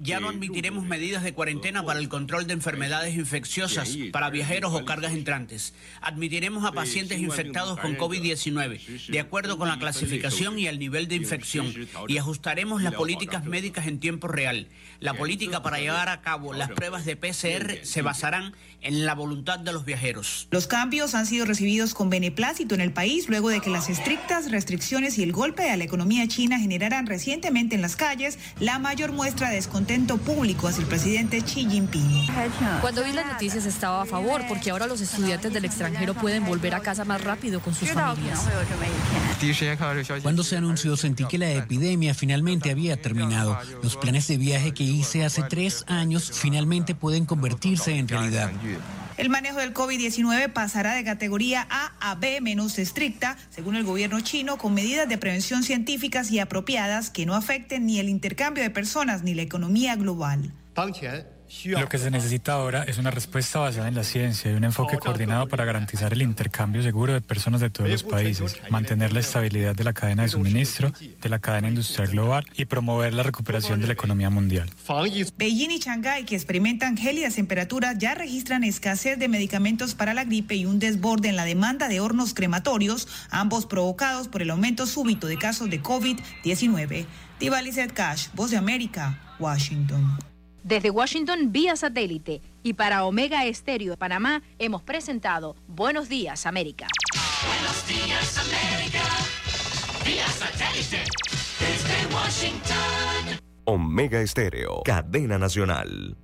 Ya 0.00 0.20
no 0.20 0.28
admitiremos 0.28 0.84
medidas 0.84 1.24
de 1.24 1.34
cuarentena 1.34 1.84
para 1.84 1.98
el 1.98 2.08
control 2.08 2.46
de 2.46 2.52
enfermedades 2.52 3.16
infecciosas 3.16 3.96
para 4.12 4.30
viajeros 4.30 4.72
o 4.72 4.84
cargas 4.84 5.12
entrantes. 5.12 5.74
Admitiremos 6.00 6.64
a 6.64 6.72
pacientes 6.72 7.18
infectados 7.18 7.80
con 7.80 7.96
COVID-19 7.96 9.08
de 9.08 9.20
acuerdo 9.20 9.58
con 9.58 9.68
la 9.68 9.78
clasificación 9.78 10.58
y 10.58 10.68
el 10.68 10.78
nivel 10.78 11.08
de 11.08 11.16
infección 11.16 11.74
y 12.06 12.18
ajustaremos 12.18 12.82
las 12.82 12.94
políticas 12.94 13.44
médicas 13.44 13.88
en 13.88 13.98
tiempo 13.98 14.28
real. 14.28 14.68
La 15.00 15.14
política 15.14 15.62
para 15.62 15.80
llevar 15.80 16.08
a 16.08 16.20
cabo 16.20 16.52
las 16.52 16.70
pruebas 16.70 17.04
de 17.04 17.16
PCR 17.16 17.84
se 17.84 18.02
basarán 18.02 18.54
en 18.82 19.04
la 19.06 19.14
voluntad 19.14 19.58
de 19.58 19.72
los 19.72 19.84
viajeros. 19.84 20.48
Los 20.50 20.66
cambios 20.66 21.14
han 21.14 21.26
sido 21.26 21.44
recibidos 21.44 21.94
con 21.94 22.10
beneplácito 22.10 22.74
en 22.74 22.80
el 22.80 22.92
país 22.92 23.28
luego 23.28 23.48
de 23.48 23.60
que 23.60 23.70
las 23.70 23.88
estrictas 23.88 24.50
restricciones 24.50 25.18
y 25.18 25.22
el 25.22 25.32
golpe 25.32 25.70
a 25.70 25.76
la 25.76 25.84
economía 25.84 26.26
china 26.28 26.58
generaran 26.58 27.06
recientemente 27.06 27.74
en 27.74 27.82
las 27.82 27.96
calles 27.96 28.38
la 28.60 28.78
mayor 28.78 29.12
muestra 29.12 29.48
de 29.48 29.56
descontento 29.56 30.18
público 30.18 30.68
hacia 30.68 30.82
el 30.82 30.88
presidente 30.88 31.42
Xi 31.42 31.68
Jinping. 31.68 32.26
Cuando 32.80 33.04
vi 33.04 33.12
las 33.12 33.26
noticias 33.26 33.66
estaba 33.66 34.02
a 34.02 34.06
favor 34.06 34.42
porque 34.48 34.70
ahora 34.70 34.86
los 34.86 35.00
estudiantes 35.00 35.52
del 35.52 35.64
extranjero 35.64 36.14
pueden 36.14 36.44
volver 36.44 36.74
a 36.74 36.80
casa 36.80 37.04
más 37.04 37.22
rápido 37.22 37.60
con 37.60 37.74
sus 37.74 37.90
familias. 37.90 38.46
Cuando 40.22 40.44
se 40.44 40.56
anunció 40.56 40.96
sentí 40.96 41.24
que 41.24 41.38
la 41.38 41.50
epidemia 41.50 42.14
finalmente 42.14 42.70
había 42.70 43.00
terminado. 43.00 43.58
Los 43.82 43.96
planes 43.96 44.28
de 44.28 44.36
viaje 44.36 44.72
que 44.72 44.84
hice 44.84 45.24
hace 45.24 45.42
tres 45.42 45.84
años 45.88 46.30
finalmente 46.34 46.94
pueden 46.94 47.24
convertirse 47.24 47.96
en 47.96 48.08
realidad. 48.08 48.50
El 49.16 49.30
manejo 49.30 49.58
del 49.58 49.74
COVID-19 49.74 50.52
pasará 50.52 50.94
de 50.94 51.02
categoría 51.02 51.66
A 51.70 51.92
a 52.00 52.14
B 52.14 52.40
menos 52.40 52.78
estricta, 52.78 53.36
según 53.50 53.74
el 53.74 53.84
gobierno 53.84 54.20
chino, 54.20 54.58
con 54.58 54.74
medidas 54.74 55.08
de 55.08 55.18
prevención 55.18 55.64
científicas 55.64 56.30
y 56.30 56.38
apropiadas 56.38 57.10
que 57.10 57.26
no 57.26 57.34
afecten 57.34 57.86
ni 57.86 57.98
el 57.98 58.08
intercambio 58.08 58.62
de 58.62 58.70
personas 58.70 59.24
ni 59.24 59.34
la 59.34 59.42
economía 59.42 59.96
global. 59.96 60.52
Lo 61.64 61.88
que 61.88 61.98
se 61.98 62.10
necesita 62.10 62.52
ahora 62.52 62.84
es 62.84 62.98
una 62.98 63.10
respuesta 63.10 63.58
basada 63.58 63.88
en 63.88 63.94
la 63.94 64.04
ciencia 64.04 64.50
y 64.50 64.54
un 64.54 64.64
enfoque 64.64 64.98
coordinado 64.98 65.48
para 65.48 65.64
garantizar 65.64 66.12
el 66.12 66.22
intercambio 66.22 66.82
seguro 66.82 67.14
de 67.14 67.20
personas 67.20 67.60
de 67.60 67.70
todos 67.70 67.88
los 67.88 68.02
países, 68.02 68.60
mantener 68.70 69.12
la 69.12 69.20
estabilidad 69.20 69.74
de 69.74 69.84
la 69.84 69.92
cadena 69.92 70.24
de 70.24 70.28
suministro, 70.28 70.92
de 71.20 71.28
la 71.28 71.38
cadena 71.38 71.68
industrial 71.68 72.08
global 72.08 72.44
y 72.54 72.66
promover 72.66 73.14
la 73.14 73.22
recuperación 73.22 73.80
de 73.80 73.86
la 73.86 73.94
economía 73.94 74.30
mundial. 74.30 74.70
Beijing 75.38 75.70
y 75.70 75.78
Shanghái, 75.78 76.24
que 76.24 76.34
experimentan 76.34 76.96
gélidas 76.96 77.36
temperaturas, 77.36 77.96
ya 77.98 78.14
registran 78.14 78.64
escasez 78.64 79.18
de 79.18 79.28
medicamentos 79.28 79.94
para 79.94 80.14
la 80.14 80.24
gripe 80.24 80.54
y 80.54 80.66
un 80.66 80.78
desborde 80.78 81.28
en 81.28 81.36
la 81.36 81.44
demanda 81.44 81.88
de 81.88 82.00
hornos 82.00 82.34
crematorios, 82.34 83.08
ambos 83.30 83.66
provocados 83.66 84.28
por 84.28 84.42
el 84.42 84.50
aumento 84.50 84.86
súbito 84.86 85.26
de 85.26 85.38
casos 85.38 85.70
de 85.70 85.82
COVID-19. 85.82 87.06
Diva 87.40 87.62
Lizette 87.62 87.92
Cash, 87.92 88.28
Voz 88.34 88.50
de 88.50 88.56
América, 88.56 89.36
Washington. 89.38 90.18
Desde 90.62 90.90
Washington 90.90 91.52
vía 91.52 91.76
satélite 91.76 92.42
y 92.62 92.74
para 92.74 93.04
Omega 93.04 93.44
Estéreo 93.46 93.92
de 93.92 93.96
Panamá 93.96 94.42
hemos 94.58 94.82
presentado 94.82 95.56
Buenos 95.66 96.08
Días 96.08 96.46
América. 96.46 96.88
Buenos 97.46 97.86
días, 97.86 98.38
América. 98.38 99.02
Vía 100.04 100.26
satélite. 100.26 101.04
Desde 101.60 102.14
Washington. 102.14 103.38
Omega 103.64 104.20
Estéreo, 104.20 104.82
cadena 104.84 105.38
nacional. 105.38 106.16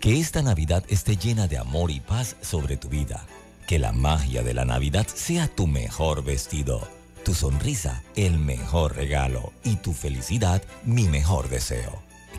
Que 0.00 0.20
esta 0.20 0.42
Navidad 0.42 0.84
esté 0.88 1.16
llena 1.16 1.48
de 1.48 1.58
amor 1.58 1.90
y 1.90 2.00
paz 2.00 2.36
sobre 2.40 2.76
tu 2.76 2.88
vida. 2.88 3.26
Que 3.66 3.80
la 3.80 3.92
magia 3.92 4.44
de 4.44 4.54
la 4.54 4.64
Navidad 4.64 5.06
sea 5.08 5.48
tu 5.48 5.66
mejor 5.66 6.22
vestido, 6.22 6.86
tu 7.24 7.34
sonrisa 7.34 8.04
el 8.14 8.38
mejor 8.38 8.94
regalo 8.94 9.52
y 9.64 9.76
tu 9.76 9.92
felicidad 9.92 10.62
mi 10.84 11.08
mejor 11.08 11.48
deseo. 11.48 12.06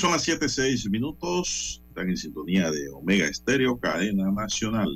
Son 0.00 0.12
las 0.12 0.22
7, 0.22 0.48
6 0.48 0.90
minutos. 0.90 1.82
Están 1.88 2.08
en 2.08 2.16
sintonía 2.16 2.70
de 2.70 2.88
Omega 2.88 3.26
Estéreo, 3.26 3.78
cadena 3.78 4.30
nacional. 4.30 4.88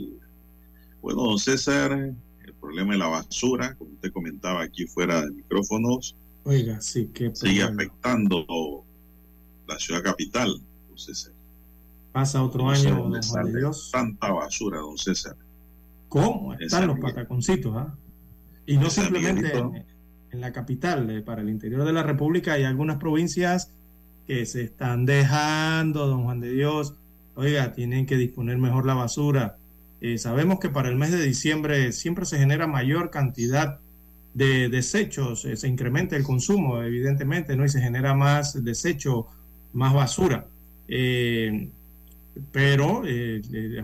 Bueno, 1.02 1.22
don 1.24 1.38
César, 1.38 1.92
el 1.92 2.54
problema 2.54 2.94
de 2.94 2.98
la 2.98 3.08
basura, 3.08 3.74
como 3.76 3.92
usted 3.92 4.10
comentaba 4.12 4.62
aquí 4.62 4.86
fuera 4.86 5.20
de 5.22 5.30
micrófonos, 5.30 6.16
Oiga, 6.46 6.78
sí, 6.80 7.10
que 7.14 7.34
sigue 7.34 7.62
afectando 7.62 8.84
la 9.66 9.78
ciudad 9.78 10.02
capital, 10.02 10.60
don 10.88 10.98
César. 10.98 11.32
pasa 12.12 12.42
otro 12.42 12.64
No 12.64 12.70
año, 12.70 13.08
don 13.08 13.22
Juan 13.22 13.52
de 13.52 13.58
Dios. 13.58 13.90
Tanta 13.92 14.30
basura, 14.32 14.78
don 14.78 14.96
César. 14.96 15.36
¿Cómo 16.08 16.52
están 16.54 16.68
San 16.70 16.86
los 16.86 16.96
Miguel. 16.96 17.14
pataconcitos? 17.14 17.74
ah? 17.76 17.94
Y 18.66 18.76
no 18.78 18.88
San 18.88 19.04
simplemente 19.04 19.56
en, 19.56 19.84
en 20.30 20.40
la 20.40 20.52
capital, 20.52 21.10
eh, 21.10 21.20
para 21.22 21.42
el 21.42 21.50
interior 21.50 21.84
de 21.84 21.92
la 21.92 22.02
República 22.02 22.54
hay 22.54 22.64
algunas 22.64 22.96
provincias 22.96 23.73
que 24.26 24.46
se 24.46 24.62
están 24.62 25.06
dejando, 25.06 26.06
don 26.06 26.24
Juan 26.24 26.40
de 26.40 26.50
Dios. 26.50 26.94
Oiga, 27.34 27.72
tienen 27.72 28.06
que 28.06 28.16
disponer 28.16 28.58
mejor 28.58 28.86
la 28.86 28.94
basura. 28.94 29.56
Eh, 30.00 30.18
sabemos 30.18 30.60
que 30.60 30.68
para 30.68 30.88
el 30.88 30.96
mes 30.96 31.12
de 31.12 31.22
diciembre 31.22 31.92
siempre 31.92 32.26
se 32.26 32.38
genera 32.38 32.66
mayor 32.66 33.10
cantidad 33.10 33.80
de 34.34 34.68
desechos, 34.68 35.44
eh, 35.44 35.56
se 35.56 35.68
incrementa 35.68 36.16
el 36.16 36.24
consumo, 36.24 36.82
evidentemente, 36.82 37.56
¿no? 37.56 37.64
Y 37.64 37.68
se 37.68 37.80
genera 37.80 38.14
más 38.14 38.62
desecho, 38.64 39.26
más 39.72 39.94
basura. 39.94 40.46
Eh, 40.88 41.70
pero 42.50 43.02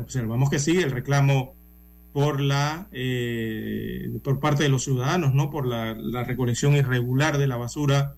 observamos 0.00 0.50
que 0.50 0.58
sigue 0.58 0.82
el 0.82 0.90
reclamo 0.90 1.54
por 2.12 2.40
la 2.40 2.88
por 4.24 4.40
parte 4.40 4.64
de 4.64 4.68
los 4.68 4.82
ciudadanos, 4.82 5.34
¿no? 5.34 5.50
Por 5.50 5.66
la 5.66 6.24
recolección 6.24 6.74
irregular 6.74 7.38
de 7.38 7.46
la 7.46 7.56
basura 7.56 8.16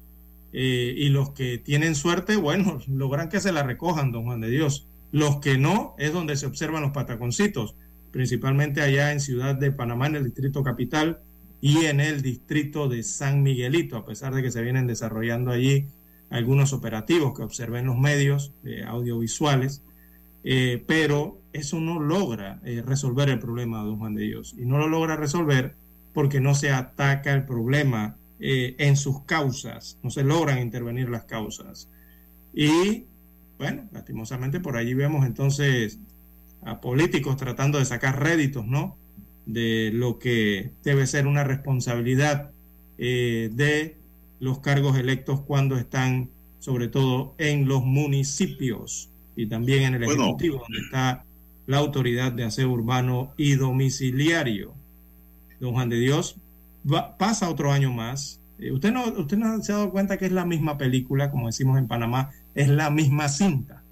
eh, 0.52 0.94
y 0.96 1.08
los 1.08 1.30
que 1.30 1.58
tienen 1.58 1.94
suerte, 1.94 2.36
bueno, 2.36 2.80
logran 2.88 3.28
que 3.28 3.40
se 3.40 3.52
la 3.52 3.62
recojan, 3.62 4.12
don 4.12 4.24
Juan 4.24 4.40
de 4.40 4.50
Dios. 4.50 4.86
Los 5.10 5.38
que 5.38 5.58
no 5.58 5.94
es 5.98 6.12
donde 6.12 6.36
se 6.36 6.46
observan 6.46 6.82
los 6.82 6.92
pataconcitos, 6.92 7.74
principalmente 8.10 8.80
allá 8.82 9.12
en 9.12 9.20
Ciudad 9.20 9.54
de 9.54 9.72
Panamá, 9.72 10.06
en 10.06 10.16
el 10.16 10.24
distrito 10.24 10.62
capital 10.62 11.20
y 11.60 11.86
en 11.86 12.00
el 12.00 12.22
distrito 12.22 12.88
de 12.88 13.02
San 13.02 13.42
Miguelito, 13.42 13.96
a 13.96 14.04
pesar 14.04 14.34
de 14.34 14.42
que 14.42 14.50
se 14.50 14.62
vienen 14.62 14.86
desarrollando 14.86 15.50
allí 15.50 15.86
algunos 16.30 16.72
operativos 16.72 17.36
que 17.36 17.42
observé 17.42 17.80
en 17.80 17.86
los 17.86 17.98
medios 17.98 18.52
eh, 18.64 18.84
audiovisuales, 18.86 19.82
eh, 20.44 20.82
pero 20.86 21.40
eso 21.52 21.78
no 21.78 22.00
logra 22.00 22.60
resolver 22.84 23.28
el 23.28 23.38
problema, 23.38 23.84
don 23.84 23.98
Juan 23.98 24.14
de 24.14 24.22
Dios, 24.22 24.54
y 24.58 24.64
no 24.64 24.78
lo 24.78 24.88
logra 24.88 25.16
resolver 25.16 25.74
porque 26.14 26.40
no 26.40 26.54
se 26.54 26.70
ataca 26.70 27.32
el 27.34 27.44
problema 27.44 28.16
eh, 28.44 28.74
en 28.78 28.96
sus 28.96 29.22
causas, 29.22 29.98
no 30.02 30.10
se 30.10 30.24
logran 30.24 30.58
intervenir 30.58 31.08
las 31.08 31.26
causas. 31.26 31.88
Y 32.52 33.04
bueno, 33.56 33.88
lastimosamente 33.92 34.58
por 34.58 34.76
allí 34.76 34.94
vemos 34.94 35.24
entonces 35.24 36.00
a 36.64 36.80
políticos 36.80 37.36
tratando 37.36 37.78
de 37.78 37.84
sacar 37.84 38.20
réditos, 38.20 38.66
¿no? 38.66 38.96
De 39.46 39.92
lo 39.94 40.18
que 40.18 40.72
debe 40.82 41.06
ser 41.06 41.28
una 41.28 41.44
responsabilidad 41.44 42.50
eh, 42.98 43.48
de 43.52 43.96
los 44.40 44.58
cargos 44.58 44.98
electos 44.98 45.42
cuando 45.42 45.76
están 45.76 46.30
sobre 46.58 46.88
todo 46.88 47.36
en 47.38 47.68
los 47.68 47.84
municipios 47.84 49.08
y 49.36 49.46
también 49.46 49.84
en 49.84 49.94
el 49.94 50.04
Bueno. 50.04 50.24
Ejecutivo, 50.24 50.58
donde 50.58 50.80
está 50.80 51.24
la 51.66 51.78
autoridad 51.78 52.32
de 52.32 52.42
aseo 52.42 52.70
urbano 52.70 53.34
y 53.36 53.54
domiciliario. 53.54 54.74
Don 55.60 55.74
Juan 55.74 55.88
de 55.88 56.00
Dios, 56.00 56.38
pasa 57.18 57.50
otro 57.50 57.72
año 57.72 57.92
más. 57.92 58.40
Eh, 58.58 58.72
usted, 58.72 58.92
no, 58.92 59.04
usted 59.04 59.36
no 59.36 59.62
se 59.62 59.72
ha 59.72 59.76
dado 59.76 59.90
cuenta 59.90 60.18
que 60.18 60.26
es 60.26 60.32
la 60.32 60.44
misma 60.44 60.78
película, 60.78 61.30
como 61.30 61.46
decimos 61.46 61.78
en 61.78 61.88
Panamá, 61.88 62.30
es 62.54 62.68
la 62.68 62.90
misma 62.90 63.28
cinta, 63.28 63.82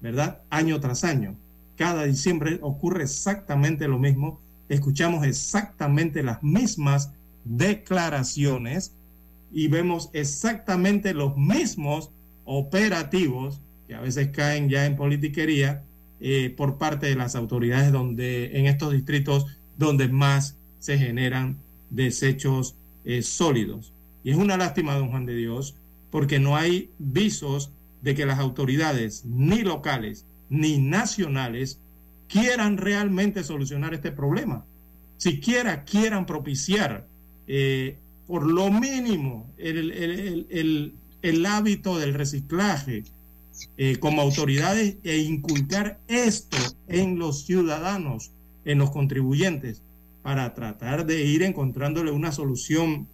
¿verdad? 0.00 0.42
Año 0.50 0.78
tras 0.80 1.04
año. 1.04 1.36
Cada 1.76 2.04
diciembre 2.04 2.58
ocurre 2.62 3.02
exactamente 3.04 3.88
lo 3.88 3.98
mismo. 3.98 4.40
Escuchamos 4.68 5.26
exactamente 5.26 6.22
las 6.22 6.42
mismas 6.42 7.12
declaraciones 7.44 8.92
y 9.52 9.68
vemos 9.68 10.10
exactamente 10.12 11.14
los 11.14 11.36
mismos 11.36 12.10
operativos 12.44 13.60
que 13.86 13.94
a 13.94 14.00
veces 14.00 14.28
caen 14.28 14.68
ya 14.68 14.86
en 14.86 14.96
politiquería 14.96 15.84
eh, 16.20 16.52
por 16.56 16.78
parte 16.78 17.06
de 17.06 17.14
las 17.14 17.36
autoridades 17.36 17.92
donde 17.92 18.58
en 18.58 18.66
estos 18.66 18.92
distritos 18.92 19.46
donde 19.76 20.08
más 20.08 20.56
se 20.78 20.98
generan 20.98 21.58
desechos 21.90 22.76
eh, 23.04 23.22
sólidos. 23.22 23.92
Y 24.24 24.30
es 24.30 24.36
una 24.36 24.56
lástima, 24.56 24.94
don 24.94 25.10
Juan 25.10 25.26
de 25.26 25.36
Dios, 25.36 25.76
porque 26.10 26.38
no 26.38 26.56
hay 26.56 26.90
visos 26.98 27.70
de 28.02 28.14
que 28.14 28.26
las 28.26 28.38
autoridades 28.38 29.24
ni 29.24 29.62
locales 29.62 30.24
ni 30.48 30.78
nacionales 30.78 31.80
quieran 32.28 32.76
realmente 32.76 33.44
solucionar 33.44 33.94
este 33.94 34.12
problema, 34.12 34.64
siquiera 35.16 35.84
quieran 35.84 36.26
propiciar 36.26 37.06
eh, 37.46 37.96
por 38.26 38.46
lo 38.46 38.70
mínimo 38.70 39.52
el, 39.56 39.92
el, 39.92 40.46
el, 40.50 40.94
el, 41.22 41.46
hábito 41.46 41.98
del 41.98 42.14
reciclaje 42.14 43.04
eh, 43.76 43.96
como 43.98 44.22
autoridades 44.22 44.96
e 45.04 45.18
inculcar 45.18 46.00
esto 46.08 46.56
en 46.88 47.18
los 47.18 47.44
ciudadanos, 47.44 48.32
en 48.64 48.78
los 48.78 48.90
contribuyentes, 48.90 49.82
para 50.26 50.54
tratar 50.54 51.06
de 51.06 51.24
ir 51.24 51.44
encontrándole 51.44 52.10
una 52.10 52.32
solución 52.32 53.06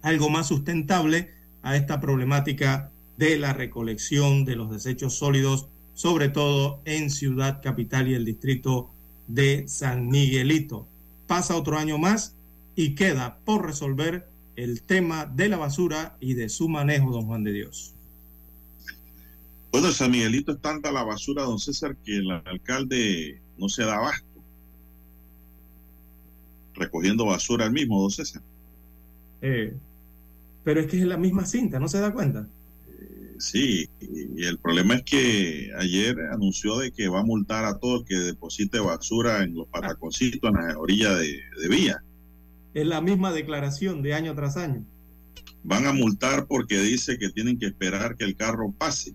algo 0.00 0.30
más 0.30 0.48
sustentable 0.48 1.30
a 1.60 1.76
esta 1.76 2.00
problemática 2.00 2.90
de 3.18 3.38
la 3.38 3.52
recolección 3.52 4.46
de 4.46 4.56
los 4.56 4.70
desechos 4.70 5.18
sólidos, 5.18 5.68
sobre 5.92 6.30
todo 6.30 6.80
en 6.86 7.10
Ciudad 7.10 7.60
Capital 7.62 8.08
y 8.08 8.14
el 8.14 8.24
distrito 8.24 8.88
de 9.26 9.68
San 9.68 10.08
Miguelito. 10.08 10.88
Pasa 11.26 11.54
otro 11.54 11.76
año 11.76 11.98
más 11.98 12.34
y 12.74 12.94
queda 12.94 13.40
por 13.44 13.66
resolver 13.66 14.26
el 14.56 14.80
tema 14.80 15.26
de 15.26 15.50
la 15.50 15.58
basura 15.58 16.16
y 16.18 16.32
de 16.32 16.48
su 16.48 16.70
manejo, 16.70 17.10
don 17.10 17.26
Juan 17.26 17.44
de 17.44 17.52
Dios. 17.52 17.94
Bueno, 19.70 19.92
San 19.92 20.12
Miguelito 20.12 20.52
es 20.52 20.62
tanta 20.62 20.92
la 20.92 21.02
basura, 21.02 21.42
don 21.42 21.58
César, 21.58 21.94
que 22.02 22.16
el 22.16 22.30
alcalde 22.30 23.42
no 23.58 23.68
se 23.68 23.84
da 23.84 23.96
abasto 23.96 24.27
recogiendo 26.78 27.26
basura 27.26 27.66
el 27.66 27.72
mismo, 27.72 28.00
don 28.00 28.10
César. 28.10 28.42
Eh, 29.42 29.74
pero 30.64 30.80
es 30.80 30.86
que 30.86 30.98
es 30.98 31.06
la 31.06 31.16
misma 31.16 31.44
cinta, 31.44 31.78
¿no 31.78 31.88
se 31.88 32.00
da 32.00 32.12
cuenta? 32.12 32.46
Sí, 33.38 33.88
y 34.00 34.44
el 34.44 34.58
problema 34.58 34.94
es 34.96 35.02
que 35.04 35.70
ayer 35.78 36.16
anunció 36.32 36.76
de 36.78 36.90
que 36.90 37.08
va 37.08 37.20
a 37.20 37.24
multar 37.24 37.64
a 37.64 37.78
todo 37.78 38.00
el 38.00 38.04
que 38.04 38.16
deposite 38.16 38.80
basura 38.80 39.44
en 39.44 39.54
los 39.54 39.68
pataconcitos, 39.68 40.50
en 40.50 40.56
la 40.56 40.76
orilla 40.76 41.14
de, 41.14 41.40
de 41.60 41.68
vía. 41.68 42.02
Es 42.74 42.86
la 42.86 43.00
misma 43.00 43.32
declaración 43.32 44.02
de 44.02 44.14
año 44.14 44.34
tras 44.34 44.56
año. 44.56 44.84
Van 45.62 45.86
a 45.86 45.92
multar 45.92 46.46
porque 46.46 46.78
dice 46.80 47.16
que 47.18 47.30
tienen 47.30 47.58
que 47.58 47.66
esperar 47.66 48.16
que 48.16 48.24
el 48.24 48.36
carro 48.36 48.74
pase 48.76 49.14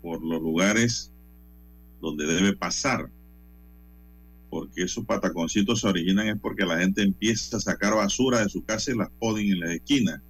por 0.00 0.22
los 0.22 0.40
lugares 0.40 1.12
donde 2.00 2.26
debe 2.26 2.54
pasar 2.54 3.10
porque 4.52 4.82
esos 4.82 5.06
pataconcitos 5.06 5.80
se 5.80 5.88
originan 5.88 6.28
es 6.28 6.38
porque 6.38 6.66
la 6.66 6.78
gente 6.78 7.00
empieza 7.00 7.56
a 7.56 7.60
sacar 7.60 7.94
basura 7.94 8.42
de 8.42 8.50
su 8.50 8.62
casa 8.62 8.92
y 8.92 8.98
las 8.98 9.08
ponen 9.18 9.50
en 9.50 9.60
la 9.60 9.72
esquina. 9.72 10.22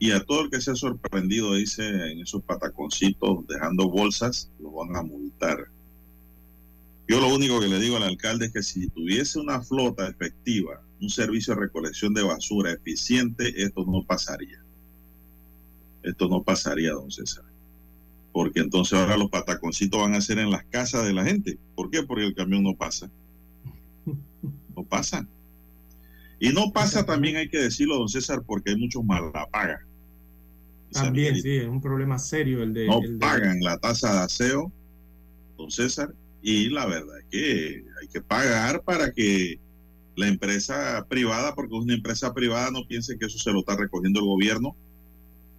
Y 0.00 0.10
a 0.10 0.24
todo 0.24 0.42
el 0.42 0.50
que 0.50 0.60
se 0.60 0.72
ha 0.72 0.74
sorprendido, 0.74 1.54
dice, 1.54 1.86
en 1.86 2.18
esos 2.18 2.42
pataconcitos 2.42 3.46
dejando 3.46 3.88
bolsas, 3.88 4.50
lo 4.58 4.72
van 4.72 4.96
a 4.96 5.04
multar. 5.04 5.68
Yo 7.06 7.20
lo 7.20 7.32
único 7.32 7.60
que 7.60 7.68
le 7.68 7.78
digo 7.78 7.96
al 7.96 8.02
alcalde 8.02 8.46
es 8.46 8.52
que 8.52 8.64
si 8.64 8.88
tuviese 8.88 9.38
una 9.38 9.62
flota 9.62 10.08
efectiva, 10.08 10.82
un 11.00 11.08
servicio 11.08 11.54
de 11.54 11.60
recolección 11.60 12.12
de 12.12 12.24
basura 12.24 12.72
eficiente, 12.72 13.62
esto 13.62 13.84
no 13.86 14.02
pasaría. 14.02 14.64
Esto 16.02 16.26
no 16.26 16.42
pasaría, 16.42 16.90
don 16.90 17.12
César 17.12 17.45
porque 18.36 18.60
entonces 18.60 18.98
ahora 18.98 19.16
los 19.16 19.30
pataconcitos 19.30 19.98
van 19.98 20.14
a 20.14 20.20
ser 20.20 20.38
en 20.38 20.50
las 20.50 20.62
casas 20.66 21.06
de 21.06 21.14
la 21.14 21.24
gente. 21.24 21.56
¿Por 21.74 21.88
qué? 21.88 22.02
Porque 22.02 22.26
el 22.26 22.34
camión 22.34 22.62
no 22.62 22.76
pasa. 22.76 23.10
No 24.04 24.84
pasa. 24.84 25.26
Y 26.38 26.50
no 26.50 26.70
pasa 26.70 27.06
también, 27.06 27.36
hay 27.36 27.48
que 27.48 27.56
decirlo, 27.56 27.96
don 27.96 28.10
César, 28.10 28.42
porque 28.46 28.72
hay 28.72 28.76
muchos 28.76 29.02
malapagas. 29.02 29.80
También, 30.92 31.40
sí, 31.40 31.48
es 31.48 31.66
un 31.66 31.80
problema 31.80 32.18
serio 32.18 32.62
el 32.62 32.74
de... 32.74 32.86
No 32.86 33.00
el 33.00 33.14
de... 33.14 33.26
pagan 33.26 33.58
la 33.60 33.78
tasa 33.78 34.12
de 34.12 34.18
aseo, 34.24 34.70
don 35.56 35.70
César, 35.70 36.12
y 36.42 36.68
la 36.68 36.84
verdad 36.84 37.18
es 37.20 37.24
que 37.30 37.84
hay 38.02 38.08
que 38.08 38.20
pagar 38.20 38.82
para 38.82 39.12
que 39.12 39.58
la 40.14 40.28
empresa 40.28 41.06
privada, 41.08 41.54
porque 41.54 41.72
una 41.72 41.94
empresa 41.94 42.34
privada 42.34 42.70
no 42.70 42.86
piense 42.86 43.16
que 43.16 43.24
eso 43.24 43.38
se 43.38 43.50
lo 43.50 43.60
está 43.60 43.78
recogiendo 43.78 44.20
el 44.20 44.26
gobierno, 44.26 44.76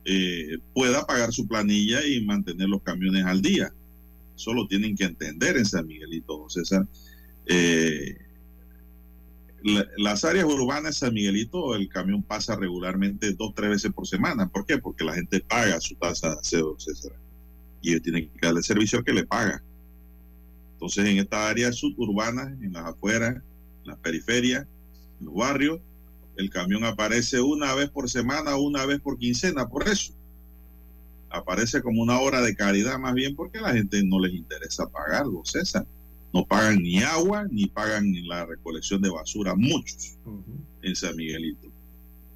eh, 0.10 0.60
pueda 0.74 1.06
pagar 1.06 1.34
su 1.34 1.46
planilla 1.46 2.06
y 2.08 2.24
mantener 2.24 2.70
los 2.70 2.82
camiones 2.82 3.26
al 3.26 3.42
día. 3.42 3.74
Eso 4.38 4.54
lo 4.54 4.66
tienen 4.66 4.96
que 4.96 5.04
entender 5.04 5.58
en 5.58 5.66
San 5.66 5.86
Miguelito, 5.86 6.50
César. 6.50 6.88
Eh, 7.46 8.16
las 9.98 10.24
áreas 10.24 10.46
urbanas 10.46 10.84
de 10.84 10.94
San 10.94 11.14
Miguelito, 11.14 11.76
el 11.76 11.90
camión 11.90 12.24
pasa 12.24 12.56
regularmente 12.56 13.34
dos, 13.34 13.54
tres 13.54 13.70
veces 13.70 13.92
por 13.92 14.08
semana. 14.08 14.48
¿Por 14.48 14.66
qué? 14.66 14.78
Porque 14.78 15.04
la 15.04 15.14
gente 15.14 15.42
paga 15.42 15.82
su 15.82 15.94
tasa 15.96 16.30
de 16.30 16.40
aseo, 16.40 16.80
César. 16.80 17.12
Y 17.82 17.90
ellos 17.90 18.04
tienen 18.04 18.30
que 18.30 18.48
darle 18.48 18.64
servicio 18.64 19.04
que 19.04 19.12
le 19.12 19.26
paga. 19.26 19.62
Entonces, 20.72 21.06
en 21.06 21.18
estas 21.18 21.42
áreas 21.42 21.76
suburbanas, 21.76 22.48
en 22.62 22.72
las 22.72 22.86
afueras, 22.86 23.36
en 23.36 23.44
las 23.84 23.98
periferias, 23.98 24.66
en 25.20 25.26
los 25.26 25.36
barrios, 25.36 25.82
el 26.38 26.50
camión 26.52 26.86
aparece 26.86 27.42
una 27.42 27.74
vez 27.74 27.90
por 27.90 28.10
semana, 28.10 28.56
una 28.58 28.86
vez 28.86 29.02
por 29.02 29.18
quincena, 29.18 29.68
por 29.68 29.88
eso. 29.88 30.14
Aparece 31.30 31.82
como 31.82 32.02
una 32.02 32.20
hora 32.20 32.42
de 32.42 32.56
caridad 32.56 33.00
más 33.00 33.14
bien 33.16 33.36
porque 33.36 33.60
la 33.60 33.74
gente 33.74 34.04
no 34.04 34.20
les 34.20 34.34
interesa 34.34 34.88
pagarlo, 34.88 35.42
César. 35.44 35.86
No 36.34 36.46
pagan 36.46 36.82
ni 36.84 37.00
agua 37.00 37.48
ni 37.50 37.66
pagan 37.66 38.12
ni 38.12 38.22
la 38.22 38.46
recolección 38.46 39.02
de 39.02 39.10
basura, 39.10 39.56
muchos 39.56 40.18
en 40.84 40.96
San 40.96 41.16
Miguelito. 41.16 41.70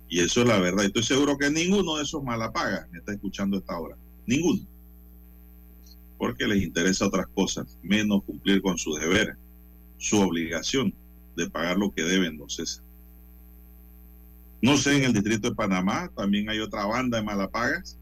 Y 0.09 0.19
eso 0.19 0.41
es 0.41 0.47
la 0.47 0.59
verdad. 0.59 0.85
Estoy 0.85 1.03
seguro 1.03 1.37
que 1.37 1.49
ninguno 1.51 1.97
de 1.97 2.03
esos 2.03 2.23
malapagas 2.23 2.89
me 2.91 2.99
está 2.99 3.13
escuchando 3.13 3.57
esta 3.57 3.77
hora. 3.79 3.95
Ninguno. 4.25 4.61
Porque 6.17 6.47
les 6.47 6.63
interesa 6.63 7.05
otras 7.05 7.27
cosas, 7.27 7.77
menos 7.83 8.23
cumplir 8.23 8.61
con 8.61 8.77
su 8.77 8.95
deber, 8.95 9.37
su 9.97 10.19
obligación 10.19 10.93
de 11.37 11.49
pagar 11.49 11.77
lo 11.77 11.91
que 11.93 12.03
deben, 12.03 12.37
don 12.37 12.49
César. 12.49 12.83
No 14.61 14.77
sé, 14.77 14.97
en 14.97 15.03
el 15.05 15.13
distrito 15.13 15.49
de 15.49 15.55
Panamá 15.55 16.11
también 16.15 16.49
hay 16.49 16.59
otra 16.59 16.85
banda 16.85 17.17
de 17.17 17.23
malapagas 17.23 17.97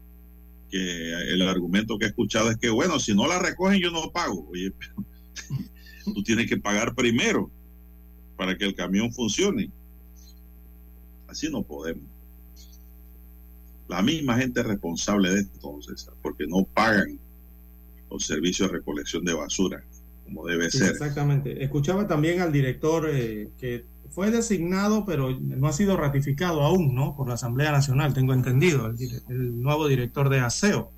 que 0.70 1.12
el 1.32 1.42
argumento 1.42 1.98
que 1.98 2.04
he 2.04 2.08
escuchado 2.08 2.50
es 2.50 2.56
que, 2.56 2.70
bueno, 2.70 3.00
si 3.00 3.14
no 3.14 3.26
la 3.26 3.38
recogen 3.38 3.80
yo 3.80 3.90
no 3.90 4.10
pago. 4.12 4.48
Oye, 4.50 4.72
pero 4.78 5.04
tú 6.14 6.22
tienes 6.22 6.48
que 6.48 6.56
pagar 6.56 6.94
primero 6.94 7.50
para 8.36 8.56
que 8.56 8.64
el 8.64 8.74
camión 8.74 9.12
funcione. 9.12 9.70
Así 11.26 11.50
no 11.50 11.62
podemos. 11.62 12.04
La 13.88 14.02
misma 14.02 14.36
gente 14.36 14.62
responsable 14.62 15.30
de 15.30 15.40
esto, 15.40 15.52
entonces, 15.54 16.08
porque 16.22 16.46
no 16.46 16.64
pagan 16.64 17.18
los 18.10 18.24
servicios 18.24 18.70
de 18.70 18.78
recolección 18.78 19.24
de 19.24 19.34
basura 19.34 19.82
como 20.24 20.46
debe 20.46 20.70
Sí, 20.70 20.78
ser. 20.78 20.90
Exactamente. 20.90 21.62
Escuchaba 21.62 22.06
también 22.06 22.40
al 22.40 22.52
director 22.52 23.08
eh, 23.10 23.50
que 23.58 23.84
fue 24.10 24.30
designado, 24.30 25.04
pero 25.04 25.30
no 25.40 25.68
ha 25.68 25.72
sido 25.72 25.96
ratificado 25.96 26.62
aún, 26.62 26.94
¿no? 26.94 27.16
Por 27.16 27.28
la 27.28 27.34
Asamblea 27.34 27.70
Nacional, 27.72 28.12
tengo 28.12 28.34
entendido, 28.34 28.86
el, 29.28 29.62
nuevo 29.62 29.86
director 29.88 30.28
de 30.28 30.40
aseo. 30.40 30.90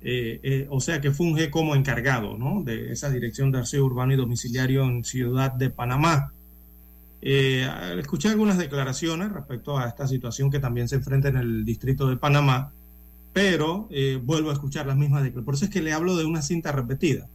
Eh, 0.00 0.38
eh, 0.44 0.66
o 0.70 0.80
sea 0.80 1.00
que 1.00 1.10
funge 1.10 1.50
como 1.50 1.74
encargado, 1.74 2.38
¿no? 2.38 2.62
De 2.62 2.92
esa 2.92 3.10
dirección 3.10 3.50
de 3.50 3.58
aseo 3.58 3.84
urbano 3.84 4.14
y 4.14 4.16
domiciliario 4.16 4.84
en 4.84 5.04
Ciudad 5.04 5.52
de 5.52 5.70
Panamá. 5.70 6.32
Eh, 7.20 7.68
escuché 7.98 8.28
algunas 8.28 8.58
declaraciones 8.58 9.32
respecto 9.32 9.76
a 9.76 9.88
esta 9.88 10.06
situación 10.06 10.50
que 10.50 10.60
también 10.60 10.88
se 10.88 10.96
enfrenta 10.96 11.28
en 11.28 11.36
el 11.36 11.64
distrito 11.64 12.08
de 12.08 12.16
Panamá, 12.16 12.72
pero 13.32 13.88
vuelvo 14.22 14.50
a 14.50 14.52
escuchar 14.52 14.86
las 14.86 14.96
mismas 14.96 15.22
declaraciones. 15.22 15.44
Por 15.44 15.54
eso 15.54 15.64
es 15.64 15.70
que 15.70 15.82
le 15.82 15.92
hablo 15.92 16.16
de 16.16 16.24
una 16.24 16.42
cinta 16.42 16.70
repetida. 16.72 17.26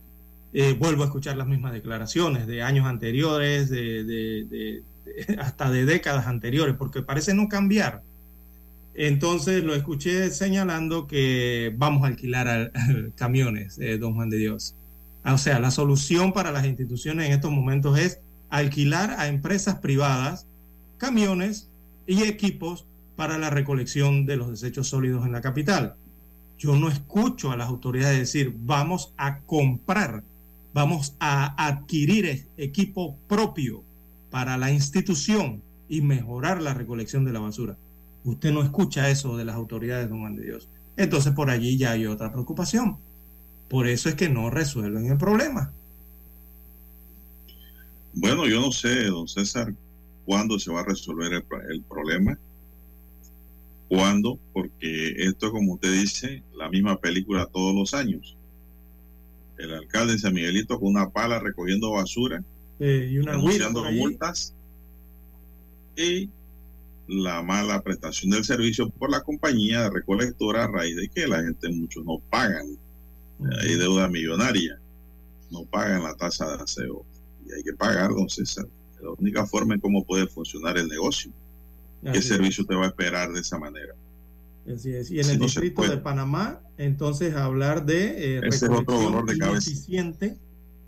Vuelvo 0.79 1.03
a 1.03 1.07
escuchar 1.07 1.35
las 1.35 1.47
mismas 1.47 1.73
declaraciones 1.73 2.47
de 2.47 2.61
años 2.63 2.85
anteriores, 2.85 3.69
de- 3.69 4.03
de- 4.03 4.45
de- 4.45 4.83
hasta 5.39 5.69
de 5.69 5.85
décadas 5.85 6.27
anteriores, 6.27 6.75
porque 6.77 7.01
parece 7.01 7.33
no 7.33 7.47
cambiar. 7.47 8.01
Entonces 8.95 9.63
lo 9.63 9.73
escuché 9.73 10.29
señalando 10.29 11.07
que 11.07 11.73
vamos 11.77 12.03
a 12.03 12.07
alquilar 12.07 12.47
a- 12.47 12.71
camiones, 13.15 13.77
eh, 13.79 13.97
don 13.97 14.13
Juan 14.15 14.29
de 14.29 14.37
Dios. 14.37 14.75
O 15.25 15.37
sea, 15.37 15.59
la 15.59 15.71
solución 15.71 16.33
para 16.33 16.51
las 16.51 16.65
instituciones 16.65 17.27
en 17.27 17.33
estos 17.33 17.51
momentos 17.51 17.97
es 17.97 18.19
alquilar 18.49 19.15
a 19.17 19.27
empresas 19.27 19.75
privadas 19.79 20.45
camiones 20.97 21.69
y 22.05 22.23
equipos 22.23 22.85
para 23.15 23.37
la 23.37 23.49
recolección 23.49 24.25
de 24.25 24.37
los 24.37 24.49
desechos 24.49 24.89
sólidos 24.89 25.25
en 25.25 25.31
la 25.31 25.41
capital. 25.41 25.95
Yo 26.59 26.75
no 26.75 26.89
escucho 26.89 27.51
a 27.51 27.57
las 27.57 27.67
autoridades 27.67 28.19
decir, 28.19 28.53
vamos 28.55 29.13
a 29.17 29.39
comprar, 29.39 30.23
vamos 30.73 31.15
a 31.19 31.67
adquirir 31.67 32.45
equipo 32.57 33.17
propio 33.27 33.83
para 34.33 34.57
la 34.57 34.71
institución 34.71 35.61
y 35.87 36.01
mejorar 36.01 36.59
la 36.59 36.73
recolección 36.73 37.23
de 37.23 37.31
la 37.31 37.39
basura. 37.39 37.77
Usted 38.23 38.51
no 38.51 38.63
escucha 38.63 39.11
eso 39.11 39.37
de 39.37 39.45
las 39.45 39.55
autoridades, 39.55 40.09
don 40.09 40.21
Juan 40.21 40.35
de 40.35 40.45
Dios. 40.45 40.69
Entonces 40.97 41.33
por 41.33 41.51
allí 41.51 41.77
ya 41.77 41.91
hay 41.91 42.07
otra 42.07 42.31
preocupación. 42.31 42.97
Por 43.69 43.85
eso 43.87 44.09
es 44.09 44.15
que 44.15 44.29
no 44.29 44.49
resuelven 44.49 45.05
el 45.05 45.19
problema. 45.19 45.71
Bueno, 48.13 48.47
yo 48.47 48.59
no 48.59 48.71
sé, 48.71 49.05
don 49.05 49.27
César, 49.27 49.71
cuándo 50.25 50.57
se 50.57 50.71
va 50.71 50.79
a 50.79 50.85
resolver 50.85 51.31
el, 51.31 51.45
el 51.69 51.83
problema. 51.83 52.35
¿Cuándo? 53.87 54.39
Porque 54.51 55.13
esto, 55.27 55.51
como 55.51 55.73
usted 55.73 55.93
dice, 55.93 56.41
la 56.55 56.69
misma 56.69 56.99
película 56.99 57.45
todos 57.45 57.75
los 57.75 57.93
años. 57.93 58.35
el 59.59 59.75
alcalde 59.75 60.13
de 60.13 60.19
San 60.19 60.33
Miguelito 60.33 60.79
con 60.79 60.89
una 60.89 61.11
pala 61.11 61.37
recogiendo 61.39 61.91
basura, 61.91 62.43
Eh, 62.79 63.09
y 63.11 63.17
una 63.19 63.37
multas 63.37 64.53
y 65.95 66.29
la 67.07 67.41
mala 67.41 67.81
prestación 67.81 68.31
del 68.31 68.45
servicio 68.45 68.89
por 68.89 69.09
la 69.09 69.21
compañía 69.21 69.83
de 69.83 69.89
recolectora 69.89 70.63
a 70.65 70.67
raíz 70.67 70.95
de 70.95 71.09
que 71.09 71.27
la 71.27 71.43
gente, 71.43 71.69
muchos 71.69 72.05
no 72.05 72.19
pagan. 72.29 72.77
Hay 73.61 73.75
deuda 73.75 74.07
millonaria, 74.07 74.79
no 75.51 75.65
pagan 75.65 76.03
la 76.03 76.15
tasa 76.15 76.55
de 76.55 76.63
aseo 76.63 77.05
y 77.45 77.51
hay 77.51 77.63
que 77.63 77.73
pagar, 77.73 78.11
don 78.11 78.29
César. 78.29 78.65
La 79.01 79.11
única 79.11 79.45
forma 79.45 79.73
en 79.73 79.81
cómo 79.81 80.05
puede 80.05 80.27
funcionar 80.27 80.77
el 80.77 80.87
negocio. 80.87 81.31
¿Qué 82.03 82.09
Así 82.09 82.19
es. 82.19 82.27
servicio 82.27 82.65
te 82.65 82.75
va 82.75 82.85
a 82.85 82.87
esperar 82.87 83.33
de 83.33 83.41
esa 83.41 83.59
manera? 83.59 83.93
Así 84.73 84.93
es. 84.93 85.11
Y 85.11 85.19
en 85.19 85.25
Si 85.25 85.31
el 85.31 85.39
no 85.39 85.45
distrito 85.45 85.81
de 85.81 85.97
Panamá, 85.97 86.61
entonces 86.77 87.35
hablar 87.35 87.85
de 87.85 88.37
eh, 88.37 88.41
Ese 88.43 88.47
es 88.57 88.63
otro 88.63 88.79
recolección 88.79 89.03
dolor 89.03 89.29
de 89.29 89.37
cabeza. 89.37 89.71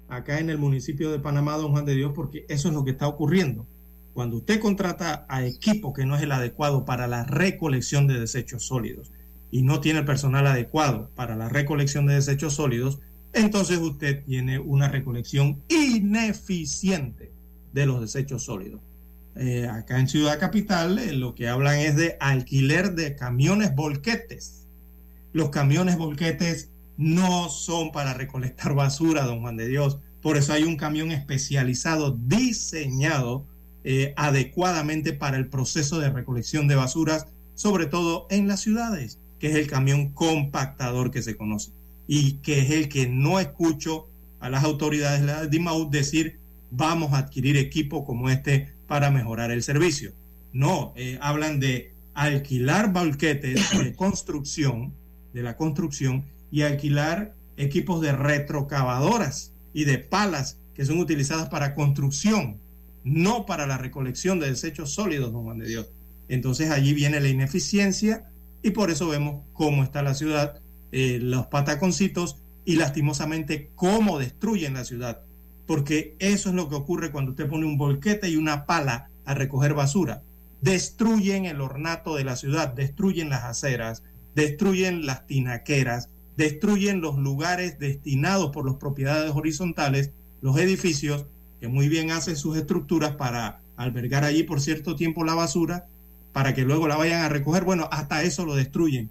Acá 0.08 0.40
en 0.40 0.50
el 0.50 0.58
municipio 0.58 1.12
de 1.12 1.20
Panamá, 1.20 1.58
don 1.58 1.72
Juan 1.72 1.86
de 1.86 1.96
Dios, 1.96 2.12
porque 2.16 2.46
eso 2.50 2.68
es 2.68 2.74
lo 2.74 2.84
que 2.84 2.92
está 2.92 3.08
ocurriendo. 3.08 3.66
Cuando 4.14 4.38
usted 4.38 4.60
contrata 4.60 5.26
a 5.28 5.46
equipo 5.46 5.94
que 5.94 6.06
no 6.06 6.16
es 6.16 6.24
el 6.24 6.32
adecuado 6.32 6.86
para 6.86 7.08
la 7.08 7.26
recolección 7.26 8.08
de 8.08 8.20
desechos 8.20 8.66
sólidos 8.66 9.12
y 9.52 9.62
no 9.62 9.82
tiene 9.82 10.00
el 10.00 10.06
personal 10.06 10.48
adecuado 10.48 11.10
para 11.16 11.36
la 11.36 11.50
recolección 11.50 12.06
de 12.06 12.16
desechos 12.16 12.54
sólidos, 12.54 13.00
entonces 13.34 13.78
usted 13.80 14.24
tiene 14.24 14.60
una 14.60 14.88
recolección 14.88 15.62
ineficiente 15.68 17.32
de 17.74 17.86
los 17.86 18.00
desechos 18.00 18.44
sólidos. 18.44 18.80
Eh, 19.36 19.68
acá 19.68 20.00
en 20.00 20.08
Ciudad 20.08 20.40
Capital 20.40 20.98
eh, 20.98 21.12
lo 21.12 21.36
que 21.36 21.50
hablan 21.50 21.80
es 21.80 21.98
de 21.98 22.16
alquiler 22.22 22.94
de 22.94 23.16
camiones 23.16 23.76
volquetes. 23.76 24.66
Los 25.34 25.50
camiones 25.50 25.98
volquetes 25.98 26.70
no 26.98 27.50
son 27.50 27.92
para 27.92 28.14
recolectar 28.14 28.74
basura, 28.74 29.24
don 29.24 29.42
Juan 29.42 29.58
de 29.58 29.68
Dios. 29.68 30.00
Por 30.22 30.38
eso 30.38 30.54
hay 30.54 30.64
un 30.64 30.78
camión 30.78 31.12
especializado 31.12 32.12
diseñado 32.12 33.46
eh, 33.84 34.14
adecuadamente 34.18 35.14
para 35.14 35.38
el 35.38 35.48
proceso 35.48 36.00
de 36.00 36.10
recolección 36.10 36.68
de 36.68 36.76
basuras, 36.76 37.28
sobre 37.54 37.86
todo 37.86 38.28
en 38.30 38.48
las 38.48 38.62
ciudades, 38.62 39.20
que 39.40 39.48
es 39.48 39.56
el 39.56 39.68
camión 39.68 40.10
compactador 40.10 41.12
que 41.12 41.22
se 41.22 41.38
conoce 41.38 41.72
y 42.08 42.34
que 42.38 42.60
es 42.60 42.72
el 42.72 42.90
que 42.90 43.08
no 43.08 43.40
escucho 43.40 44.08
a 44.40 44.50
las 44.50 44.64
autoridades 44.64 45.22
de 45.22 45.28
la 45.28 45.46
decir 45.90 46.40
vamos 46.72 47.14
a 47.14 47.20
adquirir 47.20 47.58
equipo 47.58 48.06
como 48.06 48.30
este 48.30 48.74
para 48.88 49.12
mejorar 49.12 49.52
el 49.52 49.64
servicio. 49.64 50.14
No, 50.54 50.94
eh, 50.96 51.18
hablan 51.22 51.60
de 51.60 51.94
alquilar 52.14 52.94
balquetes 52.94 53.78
de 53.78 53.94
construcción, 53.94 54.94
de 55.34 55.44
la 55.44 55.58
construcción, 55.58 56.26
y 56.52 56.62
alquilar 56.62 57.34
equipos 57.58 58.02
de 58.02 58.12
retrocavadoras 58.12 59.54
y 59.74 59.86
de 59.86 59.98
palas 59.98 60.60
que 60.74 60.86
son 60.86 61.00
utilizadas 61.00 61.50
para 61.50 61.74
construcción, 61.74 62.60
no 63.04 63.46
para 63.46 63.66
la 63.66 63.78
recolección 63.78 64.40
de 64.40 64.50
desechos 64.50 64.92
sólidos, 64.94 65.32
don 65.32 65.44
Juan 65.44 65.60
de 65.60 65.68
Dios. 65.68 65.88
Entonces 66.28 66.72
allí 66.72 66.94
viene 66.94 67.20
la 67.20 67.30
ineficiencia 67.30 68.30
y 68.62 68.72
por 68.72 68.90
eso 68.90 69.08
vemos 69.08 69.44
cómo 69.54 69.84
está 69.84 70.02
la 70.02 70.16
ciudad, 70.16 70.60
eh, 70.92 71.20
los 71.22 71.48
pataconcitos 71.48 72.42
y 72.66 72.76
lastimosamente 72.76 73.70
cómo 73.76 74.18
destruyen 74.18 74.74
la 74.74 74.86
ciudad. 74.86 75.22
Porque 75.68 76.16
eso 76.20 76.50
es 76.50 76.56
lo 76.56 76.68
que 76.68 76.76
ocurre 76.76 77.12
cuando 77.12 77.32
usted 77.32 77.48
pone 77.48 77.66
un 77.66 77.78
volquete 77.78 78.30
y 78.30 78.38
una 78.38 78.66
pala 78.66 79.10
a 79.24 79.34
recoger 79.34 79.74
basura. 79.74 80.24
Destruyen 80.62 81.46
el 81.46 81.62
ornato 81.62 82.16
de 82.16 82.24
la 82.24 82.36
ciudad, 82.36 82.74
destruyen 82.74 83.30
las 83.30 83.44
aceras, 83.44 84.04
destruyen 84.36 85.06
las 85.06 85.28
tinaqueras, 85.28 86.10
destruyen 86.38 87.02
los 87.02 87.18
lugares 87.18 87.80
destinados 87.80 88.52
por 88.52 88.66
las 88.66 88.76
propiedades 88.76 89.32
horizontales, 89.34 90.12
los 90.42 90.58
edificios, 90.58 91.26
que 91.60 91.68
muy 91.68 91.88
bien 91.88 92.12
hacen 92.12 92.36
sus 92.36 92.58
estructuras 92.58 93.16
para 93.16 93.62
albergar 93.78 94.24
allí 94.24 94.44
por 94.44 94.62
cierto 94.62 94.96
tiempo 94.96 95.24
la 95.24 95.36
basura, 95.36 95.88
para 96.34 96.54
que 96.54 96.64
luego 96.64 96.88
la 96.88 96.98
vayan 96.98 97.22
a 97.22 97.30
recoger. 97.30 97.64
Bueno, 97.64 97.88
hasta 97.92 98.24
eso 98.24 98.46
lo 98.46 98.56
destruyen 98.56 99.10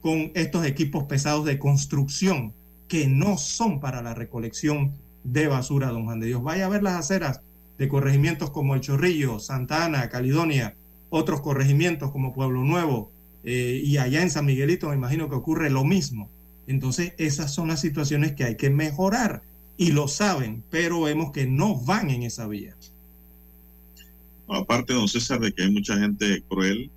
con 0.00 0.32
estos 0.34 0.66
equipos 0.66 1.04
pesados 1.04 1.44
de 1.44 1.58
construcción 1.58 2.52
que 2.88 3.06
no 3.06 3.38
son 3.38 3.80
para 3.80 4.02
la 4.02 4.14
recolección 4.14 4.92
de 5.24 5.48
basura, 5.48 5.88
don 5.88 6.04
Juan 6.04 6.20
de 6.20 6.26
Dios. 6.26 6.42
Vaya 6.42 6.66
a 6.66 6.68
ver 6.68 6.82
las 6.82 6.96
aceras 6.96 7.40
de 7.78 7.88
corregimientos 7.88 8.50
como 8.50 8.74
El 8.74 8.80
Chorrillo, 8.80 9.40
Santa 9.40 9.84
Ana, 9.84 10.08
Caledonia, 10.08 10.74
otros 11.10 11.40
corregimientos 11.40 12.10
como 12.10 12.32
Pueblo 12.32 12.62
Nuevo 12.62 13.10
eh, 13.44 13.80
y 13.84 13.98
allá 13.98 14.22
en 14.22 14.30
San 14.30 14.46
Miguelito 14.46 14.88
me 14.88 14.96
imagino 14.96 15.28
que 15.28 15.36
ocurre 15.36 15.70
lo 15.70 15.84
mismo. 15.84 16.28
Entonces 16.66 17.12
esas 17.18 17.52
son 17.54 17.68
las 17.68 17.80
situaciones 17.80 18.32
que 18.32 18.44
hay 18.44 18.56
que 18.56 18.70
mejorar 18.70 19.42
y 19.76 19.92
lo 19.92 20.08
saben, 20.08 20.62
pero 20.70 21.02
vemos 21.02 21.32
que 21.32 21.46
no 21.46 21.74
van 21.84 22.10
en 22.10 22.22
esa 22.22 22.46
vía. 22.46 22.74
Aparte, 24.48 24.92
don 24.92 25.08
César, 25.08 25.40
de 25.40 25.52
que 25.52 25.62
hay 25.62 25.70
mucha 25.70 25.96
gente 25.98 26.42
cruel, 26.48 26.90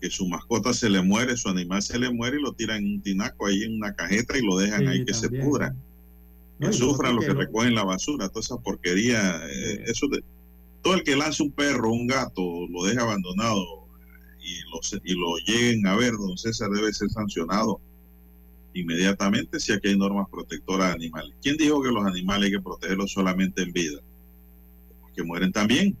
que 0.00 0.10
su 0.10 0.26
mascota 0.26 0.72
se 0.72 0.88
le 0.88 1.02
muere, 1.02 1.36
su 1.36 1.48
animal 1.50 1.82
se 1.82 1.98
le 1.98 2.10
muere 2.10 2.38
y 2.38 2.42
lo 2.42 2.52
tiran 2.52 2.78
en 2.78 2.94
un 2.94 3.02
tinaco 3.02 3.46
ahí 3.46 3.62
en 3.64 3.74
una 3.76 3.94
cajeta 3.94 4.38
y 4.38 4.42
lo 4.42 4.56
dejan 4.56 4.80
Sí, 4.80 4.86
ahí 4.86 5.04
que 5.04 5.12
también. 5.12 5.42
se 5.42 5.46
pudra. 5.48 5.70
No, 5.70 5.76
Que 6.58 6.66
lo 6.66 6.72
sufran 6.72 7.14
los 7.16 7.24
que 7.24 7.28
que 7.28 7.34
lo- 7.34 7.40
recogen 7.40 7.74
la 7.74 7.84
basura, 7.84 8.28
toda 8.28 8.40
esa 8.40 8.56
porquería. 8.58 9.42
eh, 9.46 9.84
eso 9.86 10.08
de, 10.08 10.22
todo 10.82 10.94
el 10.94 11.02
que 11.04 11.16
lanza 11.16 11.42
un 11.42 11.52
perro, 11.52 11.92
un 11.92 12.06
gato, 12.06 12.66
lo 12.68 12.84
deja 12.84 13.02
abandonado 13.02 13.62
y 14.42 14.60
lo, 14.72 14.82
se- 14.82 15.00
y 15.04 15.12
lo 15.14 15.36
lleguen 15.46 15.86
a 15.86 15.96
ver, 15.96 16.12
don 16.12 16.36
César, 16.38 16.70
debe 16.70 16.92
ser 16.94 17.10
sancionado 17.10 17.78
inmediatamente 18.74 19.58
si 19.60 19.72
aquí 19.72 19.88
hay 19.88 19.98
normas 19.98 20.28
protectoras 20.30 20.88
de 20.88 20.94
animales. 20.94 21.34
¿Quién 21.42 21.56
dijo 21.56 21.82
que 21.82 21.90
los 21.90 22.04
animales 22.04 22.46
hay 22.46 22.52
que 22.52 22.62
protegerlos 22.62 23.12
solamente 23.12 23.62
en 23.62 23.72
vida? 23.72 24.00
Porque 25.00 25.22
mueren 25.22 25.52
también. 25.52 25.96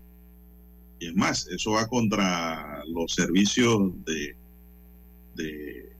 Y 0.98 1.06
es 1.06 1.14
más, 1.14 1.46
eso 1.48 1.72
va 1.72 1.88
contra 1.88 2.84
los 2.86 3.14
servicios 3.14 3.92
de, 4.04 4.36
de 5.34 5.92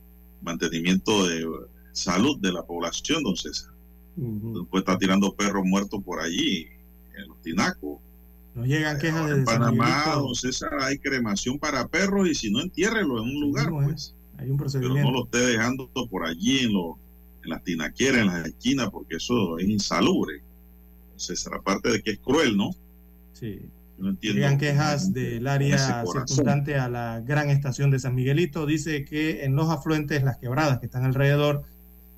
mantenimiento 0.43 1.27
de 1.27 1.47
salud 1.93 2.39
de 2.39 2.53
la 2.53 2.63
población, 2.63 3.23
don 3.23 3.37
César. 3.37 3.73
Después 4.17 4.83
está 4.83 4.99
tirando 4.99 5.35
perros 5.35 5.65
muertos 5.65 6.03
por 6.05 6.21
allí, 6.21 6.69
en 7.17 7.29
los 7.29 7.41
tinacos. 7.41 7.99
Nos 8.55 8.67
llegan 8.67 8.99
quejas 8.99 9.31
En 9.31 9.41
de 9.41 9.45
San 9.47 9.61
Panamá, 9.61 10.15
don 10.17 10.35
César, 10.35 10.73
hay 10.81 10.99
cremación 10.99 11.59
para 11.59 11.89
perros 11.89 12.29
y 12.29 12.35
si 12.35 12.51
no, 12.51 12.61
entiérrelo 12.61 13.23
en 13.23 13.37
un 13.37 13.41
lugar, 13.41 13.71
pues. 13.71 14.15
Hay 14.41 14.51
un 14.51 14.57
Pero 14.57 14.95
no 14.95 15.11
lo 15.13 15.25
esté 15.25 15.39
dejando 15.39 15.89
por 16.11 16.27
allí 16.27 16.61
en, 16.61 16.73
lo- 16.73 16.99
en 17.45 17.51
las 17.51 17.63
tinaqueras, 17.63 18.21
en 18.23 18.27
las 18.29 18.47
esquinas, 18.47 18.89
porque 18.91 19.17
eso 19.17 19.59
es 19.59 19.69
insalubre. 19.69 20.43
César, 21.17 21.55
aparte 21.55 21.91
de 21.91 22.03
que 22.03 22.13
es 22.13 22.19
cruel, 22.19 22.57
¿no? 22.57 22.71
Sí. 23.35 23.61
Yo 23.99 24.05
no 24.05 24.11
entiendo. 24.11 24.59
Quejas 24.59 25.13
del 25.13 25.47
área 25.47 25.77
circundante 25.77 26.77
a 26.77 26.89
la 26.89 27.21
gran 27.21 27.51
estación 27.51 27.91
de 27.91 27.99
San 27.99 28.15
Miguelito. 28.15 28.65
Dice 28.65 29.05
que 29.05 29.45
en 29.45 29.55
los 29.55 29.69
afluentes, 29.69 30.23
las 30.23 30.39
quebradas 30.39 30.79
que 30.79 30.87
están 30.87 31.05
alrededor, 31.05 31.63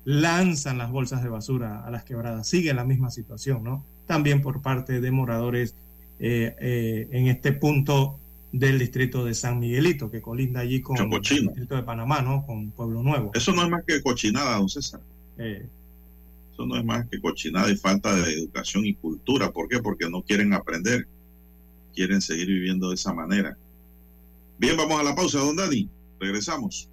lanzan 0.05 0.77
las 0.77 0.91
bolsas 0.91 1.21
de 1.23 1.29
basura 1.29 1.83
a 1.85 1.91
las 1.91 2.03
quebradas. 2.05 2.47
Sigue 2.47 2.73
la 2.73 2.85
misma 2.85 3.09
situación, 3.09 3.63
¿no? 3.63 3.83
También 4.05 4.41
por 4.41 4.61
parte 4.61 5.01
de 5.01 5.11
moradores 5.11 5.75
eh, 6.19 6.55
eh, 6.59 7.07
en 7.11 7.27
este 7.27 7.51
punto 7.51 8.17
del 8.53 8.77
distrito 8.77 9.25
de 9.25 9.33
San 9.33 9.59
Miguelito, 9.59 10.11
que 10.11 10.21
colinda 10.21 10.59
allí 10.59 10.79
con 10.79 10.95
el 10.95 11.09
distrito 11.09 11.75
de 11.75 11.81
Panamá, 11.81 12.21
¿no? 12.21 12.45
Con 12.45 12.69
Pueblo 12.69 13.01
Nuevo. 13.01 13.31
Eso 13.33 13.51
no 13.51 13.63
es 13.63 13.69
más 13.69 13.83
que 13.85 14.01
cochinada, 14.01 14.57
don 14.57 14.69
César. 14.69 15.01
Eh, 15.39 15.67
Eso 16.53 16.65
no 16.67 16.77
es 16.77 16.85
más 16.85 17.07
que 17.07 17.19
cochinada 17.19 17.69
y 17.71 17.75
falta 17.75 18.15
de 18.15 18.31
educación 18.31 18.85
y 18.85 18.93
cultura. 18.93 19.51
¿Por 19.51 19.67
qué? 19.67 19.79
Porque 19.79 20.07
no 20.07 20.21
quieren 20.21 20.53
aprender. 20.53 21.07
Quieren 21.95 22.21
seguir 22.21 22.47
viviendo 22.47 22.89
de 22.89 22.95
esa 22.95 23.11
manera. 23.11 23.57
Bien, 24.59 24.77
vamos 24.77 24.99
a 24.99 25.03
la 25.03 25.15
pausa, 25.15 25.39
don 25.39 25.55
Dani. 25.55 25.89
Regresamos. 26.19 26.87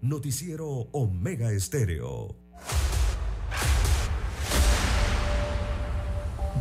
Noticiero 0.00 0.88
Omega 0.92 1.52
Estéreo. 1.52 2.34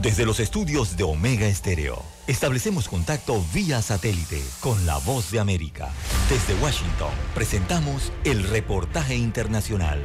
Desde 0.01 0.27
los 0.27 0.39
estudios 0.39 0.95
de 0.95 1.03
Omega 1.03 1.47
Estéreo, 1.47 2.03
establecemos 2.27 2.87
contacto 2.87 3.43
vía 3.51 3.81
satélite 3.81 4.43
con 4.59 4.85
la 4.85 4.99
voz 4.99 5.31
de 5.31 5.39
América. 5.39 5.89
Desde 6.29 6.53
Washington, 6.61 7.09
presentamos 7.33 8.11
el 8.23 8.47
reportaje 8.47 9.15
internacional. 9.15 9.99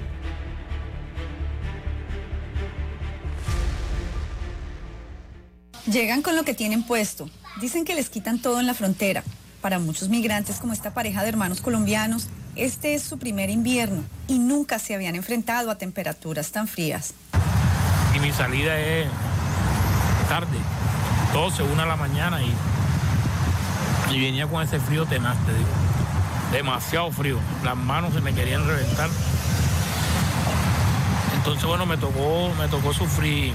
Llegan 5.84 6.22
con 6.22 6.36
lo 6.36 6.44
que 6.44 6.54
tienen 6.54 6.84
puesto. 6.84 7.28
Dicen 7.60 7.84
que 7.84 7.94
les 7.94 8.08
quitan 8.08 8.40
todo 8.40 8.60
en 8.60 8.66
la 8.66 8.74
frontera. 8.74 9.22
Para 9.60 9.78
muchos 9.78 10.08
migrantes 10.08 10.56
como 10.56 10.72
esta 10.72 10.94
pareja 10.94 11.22
de 11.22 11.28
hermanos 11.28 11.60
colombianos, 11.60 12.28
este 12.56 12.94
es 12.94 13.02
su 13.02 13.18
primer 13.18 13.50
invierno 13.50 14.04
y 14.26 14.38
nunca 14.38 14.78
se 14.78 14.94
habían 14.94 15.16
enfrentado 15.16 15.70
a 15.70 15.76
temperaturas 15.76 16.50
tan 16.50 16.66
frías. 16.66 17.12
y 18.14 18.20
mi 18.20 18.32
salida 18.32 18.78
es 18.78 19.06
tarde, 20.32 20.56
12, 21.34 21.62
1 21.62 21.82
a 21.82 21.84
la 21.84 21.96
mañana 21.96 22.40
y, 22.42 22.50
y 24.14 24.18
venía 24.18 24.46
con 24.46 24.62
ese 24.62 24.80
frío 24.80 25.04
tenaz, 25.04 25.36
te 25.44 25.52
digo. 25.52 25.68
Demasiado 26.50 27.12
frío, 27.12 27.38
las 27.62 27.76
manos 27.76 28.14
se 28.14 28.22
me 28.22 28.32
querían 28.32 28.66
reventar. 28.66 29.10
Entonces, 31.36 31.62
bueno, 31.66 31.84
me 31.84 31.98
tocó, 31.98 32.50
me 32.58 32.66
tocó 32.68 32.94
sufrir. 32.94 33.52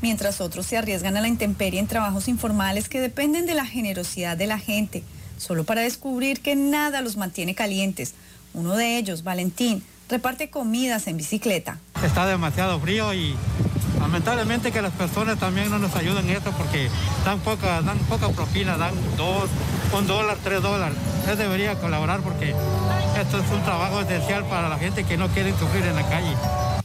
Mientras 0.00 0.40
otros 0.40 0.64
se 0.64 0.76
arriesgan 0.78 1.16
a 1.16 1.20
la 1.20 1.26
intemperie 1.26 1.80
en 1.80 1.88
trabajos 1.88 2.28
informales 2.28 2.88
que 2.88 3.00
dependen 3.00 3.44
de 3.44 3.54
la 3.54 3.66
generosidad 3.66 4.36
de 4.36 4.46
la 4.46 4.60
gente, 4.60 5.02
solo 5.38 5.64
para 5.64 5.80
descubrir 5.80 6.40
que 6.40 6.54
nada 6.54 7.00
los 7.00 7.16
mantiene 7.16 7.56
calientes. 7.56 8.14
Uno 8.52 8.76
de 8.76 8.96
ellos, 8.96 9.24
Valentín, 9.24 9.82
reparte 10.08 10.50
comidas 10.50 11.08
en 11.08 11.16
bicicleta. 11.16 11.80
Está 12.04 12.26
demasiado 12.26 12.78
frío 12.78 13.12
y 13.12 13.34
lamentablemente 14.04 14.70
que 14.70 14.82
las 14.82 14.92
personas 14.92 15.38
también 15.38 15.70
no 15.70 15.78
nos 15.78 15.96
ayudan 15.96 16.28
en 16.28 16.36
esto 16.36 16.52
porque 16.58 16.88
dan 17.24 17.40
poca, 17.40 17.80
dan 17.80 17.98
poca 18.00 18.28
propina, 18.28 18.76
dan 18.76 18.94
dos, 19.16 19.48
un 19.96 20.06
dólar, 20.06 20.36
tres 20.44 20.60
dólares. 20.62 20.96
Usted 21.20 21.38
debería 21.38 21.74
colaborar 21.76 22.20
porque 22.20 22.50
esto 22.50 23.38
es 23.38 23.50
un 23.50 23.62
trabajo 23.64 24.02
esencial 24.02 24.44
para 24.44 24.68
la 24.68 24.78
gente 24.78 25.04
que 25.04 25.16
no 25.16 25.28
quiere 25.28 25.52
sufrir 25.58 25.84
en 25.86 25.96
la 25.96 26.06
calle. 26.08 26.34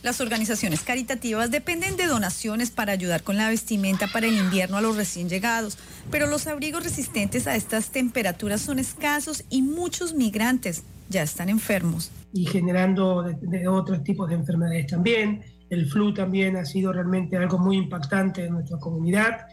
Las 0.02 0.22
organizaciones 0.22 0.82
caritativas 0.82 1.52
dependen 1.52 1.98
de 1.98 2.08
donaciones 2.08 2.72
para 2.72 2.94
ayudar 2.94 3.22
con 3.22 3.36
la 3.36 3.50
vestimenta 3.50 4.08
para 4.08 4.28
el 4.28 4.38
invierno 4.38 4.78
a 4.78 4.82
los 4.82 4.96
recién 4.96 5.28
llegados, 5.28 5.78
pero 6.10 6.26
los 6.26 6.48
abrigos 6.48 6.84
resistentes 6.86 7.48
a 7.48 7.56
estas 7.58 7.90
temperaturas 7.90 8.62
son 8.62 8.80
escasos 8.80 9.44
y 9.50 9.62
muchos 9.62 10.14
migrantes 10.14 10.84
ya 11.10 11.22
están 11.22 11.50
enfermos. 11.50 12.12
y 12.32 12.46
generando 12.46 13.24
de, 13.24 13.36
de 13.42 13.68
otros 13.68 14.04
tipos 14.04 14.30
de 14.30 14.36
enfermedades 14.36 14.88
también. 14.88 15.42
El 15.70 15.86
flu 15.88 16.14
también 16.14 16.58
ha 16.58 16.66
sido 16.66 16.92
realmente 16.92 17.38
algo 17.38 17.60
muy 17.60 17.78
impactante 17.78 18.46
en 18.46 18.54
nuestra 18.54 18.78
comunidad. 18.78 19.48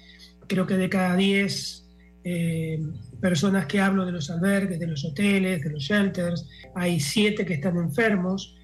Creo 0.47 0.67
que 0.67 0.77
de 0.77 0.89
cada 0.89 1.17
10 1.17 1.85
eh, 2.25 2.81
personas 3.21 3.67
que 3.67 3.81
hablo 3.81 4.05
de 4.05 4.13
los 4.13 4.31
albergues, 4.31 4.79
de 4.79 4.87
los 4.87 5.05
hoteles, 5.05 5.63
de 5.63 5.71
los 5.71 5.83
shelters, 5.83 6.49
hay 6.75 7.01
7 7.01 7.45
que 7.45 7.55
están 7.55 7.77
enfermos. 7.77 8.57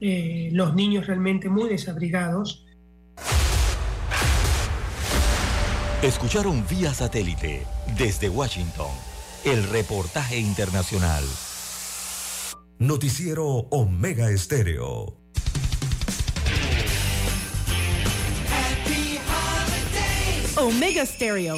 Eh, 0.00 0.50
los 0.52 0.74
niños 0.74 1.06
realmente 1.06 1.48
muy 1.48 1.68
desabrigados. 1.68 2.66
Escucharon 6.02 6.64
vía 6.68 6.92
satélite 6.92 7.62
desde 7.96 8.28
Washington 8.28 8.90
el 9.44 9.62
reportaje 9.68 10.38
internacional. 10.38 11.24
Noticiero 12.78 13.46
Omega 13.70 14.30
Estéreo. 14.30 15.25
Omega 20.58 21.04
Stereo. 21.04 21.56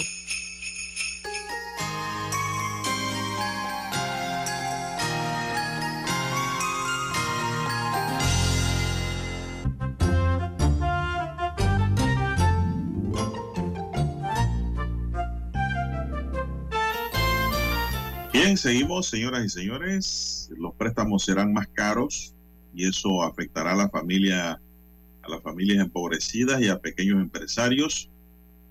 Bien, 18.33 18.57
seguimos, 18.57 19.07
señoras 19.07 19.45
y 19.45 19.49
señores. 19.49 20.51
Los 20.57 20.75
préstamos 20.75 21.25
serán 21.25 21.53
más 21.53 21.69
caros 21.69 22.35
y 22.75 22.89
eso 22.89 23.23
afectará 23.23 23.75
a 23.75 23.77
la 23.77 23.89
familia, 23.89 24.61
a 25.23 25.29
las 25.29 25.41
familias 25.43 25.85
empobrecidas 25.85 26.61
y 26.61 26.69
a 26.69 26.81
pequeños 26.81 27.23
empresarios. 27.23 28.11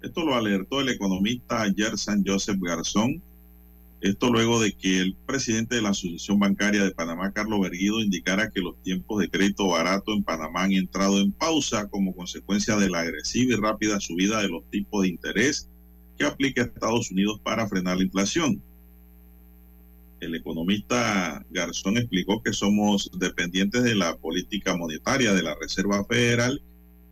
Esto 0.01 0.23
lo 0.23 0.35
alertó 0.35 0.81
el 0.81 0.89
economista 0.89 1.65
Gerson 1.75 2.23
Joseph 2.25 2.59
Garzón. 2.61 3.21
Esto 3.99 4.31
luego 4.31 4.61
de 4.61 4.73
que 4.73 4.99
el 4.99 5.15
presidente 5.25 5.75
de 5.75 5.81
la 5.81 5.89
Asociación 5.89 6.37
Bancaria 6.37 6.83
de 6.83 6.91
Panamá, 6.91 7.33
Carlos 7.33 7.59
Berguido, 7.61 7.99
indicara 7.99 8.51
que 8.51 8.61
los 8.61 8.81
tiempos 8.83 9.19
de 9.19 9.29
crédito 9.29 9.67
barato 9.67 10.13
en 10.13 10.23
Panamá 10.23 10.63
han 10.63 10.73
entrado 10.73 11.19
en 11.19 11.31
pausa 11.31 11.87
como 11.89 12.15
consecuencia 12.15 12.77
de 12.77 12.89
la 12.89 12.99
agresiva 12.99 13.53
y 13.53 13.57
rápida 13.57 13.99
subida 13.99 14.41
de 14.41 14.49
los 14.49 14.69
tipos 14.69 15.01
de 15.01 15.09
interés 15.09 15.67
que 16.17 16.25
aplica 16.25 16.61
Estados 16.61 17.09
Unidos 17.09 17.39
para 17.43 17.67
frenar 17.67 17.97
la 17.97 18.03
inflación. 18.03 18.61
El 20.19 20.35
economista 20.35 21.43
Garzón 21.49 21.97
explicó 21.97 22.41
que 22.41 22.53
somos 22.53 23.09
dependientes 23.19 23.83
de 23.83 23.95
la 23.95 24.15
política 24.17 24.75
monetaria 24.75 25.33
de 25.33 25.43
la 25.43 25.55
Reserva 25.55 26.03
Federal, 26.05 26.61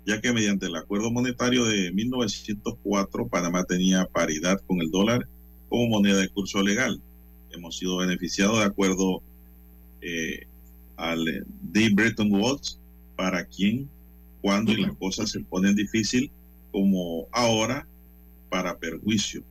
ya 0.06 0.22
que 0.22 0.34
mediante 0.34 0.68
el 0.68 0.76
acuerdo 0.76 1.12
monetario 1.12 1.66
de 1.66 1.92
1904 1.92 3.28
Panamá 3.28 3.64
tenía 3.64 4.06
paridad 4.06 4.62
con 4.68 4.82
el 4.82 4.92
dólar 4.92 5.28
como 5.70 5.88
moneda 5.88 6.20
de 6.20 6.30
curso 6.30 6.62
legal. 6.62 7.02
Hemos 7.52 7.78
sido 7.78 7.98
beneficiados 7.98 8.60
de 8.60 8.66
acuerdo 8.66 9.22
eh, 10.02 10.46
al 10.98 11.26
de 11.26 11.90
Bretton 11.90 12.32
Woods 12.32 12.80
para 13.16 13.46
quien, 13.46 13.90
cuando 14.42 14.72
y 14.72 14.78
las 14.82 14.96
cosas 14.96 15.32
se 15.32 15.40
ponen 15.40 15.76
difícil, 15.76 16.32
como 16.72 17.28
ahora, 17.32 17.88
para 18.50 18.78
perjuicio 18.78 19.44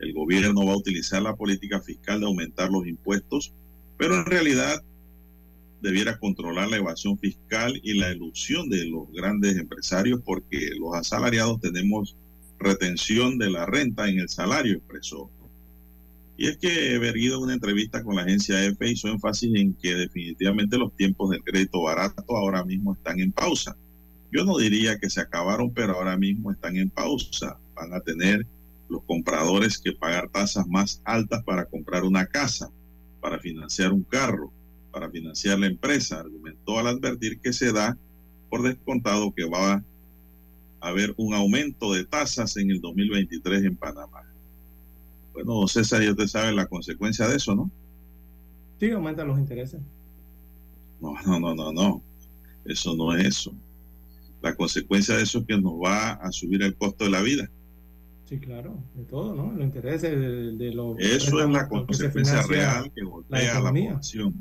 el 0.00 0.14
gobierno 0.14 0.66
va 0.66 0.72
a 0.72 0.76
utilizar 0.76 1.22
la 1.22 1.36
política 1.36 1.80
fiscal 1.80 2.20
de 2.20 2.26
aumentar 2.26 2.70
los 2.70 2.86
impuestos, 2.86 3.52
pero 3.98 4.16
en 4.16 4.24
realidad 4.24 4.82
debiera 5.80 6.18
controlar 6.18 6.68
la 6.68 6.76
evasión 6.76 7.18
fiscal 7.18 7.80
y 7.82 7.94
la 7.94 8.10
elusión 8.10 8.68
de 8.68 8.84
los 8.86 9.10
grandes 9.12 9.56
empresarios 9.56 10.20
porque 10.24 10.70
los 10.78 10.94
asalariados 10.94 11.60
tenemos 11.60 12.16
retención 12.58 13.38
de 13.38 13.50
la 13.50 13.66
renta 13.66 14.08
en 14.08 14.18
el 14.18 14.28
salario, 14.28 14.76
expresó. 14.76 15.30
Y 16.36 16.48
es 16.48 16.56
que 16.56 16.98
Berguido 16.98 17.36
en 17.36 17.42
una 17.44 17.54
entrevista 17.54 18.02
con 18.02 18.16
la 18.16 18.22
agencia 18.22 18.64
EFE 18.64 18.92
hizo 18.92 19.08
énfasis 19.08 19.54
en 19.54 19.74
que 19.74 19.94
definitivamente 19.94 20.78
los 20.78 20.94
tiempos 20.96 21.30
del 21.30 21.42
crédito 21.42 21.82
barato 21.82 22.24
ahora 22.34 22.64
mismo 22.64 22.94
están 22.94 23.20
en 23.20 23.32
pausa. 23.32 23.76
Yo 24.32 24.44
no 24.44 24.56
diría 24.56 24.98
que 24.98 25.10
se 25.10 25.20
acabaron, 25.20 25.70
pero 25.70 25.94
ahora 25.94 26.16
mismo 26.16 26.50
están 26.50 26.76
en 26.76 26.88
pausa. 26.88 27.58
Van 27.74 27.92
a 27.92 28.00
tener 28.00 28.46
los 28.88 29.02
compradores 29.04 29.78
que 29.78 29.92
pagar 29.92 30.30
tasas 30.30 30.66
más 30.66 31.02
altas 31.04 31.42
para 31.44 31.64
comprar 31.66 32.04
una 32.04 32.26
casa, 32.26 32.70
para 33.20 33.38
financiar 33.38 33.92
un 33.92 34.02
carro, 34.02 34.52
para 34.90 35.10
financiar 35.10 35.58
la 35.58 35.66
empresa, 35.66 36.20
argumentó 36.20 36.78
al 36.78 36.88
advertir 36.88 37.38
que 37.40 37.52
se 37.52 37.72
da 37.72 37.96
por 38.48 38.62
descontado 38.62 39.32
que 39.32 39.44
va 39.44 39.74
a 39.74 39.82
haber 40.80 41.14
un 41.16 41.34
aumento 41.34 41.92
de 41.92 42.04
tasas 42.04 42.56
en 42.56 42.70
el 42.70 42.80
2023 42.80 43.64
en 43.64 43.76
Panamá. 43.76 44.22
Bueno, 45.32 45.66
César, 45.68 46.02
ya 46.02 46.10
usted 46.10 46.26
sabe 46.26 46.52
la 46.52 46.66
consecuencia 46.66 47.28
de 47.28 47.36
eso, 47.36 47.54
¿no? 47.54 47.70
Sí, 48.78 48.90
aumentan 48.90 49.28
los 49.28 49.38
intereses. 49.38 49.80
No, 51.00 51.14
no, 51.24 51.38
no, 51.38 51.54
no, 51.54 51.72
no. 51.72 52.02
Eso 52.64 52.94
no 52.96 53.14
es 53.14 53.26
eso. 53.26 53.52
La 54.42 54.54
consecuencia 54.54 55.16
de 55.16 55.22
eso 55.22 55.38
es 55.38 55.46
que 55.46 55.60
nos 55.60 55.74
va 55.74 56.12
a 56.12 56.32
subir 56.32 56.62
el 56.62 56.74
costo 56.74 57.04
de 57.04 57.10
la 57.10 57.20
vida. 57.20 57.48
Sí, 58.24 58.38
claro, 58.38 58.78
de 58.94 59.04
todo, 59.04 59.34
¿no? 59.34 59.52
Los 59.52 59.64
intereses 59.64 60.10
de, 60.10 60.52
de 60.52 60.72
los... 60.72 60.98
Eso 60.98 61.42
es 61.42 61.50
la 61.50 61.68
consecuencia 61.68 62.42
real 62.42 62.90
que 62.94 63.02
golpea 63.02 63.56
a 63.56 63.60
la 63.60 63.70
población. 63.70 64.34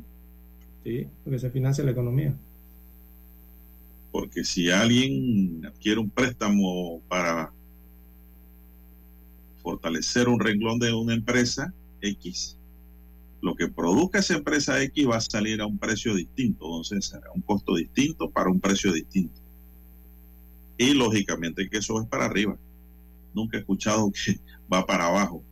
Sí, 0.83 1.07
porque 1.23 1.39
se 1.39 1.49
financia 1.49 1.83
la 1.83 1.91
economía. 1.91 2.33
Porque 4.11 4.43
si 4.43 4.71
alguien 4.71 5.65
adquiere 5.65 5.99
un 5.99 6.09
préstamo 6.09 7.01
para 7.07 7.51
fortalecer 9.61 10.27
un 10.27 10.39
renglón 10.39 10.79
de 10.79 10.93
una 10.93 11.13
empresa 11.13 11.73
X, 12.01 12.57
lo 13.41 13.55
que 13.55 13.67
produzca 13.67 14.19
esa 14.19 14.35
empresa 14.35 14.81
X 14.81 15.07
va 15.07 15.17
a 15.17 15.21
salir 15.21 15.61
a 15.61 15.65
un 15.65 15.77
precio 15.77 16.15
distinto, 16.15 16.67
don 16.67 16.83
César, 16.83 17.21
a 17.27 17.31
un 17.31 17.41
costo 17.41 17.75
distinto 17.75 18.29
para 18.29 18.49
un 18.49 18.59
precio 18.59 18.91
distinto. 18.91 19.39
Y 20.77 20.93
lógicamente 20.93 21.69
que 21.69 21.77
eso 21.77 22.01
es 22.01 22.07
para 22.07 22.25
arriba. 22.25 22.57
Nunca 23.33 23.57
he 23.57 23.59
escuchado 23.59 24.11
que 24.11 24.39
va 24.71 24.85
para 24.85 25.07
abajo. 25.07 25.43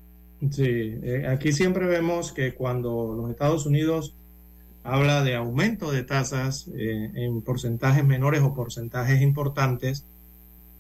Sí, 0.52 0.64
eh, 0.66 1.26
aquí 1.28 1.52
siempre 1.52 1.86
vemos 1.86 2.32
que 2.32 2.54
cuando 2.54 3.14
los 3.16 3.30
Estados 3.30 3.66
Unidos 3.66 4.16
habla 4.88 5.22
de 5.22 5.36
aumento 5.36 5.92
de 5.92 6.04
tasas 6.04 6.70
eh, 6.76 7.12
en 7.14 7.42
porcentajes 7.42 8.06
menores 8.06 8.42
o 8.42 8.56
porcentajes 8.56 9.22
importantes, 9.22 10.06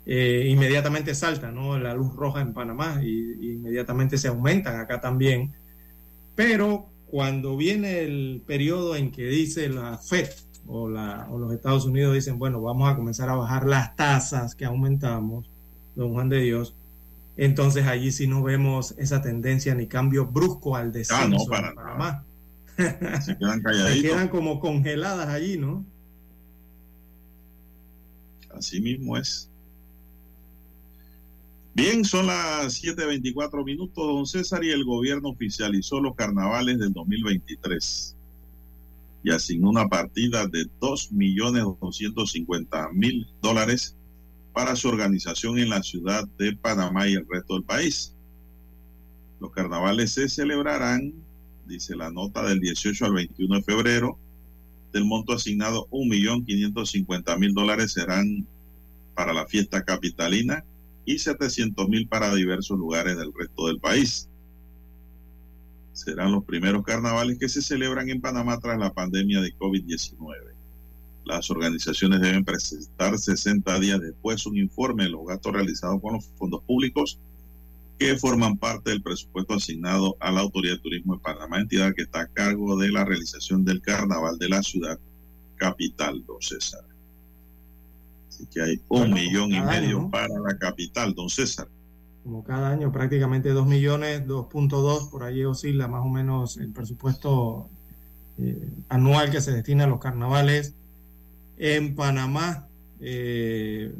eh, 0.06 0.48
inmediatamente 0.50 1.14
salta 1.14 1.52
¿no? 1.52 1.78
la 1.78 1.94
luz 1.94 2.16
roja 2.16 2.40
en 2.40 2.54
Panamá 2.54 3.02
y, 3.04 3.10
y 3.42 3.52
inmediatamente 3.54 4.18
se 4.18 4.30
aumentan 4.30 4.80
acá 4.80 5.02
también. 5.02 5.52
Pero 6.36 6.88
cuando 7.08 7.58
viene 7.58 8.00
el 8.00 8.42
periodo 8.48 8.96
en 8.96 9.12
que 9.12 9.26
dice 9.26 9.68
la 9.68 9.98
FED 9.98 10.30
o, 10.68 10.88
la, 10.88 11.28
o 11.30 11.38
los 11.38 11.52
Estados 11.54 11.86
Unidos 11.86 12.14
dicen, 12.14 12.40
bueno, 12.40 12.62
vamos 12.62 12.90
a 12.90 12.96
comenzar 12.96 13.28
a 13.28 13.36
bajar 13.36 13.68
las 13.68 13.96
tasas 13.98 14.56
que 14.56 14.64
aumentamos, 14.64 15.50
don 15.96 16.14
Juan 16.14 16.30
de 16.30 16.40
Dios, 16.40 16.76
entonces 17.36 17.86
allí 17.88 18.12
sí 18.12 18.26
no 18.26 18.42
vemos 18.42 18.96
esa 18.98 19.22
tendencia 19.22 19.76
ni 19.76 19.88
cambio 19.88 20.26
brusco 20.26 20.78
al 20.78 20.94
descenso 20.94 21.24
Ah, 21.24 21.28
no, 21.28 21.46
para 21.46 21.70
en 21.70 21.76
Panamá. 21.76 22.24
Se 22.78 23.38
quedan 23.38 23.58
Se 23.58 23.64
calladitos. 23.64 24.12
quedan 24.12 24.28
como 24.30 24.60
congeladas 24.60 25.28
allí, 25.30 25.58
¿no? 25.58 25.86
Así 28.56 28.80
mismo 28.82 29.18
es. 29.18 29.50
Bien, 31.74 32.04
son 32.06 32.28
las 32.28 32.84
7.24 32.84 33.64
minutos, 33.64 33.96
don 33.96 34.26
César, 34.26 34.64
y 34.64 34.72
el 34.72 34.84
gobierno 34.84 35.30
oficializó 35.30 36.02
los 36.02 36.16
carnavales 36.16 36.80
del 36.80 36.92
2023. 36.94 38.16
y 39.24 39.32
asignó 39.32 39.70
una 39.70 39.88
partida 39.88 40.48
de 40.48 40.66
2.250.000 40.80 43.28
dólares 43.42 43.96
para 44.54 44.76
su 44.76 44.88
organización 44.88 45.60
en 45.60 45.70
la 45.70 45.84
ciudad 45.84 46.28
de 46.40 46.56
Panamá 46.56 47.08
y 47.08 47.14
el 47.14 47.28
resto 47.30 47.54
del 47.56 47.64
país. 47.64 48.16
Los 49.40 49.52
carnavales 49.52 50.14
se 50.14 50.30
celebrarán, 50.30 51.14
dice 51.68 51.96
la 51.96 52.10
nota, 52.10 52.44
del 52.44 52.60
18 52.60 53.06
al 53.06 53.14
21 53.14 53.56
de 53.56 53.64
febrero. 53.64 54.18
Del 54.94 55.06
monto 55.06 55.34
asignado, 55.34 55.88
1.550.000 55.92 57.54
dólares 57.54 57.94
serán 57.94 58.48
para 59.14 59.34
la 59.34 59.46
fiesta 59.46 59.84
capitalina 59.84 60.64
y 61.06 61.16
700.000 61.16 62.08
para 62.08 62.34
diversos 62.34 62.78
lugares 62.78 63.18
del 63.18 63.34
resto 63.34 63.68
del 63.68 63.80
país. 63.80 64.28
Serán 65.94 66.32
los 66.32 66.44
primeros 66.44 66.84
carnavales 66.84 67.40
que 67.40 67.50
se 67.50 67.62
celebran 67.62 68.10
en 68.10 68.22
Panamá 68.22 68.60
tras 68.60 68.78
la 68.78 68.94
pandemia 68.94 69.42
de 69.42 69.56
COVID-19. 69.56 70.54
Las 71.26 71.50
organizaciones 71.52 72.22
deben 72.22 72.46
presentar 72.46 73.18
60 73.18 73.80
días 73.80 74.00
después 74.00 74.46
un 74.46 74.58
informe 74.58 75.04
de 75.04 75.10
los 75.10 75.26
gastos 75.26 75.54
realizados 75.54 76.02
con 76.02 76.14
los 76.14 76.26
fondos 76.38 76.64
públicos 76.64 77.20
que 77.98 78.16
forman 78.18 78.58
parte 78.58 78.92
del 78.92 79.02
presupuesto 79.02 79.56
asignado 79.56 80.16
a 80.20 80.32
la 80.32 80.42
Autoridad 80.42 80.76
de 80.76 80.82
Turismo 80.82 81.16
de 81.16 81.22
Panamá, 81.22 81.60
entidad 81.60 81.94
que 81.96 82.04
está 82.04 82.22
a 82.22 82.28
cargo 82.28 82.78
de 82.78 82.92
la 82.92 83.04
realización 83.04 83.66
del 83.66 83.82
carnaval 83.82 84.38
de 84.38 84.50
la 84.50 84.62
ciudad 84.62 85.00
capital, 85.56 86.24
don 86.26 86.42
César. 86.42 86.84
Así 88.30 88.46
que 88.48 88.62
hay 88.62 88.82
un 88.90 89.10
Bueno, 89.10 89.16
millón 89.16 89.52
y 89.52 89.58
año, 89.58 89.66
medio 89.66 90.00
¿no? 90.02 90.12
para 90.12 90.40
la 90.40 90.58
capital, 90.58 91.16
don 91.16 91.30
César. 91.30 91.68
Como 92.24 92.44
cada 92.44 92.70
año, 92.70 92.92
prácticamente 92.92 93.50
2 93.50 93.66
millones, 93.66 94.28
2.2, 94.28 95.10
por 95.10 95.24
ahí 95.24 95.44
oscila 95.44 95.88
más 95.88 96.06
o 96.06 96.10
menos 96.10 96.58
el 96.58 96.72
presupuesto 96.72 97.70
eh, 98.38 98.70
anual 98.90 99.32
que 99.32 99.42
se 99.42 99.52
destina 99.52 99.86
a 99.86 99.88
los 99.88 100.00
carnavales. 100.00 100.74
En 101.58 101.96
Panamá, 101.96 102.68
eh, 103.00 103.96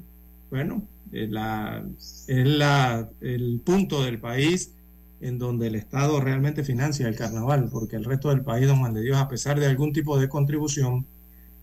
bueno, 0.52 0.84
eh, 1.12 1.28
la- 1.30 1.84
es 2.28 2.48
la, 2.48 3.10
el 3.22 3.62
punto 3.66 4.04
del 4.04 4.20
país 4.20 4.74
en 5.20 5.40
donde 5.40 5.68
el 5.68 5.76
Estado 5.76 6.22
realmente 6.22 6.64
financia 6.64 7.08
el 7.08 7.16
carnaval, 7.16 7.70
porque 7.72 7.96
el 7.96 8.06
resto 8.06 8.30
del 8.30 8.44
país, 8.44 8.68
don 8.68 8.80
Juan 8.80 8.94
de 8.94 9.02
Dios, 9.02 9.18
a 9.18 9.28
pesar 9.28 9.60
de 9.60 9.66
algún 9.66 9.92
tipo 9.94 10.20
de 10.20 10.30
contribución, 10.30 11.06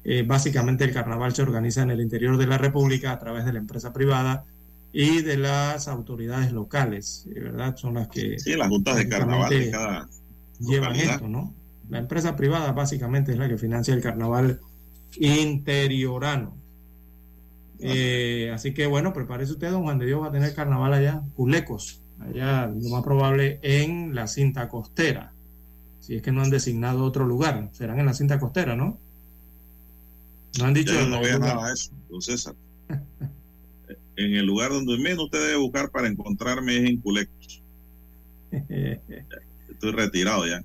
eh, 0.04 0.22
básicamente 0.26 0.84
el 0.84 0.92
carnaval 0.92 1.34
se 1.34 1.42
organiza 1.42 1.82
en 1.82 1.90
el 1.90 2.00
interior 2.00 2.36
de 2.36 2.46
la 2.46 2.58
República 2.58 3.12
a 3.12 3.18
través 3.18 3.44
de 3.44 3.52
la 3.52 3.58
empresa 3.60 3.92
privada 3.92 4.44
y 4.92 5.22
de 5.22 5.38
las 5.38 5.88
autoridades 5.88 6.52
locales, 6.52 7.26
eh, 7.34 7.40
¿verdad? 7.40 7.76
Son 7.76 7.94
las 7.94 8.08
que 8.08 8.38
Sí, 8.38 8.54
las 8.56 8.68
juntas 8.68 8.96
de 8.96 9.08
carnaval 9.08 9.56
de 9.56 9.66
prácticamente 9.66 9.70
cada 9.70 10.08
llevan 10.58 10.96
localidad. 10.96 11.14
esto, 11.14 11.28
¿no? 11.28 11.54
La 11.88 11.98
empresa 11.98 12.36
privada 12.36 12.72
básicamente 12.72 13.32
es 13.32 13.38
la 13.38 13.48
que 13.48 13.58
financia 13.58 13.94
el 13.94 14.00
carnaval 14.02 14.60
interiorano. 15.16 16.63
Eh, 17.86 18.50
así 18.54 18.72
que 18.72 18.86
bueno, 18.86 19.12
prepárese 19.12 19.52
usted, 19.52 19.70
don 19.70 19.82
Juan 19.82 19.98
de 19.98 20.06
Dios 20.06 20.22
va 20.22 20.28
a 20.28 20.32
tener 20.32 20.54
carnaval 20.54 20.94
allá, 20.94 21.22
Culecos, 21.34 22.00
allá 22.18 22.66
lo 22.66 22.88
más 22.88 23.02
probable 23.02 23.58
en 23.62 24.14
la 24.14 24.26
cinta 24.26 24.68
costera. 24.68 25.32
Si 26.00 26.16
es 26.16 26.22
que 26.22 26.32
no 26.32 26.42
han 26.42 26.50
designado 26.50 27.04
otro 27.04 27.26
lugar, 27.26 27.68
serán 27.72 27.98
en 28.00 28.06
la 28.06 28.14
cinta 28.14 28.38
costera, 28.38 28.74
¿no? 28.74 28.98
No 30.58 30.64
han 30.64 30.74
dicho. 30.74 30.94
Yo 30.94 31.06
no 31.06 31.20
veo 31.20 31.38
nada 31.38 31.66
de 31.68 31.74
eso, 31.74 31.90
don 32.08 32.22
César. 32.22 32.54
en 34.16 34.34
el 34.34 34.46
lugar 34.46 34.70
donde 34.70 34.96
menos 34.98 35.24
usted 35.24 35.40
debe 35.46 35.56
buscar 35.56 35.90
para 35.90 36.08
encontrarme 36.08 36.76
es 36.78 36.88
en 36.90 37.00
Culecos. 37.00 37.62
Estoy 39.68 39.92
retirado 39.92 40.46
ya. 40.46 40.62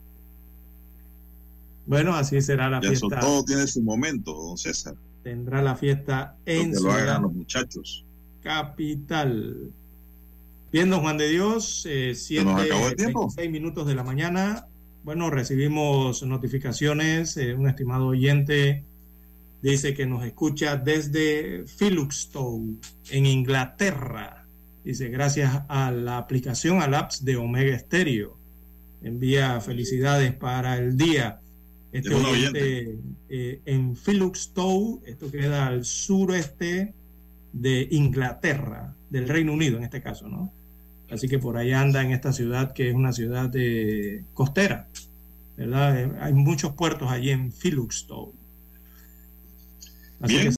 bueno, 1.86 2.14
así 2.16 2.40
será 2.42 2.70
la 2.70 2.80
Ya 2.82 2.92
eso 2.92 3.10
fiesta. 3.10 3.20
todo 3.20 3.44
tiene 3.44 3.68
su 3.68 3.82
momento, 3.82 4.34
don 4.34 4.58
César. 4.58 4.96
Tendrá 5.30 5.62
la 5.62 5.76
fiesta 5.76 6.38
en 6.44 6.74
que 6.74 6.80
lo 6.80 6.92
hagan 6.92 7.04
Ciudad 7.04 7.22
los 7.22 7.34
muchachos. 7.34 8.04
Capital. 8.42 9.72
Bien, 10.72 10.90
don 10.90 11.02
Juan 11.02 11.20
de 11.20 11.30
Dios, 11.30 11.86
eh, 11.88 12.16
Se 12.16 12.44
nos 12.44 12.60
acabó 12.60 12.88
el 12.88 12.96
tiempo. 12.96 13.30
7, 13.30 13.48
minutos 13.48 13.86
de 13.86 13.94
la 13.94 14.04
mañana. 14.04 14.66
Bueno, 15.04 15.30
recibimos 15.30 16.24
notificaciones. 16.24 17.38
eh, 17.38 17.54
un 17.54 17.70
estimado 17.70 18.08
oyente 18.08 18.84
dice 19.62 19.94
que 19.94 20.08
nos 20.08 20.26
escucha 20.26 20.78
desde 20.78 21.68
Felixstowe, 21.68 22.80
en 23.12 23.28
Inglaterra. 23.28 24.48
Dice, 24.84 25.10
gracias 25.10 25.62
a 25.68 25.92
la 25.92 26.18
aplicación, 26.18 26.82
al 26.82 26.96
apps 26.96 27.24
de 27.24 27.36
Omega 27.36 27.78
Stereo. 27.78 28.36
Envía 29.04 29.62
felicidades 29.62 30.34
para 30.34 30.76
el 30.78 30.98
día. 30.98 31.40
Este 31.92 32.10
Es 32.10 32.16
un 32.16 32.26
oyente 32.26 32.98
eh, 33.30 33.62
en 33.66 33.96
Felixstowe, 33.96 35.00
esto 35.06 35.32
queda 35.32 35.68
al 35.68 35.86
sureste 35.86 36.94
de 37.52 37.88
Inglaterra, 37.92 38.94
del 39.10 39.28
Reino 39.28 39.54
Unido 39.54 39.78
en 39.78 39.84
este 39.84 40.02
caso, 40.02 40.28
¿no? 40.28 40.54
Así 41.10 41.28
que 41.28 41.40
por 41.40 41.58
ahí 41.58 41.72
anda 41.72 42.04
en 42.04 42.12
esta 42.12 42.32
ciudad 42.32 42.74
que 42.74 42.90
es 42.90 42.96
una 42.96 43.12
ciudad 43.12 43.52
eh, 43.56 44.24
costera, 44.36 44.88
¿verdad? 45.58 46.00
Eh, 46.00 46.12
Hay 46.22 46.34
muchos 46.34 46.74
puertos 46.74 47.10
allí 47.10 47.32
en 47.32 47.52
Felixstowe. 47.52 48.34
Así 50.22 50.34
Bien. 50.34 50.42
que 50.42 50.48